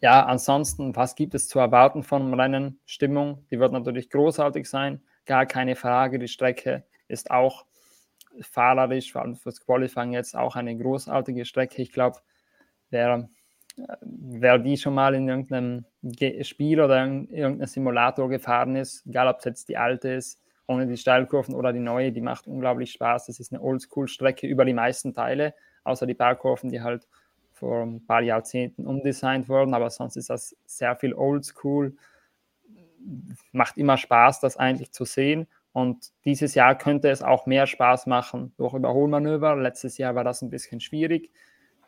Ja, 0.00 0.26
ansonsten, 0.26 0.94
was 0.94 1.14
gibt 1.14 1.34
es 1.34 1.48
zu 1.48 1.58
erwarten 1.58 2.02
vom 2.02 2.34
Rennen? 2.34 2.78
Stimmung, 2.84 3.46
die 3.50 3.58
wird 3.58 3.72
natürlich 3.72 4.10
großartig 4.10 4.68
sein, 4.68 5.00
gar 5.24 5.46
keine 5.46 5.74
Frage. 5.74 6.18
Die 6.18 6.28
Strecke 6.28 6.84
ist 7.08 7.30
auch 7.30 7.64
fahrerisch, 8.40 9.12
vor 9.12 9.22
allem 9.22 9.36
fürs 9.36 9.64
Qualifying 9.64 10.12
jetzt 10.12 10.36
auch 10.36 10.56
eine 10.56 10.76
großartige 10.76 11.46
Strecke. 11.46 11.80
Ich 11.80 11.92
glaube, 11.92 12.18
wer, 12.90 13.28
wer 14.02 14.58
die 14.58 14.76
schon 14.76 14.94
mal 14.94 15.14
in 15.14 15.28
irgendeinem 15.28 15.86
Spiel 16.42 16.80
oder 16.80 17.02
in 17.02 17.28
irgendeinem 17.30 17.66
Simulator 17.66 18.28
gefahren 18.28 18.76
ist, 18.76 19.06
egal 19.06 19.28
ob 19.28 19.38
es 19.38 19.44
jetzt 19.44 19.68
die 19.70 19.78
alte 19.78 20.10
ist, 20.10 20.42
ohne 20.66 20.86
die 20.86 20.96
Steilkurven 20.96 21.54
oder 21.54 21.72
die 21.72 21.80
neue, 21.80 22.12
die 22.12 22.20
macht 22.20 22.46
unglaublich 22.46 22.92
Spaß. 22.92 23.26
Das 23.26 23.40
ist 23.40 23.52
eine 23.52 23.62
Oldschool-Strecke 23.62 24.46
über 24.46 24.64
die 24.64 24.74
meisten 24.74 25.14
Teile, 25.14 25.54
außer 25.84 26.06
die 26.06 26.14
Bergkurven, 26.14 26.70
die 26.70 26.82
halt 26.82 27.06
vor 27.52 27.82
ein 27.82 28.04
paar 28.04 28.22
Jahrzehnten 28.22 28.86
umdesignt 28.86 29.48
wurden, 29.48 29.72
aber 29.74 29.88
sonst 29.90 30.16
ist 30.16 30.28
das 30.28 30.54
sehr 30.66 30.94
viel 30.96 31.14
Oldschool. 31.14 31.96
Macht 33.52 33.78
immer 33.78 33.96
Spaß, 33.96 34.40
das 34.40 34.56
eigentlich 34.56 34.92
zu 34.92 35.04
sehen. 35.04 35.46
Und 35.72 36.12
dieses 36.24 36.54
Jahr 36.54 36.76
könnte 36.76 37.10
es 37.10 37.22
auch 37.22 37.46
mehr 37.46 37.66
Spaß 37.66 38.06
machen 38.06 38.52
durch 38.56 38.74
Überholmanöver. 38.74 39.56
Letztes 39.56 39.98
Jahr 39.98 40.14
war 40.14 40.24
das 40.24 40.42
ein 40.42 40.50
bisschen 40.50 40.80
schwierig, 40.80 41.30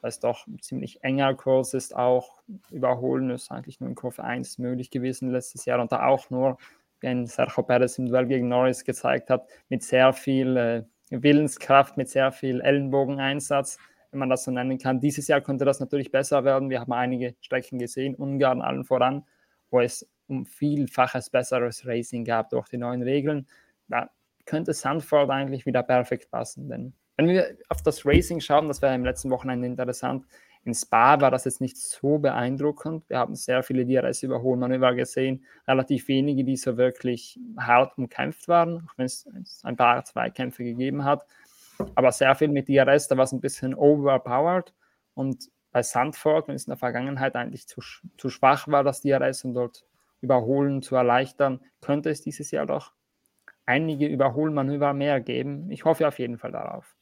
weil 0.01 0.11
es 0.11 0.21
doch 0.21 0.47
ein 0.47 0.59
ziemlich 0.61 1.03
enger 1.03 1.35
Kurs 1.35 1.75
ist. 1.75 1.97
Auch 1.97 2.43
Überholen 2.71 3.31
ist 3.31 3.51
eigentlich 3.51 3.81
nur 3.81 3.89
in 3.89 3.95
Kurve 3.95 4.25
1 4.25 4.59
möglich 4.59 4.91
gewesen 4.91 5.33
letztes 5.33 5.65
Jahr 5.65 5.81
und 5.81 5.91
da 5.91 6.07
auch 6.07 6.31
nur, 6.31 6.59
wenn 7.01 7.27
Sergio 7.27 7.62
Perez 7.62 7.99
im 7.99 8.07
Duell 8.07 8.27
gegen 8.27 8.49
Norris 8.49 8.85
gezeigt 8.85 9.31
hat, 9.31 9.49
mit 9.69 9.83
sehr 9.83 10.12
viel 10.12 10.57
äh, 10.57 10.83
Willenskraft, 11.11 11.97
mit 11.97 12.09
sehr 12.09 12.33
viel 12.33 12.61
Ellenbogeneinsatz, 12.61 13.79
wenn 14.11 14.20
man 14.20 14.31
das 14.31 14.45
so 14.45 14.51
nennen 14.51 14.79
kann. 14.79 15.01
Dieses 15.01 15.29
Jahr 15.29 15.41
könnte 15.41 15.65
das 15.65 15.81
natürlich 15.81 16.11
besser 16.11 16.45
werden. 16.45 16.70
Wir 16.70 16.81
haben 16.81 16.93
einige 16.93 17.35
Strecken 17.41 17.79
gesehen, 17.79 18.15
Ungarn 18.15 18.62
allen 18.62 18.85
voran, 18.85 19.25
wo 19.70 19.81
es 19.81 20.09
um 20.27 20.45
vielfaches 20.45 21.31
besseres 21.31 21.87
Racing 21.87 22.25
gab 22.25 22.51
durch 22.51 22.69
die 22.69 22.77
neuen 22.77 23.03
Regeln 23.03 23.47
da 23.89 24.11
könnte 24.45 24.73
Sandford 24.73 25.31
eigentlich 25.31 25.66
wieder 25.66 25.83
perfekt 25.83 26.31
passen. 26.31 26.69
Denn 26.69 26.95
wenn 27.16 27.29
wir 27.29 27.57
auf 27.69 27.83
das 27.83 28.07
Racing 28.07 28.41
schauen, 28.41 28.69
das 28.69 28.81
wäre 28.81 28.95
im 28.95 29.05
letzten 29.05 29.31
Wochenende 29.31 29.66
interessant. 29.66 30.25
In 30.69 30.74
Spa 30.74 31.19
war 31.19 31.31
das 31.31 31.47
jetzt 31.47 31.62
nicht 31.62 31.78
so 31.78 32.19
beeindruckend. 32.19 33.09
Wir 33.09 33.20
haben 33.20 33.35
sehr 33.35 33.62
viele 33.62 33.86
DRS-Überholmanöver 33.86 34.95
gesehen, 34.95 35.47
relativ 35.66 36.09
wenige, 36.09 36.45
die 36.45 36.59
so 36.59 36.77
wirklich 36.77 37.40
hart 37.57 37.97
umkämpft 37.97 38.49
waren, 38.49 38.86
auch 38.86 38.99
wenn 38.99 39.07
es 39.07 39.27
ein 39.62 39.77
paar 39.77 40.05
Zweikämpfe 40.05 40.65
gegeben 40.65 41.05
hat. 41.05 41.24
Aber 41.95 42.12
sehr 42.12 42.35
viel 42.35 42.49
mit 42.49 42.69
DRS, 42.69 43.09
da 43.09 43.16
war 43.16 43.24
es 43.24 43.32
ein 43.32 43.40
bisschen 43.40 43.74
overpowered. 43.74 44.74
Und 45.15 45.49
bei 45.73 45.82
Sandford, 45.82 46.49
wenn 46.49 46.55
es 46.55 46.66
in 46.66 46.73
der 46.73 46.77
Vergangenheit 46.77 47.35
eigentlich 47.35 47.66
zu, 47.66 47.81
zu 48.19 48.28
schwach 48.28 48.69
war, 48.69 48.85
das 48.85 49.01
DRS, 49.01 49.45
um 49.45 49.55
dort 49.55 49.86
Überholen 50.20 50.82
zu 50.82 50.97
erleichtern, 50.97 51.61
könnte 51.81 52.11
es 52.11 52.20
dieses 52.20 52.51
Jahr 52.51 52.66
doch 52.66 52.93
einige 53.65 54.07
Überholmanöver 54.07 54.93
mehr 54.93 55.23
geben. 55.23 55.70
Ich 55.70 55.86
hoffe 55.86 56.07
auf 56.07 56.19
jeden 56.19 56.36
Fall 56.36 56.53
darauf. 56.53 56.98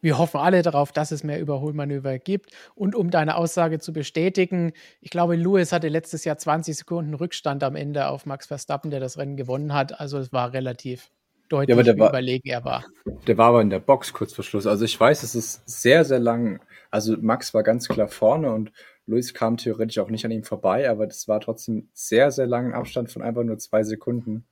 Wir 0.00 0.18
hoffen 0.18 0.38
alle 0.38 0.62
darauf, 0.62 0.92
dass 0.92 1.10
es 1.10 1.24
mehr 1.24 1.40
Überholmanöver 1.40 2.18
gibt. 2.18 2.52
Und 2.74 2.94
um 2.94 3.10
deine 3.10 3.36
Aussage 3.36 3.78
zu 3.78 3.92
bestätigen, 3.92 4.72
ich 5.00 5.10
glaube, 5.10 5.36
Lewis 5.36 5.72
hatte 5.72 5.88
letztes 5.88 6.24
Jahr 6.24 6.38
20 6.38 6.76
Sekunden 6.76 7.14
Rückstand 7.14 7.64
am 7.64 7.76
Ende 7.76 8.08
auf 8.08 8.26
Max 8.26 8.46
Verstappen, 8.46 8.90
der 8.90 9.00
das 9.00 9.18
Rennen 9.18 9.36
gewonnen 9.36 9.74
hat. 9.74 9.98
Also 10.00 10.18
es 10.18 10.32
war 10.32 10.52
relativ 10.52 11.10
deutlich, 11.48 11.76
ja, 11.76 11.94
wie 11.94 11.98
war, 11.98 12.10
überlegen 12.10 12.48
er 12.48 12.64
war. 12.64 12.84
Der 13.26 13.38
war 13.38 13.48
aber 13.48 13.62
in 13.62 13.70
der 13.70 13.80
Box 13.80 14.12
kurz 14.12 14.32
vor 14.32 14.44
Schluss. 14.44 14.66
Also 14.66 14.84
ich 14.84 14.98
weiß, 14.98 15.22
es 15.22 15.34
ist 15.34 15.68
sehr, 15.68 16.04
sehr 16.04 16.18
lang. 16.18 16.60
Also 16.90 17.16
Max 17.20 17.54
war 17.54 17.62
ganz 17.62 17.88
klar 17.88 18.08
vorne 18.08 18.52
und 18.52 18.72
Lewis 19.06 19.32
kam 19.32 19.56
theoretisch 19.56 19.98
auch 19.98 20.10
nicht 20.10 20.24
an 20.24 20.30
ihm 20.30 20.44
vorbei, 20.44 20.88
aber 20.88 21.06
das 21.06 21.28
war 21.28 21.40
trotzdem 21.40 21.88
sehr, 21.94 22.30
sehr 22.30 22.46
langen 22.46 22.74
Abstand 22.74 23.10
von 23.10 23.22
einfach 23.22 23.42
nur 23.42 23.58
zwei 23.58 23.82
Sekunden. 23.82 24.46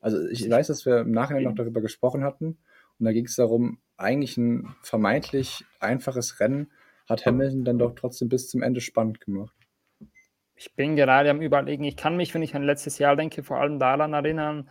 Also 0.00 0.24
ich 0.28 0.48
weiß, 0.48 0.66
dass 0.66 0.84
wir 0.84 0.98
im 1.00 1.12
Nachhinein 1.12 1.44
noch 1.44 1.54
darüber 1.54 1.80
gesprochen 1.80 2.22
hatten. 2.22 2.58
Und 2.98 3.04
da 3.04 3.12
ging 3.12 3.24
es 3.24 3.36
darum, 3.36 3.78
eigentlich 3.96 4.36
ein 4.36 4.74
vermeintlich 4.82 5.64
einfaches 5.80 6.40
Rennen 6.40 6.70
hat 7.08 7.24
Hamilton 7.24 7.64
dann 7.64 7.78
doch 7.78 7.94
trotzdem 7.94 8.28
bis 8.28 8.48
zum 8.48 8.62
Ende 8.62 8.80
spannend 8.80 9.20
gemacht. 9.20 9.54
Ich 10.56 10.74
bin 10.74 10.96
gerade 10.96 11.30
am 11.30 11.40
Überlegen, 11.40 11.84
ich 11.84 11.96
kann 11.96 12.16
mich, 12.16 12.34
wenn 12.34 12.42
ich 12.42 12.54
an 12.54 12.62
letztes 12.62 12.98
Jahr 12.98 13.14
denke, 13.14 13.42
vor 13.42 13.58
allem 13.58 13.78
daran 13.78 14.12
erinnern, 14.12 14.68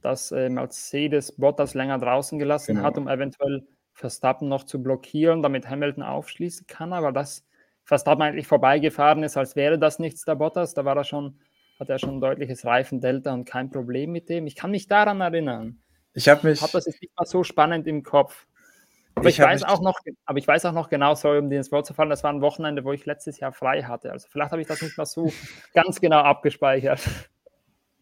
dass 0.00 0.32
äh, 0.32 0.48
Mercedes 0.48 1.32
Bottas 1.32 1.74
länger 1.74 1.98
draußen 1.98 2.38
gelassen 2.38 2.76
genau. 2.76 2.86
hat, 2.86 2.98
um 2.98 3.08
eventuell 3.08 3.66
Verstappen 3.92 4.48
noch 4.48 4.64
zu 4.64 4.82
blockieren, 4.82 5.42
damit 5.42 5.68
Hamilton 5.68 6.02
aufschließen 6.02 6.66
kann. 6.66 6.92
Aber 6.92 7.12
dass 7.12 7.46
Verstappen 7.84 8.22
eigentlich 8.22 8.46
vorbeigefahren 8.46 9.22
ist, 9.22 9.36
als 9.36 9.56
wäre 9.56 9.78
das 9.78 9.98
nichts 9.98 10.24
der 10.24 10.34
Bottas, 10.34 10.74
da 10.74 10.84
war 10.84 10.96
er 10.96 11.04
schon 11.04 11.38
hat 11.78 11.90
er 11.90 11.98
schon 11.98 12.16
ein 12.16 12.20
deutliches 12.20 12.64
Reifendelta 12.64 13.32
und 13.34 13.44
kein 13.44 13.70
Problem 13.70 14.10
mit 14.10 14.28
dem. 14.28 14.46
Ich 14.46 14.54
kann 14.54 14.70
mich 14.70 14.88
daran 14.88 15.20
erinnern. 15.20 15.82
Ich 16.14 16.28
habe 16.28 16.48
mich. 16.48 16.62
Hab 16.62 16.72
das 16.72 16.86
ist 16.86 17.00
nicht 17.02 17.12
mal 17.18 17.26
so 17.26 17.44
spannend 17.44 17.86
im 17.86 18.02
Kopf. 18.02 18.46
Aber 19.16 19.28
ich, 19.30 19.38
ich 19.38 19.44
weiß 19.44 19.64
auch 19.64 19.80
noch, 19.80 19.98
aber 20.26 20.38
ich 20.38 20.46
weiß 20.46 20.66
auch 20.66 20.72
noch 20.72 20.90
genau, 20.90 21.14
sorry, 21.14 21.38
um 21.38 21.48
dir 21.48 21.56
ins 21.56 21.72
Wort 21.72 21.86
zu 21.86 21.94
fallen, 21.94 22.10
das 22.10 22.22
war 22.22 22.32
ein 22.32 22.42
Wochenende, 22.42 22.84
wo 22.84 22.92
ich 22.92 23.06
letztes 23.06 23.40
Jahr 23.40 23.52
frei 23.52 23.82
hatte. 23.82 24.12
Also 24.12 24.28
vielleicht 24.30 24.52
habe 24.52 24.60
ich 24.60 24.68
das 24.68 24.82
nicht 24.82 24.96
mal 24.98 25.06
so 25.06 25.32
ganz 25.74 26.00
genau 26.00 26.18
abgespeichert. 26.18 27.00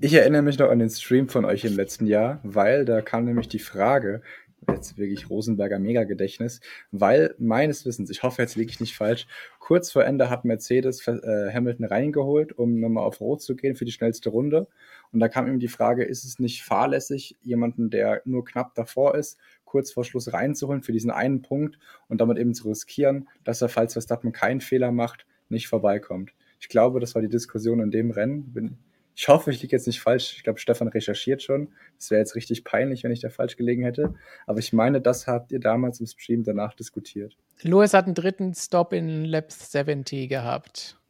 Ich 0.01 0.13
erinnere 0.13 0.43
mich 0.43 0.59
noch 0.59 0.71
an 0.71 0.81
den 0.81 0.91
Stream 0.91 1.29
von 1.29 1.45
euch 1.45 1.65
im 1.65 1.77
letzten 1.77 2.07
Jahr, 2.07 2.41
weil 2.43 2.85
da 2.85 3.01
kam 3.01 3.25
nämlich 3.25 3.49
die 3.49 3.61
Frage, 3.61 4.23
jetzt 4.69 4.99
wirklich 4.99 5.31
Rosenberger 5.31 5.79
Mega-Gedächtnis, 5.79 6.61
weil 6.91 7.35
meines 7.39 7.85
Wissens, 7.87 8.11
ich 8.11 8.23
hoffe, 8.23 8.43
jetzt 8.43 8.57
liege 8.57 8.71
ich 8.71 8.81
nicht 8.81 8.97
falsch, 8.97 9.27
kurz 9.59 9.93
vor 9.93 10.05
Ende 10.05 10.31
hat 10.31 10.45
Mercedes 10.45 11.07
äh, 11.07 11.53
Hamilton 11.53 11.85
reingeholt, 11.85 12.53
um 12.59 12.81
nochmal 12.81 13.05
auf 13.05 13.21
Rot 13.21 13.43
zu 13.43 13.57
gehen 13.57 13.77
für 13.77 13.85
die 13.85 13.93
schnellste 13.93 14.31
Runde. 14.31 14.67
Und 15.13 15.21
da 15.21 15.29
kam 15.29 15.47
ihm 15.47 15.61
die 15.61 15.69
Frage, 15.69 16.05
ist 16.05 16.25
es 16.25 16.39
nicht 16.39 16.65
fahrlässig, 16.65 17.37
jemanden, 17.43 17.91
der 17.91 18.23
nur 18.25 18.45
knapp 18.45 18.75
davor 18.75 19.15
ist, 19.15 19.39
kurz 19.75 19.91
vor 19.91 20.05
Schluss 20.05 20.33
reinzuholen 20.33 20.83
für 20.83 20.93
diesen 20.93 21.11
einen 21.11 21.43
Punkt 21.43 21.81
und 22.07 22.21
damit 22.21 22.39
eben 22.39 22.55
zu 22.55 22.69
riskieren, 22.69 23.29
dass 23.43 23.61
er, 23.61 23.69
falls 23.69 23.95
Verstappen 23.95 24.31
keinen 24.31 24.61
Fehler 24.61 24.93
macht, 24.93 25.27
nicht 25.49 25.67
vorbeikommt. 25.67 26.33
Ich 26.61 26.69
glaube, 26.69 27.01
das 27.01 27.17
war 27.17 27.23
die 27.23 27.29
Diskussion 27.29 27.81
in 27.81 27.91
dem 27.91 28.13
Rennen. 28.13 28.53
Bin, 28.53 28.79
ich 29.17 29.27
hoffe, 29.27 29.51
ich 29.51 29.61
liege 29.61 29.75
jetzt 29.75 29.89
nicht 29.89 30.01
falsch. 30.01 30.35
Ich 30.37 30.45
glaube, 30.45 30.61
Stefan 30.61 30.87
recherchiert 30.87 31.43
schon. 31.43 31.73
Es 31.99 32.13
wäre 32.13 32.21
jetzt 32.21 32.37
richtig 32.37 32.63
peinlich, 32.63 33.03
wenn 33.03 33.11
ich 33.11 33.19
da 33.19 33.31
falsch 33.31 33.57
gelegen 33.57 33.83
hätte. 33.83 34.15
Aber 34.47 34.61
ich 34.61 34.73
meine, 34.73 35.01
das 35.01 35.27
habt 35.27 35.51
ihr 35.51 35.59
damals 35.59 35.99
im 35.99 36.07
Stream 36.07 36.45
danach 36.45 36.75
diskutiert. 36.75 37.37
Lewis 37.63 37.95
hat 37.95 38.05
einen 38.05 38.15
dritten 38.15 38.55
Stop 38.55 38.93
in 38.93 39.25
Lab 39.25 39.51
70 39.51 40.29
gehabt. 40.29 41.01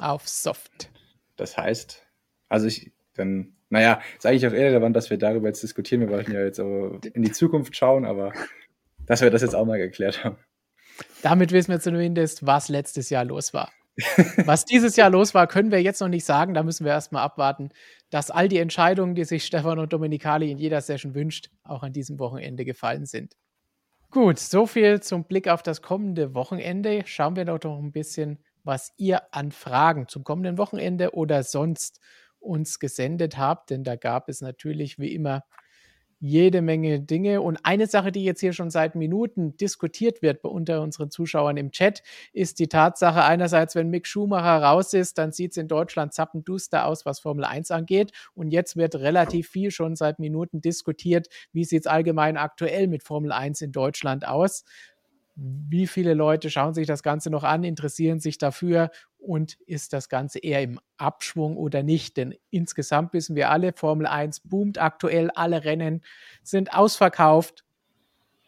Auf 0.00 0.28
Soft. 0.28 0.90
Das 1.36 1.56
heißt, 1.56 2.04
also 2.48 2.66
ich, 2.66 2.90
dann, 3.14 3.52
naja, 3.72 4.00
ist 4.18 4.26
eigentlich 4.26 4.46
auch 4.46 4.52
irrelevant, 4.52 4.94
dass 4.94 5.08
wir 5.08 5.16
darüber 5.16 5.48
jetzt 5.48 5.62
diskutieren. 5.62 6.02
Wir 6.02 6.10
wollten 6.10 6.32
ja 6.32 6.42
jetzt 6.44 6.58
in 6.58 7.22
die 7.22 7.32
Zukunft 7.32 7.74
schauen, 7.74 8.04
aber 8.04 8.32
dass 9.06 9.22
wir 9.22 9.30
das 9.30 9.40
jetzt 9.40 9.54
auch 9.54 9.64
mal 9.64 9.78
geklärt 9.78 10.22
haben. 10.22 10.36
Damit 11.22 11.52
wissen 11.52 11.72
wir 11.72 11.80
zumindest, 11.80 12.46
was 12.46 12.68
letztes 12.68 13.08
Jahr 13.08 13.24
los 13.24 13.54
war. 13.54 13.72
Was 14.44 14.66
dieses 14.66 14.96
Jahr 14.96 15.08
los 15.08 15.32
war, 15.32 15.46
können 15.46 15.70
wir 15.70 15.82
jetzt 15.82 16.02
noch 16.02 16.08
nicht 16.08 16.26
sagen. 16.26 16.52
Da 16.52 16.62
müssen 16.62 16.84
wir 16.84 16.92
erstmal 16.92 17.22
abwarten, 17.22 17.70
dass 18.10 18.30
all 18.30 18.48
die 18.48 18.58
Entscheidungen, 18.58 19.14
die 19.14 19.24
sich 19.24 19.44
Stefan 19.44 19.78
und 19.78 19.90
Dominikali 19.92 20.50
in 20.50 20.58
jeder 20.58 20.82
Session 20.82 21.14
wünscht, 21.14 21.48
auch 21.62 21.82
an 21.82 21.94
diesem 21.94 22.18
Wochenende 22.18 22.66
gefallen 22.66 23.06
sind. 23.06 23.36
Gut, 24.10 24.38
so 24.38 24.66
viel 24.66 25.00
zum 25.00 25.24
Blick 25.24 25.48
auf 25.48 25.62
das 25.62 25.80
kommende 25.80 26.34
Wochenende. 26.34 27.04
Schauen 27.06 27.36
wir 27.36 27.46
doch 27.46 27.62
noch 27.62 27.78
ein 27.78 27.92
bisschen, 27.92 28.38
was 28.64 28.92
ihr 28.98 29.22
an 29.34 29.50
Fragen 29.50 30.08
zum 30.08 30.24
kommenden 30.24 30.58
Wochenende 30.58 31.14
oder 31.14 31.42
sonst 31.42 32.00
uns 32.42 32.78
gesendet 32.78 33.38
habt, 33.38 33.70
denn 33.70 33.84
da 33.84 33.96
gab 33.96 34.28
es 34.28 34.40
natürlich 34.40 34.98
wie 34.98 35.14
immer 35.14 35.44
jede 36.22 36.62
Menge 36.62 37.00
Dinge. 37.00 37.42
Und 37.42 37.58
eine 37.64 37.88
Sache, 37.88 38.12
die 38.12 38.24
jetzt 38.24 38.40
hier 38.40 38.52
schon 38.52 38.70
seit 38.70 38.94
Minuten 38.94 39.56
diskutiert 39.56 40.22
wird 40.22 40.44
unter 40.44 40.80
unseren 40.80 41.10
Zuschauern 41.10 41.56
im 41.56 41.72
Chat, 41.72 42.02
ist 42.32 42.60
die 42.60 42.68
Tatsache 42.68 43.24
einerseits, 43.24 43.74
wenn 43.74 43.90
Mick 43.90 44.06
Schumacher 44.06 44.62
raus 44.62 44.94
ist, 44.94 45.18
dann 45.18 45.32
sieht 45.32 45.50
es 45.50 45.56
in 45.56 45.66
Deutschland 45.66 46.14
zappenduster 46.14 46.86
aus, 46.86 47.04
was 47.04 47.18
Formel 47.18 47.44
1 47.44 47.72
angeht. 47.72 48.12
Und 48.34 48.52
jetzt 48.52 48.76
wird 48.76 48.94
relativ 48.94 49.48
viel 49.48 49.72
schon 49.72 49.96
seit 49.96 50.20
Minuten 50.20 50.60
diskutiert, 50.60 51.26
wie 51.52 51.64
sieht 51.64 51.80
es 51.82 51.86
allgemein 51.88 52.36
aktuell 52.36 52.86
mit 52.86 53.02
Formel 53.02 53.32
1 53.32 53.60
in 53.60 53.72
Deutschland 53.72 54.26
aus 54.26 54.64
wie 55.34 55.86
viele 55.86 56.14
Leute 56.14 56.50
schauen 56.50 56.74
sich 56.74 56.86
das 56.86 57.02
Ganze 57.02 57.30
noch 57.30 57.44
an, 57.44 57.64
interessieren 57.64 58.20
sich 58.20 58.38
dafür 58.38 58.90
und 59.18 59.58
ist 59.66 59.92
das 59.92 60.08
Ganze 60.08 60.38
eher 60.38 60.62
im 60.62 60.80
Abschwung 60.98 61.56
oder 61.56 61.82
nicht? 61.82 62.16
Denn 62.16 62.34
insgesamt 62.50 63.12
wissen 63.12 63.36
wir 63.36 63.50
alle, 63.50 63.72
Formel 63.72 64.06
1 64.06 64.40
boomt 64.40 64.78
aktuell, 64.78 65.30
alle 65.30 65.64
Rennen 65.64 66.02
sind 66.42 66.74
ausverkauft, 66.74 67.64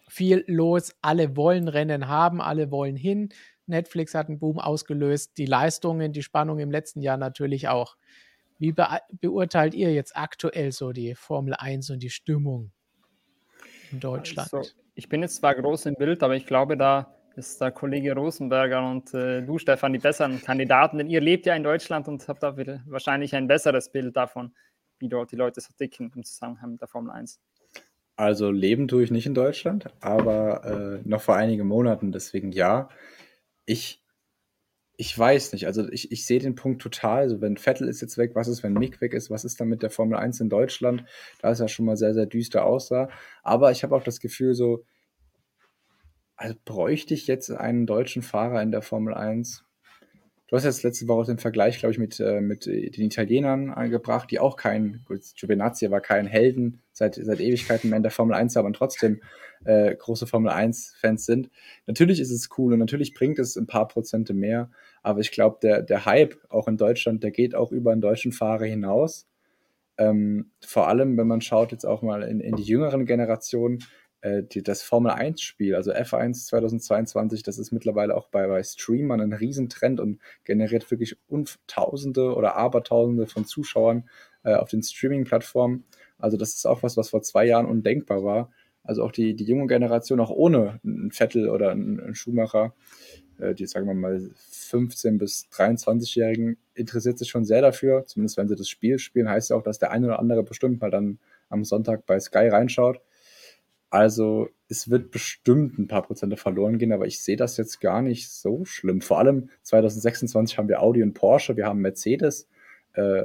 viel 0.09 0.45
los, 0.47 0.95
alle 1.01 1.37
wollen 1.37 1.69
Rennen 1.69 2.09
haben, 2.09 2.41
alle 2.41 2.71
wollen 2.71 2.97
hin. 2.97 3.31
Netflix 3.67 4.15
hat 4.15 4.29
einen 4.29 4.39
Boom 4.39 4.59
ausgelöst, 4.59 5.39
die 5.39 5.47
Leistungen, 5.47 6.13
die 6.13 6.23
Spannung 6.23 6.59
im 6.59 6.71
letzten 6.71 7.01
Jahr 7.01 7.17
natürlich 7.17 7.69
auch. 7.69 7.97
Wie 8.59 8.73
be 8.73 8.87
beurteilt 9.21 9.75
ihr 9.75 9.93
jetzt 9.93 10.17
aktuell 10.17 10.71
so 10.71 10.93
die 10.93 11.15
Formel 11.15 11.55
1 11.55 11.91
und 11.91 12.03
die 12.03 12.11
Stimmung 12.11 12.73
in 13.91 14.01
Deutschland? 14.01 14.53
Also, 14.53 14.71
ich 14.95 15.09
bin 15.09 15.23
jetzt 15.23 15.37
zwar 15.37 15.55
groß 15.55 15.87
im 15.87 15.95
Bild, 15.95 16.23
aber 16.23 16.37
ich 16.37 16.47
glaube, 16.47 16.77
da 16.77 17.15
ist 17.37 17.61
der 17.61 17.73
Kollege 17.73 18.15
Rosenberger 18.15 18.89
und 18.89 19.13
äh, 19.13 19.43
du, 19.43 19.59
Stefan, 19.59 19.93
die 19.93 19.99
besseren 19.99 20.41
Kandidaten, 20.41 20.99
denn 20.99 21.09
ihr 21.09 21.21
lebt 21.21 21.47
ja 21.47 21.55
in 21.57 21.65
Deutschland 21.65 22.07
und 22.07 22.27
habt 22.29 22.43
da 22.43 22.57
wahrscheinlich 22.87 23.35
ein 23.35 23.49
besseres 23.49 23.91
Bild 23.91 24.17
davon, 24.17 24.55
wie 24.99 25.09
dort 25.09 25.33
die 25.33 25.37
Leute 25.37 25.61
so 25.61 25.73
dicken 25.79 26.13
im 26.15 26.23
Zusammenhang 26.23 26.73
mit 26.73 26.81
der 26.81 26.89
Formel 26.89 27.11
1. 27.11 27.41
Also 28.17 28.53
leben 28.53 28.87
tue 28.87 29.03
ich 29.03 29.11
nicht 29.11 29.27
in 29.27 29.35
Deutschland, 29.35 29.87
aber 30.01 31.01
äh, 31.03 31.09
noch 31.09 31.21
vor 31.21 31.35
einigen 31.35 31.67
Monaten, 31.67 32.13
deswegen 32.13 32.53
ja. 32.53 32.89
Ich, 33.67 34.04
ich 34.97 35.19
weiß 35.19 35.53
nicht, 35.53 35.67
also 35.67 35.89
ich, 35.89 36.13
ich 36.13 36.25
sehe 36.25 36.39
den 36.39 36.55
Punkt 36.55 36.81
total. 36.81 37.23
Also 37.23 37.41
wenn 37.41 37.57
Vettel 37.57 37.89
ist 37.89 38.01
jetzt 38.01 38.17
weg, 38.17 38.33
was 38.35 38.49
ist, 38.49 38.63
wenn 38.63 38.75
Mick 38.75 39.01
weg 39.01 39.13
ist, 39.13 39.31
was 39.31 39.45
ist 39.45 39.61
dann 39.61 39.69
mit 39.69 39.83
der 39.83 39.91
Formel 39.91 40.17
1 40.17 40.41
in 40.41 40.49
Deutschland? 40.49 41.05
Da 41.41 41.51
ist 41.51 41.61
ja 41.61 41.69
schon 41.69 41.87
mal 41.87 41.97
sehr, 41.97 42.15
sehr 42.15 42.27
düster 42.27 42.65
aussah. 42.65 43.09
Aber 43.43 43.73
ich 43.73 43.83
habe 43.83 43.97
auch 43.97 44.05
das 44.05 44.21
Gefühl, 44.21 44.55
so, 44.55 44.85
also 46.37 46.55
bräuchte 46.65 47.15
ich 47.15 47.27
jetzt 47.27 47.51
einen 47.51 47.87
deutschen 47.87 48.23
Fahrer 48.23 48.63
in 48.63 48.71
der 48.71 48.83
Formel 48.83 49.15
1? 49.15 49.64
Du 50.55 50.59
hast 50.59 50.67
jetzt 50.67 50.85
letzte 50.85 51.09
Woche 51.09 51.27
den 51.27 51.39
Vergleich, 51.39 51.81
glaube 51.81 51.95
ich, 51.95 51.99
mit, 51.99 52.21
äh, 52.21 52.41
mit 52.41 52.67
den 52.67 53.07
Italienern 53.07 53.71
angebracht, 53.71 54.31
die 54.31 54.39
auch 54.39 54.55
kein, 54.55 55.03
gut, 55.05 55.23
Giovinazzi 55.35 55.91
war 55.91 56.01
kein 56.01 56.29
Helden 56.29 56.81
seit, 56.93 57.17
seit 57.17 57.41
Ewigkeiten 57.41 57.91
mehr 57.91 57.97
in 57.97 58.05
der 58.05 58.13
Formel 58.13 58.37
1, 58.37 58.57
aber 58.57 58.73
trotzdem 58.73 59.21
äh, 59.65 59.97
große 59.97 60.29
Formel 60.29 60.53
1-Fans 60.53 61.27
sind. 61.27 61.51
Natürlich 61.89 62.21
ist 62.21 62.31
es 62.31 62.51
cool 62.57 62.73
und 62.73 62.79
natürlich 62.79 63.15
bringt 63.15 63.41
es 63.41 63.57
ein 63.57 63.67
paar 63.67 63.89
Prozente 63.89 64.33
mehr, 64.33 64.71
aber 65.03 65.19
ich 65.19 65.33
glaube, 65.33 65.59
der, 65.61 65.83
der 65.83 66.07
Hype 66.07 66.37
auch 66.51 66.69
in 66.69 66.77
Deutschland, 66.77 67.25
der 67.25 67.33
geht 67.33 67.57
auch 67.57 67.73
über 67.73 67.91
einen 67.91 68.01
deutschen 68.01 68.31
Fahrer 68.31 68.67
hinaus. 68.67 69.27
Ähm, 69.99 70.53
vor 70.65 70.87
allem, 70.87 71.19
wenn 71.19 71.27
man 71.27 71.41
schaut 71.41 71.73
jetzt 71.73 71.85
auch 71.85 72.03
mal 72.03 72.23
in, 72.23 72.39
in 72.39 72.55
die 72.55 72.63
jüngeren 72.63 73.07
Generationen, 73.07 73.81
äh, 74.25 74.43
die, 74.43 74.63
das 74.63 74.83
Formel 74.83 75.13
1-Spiel, 75.13 75.75
also 75.75 75.93
F1 75.93 76.47
2022, 76.47 77.43
das 77.43 77.59
ist 77.59 77.73
mittlerweile 77.73 78.17
auch 78.17 78.29
bei, 78.29 78.47
bei 78.47 78.63
Streamern 78.63 79.21
ein 79.21 79.35
Riesentrend 79.35 80.01
und 80.01 80.19
generiert 80.45 80.91
wirklich 80.91 81.19
Tausende 81.67 82.35
oder 82.35 82.57
Abertausende 82.57 83.27
von 83.27 83.45
Zuschauern 83.45 84.09
äh, 84.43 84.55
auf 84.55 84.71
den 84.71 84.83
Streaming-Plattformen. 84.83 85.85
Also 86.19 86.39
das 86.39 86.55
ist 86.55 86.67
auch 86.67 86.83
was, 86.83 86.97
was 86.97 87.11
vor 87.11 87.21
zwei 87.21 87.45
Jahren 87.45 87.67
undenkbar 87.67 88.25
war. 88.25 88.51
Also 88.83 89.03
auch 89.03 89.13
die, 89.13 89.35
die 89.35 89.45
junge 89.45 89.67
Generation, 89.67 90.21
auch 90.21 90.31
ohne 90.31 90.81
einen 90.83 91.11
Vettel 91.11 91.51
oder 91.51 91.73
einen, 91.73 92.15
Schuhmacher, 92.15 92.75
äh, 93.39 93.55
die 93.55 93.67
sagen 93.67 93.87
wir 93.87 93.95
mal 93.95 94.31
15- 94.51 95.19
bis 95.19 95.49
23-Jährigen, 95.53 96.57
interessiert 96.73 97.19
sich 97.19 97.29
schon 97.29 97.45
sehr 97.45 97.61
dafür. 97.61 98.07
Zumindest 98.07 98.39
wenn 98.39 98.49
sie 98.49 98.57
das 98.57 98.69
Spiel 98.71 98.99
spielen, 98.99 99.29
heißt 99.29 99.51
ja 99.51 99.57
auch, 99.57 99.63
dass 99.63 99.79
der 99.79 99.91
eine 99.91 100.07
oder 100.07 100.19
andere 100.19 100.45
bestimmt 100.45 100.81
mal 100.81 100.91
dann 100.91 101.19
am 101.51 101.63
Sonntag 101.63 102.07
bei 102.07 102.19
Sky 102.19 102.49
reinschaut. 102.49 103.03
Also 103.95 104.49
es 104.69 104.91
wird 104.91 105.13
bestimmt 105.13 105.79
ein 105.79 105.87
paar 105.87 106.03
Prozente 106.03 106.37
verloren 106.37 106.79
gehen, 106.79 106.91
aber 106.91 107.07
ich 107.07 107.23
sehe 107.23 107.37
das 107.37 107.57
jetzt 107.59 107.81
gar 107.81 108.03
nicht 108.03 108.29
so 108.29 108.65
schlimm. 108.65 109.01
Vor 109.01 109.21
allem 109.21 109.51
2026 109.63 110.59
haben 110.59 110.67
wir 110.67 110.83
Audi 110.83 111.01
und 111.01 111.15
Porsche, 111.15 111.57
wir 111.57 111.67
haben 111.67 111.79
Mercedes. 111.79 112.49
Äh, 112.95 113.23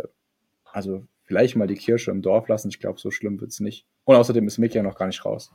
also 0.65 1.07
vielleicht 1.23 1.55
mal 1.55 1.65
die 1.65 1.73
Kirsche 1.73 2.11
im 2.11 2.21
Dorf 2.21 2.47
lassen. 2.49 2.69
Ich 2.69 2.79
glaube, 2.79 2.99
so 2.99 3.09
schlimm 3.09 3.41
wird 3.41 3.49
es 3.49 3.59
nicht. 3.59 3.87
Und 4.03 4.15
außerdem 4.15 4.45
ist 4.45 4.59
Mick 4.59 4.75
ja 4.75 4.83
noch 4.83 4.95
gar 4.95 5.07
nicht 5.07 5.25
raus. 5.25 5.51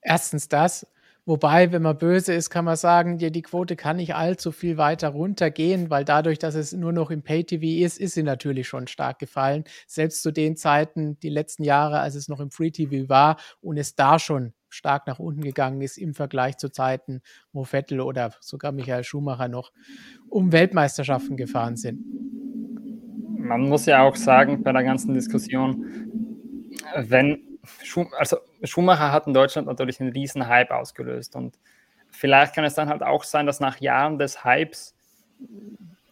Erstens 0.00 0.48
das. 0.48 0.86
Wobei, 1.30 1.70
wenn 1.70 1.82
man 1.82 1.96
böse 1.96 2.34
ist, 2.34 2.50
kann 2.50 2.64
man 2.64 2.74
sagen, 2.74 3.18
ja, 3.18 3.30
die 3.30 3.42
Quote 3.42 3.76
kann 3.76 3.98
nicht 3.98 4.16
allzu 4.16 4.50
viel 4.50 4.78
weiter 4.78 5.10
runtergehen, 5.10 5.88
weil 5.88 6.04
dadurch, 6.04 6.40
dass 6.40 6.56
es 6.56 6.72
nur 6.72 6.90
noch 6.90 7.12
im 7.12 7.22
Pay-TV 7.22 7.84
ist, 7.86 8.00
ist 8.00 8.14
sie 8.14 8.24
natürlich 8.24 8.66
schon 8.66 8.88
stark 8.88 9.20
gefallen. 9.20 9.62
Selbst 9.86 10.24
zu 10.24 10.32
den 10.32 10.56
Zeiten, 10.56 11.20
die 11.20 11.28
letzten 11.28 11.62
Jahre, 11.62 12.00
als 12.00 12.16
es 12.16 12.26
noch 12.26 12.40
im 12.40 12.50
Free-TV 12.50 13.08
war 13.08 13.36
und 13.60 13.76
es 13.76 13.94
da 13.94 14.18
schon 14.18 14.54
stark 14.70 15.06
nach 15.06 15.20
unten 15.20 15.42
gegangen 15.42 15.80
ist 15.82 15.98
im 15.98 16.14
Vergleich 16.14 16.56
zu 16.56 16.68
Zeiten, 16.68 17.20
wo 17.52 17.62
Vettel 17.62 18.00
oder 18.00 18.32
sogar 18.40 18.72
Michael 18.72 19.04
Schumacher 19.04 19.46
noch 19.46 19.70
um 20.30 20.50
Weltmeisterschaften 20.50 21.36
gefahren 21.36 21.76
sind. 21.76 22.00
Man 23.38 23.68
muss 23.68 23.86
ja 23.86 24.02
auch 24.02 24.16
sagen, 24.16 24.64
bei 24.64 24.72
der 24.72 24.82
ganzen 24.82 25.14
Diskussion, 25.14 25.86
wenn 26.96 27.49
also 28.18 28.38
Schumacher 28.64 29.12
hat 29.12 29.26
in 29.26 29.34
Deutschland 29.34 29.66
natürlich 29.66 30.00
einen 30.00 30.12
riesen 30.12 30.46
Hype 30.46 30.70
ausgelöst 30.70 31.36
und 31.36 31.58
vielleicht 32.10 32.54
kann 32.54 32.64
es 32.64 32.74
dann 32.74 32.88
halt 32.88 33.02
auch 33.02 33.24
sein, 33.24 33.46
dass 33.46 33.60
nach 33.60 33.80
Jahren 33.80 34.18
des 34.18 34.44
Hypes 34.44 34.94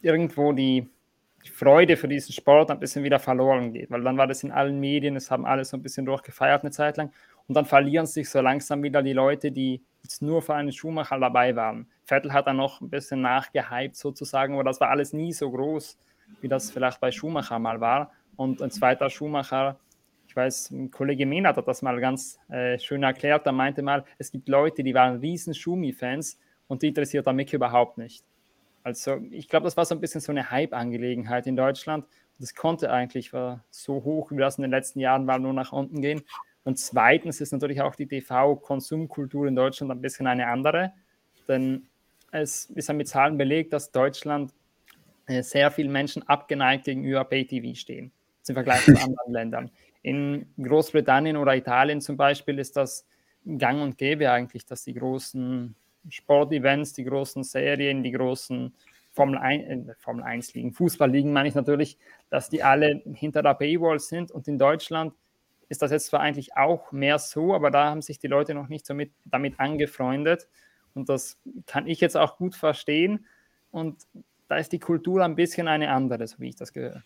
irgendwo 0.01 0.53
die, 0.53 0.87
Freude 1.51 1.97
für 1.97 2.07
diesen 2.07 2.33
Sport 2.33 2.69
ein 2.69 2.79
bisschen 2.79 3.03
wieder 3.03 3.19
verloren 3.19 3.73
geht, 3.73 3.89
weil 3.91 4.03
dann 4.03 4.17
war 4.17 4.27
das 4.27 4.43
in 4.43 4.51
allen 4.51 4.79
Medien, 4.79 5.15
es 5.15 5.31
haben 5.31 5.45
alle 5.45 5.63
so 5.65 5.77
ein 5.77 5.83
bisschen 5.83 6.05
durchgefeiert 6.05 6.63
eine 6.63 6.71
Zeit 6.71 6.97
lang 6.97 7.11
und 7.47 7.55
dann 7.55 7.65
verlieren 7.65 8.05
sich 8.05 8.29
so 8.29 8.41
langsam 8.41 8.83
wieder 8.83 9.01
die 9.01 9.13
Leute, 9.13 9.51
die 9.51 9.81
jetzt 10.03 10.21
nur 10.21 10.41
für 10.41 10.55
einen 10.55 10.71
Schumacher 10.71 11.19
dabei 11.19 11.55
waren. 11.55 11.87
Vettel 12.05 12.33
hat 12.33 12.47
dann 12.47 12.57
noch 12.57 12.81
ein 12.81 12.89
bisschen 12.89 13.21
nachgehypt 13.21 13.95
sozusagen, 13.95 14.53
aber 14.53 14.63
das 14.63 14.79
war 14.79 14.89
alles 14.89 15.13
nie 15.13 15.33
so 15.33 15.49
groß, 15.51 15.97
wie 16.41 16.47
das 16.47 16.71
vielleicht 16.71 16.99
bei 16.99 17.11
Schumacher 17.11 17.59
mal 17.59 17.81
war. 17.81 18.11
Und 18.35 18.61
ein 18.61 18.71
zweiter 18.71 19.09
Schumacher 19.09 19.77
weiß, 20.39 20.71
ein 20.71 20.91
Kollege 20.91 21.25
Menat 21.25 21.57
hat 21.57 21.67
das 21.67 21.81
mal 21.81 21.99
ganz 21.99 22.39
äh, 22.49 22.79
schön 22.79 23.03
erklärt. 23.03 23.45
Er 23.45 23.51
meinte 23.51 23.81
mal, 23.81 24.03
es 24.17 24.31
gibt 24.31 24.49
Leute, 24.49 24.83
die 24.83 24.93
waren 24.93 25.19
riesen 25.19 25.53
Schumi-Fans 25.53 26.39
und 26.67 26.81
die 26.81 26.87
interessiert 26.87 27.25
der 27.25 27.33
Mick 27.33 27.53
überhaupt 27.53 27.97
nicht. 27.97 28.23
Also 28.83 29.19
ich 29.31 29.47
glaube, 29.49 29.65
das 29.65 29.77
war 29.77 29.85
so 29.85 29.95
ein 29.95 30.01
bisschen 30.01 30.21
so 30.21 30.31
eine 30.31 30.49
Hype-Angelegenheit 30.49 31.47
in 31.47 31.55
Deutschland. 31.55 32.05
Das 32.39 32.55
konnte 32.55 32.91
eigentlich 32.91 33.33
war 33.33 33.63
so 33.69 34.03
hoch, 34.03 34.31
wie 34.31 34.37
das 34.37 34.57
in 34.57 34.61
den 34.61 34.71
letzten 34.71 34.99
Jahren 34.99 35.27
war, 35.27 35.39
nur 35.39 35.53
nach 35.53 35.73
unten 35.73 36.01
gehen. 36.01 36.21
Und 36.63 36.79
zweitens 36.79 37.41
ist 37.41 37.51
natürlich 37.51 37.81
auch 37.81 37.95
die 37.95 38.07
TV-Konsumkultur 38.07 39.47
in 39.47 39.55
Deutschland 39.55 39.91
ein 39.91 40.01
bisschen 40.01 40.27
eine 40.27 40.47
andere. 40.47 40.93
Denn 41.47 41.87
es 42.31 42.65
ist 42.67 42.87
ja 42.87 42.93
mit 42.93 43.07
Zahlen 43.07 43.37
belegt, 43.37 43.73
dass 43.73 43.91
Deutschland 43.91 44.53
äh, 45.25 45.43
sehr 45.43 45.71
viele 45.71 45.89
Menschen 45.89 46.27
abgeneigt 46.27 46.85
gegenüber 46.85 47.23
Pay-TV 47.23 47.75
stehen, 47.75 48.11
im 48.47 48.55
Vergleich 48.55 48.83
zu 48.85 48.91
anderen 48.91 49.15
Ländern. 49.31 49.71
In 50.01 50.53
Großbritannien 50.61 51.37
oder 51.37 51.55
Italien 51.55 52.01
zum 52.01 52.17
Beispiel 52.17 52.59
ist 52.59 52.77
das 52.77 53.05
gang 53.57 53.81
und 53.81 53.97
gäbe 53.97 54.31
eigentlich, 54.31 54.65
dass 54.65 54.83
die 54.83 54.93
großen 54.93 55.75
Sportevents, 56.07 56.93
die 56.93 57.03
großen 57.03 57.43
Serien, 57.43 58.03
die 58.03 58.11
großen 58.11 58.73
Formel 59.11 59.37
1, 59.37 59.89
äh, 59.89 59.93
Formel 59.97 60.23
1 60.23 60.53
liegen, 60.53 60.71
Fußball 60.71 61.09
liegen, 61.09 61.33
meine 61.33 61.49
ich 61.49 61.55
natürlich, 61.55 61.97
dass 62.29 62.49
die 62.49 62.63
alle 62.63 63.01
hinter 63.13 63.41
der 63.41 63.55
Paywall 63.55 63.99
sind. 63.99 64.31
Und 64.31 64.47
in 64.47 64.57
Deutschland 64.57 65.13
ist 65.67 65.81
das 65.81 65.91
jetzt 65.91 66.07
zwar 66.07 66.21
eigentlich 66.21 66.55
auch 66.55 66.91
mehr 66.91 67.19
so, 67.19 67.53
aber 67.53 67.71
da 67.71 67.89
haben 67.89 68.01
sich 68.01 68.19
die 68.19 68.27
Leute 68.27 68.53
noch 68.53 68.69
nicht 68.69 68.85
so 68.85 68.93
mit, 68.93 69.11
damit 69.25 69.59
angefreundet. 69.59 70.47
Und 70.93 71.09
das 71.09 71.39
kann 71.65 71.87
ich 71.87 71.99
jetzt 72.01 72.17
auch 72.17 72.37
gut 72.37 72.55
verstehen. 72.55 73.25
Und 73.71 74.07
da 74.47 74.57
ist 74.57 74.71
die 74.71 74.79
Kultur 74.79 75.23
ein 75.23 75.35
bisschen 75.35 75.67
eine 75.67 75.91
andere, 75.91 76.27
so 76.27 76.39
wie 76.39 76.49
ich 76.49 76.55
das 76.55 76.73
gehört. 76.73 77.03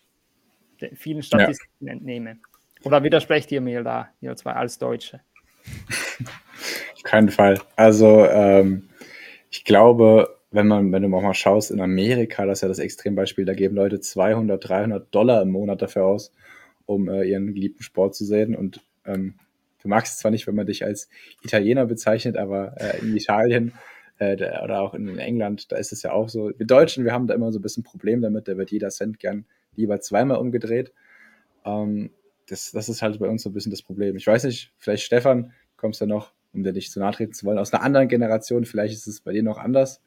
Vielen 0.94 1.22
Statistiken 1.22 1.86
ja. 1.86 1.92
entnehme. 1.92 2.38
Oder 2.84 3.02
widersprecht 3.02 3.50
ihr 3.52 3.60
mir 3.60 3.82
da, 3.82 4.08
ihr 4.20 4.36
zwei 4.36 4.52
als 4.52 4.78
Deutsche? 4.78 5.20
Auf 6.94 7.02
keinen 7.02 7.30
Fall. 7.30 7.60
Also 7.76 8.26
ähm, 8.26 8.88
ich 9.50 9.64
glaube, 9.64 10.38
wenn 10.50 10.68
man, 10.68 10.92
wenn 10.92 11.02
du 11.02 11.16
auch 11.16 11.22
mal 11.22 11.34
schaust, 11.34 11.70
in 11.70 11.80
Amerika, 11.80 12.46
das 12.46 12.58
ist 12.58 12.62
ja 12.62 12.68
das 12.68 12.78
Extrembeispiel, 12.78 13.44
da 13.44 13.54
geben 13.54 13.74
Leute 13.74 14.00
200, 14.00 14.68
300 14.68 15.14
Dollar 15.14 15.42
im 15.42 15.50
Monat 15.50 15.82
dafür 15.82 16.04
aus, 16.04 16.32
um 16.86 17.08
äh, 17.08 17.24
ihren 17.24 17.54
geliebten 17.54 17.82
Sport 17.82 18.14
zu 18.14 18.24
sehen. 18.24 18.54
Und 18.54 18.80
ähm, 19.04 19.34
du 19.82 19.88
magst 19.88 20.14
es 20.14 20.18
zwar 20.20 20.30
nicht, 20.30 20.46
wenn 20.46 20.54
man 20.54 20.66
dich 20.66 20.84
als 20.84 21.08
Italiener 21.42 21.86
bezeichnet, 21.86 22.36
aber 22.36 22.74
äh, 22.78 22.98
in 23.00 23.16
Italien 23.16 23.72
äh, 24.18 24.34
oder 24.62 24.80
auch 24.80 24.94
in 24.94 25.18
England, 25.18 25.72
da 25.72 25.76
ist 25.76 25.92
es 25.92 26.02
ja 26.02 26.12
auch 26.12 26.28
so. 26.28 26.52
Wir 26.56 26.66
Deutschen, 26.66 27.04
wir 27.04 27.12
haben 27.12 27.26
da 27.26 27.34
immer 27.34 27.50
so 27.50 27.58
ein 27.58 27.62
bisschen 27.62 27.82
Problem 27.82 28.22
damit, 28.22 28.46
da 28.46 28.56
wird 28.56 28.70
jeder 28.70 28.90
Cent 28.90 29.18
gern 29.18 29.46
lieber 29.74 30.00
zweimal 30.00 30.38
umgedreht. 30.38 30.92
Ähm, 31.64 32.10
das, 32.48 32.72
das 32.72 32.88
ist 32.88 33.02
halt 33.02 33.18
bei 33.18 33.28
uns 33.28 33.42
so 33.42 33.50
ein 33.50 33.52
bisschen 33.52 33.70
das 33.70 33.82
Problem. 33.82 34.16
Ich 34.16 34.26
weiß 34.26 34.44
nicht, 34.44 34.72
vielleicht 34.78 35.04
Stefan, 35.04 35.52
kommst 35.76 36.00
du 36.00 36.06
noch, 36.06 36.32
um 36.52 36.62
dir 36.62 36.72
nicht 36.72 36.92
zu 36.92 37.00
nahe 37.00 37.12
treten 37.12 37.32
zu 37.32 37.46
wollen, 37.46 37.58
aus 37.58 37.72
einer 37.72 37.82
anderen 37.82 38.08
Generation, 38.08 38.64
vielleicht 38.64 38.94
ist 38.94 39.06
es 39.06 39.20
bei 39.20 39.32
dir 39.32 39.42
noch 39.42 39.58
anders. 39.58 40.00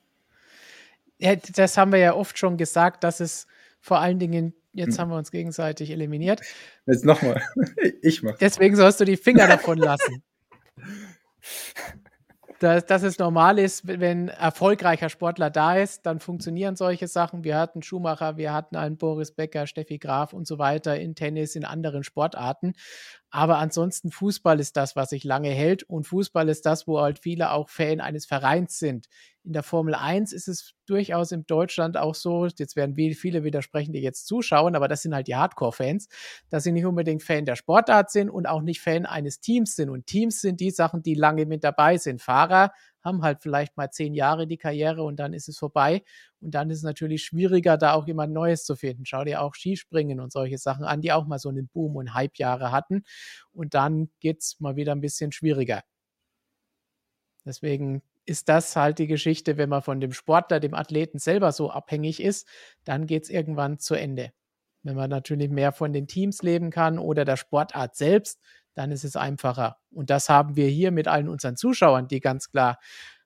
Ja, 1.19 1.35
das 1.35 1.77
haben 1.77 1.91
wir 1.91 1.99
ja 1.99 2.13
oft 2.13 2.37
schon 2.37 2.57
gesagt, 2.57 3.03
dass 3.03 3.19
es 3.19 3.47
vor 3.79 3.99
allen 3.99 4.19
Dingen, 4.19 4.53
jetzt 4.73 4.95
hm. 4.95 5.01
haben 5.01 5.09
wir 5.09 5.17
uns 5.17 5.31
gegenseitig 5.31 5.91
eliminiert. 5.91 6.41
Jetzt 6.85 7.05
nochmal, 7.05 7.41
ich 8.01 8.21
mach. 8.21 8.37
Deswegen 8.37 8.75
sollst 8.75 8.99
du 8.99 9.05
die 9.05 9.17
Finger 9.17 9.47
davon 9.47 9.77
lassen. 9.77 10.23
dass, 12.59 12.85
dass 12.85 13.03
es 13.03 13.19
normal 13.19 13.59
ist, 13.59 13.87
wenn 13.87 14.29
erfolgreicher 14.29 15.09
Sportler 15.09 15.49
da 15.49 15.75
ist, 15.75 16.05
dann 16.05 16.19
funktionieren 16.19 16.75
solche 16.75 17.07
Sachen. 17.07 17.43
Wir 17.43 17.57
hatten 17.57 17.81
Schumacher, 17.81 18.37
wir 18.37 18.53
hatten 18.53 18.75
einen 18.75 18.97
Boris 18.97 19.31
Becker, 19.31 19.67
Steffi 19.67 19.97
Graf 19.97 20.33
und 20.33 20.47
so 20.47 20.57
weiter 20.57 20.99
in 20.99 21.15
Tennis, 21.15 21.55
in 21.55 21.65
anderen 21.65 22.03
Sportarten. 22.03 22.73
Aber 23.29 23.57
ansonsten 23.57 24.09
Fußball 24.09 24.59
ist 24.59 24.77
das, 24.77 24.95
was 24.95 25.09
sich 25.09 25.25
lange 25.25 25.49
hält 25.49 25.83
und 25.83 26.07
Fußball 26.07 26.47
ist 26.47 26.65
das, 26.65 26.87
wo 26.87 27.01
halt 27.01 27.19
viele 27.19 27.51
auch 27.51 27.69
Fan 27.69 27.99
eines 27.99 28.25
Vereins 28.25 28.79
sind. 28.79 29.07
In 29.43 29.51
der 29.53 29.63
Formel 29.63 29.95
1 29.95 30.31
ist 30.31 30.47
es 30.47 30.73
durchaus 30.85 31.31
in 31.31 31.45
Deutschland 31.45 31.97
auch 31.97 32.15
so, 32.15 32.45
jetzt 32.45 32.75
werden 32.77 32.95
viele 33.15 33.43
widersprechen, 33.43 33.91
die 33.93 33.99
jetzt 34.01 34.27
zuschauen, 34.27 34.75
aber 34.75 34.87
das 34.87 35.01
sind 35.01 35.13
halt 35.13 35.27
die 35.27 35.35
Hardcore-Fans, 35.35 36.07
dass 36.49 36.63
sie 36.63 36.71
nicht 36.71 36.85
unbedingt 36.85 37.21
Fan 37.23 37.45
der 37.45 37.55
Sportart 37.57 38.11
sind 38.11 38.29
und 38.29 38.45
auch 38.45 38.61
nicht 38.61 38.81
Fan 38.81 39.05
eines 39.05 39.41
Teams 39.41 39.75
sind. 39.75 39.89
Und 39.89 40.05
Teams 40.05 40.39
sind 40.41 40.59
die 40.61 40.71
Sachen, 40.71 41.03
die 41.03 41.13
lange 41.13 41.45
mit 41.45 41.63
dabei 41.63 41.97
sind. 41.97 42.21
Fahrer 42.21 42.71
haben 43.07 43.23
halt 43.23 43.41
vielleicht 43.41 43.77
mal 43.77 43.89
zehn 43.89 44.13
Jahre 44.13 44.45
die 44.45 44.57
Karriere 44.57 45.03
und 45.03 45.17
dann 45.17 45.33
ist 45.33 45.47
es 45.49 45.57
vorbei. 45.57 46.03
Und 46.39 46.51
dann 46.51 46.69
ist 46.69 46.79
es 46.79 46.83
natürlich 46.83 47.23
schwieriger, 47.23 47.77
da 47.77 47.93
auch 47.93 48.05
jemand 48.05 48.33
Neues 48.33 48.65
zu 48.65 48.75
finden. 48.75 49.05
Schau 49.05 49.23
dir 49.23 49.41
auch 49.41 49.55
Skispringen 49.55 50.19
und 50.19 50.31
solche 50.31 50.57
Sachen 50.57 50.85
an, 50.85 51.01
die 51.01 51.11
auch 51.11 51.25
mal 51.25 51.39
so 51.39 51.49
einen 51.49 51.67
Boom 51.69 51.95
und 51.95 52.13
Hype-Jahre 52.13 52.71
hatten. 52.71 53.03
Und 53.53 53.73
dann 53.73 54.09
geht 54.19 54.41
es 54.41 54.59
mal 54.59 54.75
wieder 54.75 54.91
ein 54.91 55.01
bisschen 55.01 55.31
schwieriger. 55.31 55.83
Deswegen 57.45 58.03
ist 58.25 58.49
das 58.49 58.75
halt 58.75 58.99
die 58.99 59.07
Geschichte, 59.07 59.57
wenn 59.57 59.69
man 59.69 59.81
von 59.81 60.01
dem 60.01 60.11
Sportler, 60.11 60.59
dem 60.59 60.73
Athleten 60.73 61.17
selber 61.17 61.53
so 61.53 61.71
abhängig 61.71 62.21
ist, 62.21 62.45
dann 62.83 63.07
geht 63.07 63.23
es 63.23 63.29
irgendwann 63.29 63.79
zu 63.79 63.95
Ende. 63.95 64.33
Wenn 64.83 64.95
man 64.95 65.09
natürlich 65.09 65.49
mehr 65.49 65.71
von 65.71 65.93
den 65.93 66.07
Teams 66.07 66.43
leben 66.43 66.69
kann 66.69 66.99
oder 66.99 67.25
der 67.25 67.37
Sportart 67.37 67.95
selbst, 67.95 68.41
dann 68.77 68.91
ist 68.91 69.03
es 69.03 69.15
einfacher. 69.15 69.77
Und 69.91 70.09
das 70.09 70.29
haben 70.29 70.55
wir 70.55 70.67
hier 70.67 70.91
mit 70.91 71.07
allen 71.07 71.29
unseren 71.29 71.57
Zuschauern, 71.57 72.07
die 72.07 72.19
ganz 72.19 72.51
klar 72.51 72.77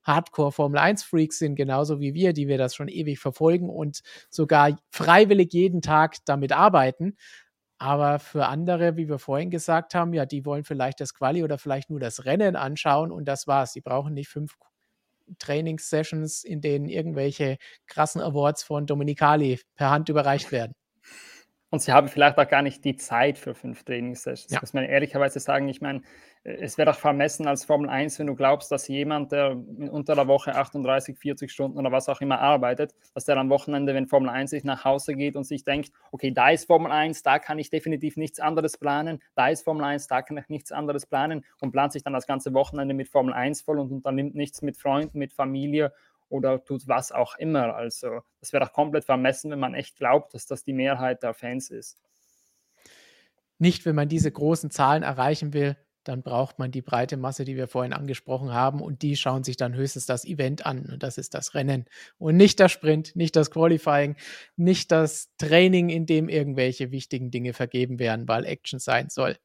Hardcore 0.03 0.52
Formel 0.52 0.80
1 0.80 1.03
Freaks 1.03 1.38
sind, 1.40 1.56
genauso 1.56 1.99
wie 1.99 2.14
wir, 2.14 2.34
die 2.34 2.48
wir 2.48 2.57
das 2.57 2.73
schon 2.73 2.88
ewig 2.88 3.19
verfolgen 3.19 3.69
und 3.69 4.02
sogar 4.30 4.80
freiwillig 4.90 5.53
jeden 5.53 5.82
Tag 5.82 6.18
damit 6.26 6.53
arbeiten. 6.53 7.18
Aber 7.78 8.19
für 8.19 8.48
andere, 8.48 8.95
wie 8.95 9.10
wir 9.10 9.19
vorhin 9.19 9.49
gesagt 9.49 9.94
haben, 9.94 10.14
ja, 10.14 10.26
die 10.26 10.45
wollen 10.45 10.64
vielleicht 10.64 11.02
das 11.02 11.14
Quali 11.14 11.44
oder 11.44 11.57
vielleicht 11.57 11.90
nur 11.90 11.99
das 11.99 12.26
Rennen 12.26 12.56
anschauen 12.56 13.11
und 13.11 13.26
das 13.26 13.48
war's. 13.48 13.73
Die 13.73 13.82
brauchen 13.82 14.14
nicht 14.14 14.30
fünf 14.30 14.56
Trainingssessions, 15.40 16.44
in 16.44 16.61
denen 16.61 16.88
irgendwelche 16.88 17.57
krassen 17.88 18.22
Awards 18.22 18.64
von 18.64 18.86
Dominicali 18.86 19.60
per 19.76 19.90
Hand 19.90 20.10
überreicht 20.10 20.52
werden. 20.52 20.73
Und 21.72 21.81
sie 21.81 21.93
haben 21.93 22.10
vielleicht 22.10 22.38
auch 22.38 22.48
gar 22.49 22.61
nicht 22.61 22.84
die 22.84 22.98
Zeit 22.98 23.38
für 23.38 23.56
fünf 23.56 23.84
Trainingssessions. 23.85 24.52
Ja. 24.52 24.60
Muss 24.60 24.73
man 24.73 24.84
ehrlicherweise 24.84 25.39
sagen, 25.39 25.69
ich 25.69 25.80
meine, 25.80 26.02
es 26.43 26.77
wäre 26.77 26.91
doch 26.91 26.98
vermessen 26.98 27.48
als 27.48 27.64
Formel 27.64 27.89
1, 27.89 28.19
wenn 28.19 28.27
du 28.27 28.35
glaubst, 28.35 28.73
dass 28.73 28.89
jemand, 28.89 29.31
der 29.31 29.56
unter 29.89 30.15
der 30.15 30.27
Woche 30.27 30.53
38, 30.53 31.18
40 31.18 31.49
Stunden 31.49 31.77
oder 31.77 31.93
was 31.93 32.10
auch 32.10 32.19
immer 32.19 32.41
arbeitet, 32.41 32.93
dass 33.14 33.23
der 33.23 33.38
am 33.38 33.49
Wochenende, 33.49 33.93
wenn 33.93 34.07
Formel 34.07 34.30
1 34.30 34.49
sich 34.49 34.65
nach 34.65 34.84
Hause 34.84 35.14
geht 35.14 35.38
und 35.38 35.45
sich 35.45 35.64
denkt, 35.64 35.91
okay, 36.11 36.31
da 36.31 36.49
ist 36.49 36.65
Formel 36.65 36.91
1, 36.91 37.23
da 37.23 37.39
kann 37.39 37.57
ich 37.57 37.69
definitiv 37.69 38.18
nichts 38.18 38.41
anderes 38.41 38.77
planen, 38.77 39.22
da 39.35 39.48
ist 39.48 39.64
Formel 39.64 39.85
1, 39.85 40.07
da 40.07 40.22
kann 40.23 40.38
ich 40.38 40.49
nichts 40.49 40.73
anderes 40.73 41.06
planen 41.06 41.45
und 41.61 41.72
plant 41.72 41.93
sich 41.93 42.03
dann 42.03 42.14
das 42.14 42.27
ganze 42.27 42.53
Wochenende 42.53 42.93
mit 42.93 43.07
Formel 43.07 43.34
1 43.34 43.61
voll 43.61 43.80
und 43.80 43.91
unternimmt 43.91 44.35
nichts 44.35 44.61
mit 44.61 44.76
Freunden, 44.76 45.19
mit 45.19 45.31
Familie 45.31 45.93
oder 46.31 46.63
tut 46.63 46.87
was 46.87 47.11
auch 47.11 47.37
immer. 47.37 47.75
Also 47.75 48.21
das 48.39 48.53
wäre 48.53 48.65
auch 48.65 48.73
komplett 48.73 49.05
vermessen, 49.05 49.51
wenn 49.51 49.59
man 49.59 49.73
echt 49.73 49.97
glaubt, 49.97 50.33
dass 50.33 50.45
das 50.45 50.63
die 50.63 50.73
Mehrheit 50.73 51.23
der 51.23 51.33
Fans 51.33 51.69
ist. 51.69 51.97
Nicht, 53.59 53.85
wenn 53.85 53.95
man 53.95 54.09
diese 54.09 54.31
großen 54.31 54.71
Zahlen 54.71 55.03
erreichen 55.03 55.53
will, 55.53 55.77
dann 56.03 56.23
braucht 56.23 56.57
man 56.57 56.71
die 56.71 56.81
breite 56.81 57.15
Masse, 57.15 57.45
die 57.45 57.55
wir 57.55 57.67
vorhin 57.67 57.93
angesprochen 57.93 58.51
haben, 58.51 58.81
und 58.81 59.03
die 59.03 59.15
schauen 59.15 59.43
sich 59.43 59.55
dann 59.55 59.75
höchstens 59.75 60.07
das 60.07 60.25
Event 60.25 60.65
an. 60.65 60.87
Und 60.91 61.03
das 61.03 61.19
ist 61.19 61.35
das 61.35 61.53
Rennen. 61.53 61.85
Und 62.17 62.37
nicht 62.37 62.59
der 62.59 62.69
Sprint, 62.69 63.15
nicht 63.15 63.35
das 63.35 63.51
Qualifying, 63.51 64.15
nicht 64.55 64.91
das 64.91 65.29
Training, 65.37 65.89
in 65.89 66.07
dem 66.07 66.27
irgendwelche 66.27 66.91
wichtigen 66.91 67.29
Dinge 67.29 67.53
vergeben 67.53 67.99
werden, 67.99 68.27
weil 68.27 68.45
Action 68.45 68.79
sein 68.79 69.09
soll. 69.09 69.37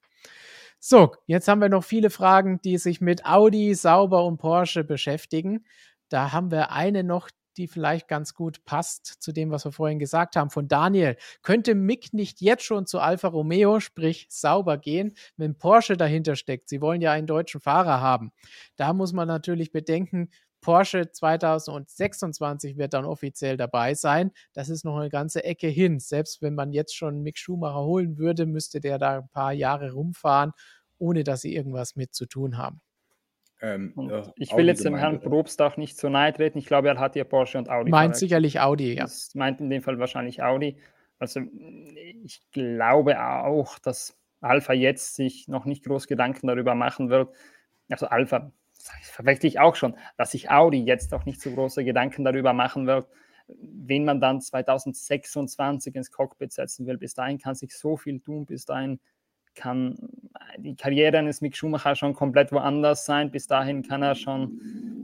So, 0.78 1.14
jetzt 1.26 1.48
haben 1.48 1.60
wir 1.60 1.68
noch 1.68 1.84
viele 1.84 2.10
Fragen, 2.10 2.60
die 2.62 2.78
sich 2.78 3.00
mit 3.00 3.26
Audi, 3.26 3.74
Sauber 3.74 4.24
und 4.24 4.38
Porsche 4.38 4.84
beschäftigen. 4.84 5.66
Da 6.08 6.32
haben 6.32 6.50
wir 6.50 6.72
eine 6.72 7.04
noch, 7.04 7.30
die 7.56 7.68
vielleicht 7.68 8.08
ganz 8.08 8.34
gut 8.34 8.64
passt 8.64 9.06
zu 9.20 9.32
dem, 9.32 9.50
was 9.50 9.64
wir 9.64 9.72
vorhin 9.72 9.98
gesagt 9.98 10.36
haben, 10.36 10.50
von 10.50 10.68
Daniel. 10.68 11.16
Könnte 11.42 11.74
Mick 11.74 12.12
nicht 12.12 12.40
jetzt 12.40 12.64
schon 12.64 12.86
zu 12.86 13.00
Alfa 13.00 13.28
Romeo, 13.28 13.80
sprich 13.80 14.26
sauber 14.28 14.76
gehen, 14.78 15.14
wenn 15.36 15.56
Porsche 15.56 15.96
dahinter 15.96 16.36
steckt? 16.36 16.68
Sie 16.68 16.80
wollen 16.80 17.00
ja 17.00 17.12
einen 17.12 17.26
deutschen 17.26 17.60
Fahrer 17.60 18.00
haben. 18.00 18.32
Da 18.76 18.92
muss 18.92 19.12
man 19.12 19.28
natürlich 19.28 19.72
bedenken, 19.72 20.28
Porsche 20.60 21.10
2026 21.12 22.76
wird 22.76 22.92
dann 22.94 23.04
offiziell 23.04 23.56
dabei 23.56 23.94
sein. 23.94 24.32
Das 24.52 24.68
ist 24.68 24.84
noch 24.84 24.96
eine 24.96 25.10
ganze 25.10 25.44
Ecke 25.44 25.68
hin. 25.68 26.00
Selbst 26.00 26.42
wenn 26.42 26.54
man 26.54 26.72
jetzt 26.72 26.94
schon 26.96 27.22
Mick 27.22 27.38
Schumacher 27.38 27.84
holen 27.84 28.18
würde, 28.18 28.46
müsste 28.46 28.80
der 28.80 28.98
da 28.98 29.18
ein 29.18 29.28
paar 29.28 29.52
Jahre 29.52 29.92
rumfahren, 29.92 30.52
ohne 30.98 31.24
dass 31.24 31.42
sie 31.42 31.54
irgendwas 31.54 31.94
mit 31.94 32.14
zu 32.14 32.26
tun 32.26 32.58
haben. 32.58 32.80
Ähm, 33.62 33.94
äh, 33.96 34.22
ich 34.36 34.50
will 34.52 34.60
Audi 34.60 34.66
jetzt 34.68 34.84
dem 34.84 34.96
Herrn 34.96 35.20
Probst 35.20 35.60
auch 35.62 35.76
nicht 35.76 35.96
zu 35.96 36.08
nahe 36.10 36.32
treten. 36.32 36.58
Ich 36.58 36.66
glaube, 36.66 36.88
er 36.88 36.98
hat 36.98 37.14
hier 37.14 37.24
Porsche 37.24 37.58
und 37.58 37.70
Audi. 37.70 37.90
Meint 37.90 38.16
sicherlich 38.16 38.60
Audi, 38.60 38.94
ja. 38.94 39.04
Das 39.04 39.34
meint 39.34 39.60
in 39.60 39.70
dem 39.70 39.82
Fall 39.82 39.98
wahrscheinlich 39.98 40.42
Audi. 40.42 40.76
Also 41.18 41.40
ich 42.24 42.42
glaube 42.52 43.18
auch, 43.20 43.78
dass 43.78 44.18
Alpha 44.40 44.74
jetzt 44.74 45.14
sich 45.14 45.48
noch 45.48 45.64
nicht 45.64 45.84
groß 45.84 46.06
Gedanken 46.06 46.46
darüber 46.46 46.74
machen 46.74 47.08
wird. 47.08 47.34
Also 47.88 48.06
Alpha, 48.06 48.52
verwechsel 49.02 49.48
ich 49.48 49.58
auch 49.58 49.76
schon, 49.76 49.96
dass 50.16 50.32
sich 50.32 50.50
Audi 50.50 50.84
jetzt 50.84 51.14
auch 51.14 51.24
nicht 51.24 51.40
so 51.40 51.50
große 51.50 51.84
Gedanken 51.84 52.24
darüber 52.24 52.52
machen 52.52 52.86
wird, 52.86 53.08
wen 53.48 54.04
man 54.04 54.20
dann 54.20 54.40
2026 54.40 55.94
ins 55.94 56.10
Cockpit 56.10 56.52
setzen 56.52 56.86
will. 56.86 56.98
Bis 56.98 57.14
dahin 57.14 57.38
kann 57.38 57.54
sich 57.54 57.76
so 57.76 57.96
viel 57.96 58.20
tun, 58.20 58.44
bis 58.44 58.66
dahin 58.66 59.00
kann 59.56 59.96
die 60.58 60.76
Karriere 60.76 61.18
eines 61.18 61.40
Mick 61.40 61.56
Schumacher 61.56 61.96
schon 61.96 62.14
komplett 62.14 62.52
woanders 62.52 63.04
sein. 63.04 63.30
Bis 63.30 63.46
dahin 63.46 63.82
kann 63.82 64.02
er 64.02 64.14
schon, 64.14 64.60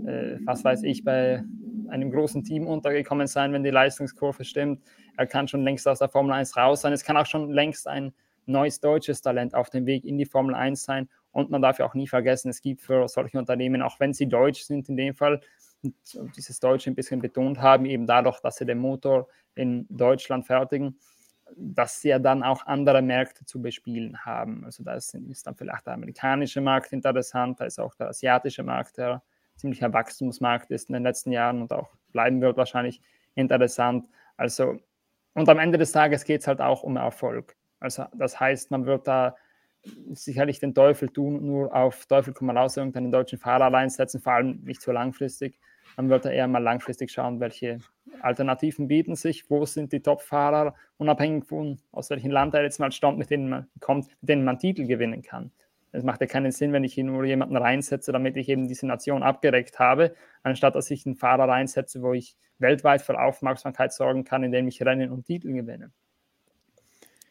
äh, 0.07 0.39
was 0.45 0.65
weiß 0.65 0.85
ich, 0.85 1.05
bei 1.05 1.43
einem 1.89 2.11
großen 2.11 2.45
Team 2.45 2.67
untergekommen 2.67 3.27
sein, 3.27 3.53
wenn 3.53 3.65
die 3.65 3.71
Leistungskurve 3.71 4.45
stimmt. 4.45 4.83
Er 5.17 5.27
kann 5.27 5.49
schon 5.49 5.63
längst 5.63 5.87
aus 5.87 5.99
der 5.99 6.09
Formel 6.09 6.33
1 6.33 6.57
raus 6.57 6.83
sein. 6.83 6.93
Es 6.93 7.05
kann 7.05 7.17
auch 7.17 7.27
schon 7.27 7.51
längst 7.51 7.87
ein 7.87 8.13
neues 8.47 8.81
deutsches 8.81 9.21
Talent 9.21 9.55
auf 9.55 9.71
dem 9.71 9.87
Weg 9.87 10.05
in 10.05 10.17
die 10.17 10.25
Formel 10.25 10.55
1 10.55 10.83
sein. 10.83 11.09
Und 11.33 11.51
man 11.51 11.63
darf 11.63 11.79
ja 11.79 11.87
auch 11.87 11.95
nie 11.95 12.09
vergessen, 12.09 12.49
es 12.49 12.61
gibt 12.61 12.83
für 12.83 13.09
solche 13.09 13.39
Unternehmen, 13.39 13.83
auch 13.83 14.01
wenn 14.01 14.13
sie 14.13 14.27
deutsch 14.27 14.63
sind 14.63 14.89
in 14.89 14.97
dem 14.97 15.15
Fall, 15.15 15.41
dieses 16.37 16.61
Deutsche 16.61 16.91
ein 16.91 16.95
bisschen 16.95 17.21
betont 17.21 17.61
haben, 17.61 17.87
eben 17.87 18.07
dadurch, 18.07 18.41
dass 18.41 18.57
sie 18.57 18.67
den 18.67 18.79
Motor 18.79 19.29
in 19.55 19.87
Deutschland 19.91 20.47
fertigen, 20.47 20.97
dass 21.57 22.01
sie 22.01 22.09
ja 22.09 22.19
dann 22.19 22.43
auch 22.43 22.67
andere 22.67 23.03
Märkte 23.03 23.45
zu 23.45 23.61
bespielen 23.61 24.25
haben. 24.25 24.65
Also 24.65 24.83
da 24.83 24.95
ist, 24.95 25.15
dann 25.15 25.55
vielleicht 25.55 25.87
der 25.87 25.95
amerikanische 25.95 26.61
Markt 26.61 26.93
interessant, 26.93 27.61
da 27.61 27.65
ist 27.65 27.79
auch 27.79 27.95
der 27.95 28.09
asiatischer 28.09 28.63
Markt, 28.63 28.99
der 28.99 29.23
ziemlicher 29.57 29.93
Wachstumsmarkt 29.93 30.71
ist 30.71 30.89
in 30.89 30.95
den 30.95 31.03
letzten 31.03 31.33
Jahren 31.33 31.63
und 31.63 31.73
auch 31.73 31.91
bleiben 32.13 32.41
wird 32.41 32.57
wahrscheinlich 32.57 33.01
interessant. 33.35 34.09
Also, 34.37 34.79
und 35.35 35.49
am 35.49 35.59
Ende 35.59 35.79
des 35.79 35.93
Tages 35.93 36.25
geht 36.25 36.41
es 36.41 36.47
halt 36.47 36.61
auch 36.61 36.83
um 36.83 36.97
Erfolg. 36.97 37.57
Also 37.81 38.05
das 38.15 38.39
heißt, 38.39 38.71
man 38.71 38.87
wird 38.87 39.07
da 39.07 39.37
sicherlich 40.13 40.61
den 40.61 40.75
Teufel 40.75 41.09
tun, 41.09 41.45
nur 41.45 41.75
auf 41.75 42.07
Teufel 42.07 42.33
komm 42.33 42.51
raus, 42.51 42.77
irgendeinen 42.77 43.11
deutschen 43.11 43.39
Fahrer 43.39 43.65
allein 43.65 43.91
setzen, 43.91 44.21
vor 44.21 44.35
allem 44.35 44.63
nicht 44.63 44.81
so 44.81 44.93
langfristig. 44.93 45.59
Man 45.97 46.09
da 46.09 46.31
eher 46.31 46.49
mal 46.49 46.63
langfristig 46.63 47.11
schauen, 47.11 47.41
welche 47.41 47.79
Alternativen 48.21 48.89
bieten 48.89 49.15
sich, 49.15 49.49
wo 49.51 49.67
sind 49.67 49.93
die 49.93 50.01
Top-Fahrer, 50.01 50.75
unabhängig 50.97 51.45
von 51.45 51.79
aus 51.91 52.11
welchem 52.11 52.31
Land 52.31 52.55
er 52.55 52.63
jetzt 52.63 52.81
mal 52.81 52.93
stammt, 52.93 53.19
mit 53.19 53.31
denen 53.31 53.49
man 53.49 53.69
kommt, 53.81 54.09
mit 54.21 54.29
denen 54.29 54.45
man 54.45 54.59
Titel 54.59 54.87
gewinnen 54.87 55.23
kann. 55.23 55.53
Es 55.93 56.05
macht 56.05 56.23
ja 56.23 56.27
keinen 56.27 56.53
Sinn, 56.53 56.73
wenn 56.73 56.85
ich 56.85 56.95
hier 56.95 57.05
nur 57.05 57.25
jemanden 57.25 57.57
reinsetze, 57.57 58.13
damit 58.13 58.37
ich 58.39 58.49
eben 58.49 58.67
diese 58.67 58.87
Nation 58.87 59.23
abgedeckt 59.23 59.79
habe, 59.79 60.15
anstatt 60.43 60.75
dass 60.75 60.91
ich 60.91 61.05
einen 61.05 61.17
Fahrer 61.17 61.49
reinsetze, 61.49 62.01
wo 62.03 62.15
ich 62.15 62.37
weltweit 62.59 63.03
für 63.03 63.21
Aufmerksamkeit 63.21 63.93
sorgen 63.93 64.25
kann, 64.25 64.43
indem 64.43 64.69
ich 64.69 64.83
Rennen 64.83 65.11
und 65.11 65.27
Titel 65.27 65.53
gewinne. 65.53 65.93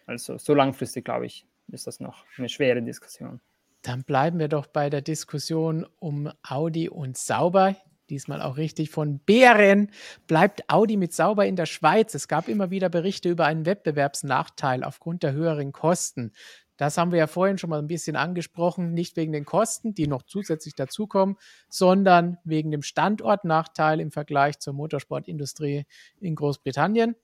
Also 0.05 0.37
so 0.37 0.53
langfristig, 0.53 1.05
glaube 1.05 1.25
ich, 1.25 1.47
ist 1.69 1.87
das 1.87 1.99
noch 1.99 2.25
eine 2.37 2.49
schwere 2.49 2.83
Diskussion. 2.83 3.41
Dann 3.81 4.03
bleiben 4.03 4.37
wir 4.37 4.47
doch 4.47 4.67
bei 4.67 4.91
der 4.91 5.01
Diskussion 5.01 5.87
um 5.99 6.31
Audi 6.43 6.87
und 6.87 7.17
Sauber 7.17 7.75
diesmal 8.11 8.41
auch 8.41 8.57
richtig, 8.57 8.91
von 8.91 9.19
Bären 9.19 9.89
bleibt 10.27 10.69
Audi 10.69 10.97
mit 10.97 11.13
sauber 11.13 11.47
in 11.47 11.55
der 11.55 11.65
Schweiz. 11.65 12.13
Es 12.13 12.27
gab 12.27 12.47
immer 12.47 12.69
wieder 12.69 12.89
Berichte 12.89 13.29
über 13.29 13.45
einen 13.45 13.65
Wettbewerbsnachteil 13.65 14.83
aufgrund 14.83 15.23
der 15.23 15.31
höheren 15.31 15.71
Kosten. 15.71 16.33
Das 16.77 16.97
haben 16.97 17.11
wir 17.11 17.19
ja 17.19 17.27
vorhin 17.27 17.57
schon 17.57 17.69
mal 17.69 17.79
ein 17.79 17.87
bisschen 17.87 18.15
angesprochen, 18.15 18.93
nicht 18.93 19.15
wegen 19.15 19.31
den 19.31 19.45
Kosten, 19.45 19.93
die 19.93 20.07
noch 20.07 20.23
zusätzlich 20.23 20.75
dazukommen, 20.75 21.37
sondern 21.69 22.37
wegen 22.43 22.71
dem 22.71 22.81
Standortnachteil 22.81 23.99
im 23.99 24.11
Vergleich 24.11 24.59
zur 24.59 24.73
Motorsportindustrie 24.73 25.85
in 26.19 26.35
Großbritannien. 26.35 27.15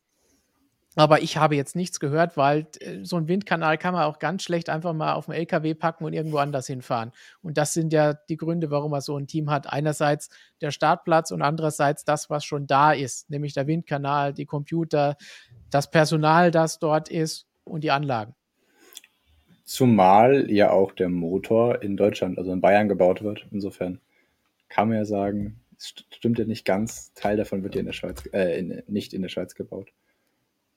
Aber 0.97 1.21
ich 1.21 1.37
habe 1.37 1.55
jetzt 1.55 1.75
nichts 1.75 1.99
gehört, 1.99 2.37
weil 2.37 2.65
äh, 2.79 3.03
so 3.03 3.17
ein 3.17 3.27
Windkanal 3.27 3.77
kann 3.77 3.93
man 3.93 4.05
auch 4.05 4.17
ganz 4.17 4.41
schlecht 4.41 4.67
einfach 4.67 4.93
mal 4.93 5.13
auf 5.13 5.27
den 5.27 5.35
LKW 5.35 5.75
packen 5.75 6.03
und 6.03 6.13
irgendwo 6.13 6.37
anders 6.37 6.65
hinfahren. 6.65 7.11
Und 7.43 7.59
das 7.59 7.73
sind 7.73 7.93
ja 7.93 8.13
die 8.13 8.35
Gründe, 8.35 8.71
warum 8.71 8.89
man 8.89 9.01
so 9.01 9.15
ein 9.15 9.27
Team 9.27 9.51
hat. 9.51 9.71
Einerseits 9.71 10.29
der 10.59 10.71
Startplatz 10.71 11.29
und 11.29 11.43
andererseits 11.43 12.03
das, 12.03 12.31
was 12.31 12.45
schon 12.45 12.65
da 12.65 12.93
ist, 12.93 13.29
nämlich 13.29 13.53
der 13.53 13.67
Windkanal, 13.67 14.33
die 14.33 14.47
Computer, 14.47 15.17
das 15.69 15.91
Personal, 15.91 16.49
das 16.49 16.79
dort 16.79 17.09
ist 17.09 17.45
und 17.63 17.83
die 17.83 17.91
Anlagen. 17.91 18.33
Zumal 19.65 20.49
ja 20.49 20.71
auch 20.71 20.93
der 20.93 21.09
Motor 21.09 21.83
in 21.83 21.95
Deutschland, 21.95 22.39
also 22.39 22.51
in 22.51 22.61
Bayern 22.61 22.89
gebaut 22.89 23.21
wird. 23.21 23.45
Insofern 23.51 23.99
kann 24.67 24.87
man 24.89 24.97
ja 24.97 25.05
sagen, 25.05 25.59
es 25.77 25.93
stimmt 26.09 26.39
ja 26.39 26.45
nicht 26.45 26.65
ganz. 26.65 27.13
Teil 27.13 27.37
davon 27.37 27.61
wird 27.61 27.75
ja 27.75 27.81
in 27.81 27.85
der 27.85 27.93
Schweiz, 27.93 28.27
äh, 28.33 28.57
in, 28.57 28.81
nicht 28.87 29.13
in 29.13 29.21
der 29.21 29.29
Schweiz 29.29 29.53
gebaut. 29.53 29.91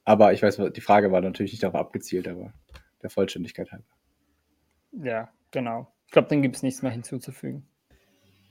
Aber 0.05 0.33
ich 0.33 0.43
weiß, 0.43 0.61
die 0.75 0.81
Frage 0.81 1.13
war 1.13 1.21
natürlich 1.21 1.53
nicht 1.53 1.63
darauf 1.63 1.77
abgezielt, 1.77 2.27
aber 2.29 2.53
der 3.03 3.11
Vollständigkeit 3.11 3.71
halber. 3.73 3.85
Ja, 4.93 5.31
genau. 5.51 5.93
Ich 6.07 6.13
glaube, 6.13 6.29
dann 6.29 6.43
gibt 6.43 6.57
es 6.57 6.63
nichts 6.63 6.83
mehr 6.83 6.91
hinzuzufügen. 6.91 7.67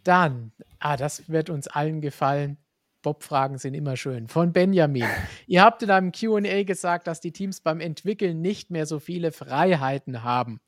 Dann, 0.03 0.53
ah, 0.80 0.95
das 0.95 1.30
wird 1.30 1.49
uns 1.49 1.67
allen 1.67 2.01
gefallen. 2.01 2.57
Bob-Fragen 3.01 3.57
sind 3.57 3.73
immer 3.73 3.95
schön. 3.95 4.27
Von 4.27 4.53
Benjamin. 4.53 5.05
Ihr 5.47 5.63
habt 5.63 5.84
in 5.84 5.91
einem 5.91 6.11
QA 6.11 6.63
gesagt, 6.63 7.07
dass 7.07 7.21
die 7.21 7.31
Teams 7.31 7.61
beim 7.61 7.80
Entwickeln 7.80 8.41
nicht 8.41 8.71
mehr 8.71 8.85
so 8.85 8.99
viele 8.99 9.31
Freiheiten 9.31 10.23
haben. 10.23 10.59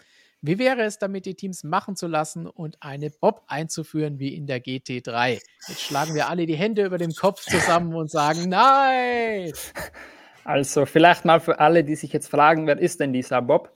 Wie 0.44 0.58
wäre 0.58 0.82
es 0.82 0.98
damit, 0.98 1.28
die 1.28 1.36
Teams 1.36 1.64
machen 1.64 1.96
zu 1.96 2.08
lassen 2.08 2.48
und 2.48 2.78
eine 2.82 3.12
Bob 3.12 3.44
einzuführen 3.48 4.18
wie 4.18 4.34
in 4.34 4.48
der 4.48 4.60
GT3? 4.64 5.40
Jetzt 5.68 5.82
schlagen 5.82 6.16
wir 6.16 6.30
alle 6.30 6.48
die 6.48 6.56
Hände 6.56 6.84
über 6.84 6.98
dem 6.98 7.14
Kopf 7.14 7.42
zusammen 7.42 7.94
und 7.94 8.10
sagen 8.10 8.50
Nein! 8.50 9.54
Also 10.44 10.86
vielleicht 10.86 11.26
mal 11.26 11.40
für 11.40 11.60
alle, 11.60 11.84
die 11.84 11.96
sich 11.96 12.12
jetzt 12.14 12.28
fragen, 12.28 12.68
wer 12.68 12.80
ist 12.80 13.00
denn 13.00 13.14
dieser 13.14 13.42
Bob? 13.42 13.72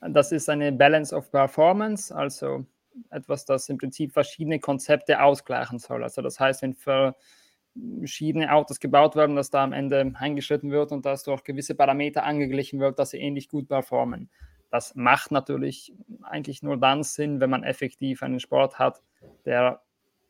Das 0.00 0.32
ist 0.32 0.48
eine 0.48 0.72
Balance 0.72 1.14
of 1.14 1.30
Performance, 1.30 2.14
also 2.14 2.64
etwas, 3.10 3.44
das 3.44 3.68
im 3.68 3.78
Prinzip 3.78 4.12
verschiedene 4.12 4.58
Konzepte 4.58 5.22
ausgleichen 5.22 5.78
soll. 5.78 6.02
Also 6.02 6.22
das 6.22 6.40
heißt, 6.40 6.62
wenn 6.62 6.74
verschiedene 6.74 8.52
Autos 8.52 8.80
gebaut 8.80 9.16
werden, 9.16 9.36
dass 9.36 9.50
da 9.50 9.62
am 9.64 9.72
Ende 9.72 10.12
eingeschritten 10.14 10.70
wird 10.70 10.92
und 10.92 11.04
dass 11.04 11.24
durch 11.24 11.44
gewisse 11.44 11.74
Parameter 11.74 12.24
angeglichen 12.24 12.80
wird, 12.80 12.98
dass 12.98 13.10
sie 13.10 13.18
ähnlich 13.18 13.48
gut 13.48 13.68
performen. 13.68 14.30
Das 14.70 14.94
macht 14.94 15.30
natürlich 15.30 15.94
eigentlich 16.22 16.62
nur 16.62 16.76
dann 16.76 17.02
Sinn, 17.02 17.40
wenn 17.40 17.50
man 17.50 17.62
effektiv 17.62 18.22
einen 18.22 18.40
Sport 18.40 18.78
hat, 18.78 19.02
der 19.44 19.82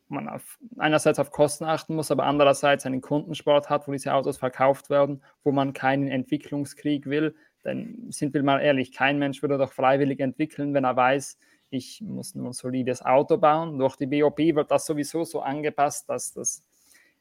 man 0.09 0.29
auf, 0.29 0.59
einerseits 0.79 1.19
auf 1.19 1.31
Kosten 1.31 1.65
achten 1.65 1.95
muss, 1.95 2.11
aber 2.11 2.25
andererseits 2.25 2.87
einen 2.87 3.01
Kundensport 3.01 3.71
hat, 3.71 3.89
wo 3.89 3.93
diese 3.93 4.15
Autos 4.15 4.37
verkauft 4.39 4.91
werden, 4.91 5.23
wo 5.43 5.53
man 5.53 5.73
keinen 5.73 6.09
Entwicklungskrieg 6.09 7.07
will. 7.07 7.35
Denn 7.65 8.07
sind 8.11 8.33
wir 8.35 8.43
mal 8.43 8.61
ehrlich, 8.61 8.93
kein 8.93 9.19
Mensch 9.19 9.43
würde 9.43 9.59
doch 9.59 9.73
freiwillig 9.73 10.21
entwickeln, 10.21 10.75
wenn 10.75 10.85
er 10.85 10.97
weiß, 10.97 11.39
ich 11.71 12.01
muss 12.01 12.35
nur 12.35 12.51
ein 12.51 12.53
solides 12.53 13.05
Auto 13.05 13.39
bauen. 13.39 13.79
Durch 13.79 13.97
die 13.97 14.07
BOP 14.07 14.39
wird 14.39 14.71
das 14.71 14.87
sowieso 14.87 15.25
so 15.25 15.41
angepasst, 15.41 16.09
dass 16.09 16.33
das 16.33 16.65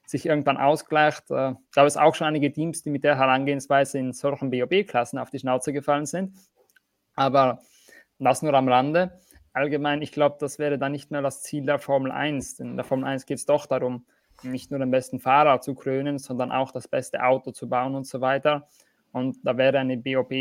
sich 0.06 0.26
irgendwann 0.28 0.57
ausgleicht. 0.57 1.32
Äh, 1.32 1.34
da 1.34 1.57
gab 1.74 1.88
es 1.88 1.98
auch 1.98 2.14
schon 2.14 2.28
einige 2.28 2.52
Teams, 2.52 2.84
die 2.84 2.91
mit 2.91 3.03
der 3.03 3.18
Herangehensweise 3.18 3.98
in 3.98 4.14
solchen 4.14 4.52
BOP-Klassen 4.52 5.18
auf 5.18 5.32
die 5.32 5.40
Schnauze 5.40 5.74
gefallen 5.74 6.06
sind. 6.06 6.36
Aber 7.16 7.62
das 8.20 8.41
nur 8.41 8.53
am 8.53 8.70
Rande. 8.70 9.20
Allgemein, 9.56 10.02
ich 10.02 10.11
glaube, 10.11 10.36
das 10.38 10.60
wäre 10.60 10.77
dann 10.77 10.91
nicht 10.91 11.11
mehr 11.11 11.22
das 11.22 11.41
Ziel 11.41 11.65
der 11.65 11.80
Formel 11.80 12.11
1. 12.11 12.57
Denn 12.57 12.72
in 12.72 12.76
der 12.76 12.84
Formel 12.84 13.06
1 13.06 13.26
geht 13.26 13.38
es 13.38 13.45
doch 13.45 13.65
darum, 13.68 14.06
nicht 14.44 14.69
nur 14.69 14.82
den 14.82 14.91
besten 14.91 15.22
Fahrer 15.22 15.61
zu 15.61 15.76
krönen, 15.76 16.19
sondern 16.19 16.52
auch 16.52 16.72
das 16.72 16.90
beste 16.90 17.23
Auto 17.23 17.52
zu 17.52 17.69
bauen 17.69 17.95
und 17.95 18.06
so 18.06 18.19
weiter. 18.19 18.68
Und 19.14 19.38
da 19.44 19.56
wäre 19.56 19.80
eine 19.80 19.95
BOP 19.95 20.34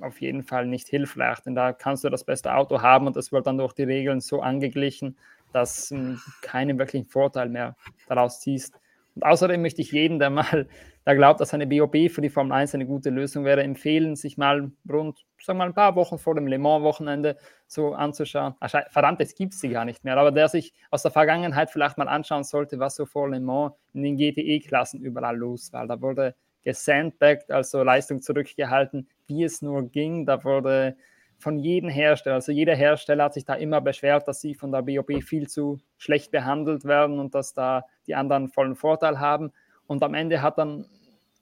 auf 0.00 0.20
jeden 0.20 0.44
Fall 0.44 0.66
nicht 0.66 0.86
hilfreich, 0.86 1.40
denn 1.40 1.56
da 1.56 1.72
kannst 1.72 2.04
du 2.04 2.10
das 2.10 2.22
beste 2.22 2.54
Auto 2.54 2.80
haben 2.80 3.08
und 3.08 3.16
das 3.16 3.32
wird 3.32 3.48
dann 3.48 3.58
durch 3.58 3.72
die 3.72 3.82
Regeln 3.82 4.20
so 4.20 4.40
angeglichen, 4.40 5.16
dass 5.52 5.88
du 5.88 5.96
hm, 5.96 6.20
keinen 6.40 6.78
wirklichen 6.78 7.06
Vorteil 7.06 7.48
mehr 7.48 7.74
daraus 8.06 8.38
ziehst. 8.38 8.78
Und 9.14 9.24
außerdem 9.24 9.62
möchte 9.62 9.80
ich 9.80 9.92
jeden, 9.92 10.18
der 10.18 10.30
mal 10.30 10.66
der 11.06 11.16
glaubt, 11.16 11.40
dass 11.40 11.52
eine 11.52 11.66
BOP 11.66 12.10
für 12.10 12.20
die 12.20 12.30
Formel 12.30 12.52
1 12.52 12.74
eine 12.74 12.86
gute 12.86 13.10
Lösung 13.10 13.44
wäre, 13.44 13.62
empfehlen, 13.62 14.16
sich 14.16 14.38
mal 14.38 14.70
rund, 14.90 15.24
sagen 15.38 15.58
wir 15.58 15.64
mal, 15.64 15.68
ein 15.68 15.74
paar 15.74 15.96
Wochen 15.96 16.18
vor 16.18 16.34
dem 16.34 16.46
Le 16.46 16.58
Mans-Wochenende 16.58 17.36
so 17.66 17.92
anzuschauen. 17.92 18.54
Ach, 18.60 18.70
verdammt, 18.90 19.20
jetzt 19.20 19.36
gibt 19.36 19.54
sie 19.54 19.68
gar 19.68 19.84
nicht 19.84 20.02
mehr, 20.02 20.16
aber 20.16 20.32
der 20.32 20.48
sich 20.48 20.72
aus 20.90 21.02
der 21.02 21.10
Vergangenheit 21.10 21.70
vielleicht 21.70 21.98
mal 21.98 22.08
anschauen 22.08 22.44
sollte, 22.44 22.78
was 22.78 22.96
so 22.96 23.04
vor 23.06 23.28
Le 23.28 23.40
Mans 23.40 23.74
in 23.92 24.02
den 24.02 24.16
GTE-Klassen 24.16 25.00
überall 25.00 25.36
los 25.36 25.72
war. 25.72 25.86
Da 25.86 26.00
wurde 26.00 26.34
gesandbagged, 26.62 27.50
also 27.50 27.82
Leistung 27.82 28.22
zurückgehalten, 28.22 29.08
wie 29.26 29.44
es 29.44 29.60
nur 29.60 29.90
ging. 29.90 30.24
Da 30.24 30.42
wurde 30.42 30.96
von 31.44 31.58
jedem 31.58 31.90
Hersteller, 31.90 32.36
also 32.36 32.52
jeder 32.52 32.74
Hersteller 32.74 33.24
hat 33.24 33.34
sich 33.34 33.44
da 33.44 33.52
immer 33.52 33.82
beschwert, 33.82 34.26
dass 34.26 34.40
sie 34.40 34.54
von 34.54 34.72
der 34.72 34.80
BOP 34.80 35.22
viel 35.22 35.46
zu 35.46 35.78
schlecht 35.98 36.30
behandelt 36.30 36.86
werden 36.86 37.18
und 37.18 37.34
dass 37.34 37.52
da 37.52 37.84
die 38.06 38.14
anderen 38.14 38.48
vollen 38.48 38.74
Vorteil 38.74 39.20
haben. 39.20 39.52
Und 39.86 40.02
am 40.02 40.14
Ende 40.14 40.40
hat 40.40 40.56
dann 40.56 40.86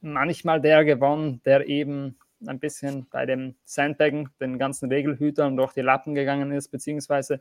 manchmal 0.00 0.60
der 0.60 0.84
gewonnen, 0.84 1.40
der 1.44 1.68
eben 1.68 2.16
ein 2.48 2.58
bisschen 2.58 3.06
bei 3.12 3.26
dem 3.26 3.54
Sandbaggen, 3.64 4.28
den 4.40 4.58
ganzen 4.58 4.88
Regelhütern 4.90 5.56
durch 5.56 5.72
die 5.72 5.82
Lappen 5.82 6.16
gegangen 6.16 6.50
ist, 6.50 6.72
beziehungsweise 6.72 7.40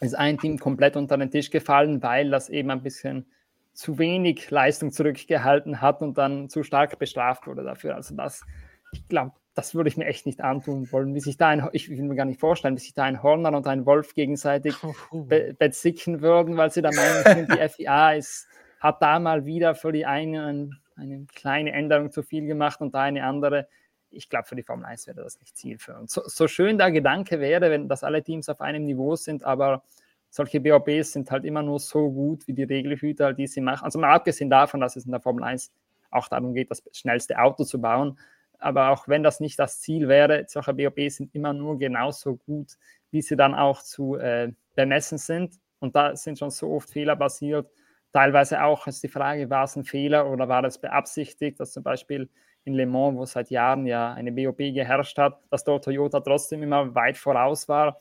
ist 0.00 0.14
ein 0.14 0.38
Team 0.38 0.58
komplett 0.58 0.96
unter 0.96 1.18
den 1.18 1.30
Tisch 1.30 1.50
gefallen, 1.50 2.02
weil 2.02 2.30
das 2.30 2.48
eben 2.48 2.70
ein 2.70 2.82
bisschen 2.82 3.26
zu 3.74 3.98
wenig 3.98 4.50
Leistung 4.50 4.92
zurückgehalten 4.92 5.82
hat 5.82 6.00
und 6.00 6.16
dann 6.16 6.48
zu 6.48 6.62
stark 6.62 6.98
bestraft 6.98 7.46
wurde 7.46 7.64
dafür. 7.64 7.96
Also 7.96 8.16
das, 8.16 8.46
ich 8.92 9.06
glaube, 9.08 9.32
das 9.54 9.74
würde 9.74 9.88
ich 9.88 9.96
mir 9.96 10.06
echt 10.06 10.26
nicht 10.26 10.40
antun 10.40 10.90
wollen, 10.90 11.14
wie 11.14 11.20
sich 11.20 11.36
da 11.36 11.48
ein, 11.48 11.68
ich 11.72 11.88
will 11.88 12.02
mir 12.02 12.16
gar 12.16 12.24
nicht 12.24 12.40
vorstellen, 12.40 12.76
wie 12.76 12.80
sich 12.80 12.94
da 12.94 13.04
ein 13.04 13.22
Horner 13.22 13.56
und 13.56 13.66
ein 13.66 13.86
Wolf 13.86 14.14
gegenseitig 14.14 14.74
be 15.12 15.54
bezicken 15.58 16.20
würden, 16.20 16.56
weil 16.56 16.70
sie 16.70 16.82
da 16.82 16.90
meinen, 16.90 17.46
die 17.46 17.68
FIA 17.68 18.14
ist 18.14 18.48
hat 18.84 19.00
da 19.00 19.18
mal 19.18 19.46
wieder 19.46 19.74
für 19.74 19.92
die 19.92 20.04
einen 20.04 20.78
eine 20.96 21.26
kleine 21.34 21.72
Änderung 21.72 22.10
zu 22.12 22.22
viel 22.22 22.46
gemacht 22.46 22.80
und 22.80 22.94
da 22.94 23.02
eine 23.02 23.24
andere. 23.24 23.66
Ich 24.10 24.28
glaube, 24.28 24.46
für 24.46 24.54
die 24.54 24.62
Formel 24.62 24.84
1 24.84 25.06
wäre 25.08 25.22
das 25.22 25.40
nicht 25.40 25.56
zielführend. 25.56 26.08
So, 26.10 26.22
so 26.26 26.46
schön 26.46 26.78
der 26.78 26.92
Gedanke 26.92 27.40
wäre, 27.40 27.70
wenn 27.70 27.88
das 27.88 28.04
alle 28.04 28.22
Teams 28.22 28.48
auf 28.48 28.60
einem 28.60 28.84
Niveau 28.84 29.16
sind, 29.16 29.42
aber 29.42 29.82
solche 30.30 30.60
BOBs 30.60 31.12
sind 31.12 31.30
halt 31.30 31.44
immer 31.44 31.62
nur 31.62 31.80
so 31.80 32.10
gut 32.10 32.46
wie 32.46 32.52
die 32.52 32.62
Regelhüter, 32.62 33.32
die 33.32 33.46
sie 33.46 33.60
machen. 33.60 33.84
Also 33.84 33.98
mal 33.98 34.12
abgesehen 34.12 34.50
davon, 34.50 34.80
dass 34.80 34.96
es 34.96 35.06
in 35.06 35.10
der 35.10 35.20
Formel 35.20 35.42
1 35.42 35.72
auch 36.10 36.28
darum 36.28 36.54
geht, 36.54 36.70
das 36.70 36.82
schnellste 36.92 37.38
Auto 37.38 37.64
zu 37.64 37.80
bauen. 37.80 38.18
Aber 38.64 38.90
auch 38.90 39.08
wenn 39.08 39.22
das 39.22 39.40
nicht 39.40 39.58
das 39.58 39.80
Ziel 39.80 40.08
wäre, 40.08 40.44
solche 40.48 40.74
BOBs 40.74 41.16
sind 41.16 41.34
immer 41.34 41.52
nur 41.52 41.78
genauso 41.78 42.36
gut, 42.36 42.72
wie 43.10 43.22
sie 43.22 43.36
dann 43.36 43.54
auch 43.54 43.82
zu 43.82 44.16
äh, 44.16 44.52
bemessen 44.74 45.18
sind. 45.18 45.54
Und 45.80 45.94
da 45.94 46.16
sind 46.16 46.38
schon 46.38 46.50
so 46.50 46.72
oft 46.72 46.90
Fehler 46.90 47.16
passiert, 47.16 47.70
Teilweise 48.14 48.62
auch 48.62 48.86
ist 48.86 49.02
die 49.02 49.08
Frage, 49.08 49.50
war 49.50 49.64
es 49.64 49.74
ein 49.74 49.82
Fehler 49.84 50.30
oder 50.30 50.48
war 50.48 50.62
es 50.62 50.78
beabsichtigt, 50.78 51.58
dass 51.58 51.72
zum 51.72 51.82
Beispiel 51.82 52.30
in 52.62 52.74
Le 52.74 52.86
Mans, 52.86 53.16
wo 53.16 53.24
seit 53.24 53.50
Jahren 53.50 53.86
ja 53.86 54.12
eine 54.12 54.30
BOP 54.30 54.58
geherrscht 54.58 55.18
hat, 55.18 55.40
dass 55.50 55.64
dort 55.64 55.84
Toyota 55.84 56.20
trotzdem 56.20 56.62
immer 56.62 56.94
weit 56.94 57.18
voraus 57.18 57.68
war, 57.68 57.98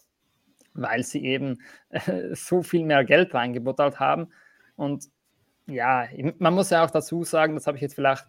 weil 0.75 1.01
sie 1.01 1.25
eben 1.25 1.57
äh, 1.89 2.29
so 2.35 2.61
viel 2.61 2.85
mehr 2.85 3.03
Geld 3.03 3.33
reingebuttert 3.33 3.99
haben. 3.99 4.27
Und 4.75 5.09
ja, 5.67 6.07
man 6.39 6.53
muss 6.53 6.69
ja 6.69 6.83
auch 6.83 6.91
dazu 6.91 7.23
sagen, 7.23 7.55
das 7.55 7.67
habe 7.67 7.77
ich 7.77 7.81
jetzt 7.81 7.95
vielleicht 7.95 8.25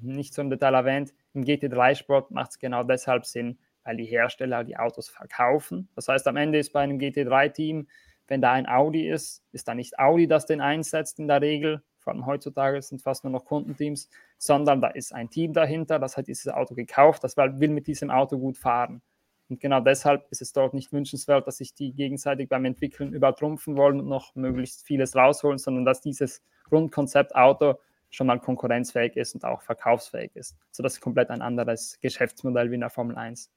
nicht 0.00 0.34
so 0.34 0.42
im 0.42 0.50
Detail 0.50 0.74
erwähnt, 0.74 1.12
im 1.34 1.44
GT3-Sport 1.44 2.30
macht 2.30 2.52
es 2.52 2.58
genau 2.58 2.84
deshalb 2.84 3.26
Sinn, 3.26 3.58
weil 3.84 3.96
die 3.96 4.04
Hersteller 4.04 4.64
die 4.64 4.76
Autos 4.76 5.08
verkaufen. 5.08 5.88
Das 5.94 6.08
heißt, 6.08 6.26
am 6.28 6.36
Ende 6.36 6.58
ist 6.58 6.72
bei 6.72 6.80
einem 6.80 6.98
GT3-Team 6.98 7.86
wenn 8.28 8.40
da 8.40 8.52
ein 8.52 8.68
Audi 8.68 9.08
ist, 9.08 9.42
ist 9.52 9.68
da 9.68 9.74
nicht 9.74 9.98
Audi, 9.98 10.26
das 10.26 10.46
den 10.46 10.60
einsetzt 10.60 11.18
in 11.18 11.28
der 11.28 11.40
Regel, 11.40 11.82
vor 11.98 12.12
allem 12.12 12.26
heutzutage 12.26 12.80
sind 12.82 13.02
fast 13.02 13.24
nur 13.24 13.32
noch 13.32 13.44
Kundenteams, 13.44 14.08
sondern 14.38 14.80
da 14.80 14.88
ist 14.88 15.12
ein 15.12 15.30
Team 15.30 15.52
dahinter, 15.52 15.98
das 15.98 16.16
hat 16.16 16.28
dieses 16.28 16.48
Auto 16.48 16.74
gekauft, 16.74 17.24
das 17.24 17.36
will 17.36 17.70
mit 17.70 17.86
diesem 17.86 18.10
Auto 18.10 18.38
gut 18.38 18.58
fahren. 18.58 19.02
Und 19.48 19.60
genau 19.60 19.80
deshalb 19.80 20.26
ist 20.30 20.42
es 20.42 20.52
dort 20.52 20.74
nicht 20.74 20.92
wünschenswert, 20.92 21.46
dass 21.46 21.58
sich 21.58 21.74
die 21.74 21.92
gegenseitig 21.92 22.48
beim 22.48 22.64
Entwickeln 22.64 23.12
übertrumpfen 23.12 23.76
wollen 23.76 24.00
und 24.00 24.08
noch 24.08 24.34
möglichst 24.34 24.84
vieles 24.84 25.14
rausholen, 25.14 25.58
sondern 25.58 25.84
dass 25.84 26.00
dieses 26.00 26.42
Grundkonzept 26.68 27.34
Auto 27.34 27.74
schon 28.10 28.26
mal 28.26 28.38
konkurrenzfähig 28.38 29.16
ist 29.16 29.34
und 29.34 29.44
auch 29.44 29.62
verkaufsfähig 29.62 30.30
ist. 30.34 30.56
So 30.70 30.82
das 30.82 30.94
ist 30.94 31.00
komplett 31.00 31.30
ein 31.30 31.42
anderes 31.42 31.98
Geschäftsmodell 32.00 32.70
wie 32.70 32.74
in 32.76 32.80
der 32.80 32.90
Formel 32.90 33.16
1. 33.16 33.50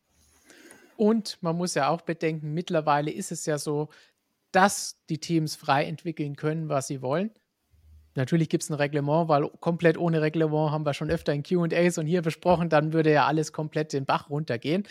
Und 0.98 1.38
man 1.41 1.56
muss 1.56 1.76
ja 1.76 1.88
auch 1.90 2.02
bedenken, 2.02 2.53
mittlerweile 2.53 3.11
ist 3.11 3.31
es 3.31 3.45
ja 3.45 3.57
so, 3.57 3.90
dass 4.52 4.99
die 5.10 5.19
Teams 5.19 5.56
frei 5.56 5.86
entwickeln 5.86 6.36
können, 6.36 6.68
was 6.68 6.88
sie 6.88 7.02
wollen. 7.02 7.31
Natürlich 8.15 8.49
gibt 8.49 8.64
es 8.64 8.69
ein 8.69 8.73
Reglement, 8.73 9.30
weil 9.30 9.49
komplett 9.60 9.98
ohne 9.98 10.22
Reglement 10.22 10.72
haben 10.72 10.86
wir 10.86 10.94
schon 10.94 11.10
öfter 11.10 11.31
in 11.31 11.44
QAs 11.44 11.98
und 11.98 12.06
hier 12.06 12.22
besprochen, 12.22 12.68
dann 12.68 12.91
würde 12.91 13.14
ja 13.14 13.27
alles 13.27 13.53
komplett 13.53 13.94
den 13.94 14.06
Bach 14.06 14.30
runtergehen. 14.30 14.84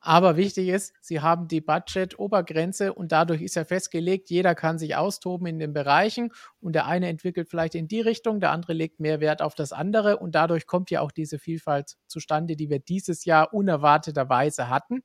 Aber 0.00 0.36
wichtig 0.36 0.68
ist, 0.68 0.94
sie 1.00 1.20
haben 1.20 1.48
die 1.48 1.60
Budget-Obergrenze 1.60 2.94
und 2.94 3.10
dadurch 3.10 3.42
ist 3.42 3.56
ja 3.56 3.64
festgelegt, 3.64 4.30
jeder 4.30 4.54
kann 4.54 4.78
sich 4.78 4.94
austoben 4.94 5.46
in 5.48 5.58
den 5.58 5.72
Bereichen 5.72 6.30
und 6.60 6.74
der 6.74 6.86
eine 6.86 7.08
entwickelt 7.08 7.48
vielleicht 7.48 7.74
in 7.74 7.88
die 7.88 8.00
Richtung, 8.00 8.38
der 8.38 8.52
andere 8.52 8.74
legt 8.74 9.00
mehr 9.00 9.18
Wert 9.20 9.42
auf 9.42 9.56
das 9.56 9.72
andere 9.72 10.18
und 10.18 10.36
dadurch 10.36 10.66
kommt 10.66 10.90
ja 10.92 11.00
auch 11.00 11.10
diese 11.10 11.40
Vielfalt 11.40 11.96
zustande, 12.06 12.54
die 12.54 12.70
wir 12.70 12.78
dieses 12.78 13.24
Jahr 13.24 13.52
unerwarteterweise 13.52 14.68
hatten. 14.68 15.02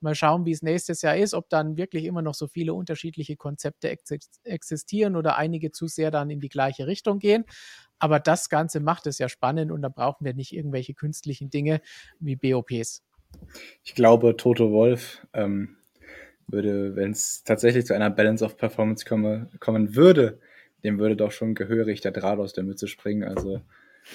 Mal 0.00 0.14
schauen, 0.14 0.44
wie 0.44 0.52
es 0.52 0.60
nächstes 0.60 1.00
Jahr 1.00 1.16
ist, 1.16 1.32
ob 1.32 1.48
dann 1.48 1.78
wirklich 1.78 2.04
immer 2.04 2.20
noch 2.20 2.34
so 2.34 2.46
viele 2.46 2.74
unterschiedliche 2.74 3.36
Konzepte 3.36 3.96
existieren 4.44 5.16
oder 5.16 5.36
einige 5.36 5.72
zu 5.72 5.86
sehr 5.86 6.10
dann 6.10 6.28
in 6.28 6.40
die 6.40 6.50
gleiche 6.50 6.86
Richtung 6.86 7.18
gehen. 7.18 7.46
Aber 7.98 8.20
das 8.20 8.50
Ganze 8.50 8.80
macht 8.80 9.06
es 9.06 9.18
ja 9.18 9.30
spannend 9.30 9.72
und 9.72 9.80
da 9.80 9.88
brauchen 9.88 10.26
wir 10.26 10.34
nicht 10.34 10.52
irgendwelche 10.52 10.92
künstlichen 10.92 11.48
Dinge 11.48 11.80
wie 12.20 12.36
BOPs. 12.36 13.05
Ich 13.84 13.94
glaube, 13.94 14.36
Toto 14.36 14.72
Wolf 14.72 15.26
ähm, 15.32 15.76
würde, 16.46 16.96
wenn 16.96 17.10
es 17.12 17.44
tatsächlich 17.44 17.86
zu 17.86 17.94
einer 17.94 18.10
Balance 18.10 18.44
of 18.44 18.56
Performance 18.56 19.04
komme, 19.04 19.48
kommen 19.60 19.94
würde, 19.94 20.38
dem 20.84 20.98
würde 20.98 21.16
doch 21.16 21.32
schon 21.32 21.54
gehörig 21.54 22.00
der 22.00 22.12
Draht 22.12 22.38
aus 22.38 22.52
der 22.52 22.64
Mütze 22.64 22.88
springen. 22.88 23.24
Also 23.24 23.60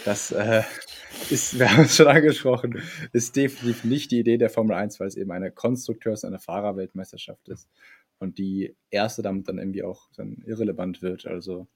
das 0.06 0.32
äh, 0.32 0.64
ist, 1.30 1.60
wir 1.60 1.72
haben 1.72 1.84
es 1.84 1.96
schon 1.96 2.08
angesprochen, 2.08 2.82
ist 3.12 3.36
definitiv 3.36 3.84
nicht 3.84 4.12
die 4.12 4.20
Idee 4.20 4.38
der 4.38 4.50
Formel 4.50 4.76
1, 4.76 5.00
weil 5.00 5.08
es 5.08 5.18
eben 5.18 5.32
eine 5.32 5.52
Konstrukteurs- 5.52 6.26
eine 6.26 6.40
Fahrerweltmeisterschaft 6.40 7.50
ist. 7.50 7.68
und 8.20 8.38
die 8.38 8.76
erste 8.92 9.22
damit 9.22 9.48
dann 9.48 9.58
irgendwie 9.58 9.84
auch 9.84 10.10
dann 10.16 10.44
irrelevant 10.46 11.02
wird. 11.02 11.26
Also 11.26 11.68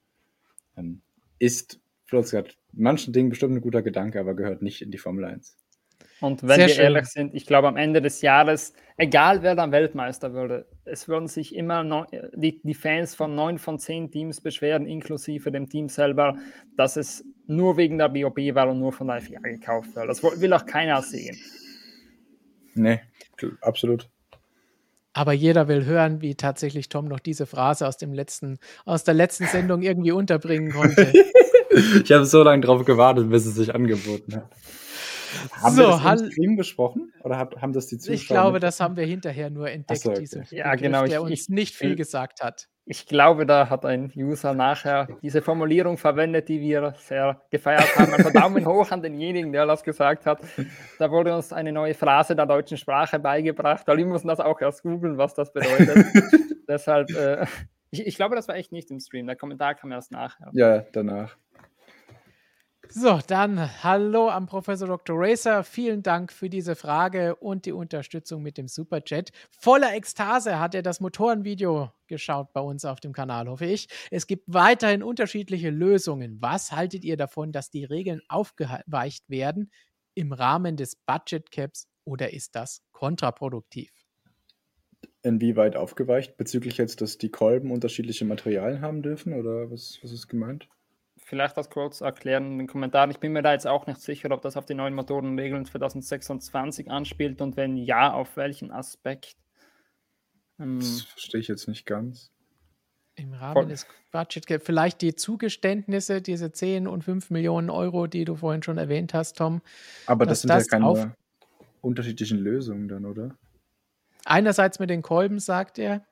ähm, 0.77 1.01
ist 1.39 1.79
Flotzgard 2.05 2.57
manchen 2.71 3.13
Dingen 3.13 3.29
bestimmt 3.29 3.55
ein 3.55 3.61
guter 3.61 3.81
Gedanke, 3.81 4.19
aber 4.19 4.35
gehört 4.35 4.61
nicht 4.61 4.81
in 4.81 4.91
die 4.91 4.97
Formel 4.97 5.25
1. 5.25 5.57
Und 6.21 6.43
wenn 6.43 6.55
Sehr 6.55 6.67
wir 6.67 6.73
schön. 6.75 6.83
ehrlich 6.85 7.05
sind, 7.07 7.35
ich 7.35 7.45
glaube, 7.45 7.67
am 7.67 7.77
Ende 7.77 8.01
des 8.01 8.21
Jahres, 8.21 8.73
egal 8.97 9.43
wer 9.43 9.55
dann 9.55 9.71
Weltmeister 9.71 10.33
würde, 10.33 10.65
es 10.85 11.07
würden 11.07 11.27
sich 11.27 11.55
immer 11.55 11.83
neun, 11.83 12.07
die, 12.33 12.61
die 12.63 12.73
Fans 12.73 13.15
von 13.15 13.35
neun 13.35 13.59
von 13.59 13.79
zehn 13.79 14.11
Teams 14.11 14.41
beschweren, 14.41 14.87
inklusive 14.87 15.51
dem 15.51 15.69
Team 15.69 15.89
selber, 15.89 16.37
dass 16.77 16.95
es 16.95 17.25
nur 17.47 17.77
wegen 17.77 17.97
der 17.97 18.09
BOB 18.09 18.55
war 18.55 18.69
und 18.69 18.79
nur 18.79 18.93
von 18.93 19.07
der 19.07 19.21
FIA 19.21 19.39
gekauft 19.39 19.95
wird. 19.95 20.09
Das 20.09 20.23
will 20.23 20.53
auch 20.53 20.65
keiner 20.65 21.01
sehen. 21.01 21.37
Nee, 22.73 22.99
absolut. 23.61 24.09
Aber 25.13 25.31
jeder 25.31 25.69
will 25.69 25.85
hören, 25.85 26.21
wie 26.21 26.35
tatsächlich 26.35 26.89
Tom 26.89 27.07
noch 27.07 27.21
diese 27.21 27.45
Phrase 27.45 27.87
aus, 27.87 27.95
dem 27.95 28.13
letzten, 28.13 28.59
aus 28.83 29.05
der 29.05 29.13
letzten 29.13 29.45
Sendung 29.45 29.81
irgendwie 29.81 30.11
unterbringen 30.11 30.73
konnte. 30.73 31.13
ich 32.03 32.11
habe 32.11 32.25
so 32.25 32.43
lange 32.43 32.61
drauf 32.61 32.83
gewartet, 32.83 33.29
bis 33.29 33.45
es 33.45 33.55
sich 33.55 33.73
angeboten 33.73 34.35
hat. 34.35 34.49
Haben 35.61 35.75
so, 35.75 35.81
wir 35.83 35.99
das 36.01 36.21
im 36.21 36.31
Stream 36.31 36.55
besprochen? 36.55 37.13
Oder 37.23 37.37
haben 37.37 37.73
das 37.73 37.87
die 37.87 37.97
Zuschauer? 37.97 38.15
Ich 38.15 38.27
glaube, 38.27 38.59
das 38.59 38.79
haben 38.79 38.95
wir 38.95 39.05
hinterher 39.05 39.49
nur 39.49 39.69
entdeckt, 39.69 40.01
so, 40.01 40.11
okay. 40.11 40.19
diese 40.19 40.43
ja, 40.51 40.71
Begriff, 40.71 40.81
genau. 40.81 41.05
der 41.05 41.21
uns 41.21 41.31
ich, 41.31 41.49
nicht 41.49 41.75
viel 41.75 41.95
gesagt 41.95 42.41
hat. 42.43 42.67
Ich 42.87 43.07
glaube, 43.07 43.47
da 43.47 43.69
hat 43.71 43.83
ein 43.83 44.11
User 44.15 44.53
nachher 44.53 45.07
diese 45.23 45.41
Formulierung 45.41 45.97
verwendet, 45.97 46.49
die 46.49 46.61
wir 46.61 46.93
sehr 46.99 47.41
gefeiert 47.49 47.97
haben. 47.97 48.13
Also 48.13 48.29
Daumen 48.29 48.63
hoch 48.67 48.91
an 48.91 49.01
denjenigen, 49.01 49.51
der 49.51 49.65
das 49.65 49.83
gesagt 49.83 50.27
hat. 50.27 50.39
Da 50.99 51.09
wurde 51.09 51.35
uns 51.35 51.51
eine 51.51 51.71
neue 51.71 51.95
Phrase 51.95 52.35
der 52.35 52.45
deutschen 52.45 52.77
Sprache 52.77 53.17
beigebracht, 53.17 53.87
weil 53.87 53.97
wir 53.97 54.05
mussten 54.05 54.27
das 54.27 54.39
auch 54.39 54.61
erst 54.61 54.83
googeln, 54.83 55.17
was 55.17 55.33
das 55.33 55.51
bedeutet. 55.51 56.05
Deshalb, 56.67 57.09
äh, 57.09 57.47
ich, 57.89 58.05
ich, 58.05 58.15
glaube, 58.17 58.35
das 58.35 58.47
war 58.47 58.55
echt 58.55 58.71
nicht 58.71 58.91
im 58.91 58.99
Stream. 58.99 59.25
Der 59.25 59.35
Kommentar 59.35 59.73
kam 59.73 59.91
erst 59.91 60.11
nachher. 60.11 60.51
Ja, 60.53 60.81
danach. 60.91 61.37
So, 62.89 63.19
dann 63.27 63.83
hallo 63.83 64.29
am 64.29 64.45
Professor 64.45 64.87
Dr. 64.87 65.15
Racer. 65.17 65.63
Vielen 65.63 66.03
Dank 66.03 66.31
für 66.31 66.49
diese 66.49 66.75
Frage 66.75 67.35
und 67.35 67.65
die 67.65 67.71
Unterstützung 67.71 68.43
mit 68.43 68.57
dem 68.57 68.67
Superchat. 68.67 69.31
Voller 69.49 69.93
Ekstase 69.93 70.59
hat 70.59 70.75
er 70.75 70.81
das 70.81 70.99
Motorenvideo 70.99 71.91
geschaut 72.07 72.53
bei 72.53 72.61
uns 72.61 72.85
auf 72.85 72.99
dem 72.99 73.13
Kanal, 73.13 73.47
hoffe 73.47 73.65
ich. 73.65 73.87
Es 74.11 74.27
gibt 74.27 74.43
weiterhin 74.47 75.03
unterschiedliche 75.03 75.69
Lösungen. 75.69 76.41
Was 76.41 76.71
haltet 76.71 77.03
ihr 77.03 77.17
davon, 77.17 77.51
dass 77.51 77.69
die 77.69 77.85
Regeln 77.85 78.21
aufgeweicht 78.27 79.29
werden 79.29 79.71
im 80.13 80.31
Rahmen 80.31 80.77
des 80.77 80.95
Budget 80.95 81.51
Caps 81.51 81.87
oder 82.05 82.33
ist 82.33 82.55
das 82.55 82.81
kontraproduktiv? 82.91 83.91
Inwieweit 85.23 85.75
aufgeweicht? 85.75 86.37
Bezüglich 86.37 86.77
jetzt, 86.77 87.01
dass 87.01 87.17
die 87.17 87.29
Kolben 87.29 87.71
unterschiedliche 87.71 88.25
Materialien 88.25 88.81
haben 88.81 89.01
dürfen 89.01 89.33
oder 89.33 89.71
was, 89.71 89.99
was 90.01 90.11
ist 90.11 90.27
gemeint? 90.27 90.69
Vielleicht 91.25 91.57
das 91.57 91.69
kurz 91.69 92.01
erklären 92.01 92.51
in 92.51 92.57
den 92.59 92.67
Kommentaren. 92.67 93.09
Ich 93.11 93.19
bin 93.19 93.33
mir 93.33 93.41
da 93.41 93.51
jetzt 93.51 93.67
auch 93.67 93.87
nicht 93.87 93.99
sicher, 93.99 94.31
ob 94.31 94.41
das 94.41 94.55
auf 94.55 94.65
die 94.65 94.75
neuen 94.75 94.93
Motorenregeln 94.93 95.65
2026 95.65 96.89
anspielt 96.89 97.41
und 97.41 97.57
wenn 97.57 97.77
ja, 97.77 98.13
auf 98.13 98.37
welchen 98.37 98.71
Aspekt. 98.71 99.35
Ähm, 100.59 100.79
das 100.79 101.01
verstehe 101.01 101.41
ich 101.41 101.47
jetzt 101.47 101.67
nicht 101.67 101.85
ganz. 101.85 102.31
Im 103.15 103.33
Rahmen 103.33 103.53
Voll. 103.53 103.67
des 103.67 103.87
Budget 104.11 104.45
Cap 104.45 104.61
vielleicht 104.63 105.01
die 105.01 105.15
Zugeständnisse, 105.15 106.21
diese 106.21 106.51
10 106.51 106.87
und 106.87 107.03
5 107.03 107.31
Millionen 107.31 107.69
Euro, 107.69 108.07
die 108.07 108.25
du 108.25 108.35
vorhin 108.35 108.61
schon 108.61 108.77
erwähnt 108.77 109.13
hast, 109.13 109.37
Tom. 109.37 109.61
Aber 110.05 110.25
das 110.25 110.41
sind 110.41 110.49
das 110.49 110.67
ja 110.69 110.79
keine 110.79 111.15
unterschiedlichen 111.81 112.37
Lösungen 112.37 112.87
dann, 112.87 113.05
oder? 113.05 113.35
Einerseits 114.25 114.79
mit 114.79 114.89
den 114.89 115.01
Kolben, 115.01 115.39
sagt 115.39 115.79
er, 115.79 116.05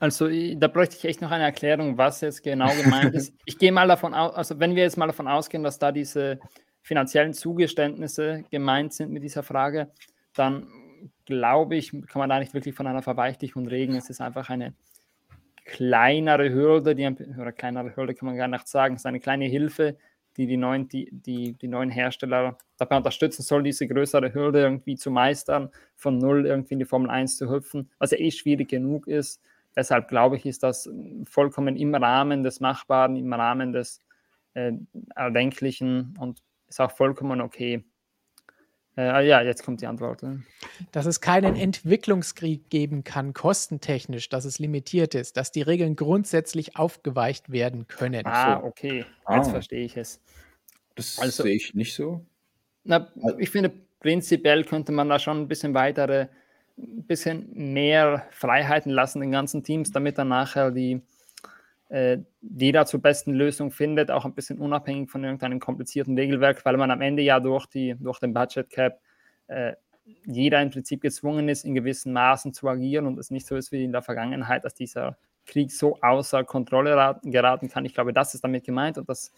also 0.00 0.28
da 0.56 0.68
bräuchte 0.68 0.96
ich 0.96 1.04
echt 1.04 1.22
noch 1.22 1.30
eine 1.30 1.44
Erklärung, 1.44 1.96
was 1.96 2.20
jetzt 2.20 2.42
genau 2.42 2.70
gemeint 2.74 3.14
ist. 3.14 3.32
Ich 3.46 3.58
gehe 3.58 3.72
mal 3.72 3.88
davon 3.88 4.14
aus, 4.14 4.34
also 4.34 4.58
wenn 4.58 4.74
wir 4.74 4.82
jetzt 4.82 4.96
mal 4.96 5.06
davon 5.06 5.28
ausgehen, 5.28 5.62
dass 5.62 5.78
da 5.78 5.92
diese 5.92 6.38
finanziellen 6.82 7.32
Zugeständnisse 7.32 8.44
gemeint 8.50 8.92
sind 8.92 9.10
mit 9.10 9.22
dieser 9.22 9.42
Frage, 9.42 9.90
dann 10.34 10.66
glaube 11.24 11.76
ich, 11.76 11.90
kann 11.90 12.18
man 12.18 12.28
da 12.28 12.38
nicht 12.38 12.54
wirklich 12.54 12.74
von 12.74 12.86
einer 12.86 13.02
Verweichlichung 13.02 13.66
reden. 13.66 13.96
Es 13.96 14.10
ist 14.10 14.20
einfach 14.20 14.50
eine 14.50 14.74
kleinere 15.64 16.52
Hürde, 16.52 16.94
die, 16.94 17.06
oder 17.06 17.52
kleinere 17.52 17.96
Hürde 17.96 18.14
kann 18.14 18.26
man 18.26 18.36
gar 18.36 18.48
nicht 18.48 18.68
sagen, 18.68 18.94
es 18.94 19.02
ist 19.02 19.06
eine 19.06 19.20
kleine 19.20 19.46
Hilfe, 19.46 19.96
die 20.36 20.46
die 20.46 20.56
neuen, 20.56 20.88
die, 20.88 21.08
die, 21.10 21.52
die 21.54 21.68
neuen 21.68 21.90
Hersteller 21.90 22.58
dabei 22.76 22.96
unterstützen 22.96 23.42
soll, 23.42 23.62
diese 23.62 23.86
größere 23.86 24.34
Hürde 24.34 24.60
irgendwie 24.60 24.96
zu 24.96 25.10
meistern, 25.10 25.70
von 25.96 26.18
null 26.18 26.46
irgendwie 26.46 26.74
in 26.74 26.80
die 26.80 26.84
Formel 26.84 27.08
1 27.08 27.36
zu 27.36 27.50
hüpfen, 27.50 27.90
was 27.98 28.10
ja 28.10 28.18
eh 28.18 28.30
schwierig 28.30 28.68
genug 28.68 29.06
ist. 29.06 29.40
Deshalb 29.76 30.08
glaube 30.08 30.36
ich, 30.36 30.46
ist 30.46 30.62
das 30.62 30.88
vollkommen 31.24 31.76
im 31.76 31.94
Rahmen 31.94 32.42
des 32.42 32.60
Machbaren, 32.60 33.16
im 33.16 33.32
Rahmen 33.32 33.72
des 33.72 34.00
äh, 34.54 34.72
Erdenklichen 35.14 36.16
und 36.18 36.42
ist 36.68 36.80
auch 36.80 36.92
vollkommen 36.92 37.40
okay. 37.40 37.84
Äh, 38.96 39.26
ja, 39.26 39.42
jetzt 39.42 39.64
kommt 39.64 39.80
die 39.80 39.86
Antwort. 39.86 40.24
Dass 40.92 41.06
es 41.06 41.20
keinen 41.20 41.56
Entwicklungskrieg 41.56 42.70
geben 42.70 43.02
kann, 43.02 43.32
kostentechnisch, 43.32 44.28
dass 44.28 44.44
es 44.44 44.60
limitiert 44.60 45.16
ist, 45.16 45.36
dass 45.36 45.50
die 45.50 45.62
Regeln 45.62 45.96
grundsätzlich 45.96 46.76
aufgeweicht 46.76 47.50
werden 47.50 47.88
können. 47.88 48.24
Ah, 48.24 48.62
okay. 48.62 48.98
Jetzt 48.98 49.06
ah. 49.24 49.44
verstehe 49.44 49.84
ich 49.84 49.96
es. 49.96 50.20
Das 50.94 51.18
also, 51.18 51.42
sehe 51.42 51.56
ich 51.56 51.74
nicht 51.74 51.94
so. 51.94 52.24
Na, 52.84 53.10
ich 53.38 53.50
finde, 53.50 53.72
prinzipiell 53.98 54.64
könnte 54.64 54.92
man 54.92 55.08
da 55.08 55.18
schon 55.18 55.40
ein 55.40 55.48
bisschen 55.48 55.74
weitere 55.74 56.28
ein 56.76 57.06
bisschen 57.06 57.48
mehr 57.52 58.26
Freiheiten 58.30 58.90
lassen 58.90 59.20
den 59.20 59.30
ganzen 59.30 59.62
Teams, 59.62 59.90
damit 59.90 60.18
dann 60.18 60.28
nachher 60.28 60.70
die, 60.70 61.00
äh, 61.88 62.18
jeder 62.40 62.86
zur 62.86 63.00
besten 63.00 63.32
Lösung 63.32 63.70
findet, 63.70 64.10
auch 64.10 64.24
ein 64.24 64.34
bisschen 64.34 64.58
unabhängig 64.58 65.10
von 65.10 65.22
irgendeinem 65.22 65.60
komplizierten 65.60 66.16
Regelwerk, 66.18 66.64
weil 66.64 66.76
man 66.76 66.90
am 66.90 67.00
Ende 67.00 67.22
ja 67.22 67.40
durch, 67.40 67.66
die, 67.66 67.94
durch 67.98 68.18
den 68.18 68.34
Budget 68.34 68.70
Cap 68.70 69.00
äh, 69.46 69.74
jeder 70.26 70.60
im 70.60 70.70
Prinzip 70.70 71.00
gezwungen 71.00 71.48
ist, 71.48 71.64
in 71.64 71.74
gewissen 71.74 72.12
Maßen 72.12 72.52
zu 72.52 72.68
agieren 72.68 73.06
und 73.06 73.18
es 73.18 73.30
nicht 73.30 73.46
so 73.46 73.56
ist 73.56 73.72
wie 73.72 73.84
in 73.84 73.92
der 73.92 74.02
Vergangenheit, 74.02 74.64
dass 74.64 74.74
dieser 74.74 75.16
Krieg 75.46 75.72
so 75.72 75.98
außer 76.00 76.44
Kontrolle 76.44 77.18
geraten 77.22 77.68
kann. 77.68 77.84
Ich 77.84 77.94
glaube, 77.94 78.12
das 78.12 78.34
ist 78.34 78.44
damit 78.44 78.64
gemeint 78.64 78.98
und 78.98 79.08
das 79.08 79.32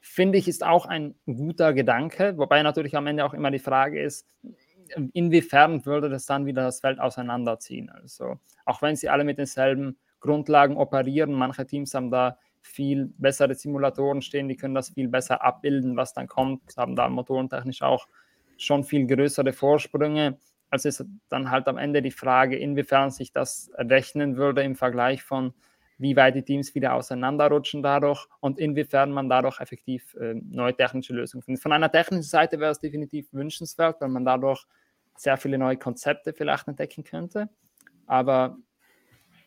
finde 0.00 0.38
ich 0.38 0.48
ist 0.48 0.64
auch 0.64 0.86
ein 0.86 1.14
guter 1.26 1.72
Gedanke, 1.72 2.36
wobei 2.36 2.62
natürlich 2.62 2.96
am 2.96 3.06
Ende 3.06 3.24
auch 3.24 3.34
immer 3.34 3.50
die 3.50 3.58
Frage 3.58 4.00
ist, 4.00 4.26
inwiefern 5.12 5.84
würde 5.86 6.08
das 6.08 6.26
dann 6.26 6.46
wieder 6.46 6.62
das 6.62 6.80
Feld 6.80 6.98
auseinanderziehen? 6.98 7.90
Also 7.90 8.38
auch 8.64 8.82
wenn 8.82 8.96
sie 8.96 9.08
alle 9.08 9.24
mit 9.24 9.38
denselben 9.38 9.98
Grundlagen 10.20 10.76
operieren, 10.76 11.32
manche 11.32 11.66
Teams 11.66 11.94
haben 11.94 12.10
da 12.10 12.38
viel 12.62 13.12
bessere 13.18 13.54
Simulatoren 13.54 14.22
stehen, 14.22 14.48
die 14.48 14.56
können 14.56 14.74
das 14.74 14.90
viel 14.90 15.08
besser 15.08 15.42
abbilden, 15.44 15.96
was 15.96 16.14
dann 16.14 16.26
kommt, 16.26 16.76
haben 16.76 16.96
da 16.96 17.08
motorentechnisch 17.08 17.82
auch 17.82 18.08
schon 18.56 18.84
viel 18.84 19.06
größere 19.06 19.52
Vorsprünge. 19.52 20.38
Also 20.68 20.88
ist 20.88 21.04
dann 21.28 21.50
halt 21.50 21.68
am 21.68 21.78
Ende 21.78 22.02
die 22.02 22.10
Frage, 22.10 22.56
inwiefern 22.56 23.10
sich 23.10 23.32
das 23.32 23.70
rechnen 23.74 24.36
würde 24.36 24.62
im 24.62 24.74
Vergleich 24.74 25.22
von, 25.22 25.54
wie 25.98 26.16
weit 26.16 26.34
die 26.34 26.42
Teams 26.42 26.74
wieder 26.74 26.94
auseinanderrutschen 26.94 27.82
dadurch 27.82 28.26
und 28.40 28.58
inwiefern 28.58 29.10
man 29.10 29.28
dadurch 29.28 29.60
effektiv 29.60 30.14
äh, 30.14 30.34
neue 30.34 30.76
technische 30.76 31.14
Lösungen 31.14 31.42
findet. 31.42 31.62
Von 31.62 31.72
einer 31.72 31.90
technischen 31.90 32.22
Seite 32.22 32.60
wäre 32.60 32.72
es 32.72 32.80
definitiv 32.80 33.32
wünschenswert, 33.32 34.00
weil 34.00 34.08
man 34.08 34.24
dadurch 34.24 34.64
sehr 35.16 35.36
viele 35.36 35.58
neue 35.58 35.76
Konzepte 35.76 36.32
vielleicht 36.32 36.68
entdecken 36.68 37.04
könnte. 37.04 37.48
Aber 38.06 38.58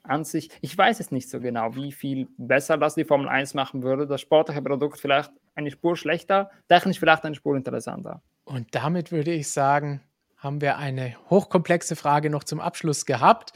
an 0.04 0.24
sich, 0.24 0.50
ich 0.62 0.76
weiß 0.76 1.00
es 1.00 1.12
nicht 1.12 1.30
so 1.30 1.40
genau, 1.40 1.76
wie 1.76 1.92
viel 1.92 2.28
besser 2.38 2.78
das 2.78 2.96
die 2.96 3.06
Formel 3.06 3.28
1 3.28 3.54
machen 3.54 3.84
würde. 3.84 4.08
Das 4.08 4.22
sportliche 4.22 4.62
Produkt 4.62 5.00
vielleicht 5.00 5.32
eine 5.56 5.70
Spur 5.70 5.96
schlechter, 5.96 6.50
technisch 6.68 7.00
vielleicht 7.00 7.26
eine 7.26 7.36
Spur 7.36 7.56
interessanter. 7.56 8.24
Und 8.46 8.74
damit 8.74 9.12
würde 9.12 9.32
ich 9.32 9.50
sagen, 9.50 10.02
haben 10.38 10.62
wir 10.62 10.78
eine 10.78 11.16
hochkomplexe 11.30 11.96
Frage 11.96 12.30
noch 12.30 12.44
zum 12.44 12.60
Abschluss 12.60 13.06
gehabt 13.06 13.54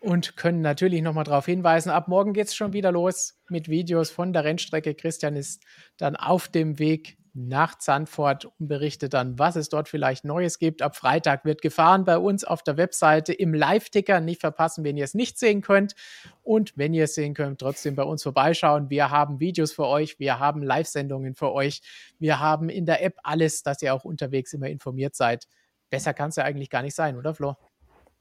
und 0.00 0.36
können 0.36 0.60
natürlich 0.60 1.02
nochmal 1.02 1.24
darauf 1.24 1.46
hinweisen, 1.46 1.90
ab 1.90 2.08
morgen 2.08 2.32
geht 2.32 2.46
es 2.46 2.54
schon 2.54 2.72
wieder 2.72 2.92
los 2.92 3.40
mit 3.48 3.68
Videos 3.68 4.10
von 4.10 4.32
der 4.32 4.44
Rennstrecke. 4.44 4.94
Christian 4.94 5.34
ist 5.34 5.62
dann 5.96 6.14
auf 6.14 6.48
dem 6.48 6.78
Weg 6.78 7.18
nach 7.34 7.78
Zandvoort 7.78 8.46
und 8.46 8.68
berichtet 8.68 9.14
dann, 9.14 9.38
was 9.38 9.56
es 9.56 9.68
dort 9.68 9.88
vielleicht 9.88 10.24
Neues 10.24 10.58
gibt. 10.58 10.82
Ab 10.82 10.96
Freitag 10.96 11.44
wird 11.44 11.62
gefahren 11.62 12.04
bei 12.04 12.18
uns 12.18 12.44
auf 12.44 12.62
der 12.62 12.76
Webseite 12.76 13.32
im 13.32 13.54
Live-Ticker. 13.54 14.20
Nicht 14.20 14.40
verpassen, 14.40 14.82
wenn 14.82 14.96
ihr 14.96 15.04
es 15.04 15.14
nicht 15.14 15.38
sehen 15.38 15.60
könnt. 15.60 15.94
Und 16.42 16.76
wenn 16.76 16.94
ihr 16.94 17.04
es 17.04 17.14
sehen 17.14 17.34
könnt, 17.34 17.60
trotzdem 17.60 17.94
bei 17.94 18.02
uns 18.02 18.22
vorbeischauen. 18.22 18.90
Wir 18.90 19.10
haben 19.10 19.40
Videos 19.40 19.72
für 19.72 19.86
euch, 19.86 20.18
wir 20.18 20.38
haben 20.38 20.62
Live-Sendungen 20.62 21.34
für 21.34 21.52
euch, 21.52 21.80
wir 22.18 22.40
haben 22.40 22.68
in 22.68 22.86
der 22.86 23.04
App 23.04 23.18
alles, 23.22 23.62
dass 23.62 23.82
ihr 23.82 23.94
auch 23.94 24.04
unterwegs 24.04 24.52
immer 24.52 24.68
informiert 24.68 25.14
seid. 25.14 25.46
Besser 25.90 26.14
kann 26.14 26.30
es 26.30 26.36
ja 26.36 26.44
eigentlich 26.44 26.70
gar 26.70 26.82
nicht 26.82 26.94
sein, 26.94 27.16
oder 27.16 27.34
Flo? 27.34 27.56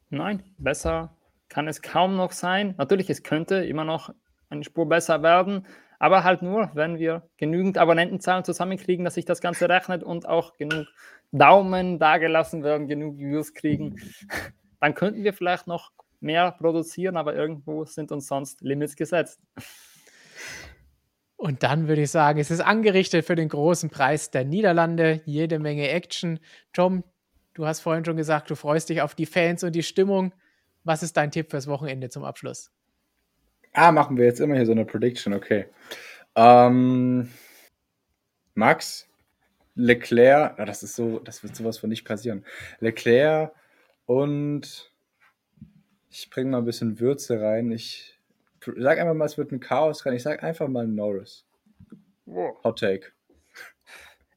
Nein, 0.09 0.43
besser 0.57 1.16
kann 1.49 1.67
es 1.67 1.81
kaum 1.81 2.15
noch 2.15 2.31
sein. 2.31 2.75
Natürlich, 2.77 3.09
es 3.09 3.23
könnte 3.23 3.65
immer 3.65 3.85
noch 3.85 4.13
eine 4.49 4.63
Spur 4.63 4.87
besser 4.87 5.23
werden, 5.23 5.65
aber 5.99 6.23
halt 6.23 6.41
nur, 6.41 6.71
wenn 6.73 6.99
wir 6.99 7.29
genügend 7.37 7.77
Abonnentenzahlen 7.77 8.43
zusammenkriegen, 8.43 9.03
dass 9.03 9.15
sich 9.15 9.25
das 9.25 9.41
Ganze 9.41 9.67
rechnet 9.67 10.03
und 10.03 10.27
auch 10.27 10.55
genug 10.57 10.87
Daumen 11.31 11.99
dagelassen 11.99 12.63
werden, 12.63 12.87
genug 12.87 13.17
Views 13.17 13.53
kriegen, 13.53 13.95
dann 14.79 14.93
könnten 14.93 15.23
wir 15.23 15.33
vielleicht 15.33 15.67
noch 15.67 15.91
mehr 16.19 16.51
produzieren, 16.51 17.17
aber 17.17 17.35
irgendwo 17.35 17.85
sind 17.85 18.11
uns 18.11 18.27
sonst 18.27 18.61
Limits 18.61 18.95
gesetzt. 18.95 19.39
Und 21.35 21.61
dann 21.61 21.87
würde 21.87 22.01
ich 22.01 22.11
sagen, 22.11 22.39
es 22.39 22.49
ist 22.49 22.61
angerichtet 22.61 23.25
für 23.25 23.35
den 23.35 23.49
großen 23.49 23.91
Preis 23.91 24.31
der 24.31 24.43
Niederlande. 24.43 25.21
Jede 25.25 25.59
Menge 25.59 25.87
Action. 25.89 26.39
Tom, 26.73 27.03
du 27.53 27.67
hast 27.67 27.81
vorhin 27.81 28.03
schon 28.03 28.17
gesagt, 28.17 28.49
du 28.49 28.55
freust 28.55 28.89
dich 28.89 29.01
auf 29.01 29.13
die 29.13 29.27
Fans 29.27 29.63
und 29.63 29.73
die 29.73 29.83
Stimmung. 29.83 30.33
Was 30.88 31.03
ist 31.03 31.18
dein 31.18 31.31
Tipp 31.31 31.51
fürs 31.51 31.68
Wochenende 31.68 32.09
zum 32.09 32.23
Abschluss? 32.23 32.72
Ah, 33.73 33.91
machen 33.91 34.15
wir 34.15 34.23
jetzt 34.23 34.39
immer 34.39 34.55
hier 34.55 34.65
so 34.65 34.72
eine 34.72 34.85
Prediction, 34.85 35.34
okay. 35.34 35.65
Ähm, 36.34 37.30
Max, 38.53 39.09
Leclerc, 39.76 40.57
ah, 40.57 40.64
das 40.64 40.84
ist 40.84 40.95
so, 40.95 41.19
das 41.19 41.43
wird 41.43 41.57
sowas 41.57 41.77
von 41.77 41.89
nicht 41.89 42.05
passieren. 42.05 42.45
Leclerc 42.80 43.51
und 44.05 44.93
ich 46.09 46.30
bringe 46.30 46.51
mal 46.51 46.59
ein 46.59 46.65
bisschen 46.65 47.01
Würze 47.01 47.41
rein. 47.41 47.69
Ich 47.69 48.18
sag 48.77 48.97
einfach 48.97 49.14
mal, 49.14 49.26
es 49.26 49.38
wird 49.38 49.51
ein 49.51 49.59
Chaos 49.59 50.05
rein. 50.05 50.14
Ich 50.14 50.23
sag 50.23 50.41
einfach 50.41 50.69
mal 50.69 50.88
Norris. 50.88 51.45
Hot 52.26 52.80
Take. 52.80 53.11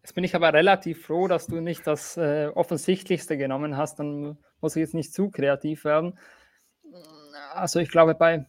Jetzt 0.03 0.15
bin 0.17 0.25
ich 0.25 0.35
aber 0.35 0.53
relativ 0.53 1.07
froh, 1.07 1.29
dass 1.29 1.47
du 1.47 1.61
nicht 1.61 1.87
das 1.87 2.17
äh, 2.17 2.49
Offensichtlichste 2.49 3.39
genommen 3.39 3.77
hast. 3.77 4.01
Dann 4.01 4.37
muss 4.61 4.75
ich 4.75 4.81
jetzt 4.81 4.95
nicht 4.95 5.15
zu 5.15 5.31
kreativ 5.31 5.85
werden. 5.85 6.19
Also 7.55 7.81
ich 7.81 7.91
glaube, 7.91 8.15
bei, 8.15 8.47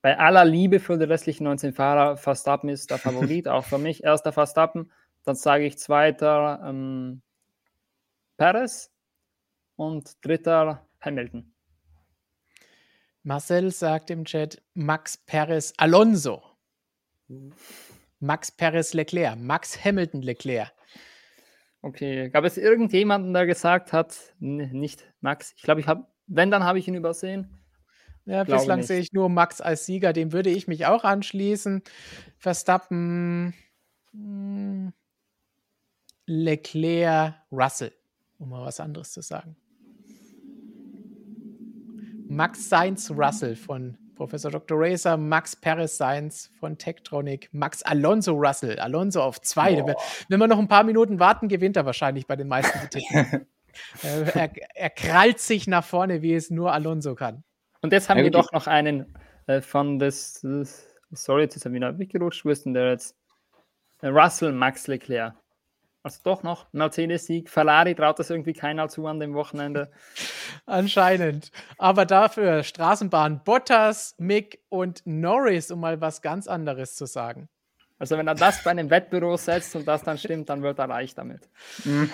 bei 0.00 0.18
aller 0.18 0.44
Liebe 0.44 0.80
für 0.80 0.96
die 0.96 1.04
restlichen 1.04 1.44
19 1.44 1.72
Fahrer, 1.74 2.16
Verstappen 2.16 2.68
ist 2.68 2.90
der 2.90 2.98
Favorit, 2.98 3.48
auch 3.48 3.64
für 3.64 3.78
mich. 3.78 4.04
Erster 4.04 4.32
Verstappen, 4.32 4.90
dann 5.24 5.34
sage 5.34 5.64
ich 5.64 5.78
zweiter 5.78 6.60
ähm, 6.64 7.22
Perez 8.36 8.92
und 9.76 10.24
dritter 10.24 10.86
Hamilton. 11.00 11.52
Marcel 13.22 13.70
sagt 13.70 14.10
im 14.10 14.24
Chat 14.24 14.62
Max 14.74 15.16
Perez 15.16 15.72
Alonso. 15.78 16.42
Max 18.20 18.52
Perez 18.52 18.92
Leclerc, 18.92 19.38
Max 19.38 19.82
Hamilton 19.82 20.22
Leclerc. 20.22 20.72
Okay, 21.80 22.30
gab 22.30 22.44
es 22.44 22.56
irgendjemanden, 22.56 23.32
der 23.32 23.46
gesagt 23.46 23.92
hat, 23.92 24.16
nicht 24.38 25.10
Max? 25.20 25.52
Ich 25.56 25.62
glaube, 25.62 25.80
ich 25.80 25.88
habe, 25.88 26.06
wenn, 26.26 26.50
dann 26.50 26.64
habe 26.64 26.78
ich 26.78 26.88
ihn 26.88 26.94
übersehen. 26.94 27.63
Ja, 28.26 28.44
bislang 28.44 28.82
sehe 28.82 29.00
ich 29.00 29.12
nur 29.12 29.28
Max 29.28 29.60
als 29.60 29.84
Sieger, 29.84 30.12
dem 30.12 30.32
würde 30.32 30.50
ich 30.50 30.66
mich 30.66 30.86
auch 30.86 31.04
anschließen. 31.04 31.82
Verstappen, 32.38 33.52
hm, 34.12 34.92
Leclerc, 36.26 37.34
Russell, 37.52 37.92
um 38.38 38.48
mal 38.48 38.64
was 38.64 38.80
anderes 38.80 39.12
zu 39.12 39.20
sagen. 39.20 39.56
Max 42.26 42.68
Sainz 42.68 43.10
Russell 43.10 43.56
von 43.56 43.98
Professor 44.14 44.50
Dr. 44.50 44.78
Racer, 44.80 45.16
Max 45.16 45.54
Perez 45.54 45.96
Sainz 45.96 46.50
von 46.58 46.78
Tektronic, 46.78 47.48
Max 47.52 47.82
Alonso 47.82 48.32
Russell, 48.32 48.78
Alonso 48.78 49.22
auf 49.22 49.40
zwei. 49.40 49.82
Boah. 49.82 49.96
Wenn 50.28 50.40
wir 50.40 50.46
noch 50.46 50.58
ein 50.58 50.68
paar 50.68 50.84
Minuten 50.84 51.18
warten, 51.18 51.48
gewinnt 51.48 51.76
er 51.76 51.84
wahrscheinlich 51.84 52.26
bei 52.26 52.36
den 52.36 52.48
meisten 52.48 52.78
er, 54.02 54.50
er, 54.74 54.90
krallt 54.90 55.40
sich 55.40 55.66
nach 55.66 55.84
vorne, 55.84 56.22
wie 56.22 56.34
es 56.34 56.50
nur 56.50 56.72
Alonso 56.72 57.14
kann. 57.14 57.44
Und 57.84 57.92
jetzt 57.92 58.08
haben 58.08 58.16
ja, 58.16 58.24
wir 58.24 58.30
doch 58.30 58.50
noch 58.50 58.66
einen 58.66 59.14
äh, 59.46 59.60
von 59.60 59.98
das, 59.98 60.40
das, 60.42 60.86
sorry, 61.10 61.42
jetzt 61.42 61.56
ist 61.56 61.66
er 61.66 61.72
wieder 61.74 61.98
weggerutscht, 61.98 62.46
wo 62.46 62.48
ist 62.48 62.64
denn 62.64 62.72
der 62.72 62.92
jetzt? 62.92 63.14
Äh, 64.00 64.08
Russell 64.08 64.52
Max 64.52 64.86
Leclerc. 64.86 65.34
Also 66.02 66.20
doch 66.24 66.42
noch 66.42 66.66
Mercedes-Sieg. 66.72 67.50
Ferrari 67.50 67.94
traut 67.94 68.18
das 68.18 68.30
irgendwie 68.30 68.54
keiner 68.54 68.88
zu 68.88 69.06
an 69.06 69.20
dem 69.20 69.34
Wochenende. 69.34 69.92
Anscheinend. 70.64 71.50
Aber 71.76 72.06
dafür 72.06 72.62
Straßenbahn 72.62 73.44
Bottas, 73.44 74.14
Mick 74.16 74.62
und 74.70 75.02
Norris, 75.04 75.70
um 75.70 75.80
mal 75.80 76.00
was 76.00 76.22
ganz 76.22 76.48
anderes 76.48 76.96
zu 76.96 77.04
sagen. 77.04 77.50
Also 77.98 78.16
wenn 78.16 78.26
er 78.26 78.34
das 78.34 78.64
bei 78.64 78.70
einem 78.70 78.88
Wettbüro 78.88 79.36
setzt 79.36 79.76
und 79.76 79.86
das 79.86 80.02
dann 80.02 80.16
stimmt, 80.16 80.48
dann 80.48 80.62
wird 80.62 80.78
er 80.78 80.88
reich 80.88 81.14
damit. 81.14 81.50
Mhm. 81.84 82.10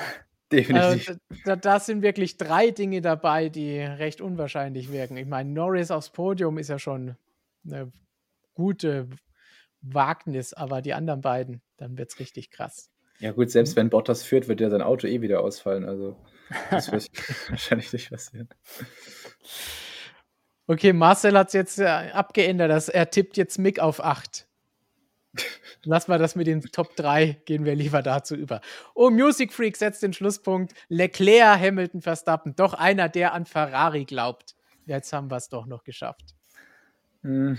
Definitiv. 0.53 1.17
Also, 1.45 1.57
da, 1.61 1.79
sind 1.79 2.03
wirklich 2.03 2.37
drei 2.37 2.71
Dinge 2.71 3.01
dabei, 3.01 3.49
die 3.49 3.79
recht 3.79 4.21
unwahrscheinlich 4.21 4.91
wirken. 4.91 5.17
Ich 5.17 5.27
meine, 5.27 5.51
Norris 5.51 5.91
aufs 5.91 6.11
Podium 6.11 6.59
ist 6.59 6.69
ja 6.69 6.79
schon 6.79 7.17
eine 7.65 7.93
gute 8.55 9.09
Wagnis, 9.81 10.53
aber 10.53 10.83
die 10.83 10.95
anderen 10.95 11.21
beiden, 11.21 11.63
dann 11.77 11.97
wird 11.97 12.11
es 12.11 12.19
richtig 12.19 12.51
krass. 12.51 12.91
Ja, 13.21 13.33
gut, 13.33 13.51
selbst 13.51 13.77
wenn 13.77 13.91
Bottas 13.91 14.23
führt, 14.23 14.49
wird 14.49 14.61
ja 14.61 14.71
sein 14.71 14.83
Auto 14.83 15.07
eh 15.07 15.21
wieder 15.21 15.41
ausfallen. 15.41 15.85
Also, 15.85 16.17
das 16.71 16.91
wird 16.91 17.09
wahrscheinlich 17.51 17.93
nicht 17.93 18.11
passieren. 18.11 18.49
Okay, 20.67 20.93
Marcel 20.93 21.37
hat 21.37 21.49
es 21.49 21.53
jetzt 21.53 21.79
äh, 21.79 21.85
abgeändert. 21.85 22.71
Dass 22.71 22.89
er 22.89 23.11
tippt 23.11 23.37
jetzt 23.37 23.59
Mick 23.59 23.79
auf 23.79 24.03
8. 24.03 24.49
Lass 25.85 26.09
mal 26.09 26.19
das 26.19 26.37
mit 26.37 26.47
den 26.47 26.61
Top 26.61 26.95
3, 26.97 27.41
gehen 27.45 27.65
wir 27.65 27.75
lieber 27.75 28.03
dazu 28.03 28.35
über. 28.35 28.61
Oh, 28.95 29.11
Music 29.11 29.53
Freak 29.53 29.77
setzt 29.77 30.03
den 30.03 30.13
Schlusspunkt. 30.13 30.75
Leclerc, 30.89 31.59
Hamilton, 31.59 32.03
Verstappen. 32.03 32.55
Doch 32.55 32.75
einer, 32.75 33.09
der 33.09 33.33
an 33.33 33.47
Ferrari 33.47 34.05
glaubt. 34.05 34.55
Jetzt 34.85 35.13
haben 35.13 35.31
wir 35.31 35.37
es 35.37 35.49
doch 35.49 35.67
noch 35.67 35.85
geschafft. 35.85 36.35
Hm. 37.23 37.59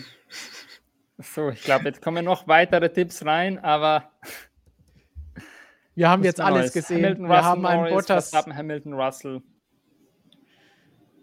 So, 1.17 1.49
ich 1.49 1.63
glaube, 1.63 1.85
jetzt 1.85 2.01
kommen 2.01 2.25
noch 2.25 2.47
weitere 2.47 2.91
Tipps 2.91 3.25
rein, 3.25 3.59
aber 3.59 4.11
wir 5.95 6.09
haben 6.09 6.23
jetzt 6.23 6.39
alles 6.39 6.61
Neues. 6.61 6.73
gesehen. 6.73 7.03
Hamilton, 7.03 7.23
wir 7.23 7.29
Russell, 7.29 7.43
haben 7.43 7.65
einen 7.65 7.81
Norris, 7.81 7.93
Bottas. 7.93 8.29
Verstappen, 8.29 8.55
Hamilton, 8.55 8.93
Russell. 8.93 9.41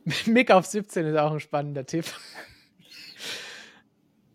Mick 0.26 0.50
auf 0.50 0.66
17 0.66 1.06
ist 1.06 1.16
auch 1.16 1.32
ein 1.32 1.40
spannender 1.40 1.86
Tipp. 1.86 2.06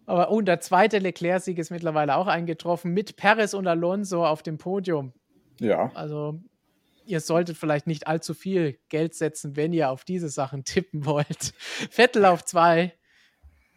Aber 0.06 0.32
oh, 0.32 0.42
der 0.42 0.60
zweite 0.60 1.00
Leclerc-Sieg 1.00 1.58
ist 1.58 1.72
mittlerweile 1.72 2.16
auch 2.16 2.28
eingetroffen 2.28 2.94
mit 2.94 3.16
Perez 3.16 3.54
und 3.54 3.68
Alonso 3.68 4.26
auf 4.26 4.44
dem 4.44 4.58
Podium. 4.58 5.14
Ja. 5.60 5.92
Also, 5.94 6.42
ihr 7.06 7.20
solltet 7.20 7.58
vielleicht 7.58 7.88
nicht 7.88 8.08
allzu 8.08 8.34
viel 8.34 8.78
Geld 8.90 9.16
setzen, 9.16 9.56
wenn 9.56 9.72
ihr 9.74 9.90
auf 9.90 10.04
diese 10.04 10.30
Sachen 10.30 10.64
tippen 10.66 11.06
wollt. 11.06 11.54
Vettel 11.90 12.26
auf 12.26 12.44
zwei. 12.44 12.94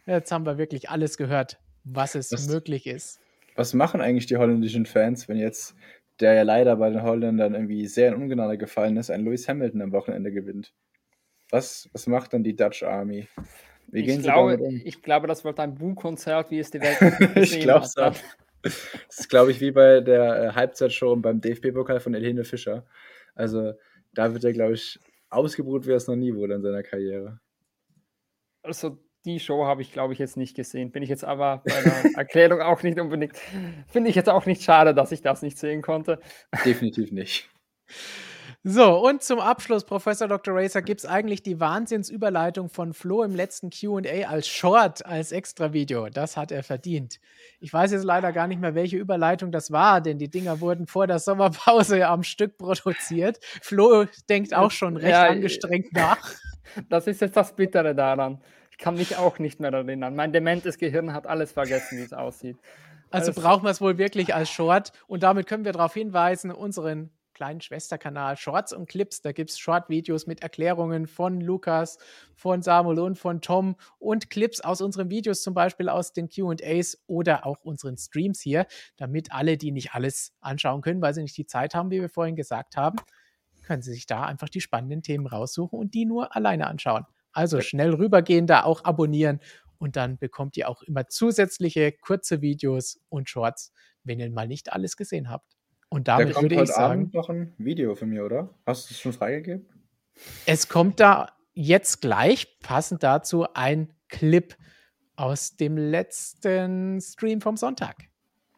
Jetzt 0.05 0.31
haben 0.31 0.45
wir 0.45 0.57
wirklich 0.57 0.89
alles 0.89 1.17
gehört, 1.17 1.59
was 1.83 2.15
es 2.15 2.31
was, 2.31 2.47
möglich 2.47 2.87
ist. 2.87 3.19
Was 3.55 3.73
machen 3.73 4.01
eigentlich 4.01 4.25
die 4.25 4.37
holländischen 4.37 4.85
Fans, 4.85 5.27
wenn 5.27 5.37
jetzt 5.37 5.75
der 6.19 6.33
ja 6.33 6.43
leider 6.43 6.75
bei 6.77 6.89
den 6.89 7.03
Holländern 7.03 7.53
irgendwie 7.53 7.87
sehr 7.87 8.09
in 8.09 8.15
Ungnade 8.15 8.57
gefallen 8.57 8.97
ist, 8.97 9.11
ein 9.11 9.23
Lewis 9.23 9.47
Hamilton 9.47 9.81
am 9.81 9.91
Wochenende 9.91 10.31
gewinnt. 10.31 10.73
Was, 11.49 11.89
was 11.93 12.07
macht 12.07 12.33
dann 12.33 12.43
die 12.43 12.55
Dutch 12.55 12.83
Army? 12.83 13.27
Gehen 13.91 14.19
ich, 14.19 14.23
glaube, 14.23 14.57
um? 14.57 14.81
ich 14.83 15.01
glaube, 15.01 15.27
das 15.27 15.45
wird 15.45 15.59
ein 15.59 15.75
Buhkonzert, 15.75 16.51
wie 16.51 16.59
es 16.59 16.71
die 16.71 16.81
Welt 16.81 16.97
Ich 17.37 17.59
glaube 17.59 17.85
es 17.85 17.97
auch. 17.97 18.15
Das 18.61 19.19
ist, 19.19 19.29
glaube 19.29 19.51
ich, 19.51 19.61
wie 19.61 19.71
bei 19.71 20.01
der 20.01 20.43
äh, 20.43 20.51
Halbzeitshow 20.53 21.15
beim 21.15 21.39
DFB-Pokal 21.39 21.99
von 21.99 22.13
Helene 22.13 22.43
Fischer. 22.43 22.85
Also 23.35 23.73
da 24.13 24.33
wird 24.33 24.43
er, 24.43 24.51
glaube 24.51 24.73
ich, 24.73 24.99
ausgebrut, 25.29 25.85
wie 25.85 25.91
er 25.91 25.97
es 25.97 26.07
noch 26.07 26.15
nie 26.15 26.33
wurde 26.33 26.55
in 26.55 26.61
seiner 26.61 26.83
Karriere. 26.83 27.39
Also 28.63 28.97
die 29.25 29.39
Show 29.39 29.65
habe 29.65 29.81
ich, 29.81 29.93
glaube 29.93 30.13
ich, 30.13 30.19
jetzt 30.19 30.37
nicht 30.37 30.55
gesehen. 30.55 30.91
Bin 30.91 31.03
ich 31.03 31.09
jetzt 31.09 31.23
aber 31.23 31.61
bei 31.65 31.81
der 31.81 32.11
Erklärung 32.17 32.61
auch 32.61 32.83
nicht 32.83 32.99
unbedingt. 32.99 33.37
Finde 33.87 34.09
ich 34.09 34.15
jetzt 34.15 34.29
auch 34.29 34.45
nicht 34.45 34.63
schade, 34.63 34.93
dass 34.93 35.11
ich 35.11 35.21
das 35.21 35.41
nicht 35.41 35.57
sehen 35.57 35.81
konnte. 35.81 36.19
Definitiv 36.65 37.11
nicht. 37.11 37.49
So, 38.69 38.99
und 39.07 39.23
zum 39.23 39.39
Abschluss, 39.39 39.85
Professor 39.85 40.27
Dr. 40.27 40.53
Racer, 40.53 40.81
gibt 40.81 40.99
es 40.99 41.05
eigentlich 41.05 41.41
die 41.41 41.61
Wahnsinnsüberleitung 41.61 42.67
von 42.67 42.93
Flo 42.93 43.23
im 43.23 43.33
letzten 43.33 43.69
QA 43.69 44.27
als 44.27 44.49
Short, 44.49 45.05
als 45.05 45.31
Extra-Video. 45.31 46.09
Das 46.09 46.35
hat 46.35 46.51
er 46.51 46.63
verdient. 46.63 47.21
Ich 47.61 47.71
weiß 47.71 47.93
jetzt 47.93 48.03
leider 48.03 48.33
gar 48.33 48.45
nicht 48.45 48.59
mehr, 48.59 48.75
welche 48.75 48.97
Überleitung 48.97 49.53
das 49.53 49.71
war, 49.71 50.01
denn 50.01 50.19
die 50.19 50.29
Dinger 50.29 50.59
wurden 50.59 50.85
vor 50.85 51.07
der 51.07 51.19
Sommerpause 51.19 52.05
am 52.09 52.23
Stück 52.23 52.57
produziert. 52.57 53.39
Flo 53.61 54.03
denkt 54.27 54.53
auch 54.53 54.71
schon 54.71 54.97
recht 54.97 55.11
ja, 55.11 55.27
angestrengt 55.27 55.93
nach. 55.93 56.19
Das 56.89 57.07
ist 57.07 57.21
jetzt 57.21 57.37
das 57.37 57.55
Bittere 57.55 57.95
daran. 57.95 58.41
Ich 58.71 58.77
kann 58.77 58.95
mich 58.95 59.15
auch 59.15 59.39
nicht 59.39 59.61
mehr 59.61 59.71
erinnern. 59.71 60.13
Mein 60.13 60.33
dementes 60.33 60.77
Gehirn 60.77 61.13
hat 61.13 61.25
alles 61.25 61.53
vergessen, 61.53 61.97
wie 61.97 62.03
es 62.03 62.11
aussieht. 62.11 62.57
Also, 63.09 63.31
also 63.31 63.41
brauchen 63.41 63.63
wir 63.63 63.71
es 63.71 63.79
wohl 63.79 63.97
wirklich 63.97 64.35
als 64.35 64.49
Short. 64.49 64.91
Und 65.07 65.23
damit 65.23 65.47
können 65.47 65.63
wir 65.63 65.71
darauf 65.71 65.93
hinweisen, 65.93 66.51
unseren 66.51 67.09
kleinen 67.37 67.61
Schwesterkanal 67.61 68.35
Shorts 68.35 68.73
und 68.73 68.89
Clips. 68.89 69.21
Da 69.21 69.31
gibt 69.31 69.51
es 69.51 69.59
Short-Videos 69.59 70.25
mit 70.25 70.41
Erklärungen 70.41 71.05
von 71.05 71.39
Lukas, 71.39 71.99
von 72.33 72.63
Samuel 72.63 72.99
und 72.99 73.19
von 73.19 73.41
Tom 73.41 73.75
und 73.99 74.31
Clips 74.31 74.59
aus 74.59 74.81
unseren 74.81 75.11
Videos, 75.11 75.43
zum 75.43 75.53
Beispiel 75.53 75.87
aus 75.87 76.13
den 76.13 76.29
QAs 76.29 76.97
oder 77.05 77.45
auch 77.45 77.59
unseren 77.61 77.95
Streams 77.95 78.41
hier, 78.41 78.65
damit 78.95 79.31
alle, 79.31 79.55
die 79.55 79.71
nicht 79.71 79.93
alles 79.93 80.33
anschauen 80.41 80.81
können, 80.81 80.99
weil 80.99 81.13
sie 81.13 81.21
nicht 81.21 81.37
die 81.37 81.45
Zeit 81.45 81.75
haben, 81.75 81.91
wie 81.91 82.01
wir 82.01 82.09
vorhin 82.09 82.35
gesagt 82.35 82.75
haben, 82.75 82.97
können 83.61 83.83
sie 83.83 83.93
sich 83.93 84.07
da 84.07 84.23
einfach 84.23 84.49
die 84.49 84.61
spannenden 84.61 85.03
Themen 85.03 85.27
raussuchen 85.27 85.77
und 85.77 85.93
die 85.93 86.05
nur 86.05 86.35
alleine 86.35 86.65
anschauen. 86.65 87.05
Also 87.33 87.61
schnell 87.61 87.93
rübergehen, 87.93 88.47
da 88.47 88.63
auch 88.63 88.83
abonnieren 88.83 89.41
und 89.77 89.95
dann 89.95 90.17
bekommt 90.17 90.57
ihr 90.57 90.69
auch 90.69 90.81
immer 90.81 91.07
zusätzliche 91.07 91.91
kurze 91.91 92.41
Videos 92.41 92.99
und 93.09 93.29
Shorts, 93.29 93.73
wenn 94.03 94.19
ihr 94.19 94.31
mal 94.31 94.47
nicht 94.47 94.73
alles 94.73 94.97
gesehen 94.97 95.29
habt. 95.29 95.56
Und 95.89 96.07
damit 96.07 96.35
da 96.35 96.41
würde 96.41 96.61
ich 96.61 96.69
sagen. 96.69 97.01
Abend 97.01 97.13
noch 97.13 97.29
ein 97.29 97.53
Video 97.57 97.95
von 97.95 98.09
mir, 98.09 98.25
oder? 98.25 98.49
Hast 98.65 98.89
du 98.89 98.93
es 98.93 98.99
schon 98.99 99.13
freigegeben? 99.13 99.65
Es 100.45 100.67
kommt 100.67 100.99
da 100.99 101.29
jetzt 101.53 102.01
gleich 102.01 102.59
passend 102.59 103.03
dazu 103.03 103.45
ein 103.53 103.93
Clip 104.09 104.55
aus 105.15 105.55
dem 105.55 105.77
letzten 105.77 107.01
Stream 107.01 107.41
vom 107.41 107.57
Sonntag. 107.57 107.95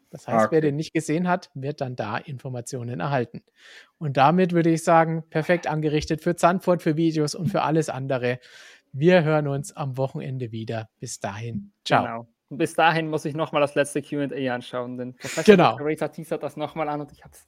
Das 0.10 0.28
heißt, 0.28 0.48
okay. 0.48 0.56
wer 0.56 0.62
den 0.62 0.76
nicht 0.76 0.94
gesehen 0.94 1.28
hat, 1.28 1.52
wird 1.54 1.82
dann 1.82 1.96
da 1.96 2.18
Informationen 2.18 3.00
erhalten. 3.00 3.44
Und 4.00 4.18
damit 4.18 4.54
würde 4.54 4.72
ich 4.72 4.84
sagen, 4.84 5.24
perfekt 5.30 5.68
angerichtet 5.68 6.22
für 6.22 6.36
Zandvoort, 6.36 6.82
für 6.82 6.98
Videos 6.98 7.36
und 7.36 7.48
für 7.48 7.62
alles 7.62 7.90
andere. 7.90 8.40
Wir 8.92 9.24
hören 9.24 9.48
uns 9.48 9.72
am 9.72 9.98
Wochenende 9.98 10.52
wieder. 10.52 10.90
Bis 11.00 11.20
dahin. 11.20 11.72
Ciao. 11.86 12.04
Genau. 12.04 12.39
Und 12.50 12.58
bis 12.58 12.74
dahin 12.74 13.10
muss 13.10 13.26
ich 13.26 13.36
nochmal 13.36 13.62
das 13.62 13.76
letzte 13.76 14.02
QA 14.02 14.54
anschauen, 14.54 14.98
denn 14.98 15.16
Professor 15.16 15.44
genau. 15.44 15.76
Rita 15.76 16.08
teasert 16.08 16.42
das 16.42 16.58
nochmal 16.58 16.90
an 16.90 17.02
und 17.02 17.12
ich 17.12 17.24
habe 17.24 17.34
es, 17.34 17.48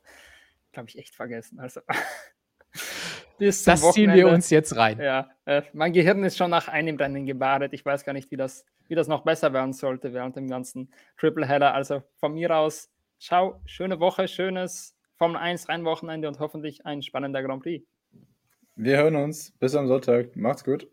glaube 0.72 0.90
ich, 0.90 0.98
echt 0.98 1.16
vergessen. 1.16 1.60
Also. 1.60 1.82
das 3.40 3.64
ziehen 3.94 4.14
wir 4.14 4.28
uns 4.28 4.50
jetzt 4.52 4.76
rein. 4.76 5.00
Ja, 5.00 5.30
äh, 5.46 5.64
mein 5.74 5.92
Gehirn 5.92 6.24
ist 6.24 6.38
schon 6.38 6.52
nach 6.52 6.68
einem 6.68 6.98
Rennen 6.98 7.26
gebadet. 7.26 7.74
Ich 7.74 7.84
weiß 7.84 8.06
gar 8.06 8.14
nicht, 8.14 8.30
wie 8.32 8.38
das, 8.38 8.66
wie 8.88 8.96
das 8.96 9.08
noch 9.08 9.24
besser 9.24 9.54
werden 9.54 9.74
sollte 9.74 10.14
während 10.14 10.36
dem 10.36 10.48
ganzen 10.48 10.94
Triple 11.18 11.48
Header. 11.48 11.74
Also 11.74 12.04
von 12.18 12.34
mir 12.34 12.56
aus, 12.56 12.90
ciao, 13.20 13.60
schöne 13.66 14.00
Woche, 14.00 14.28
schönes 14.28 14.96
Formel 15.16 15.38
1 15.38 15.68
Rennwochenende 15.68 16.28
und 16.28 16.40
hoffentlich 16.40 16.86
ein 16.86 17.02
spannender 17.02 17.42
Grand 17.42 17.64
Prix. 17.64 17.86
Wir 18.76 18.98
hören 18.98 19.16
uns. 19.16 19.52
Bis 19.60 19.76
am 19.76 19.88
Sonntag. 19.88 20.36
Macht's 20.36 20.64
gut. 20.64 20.88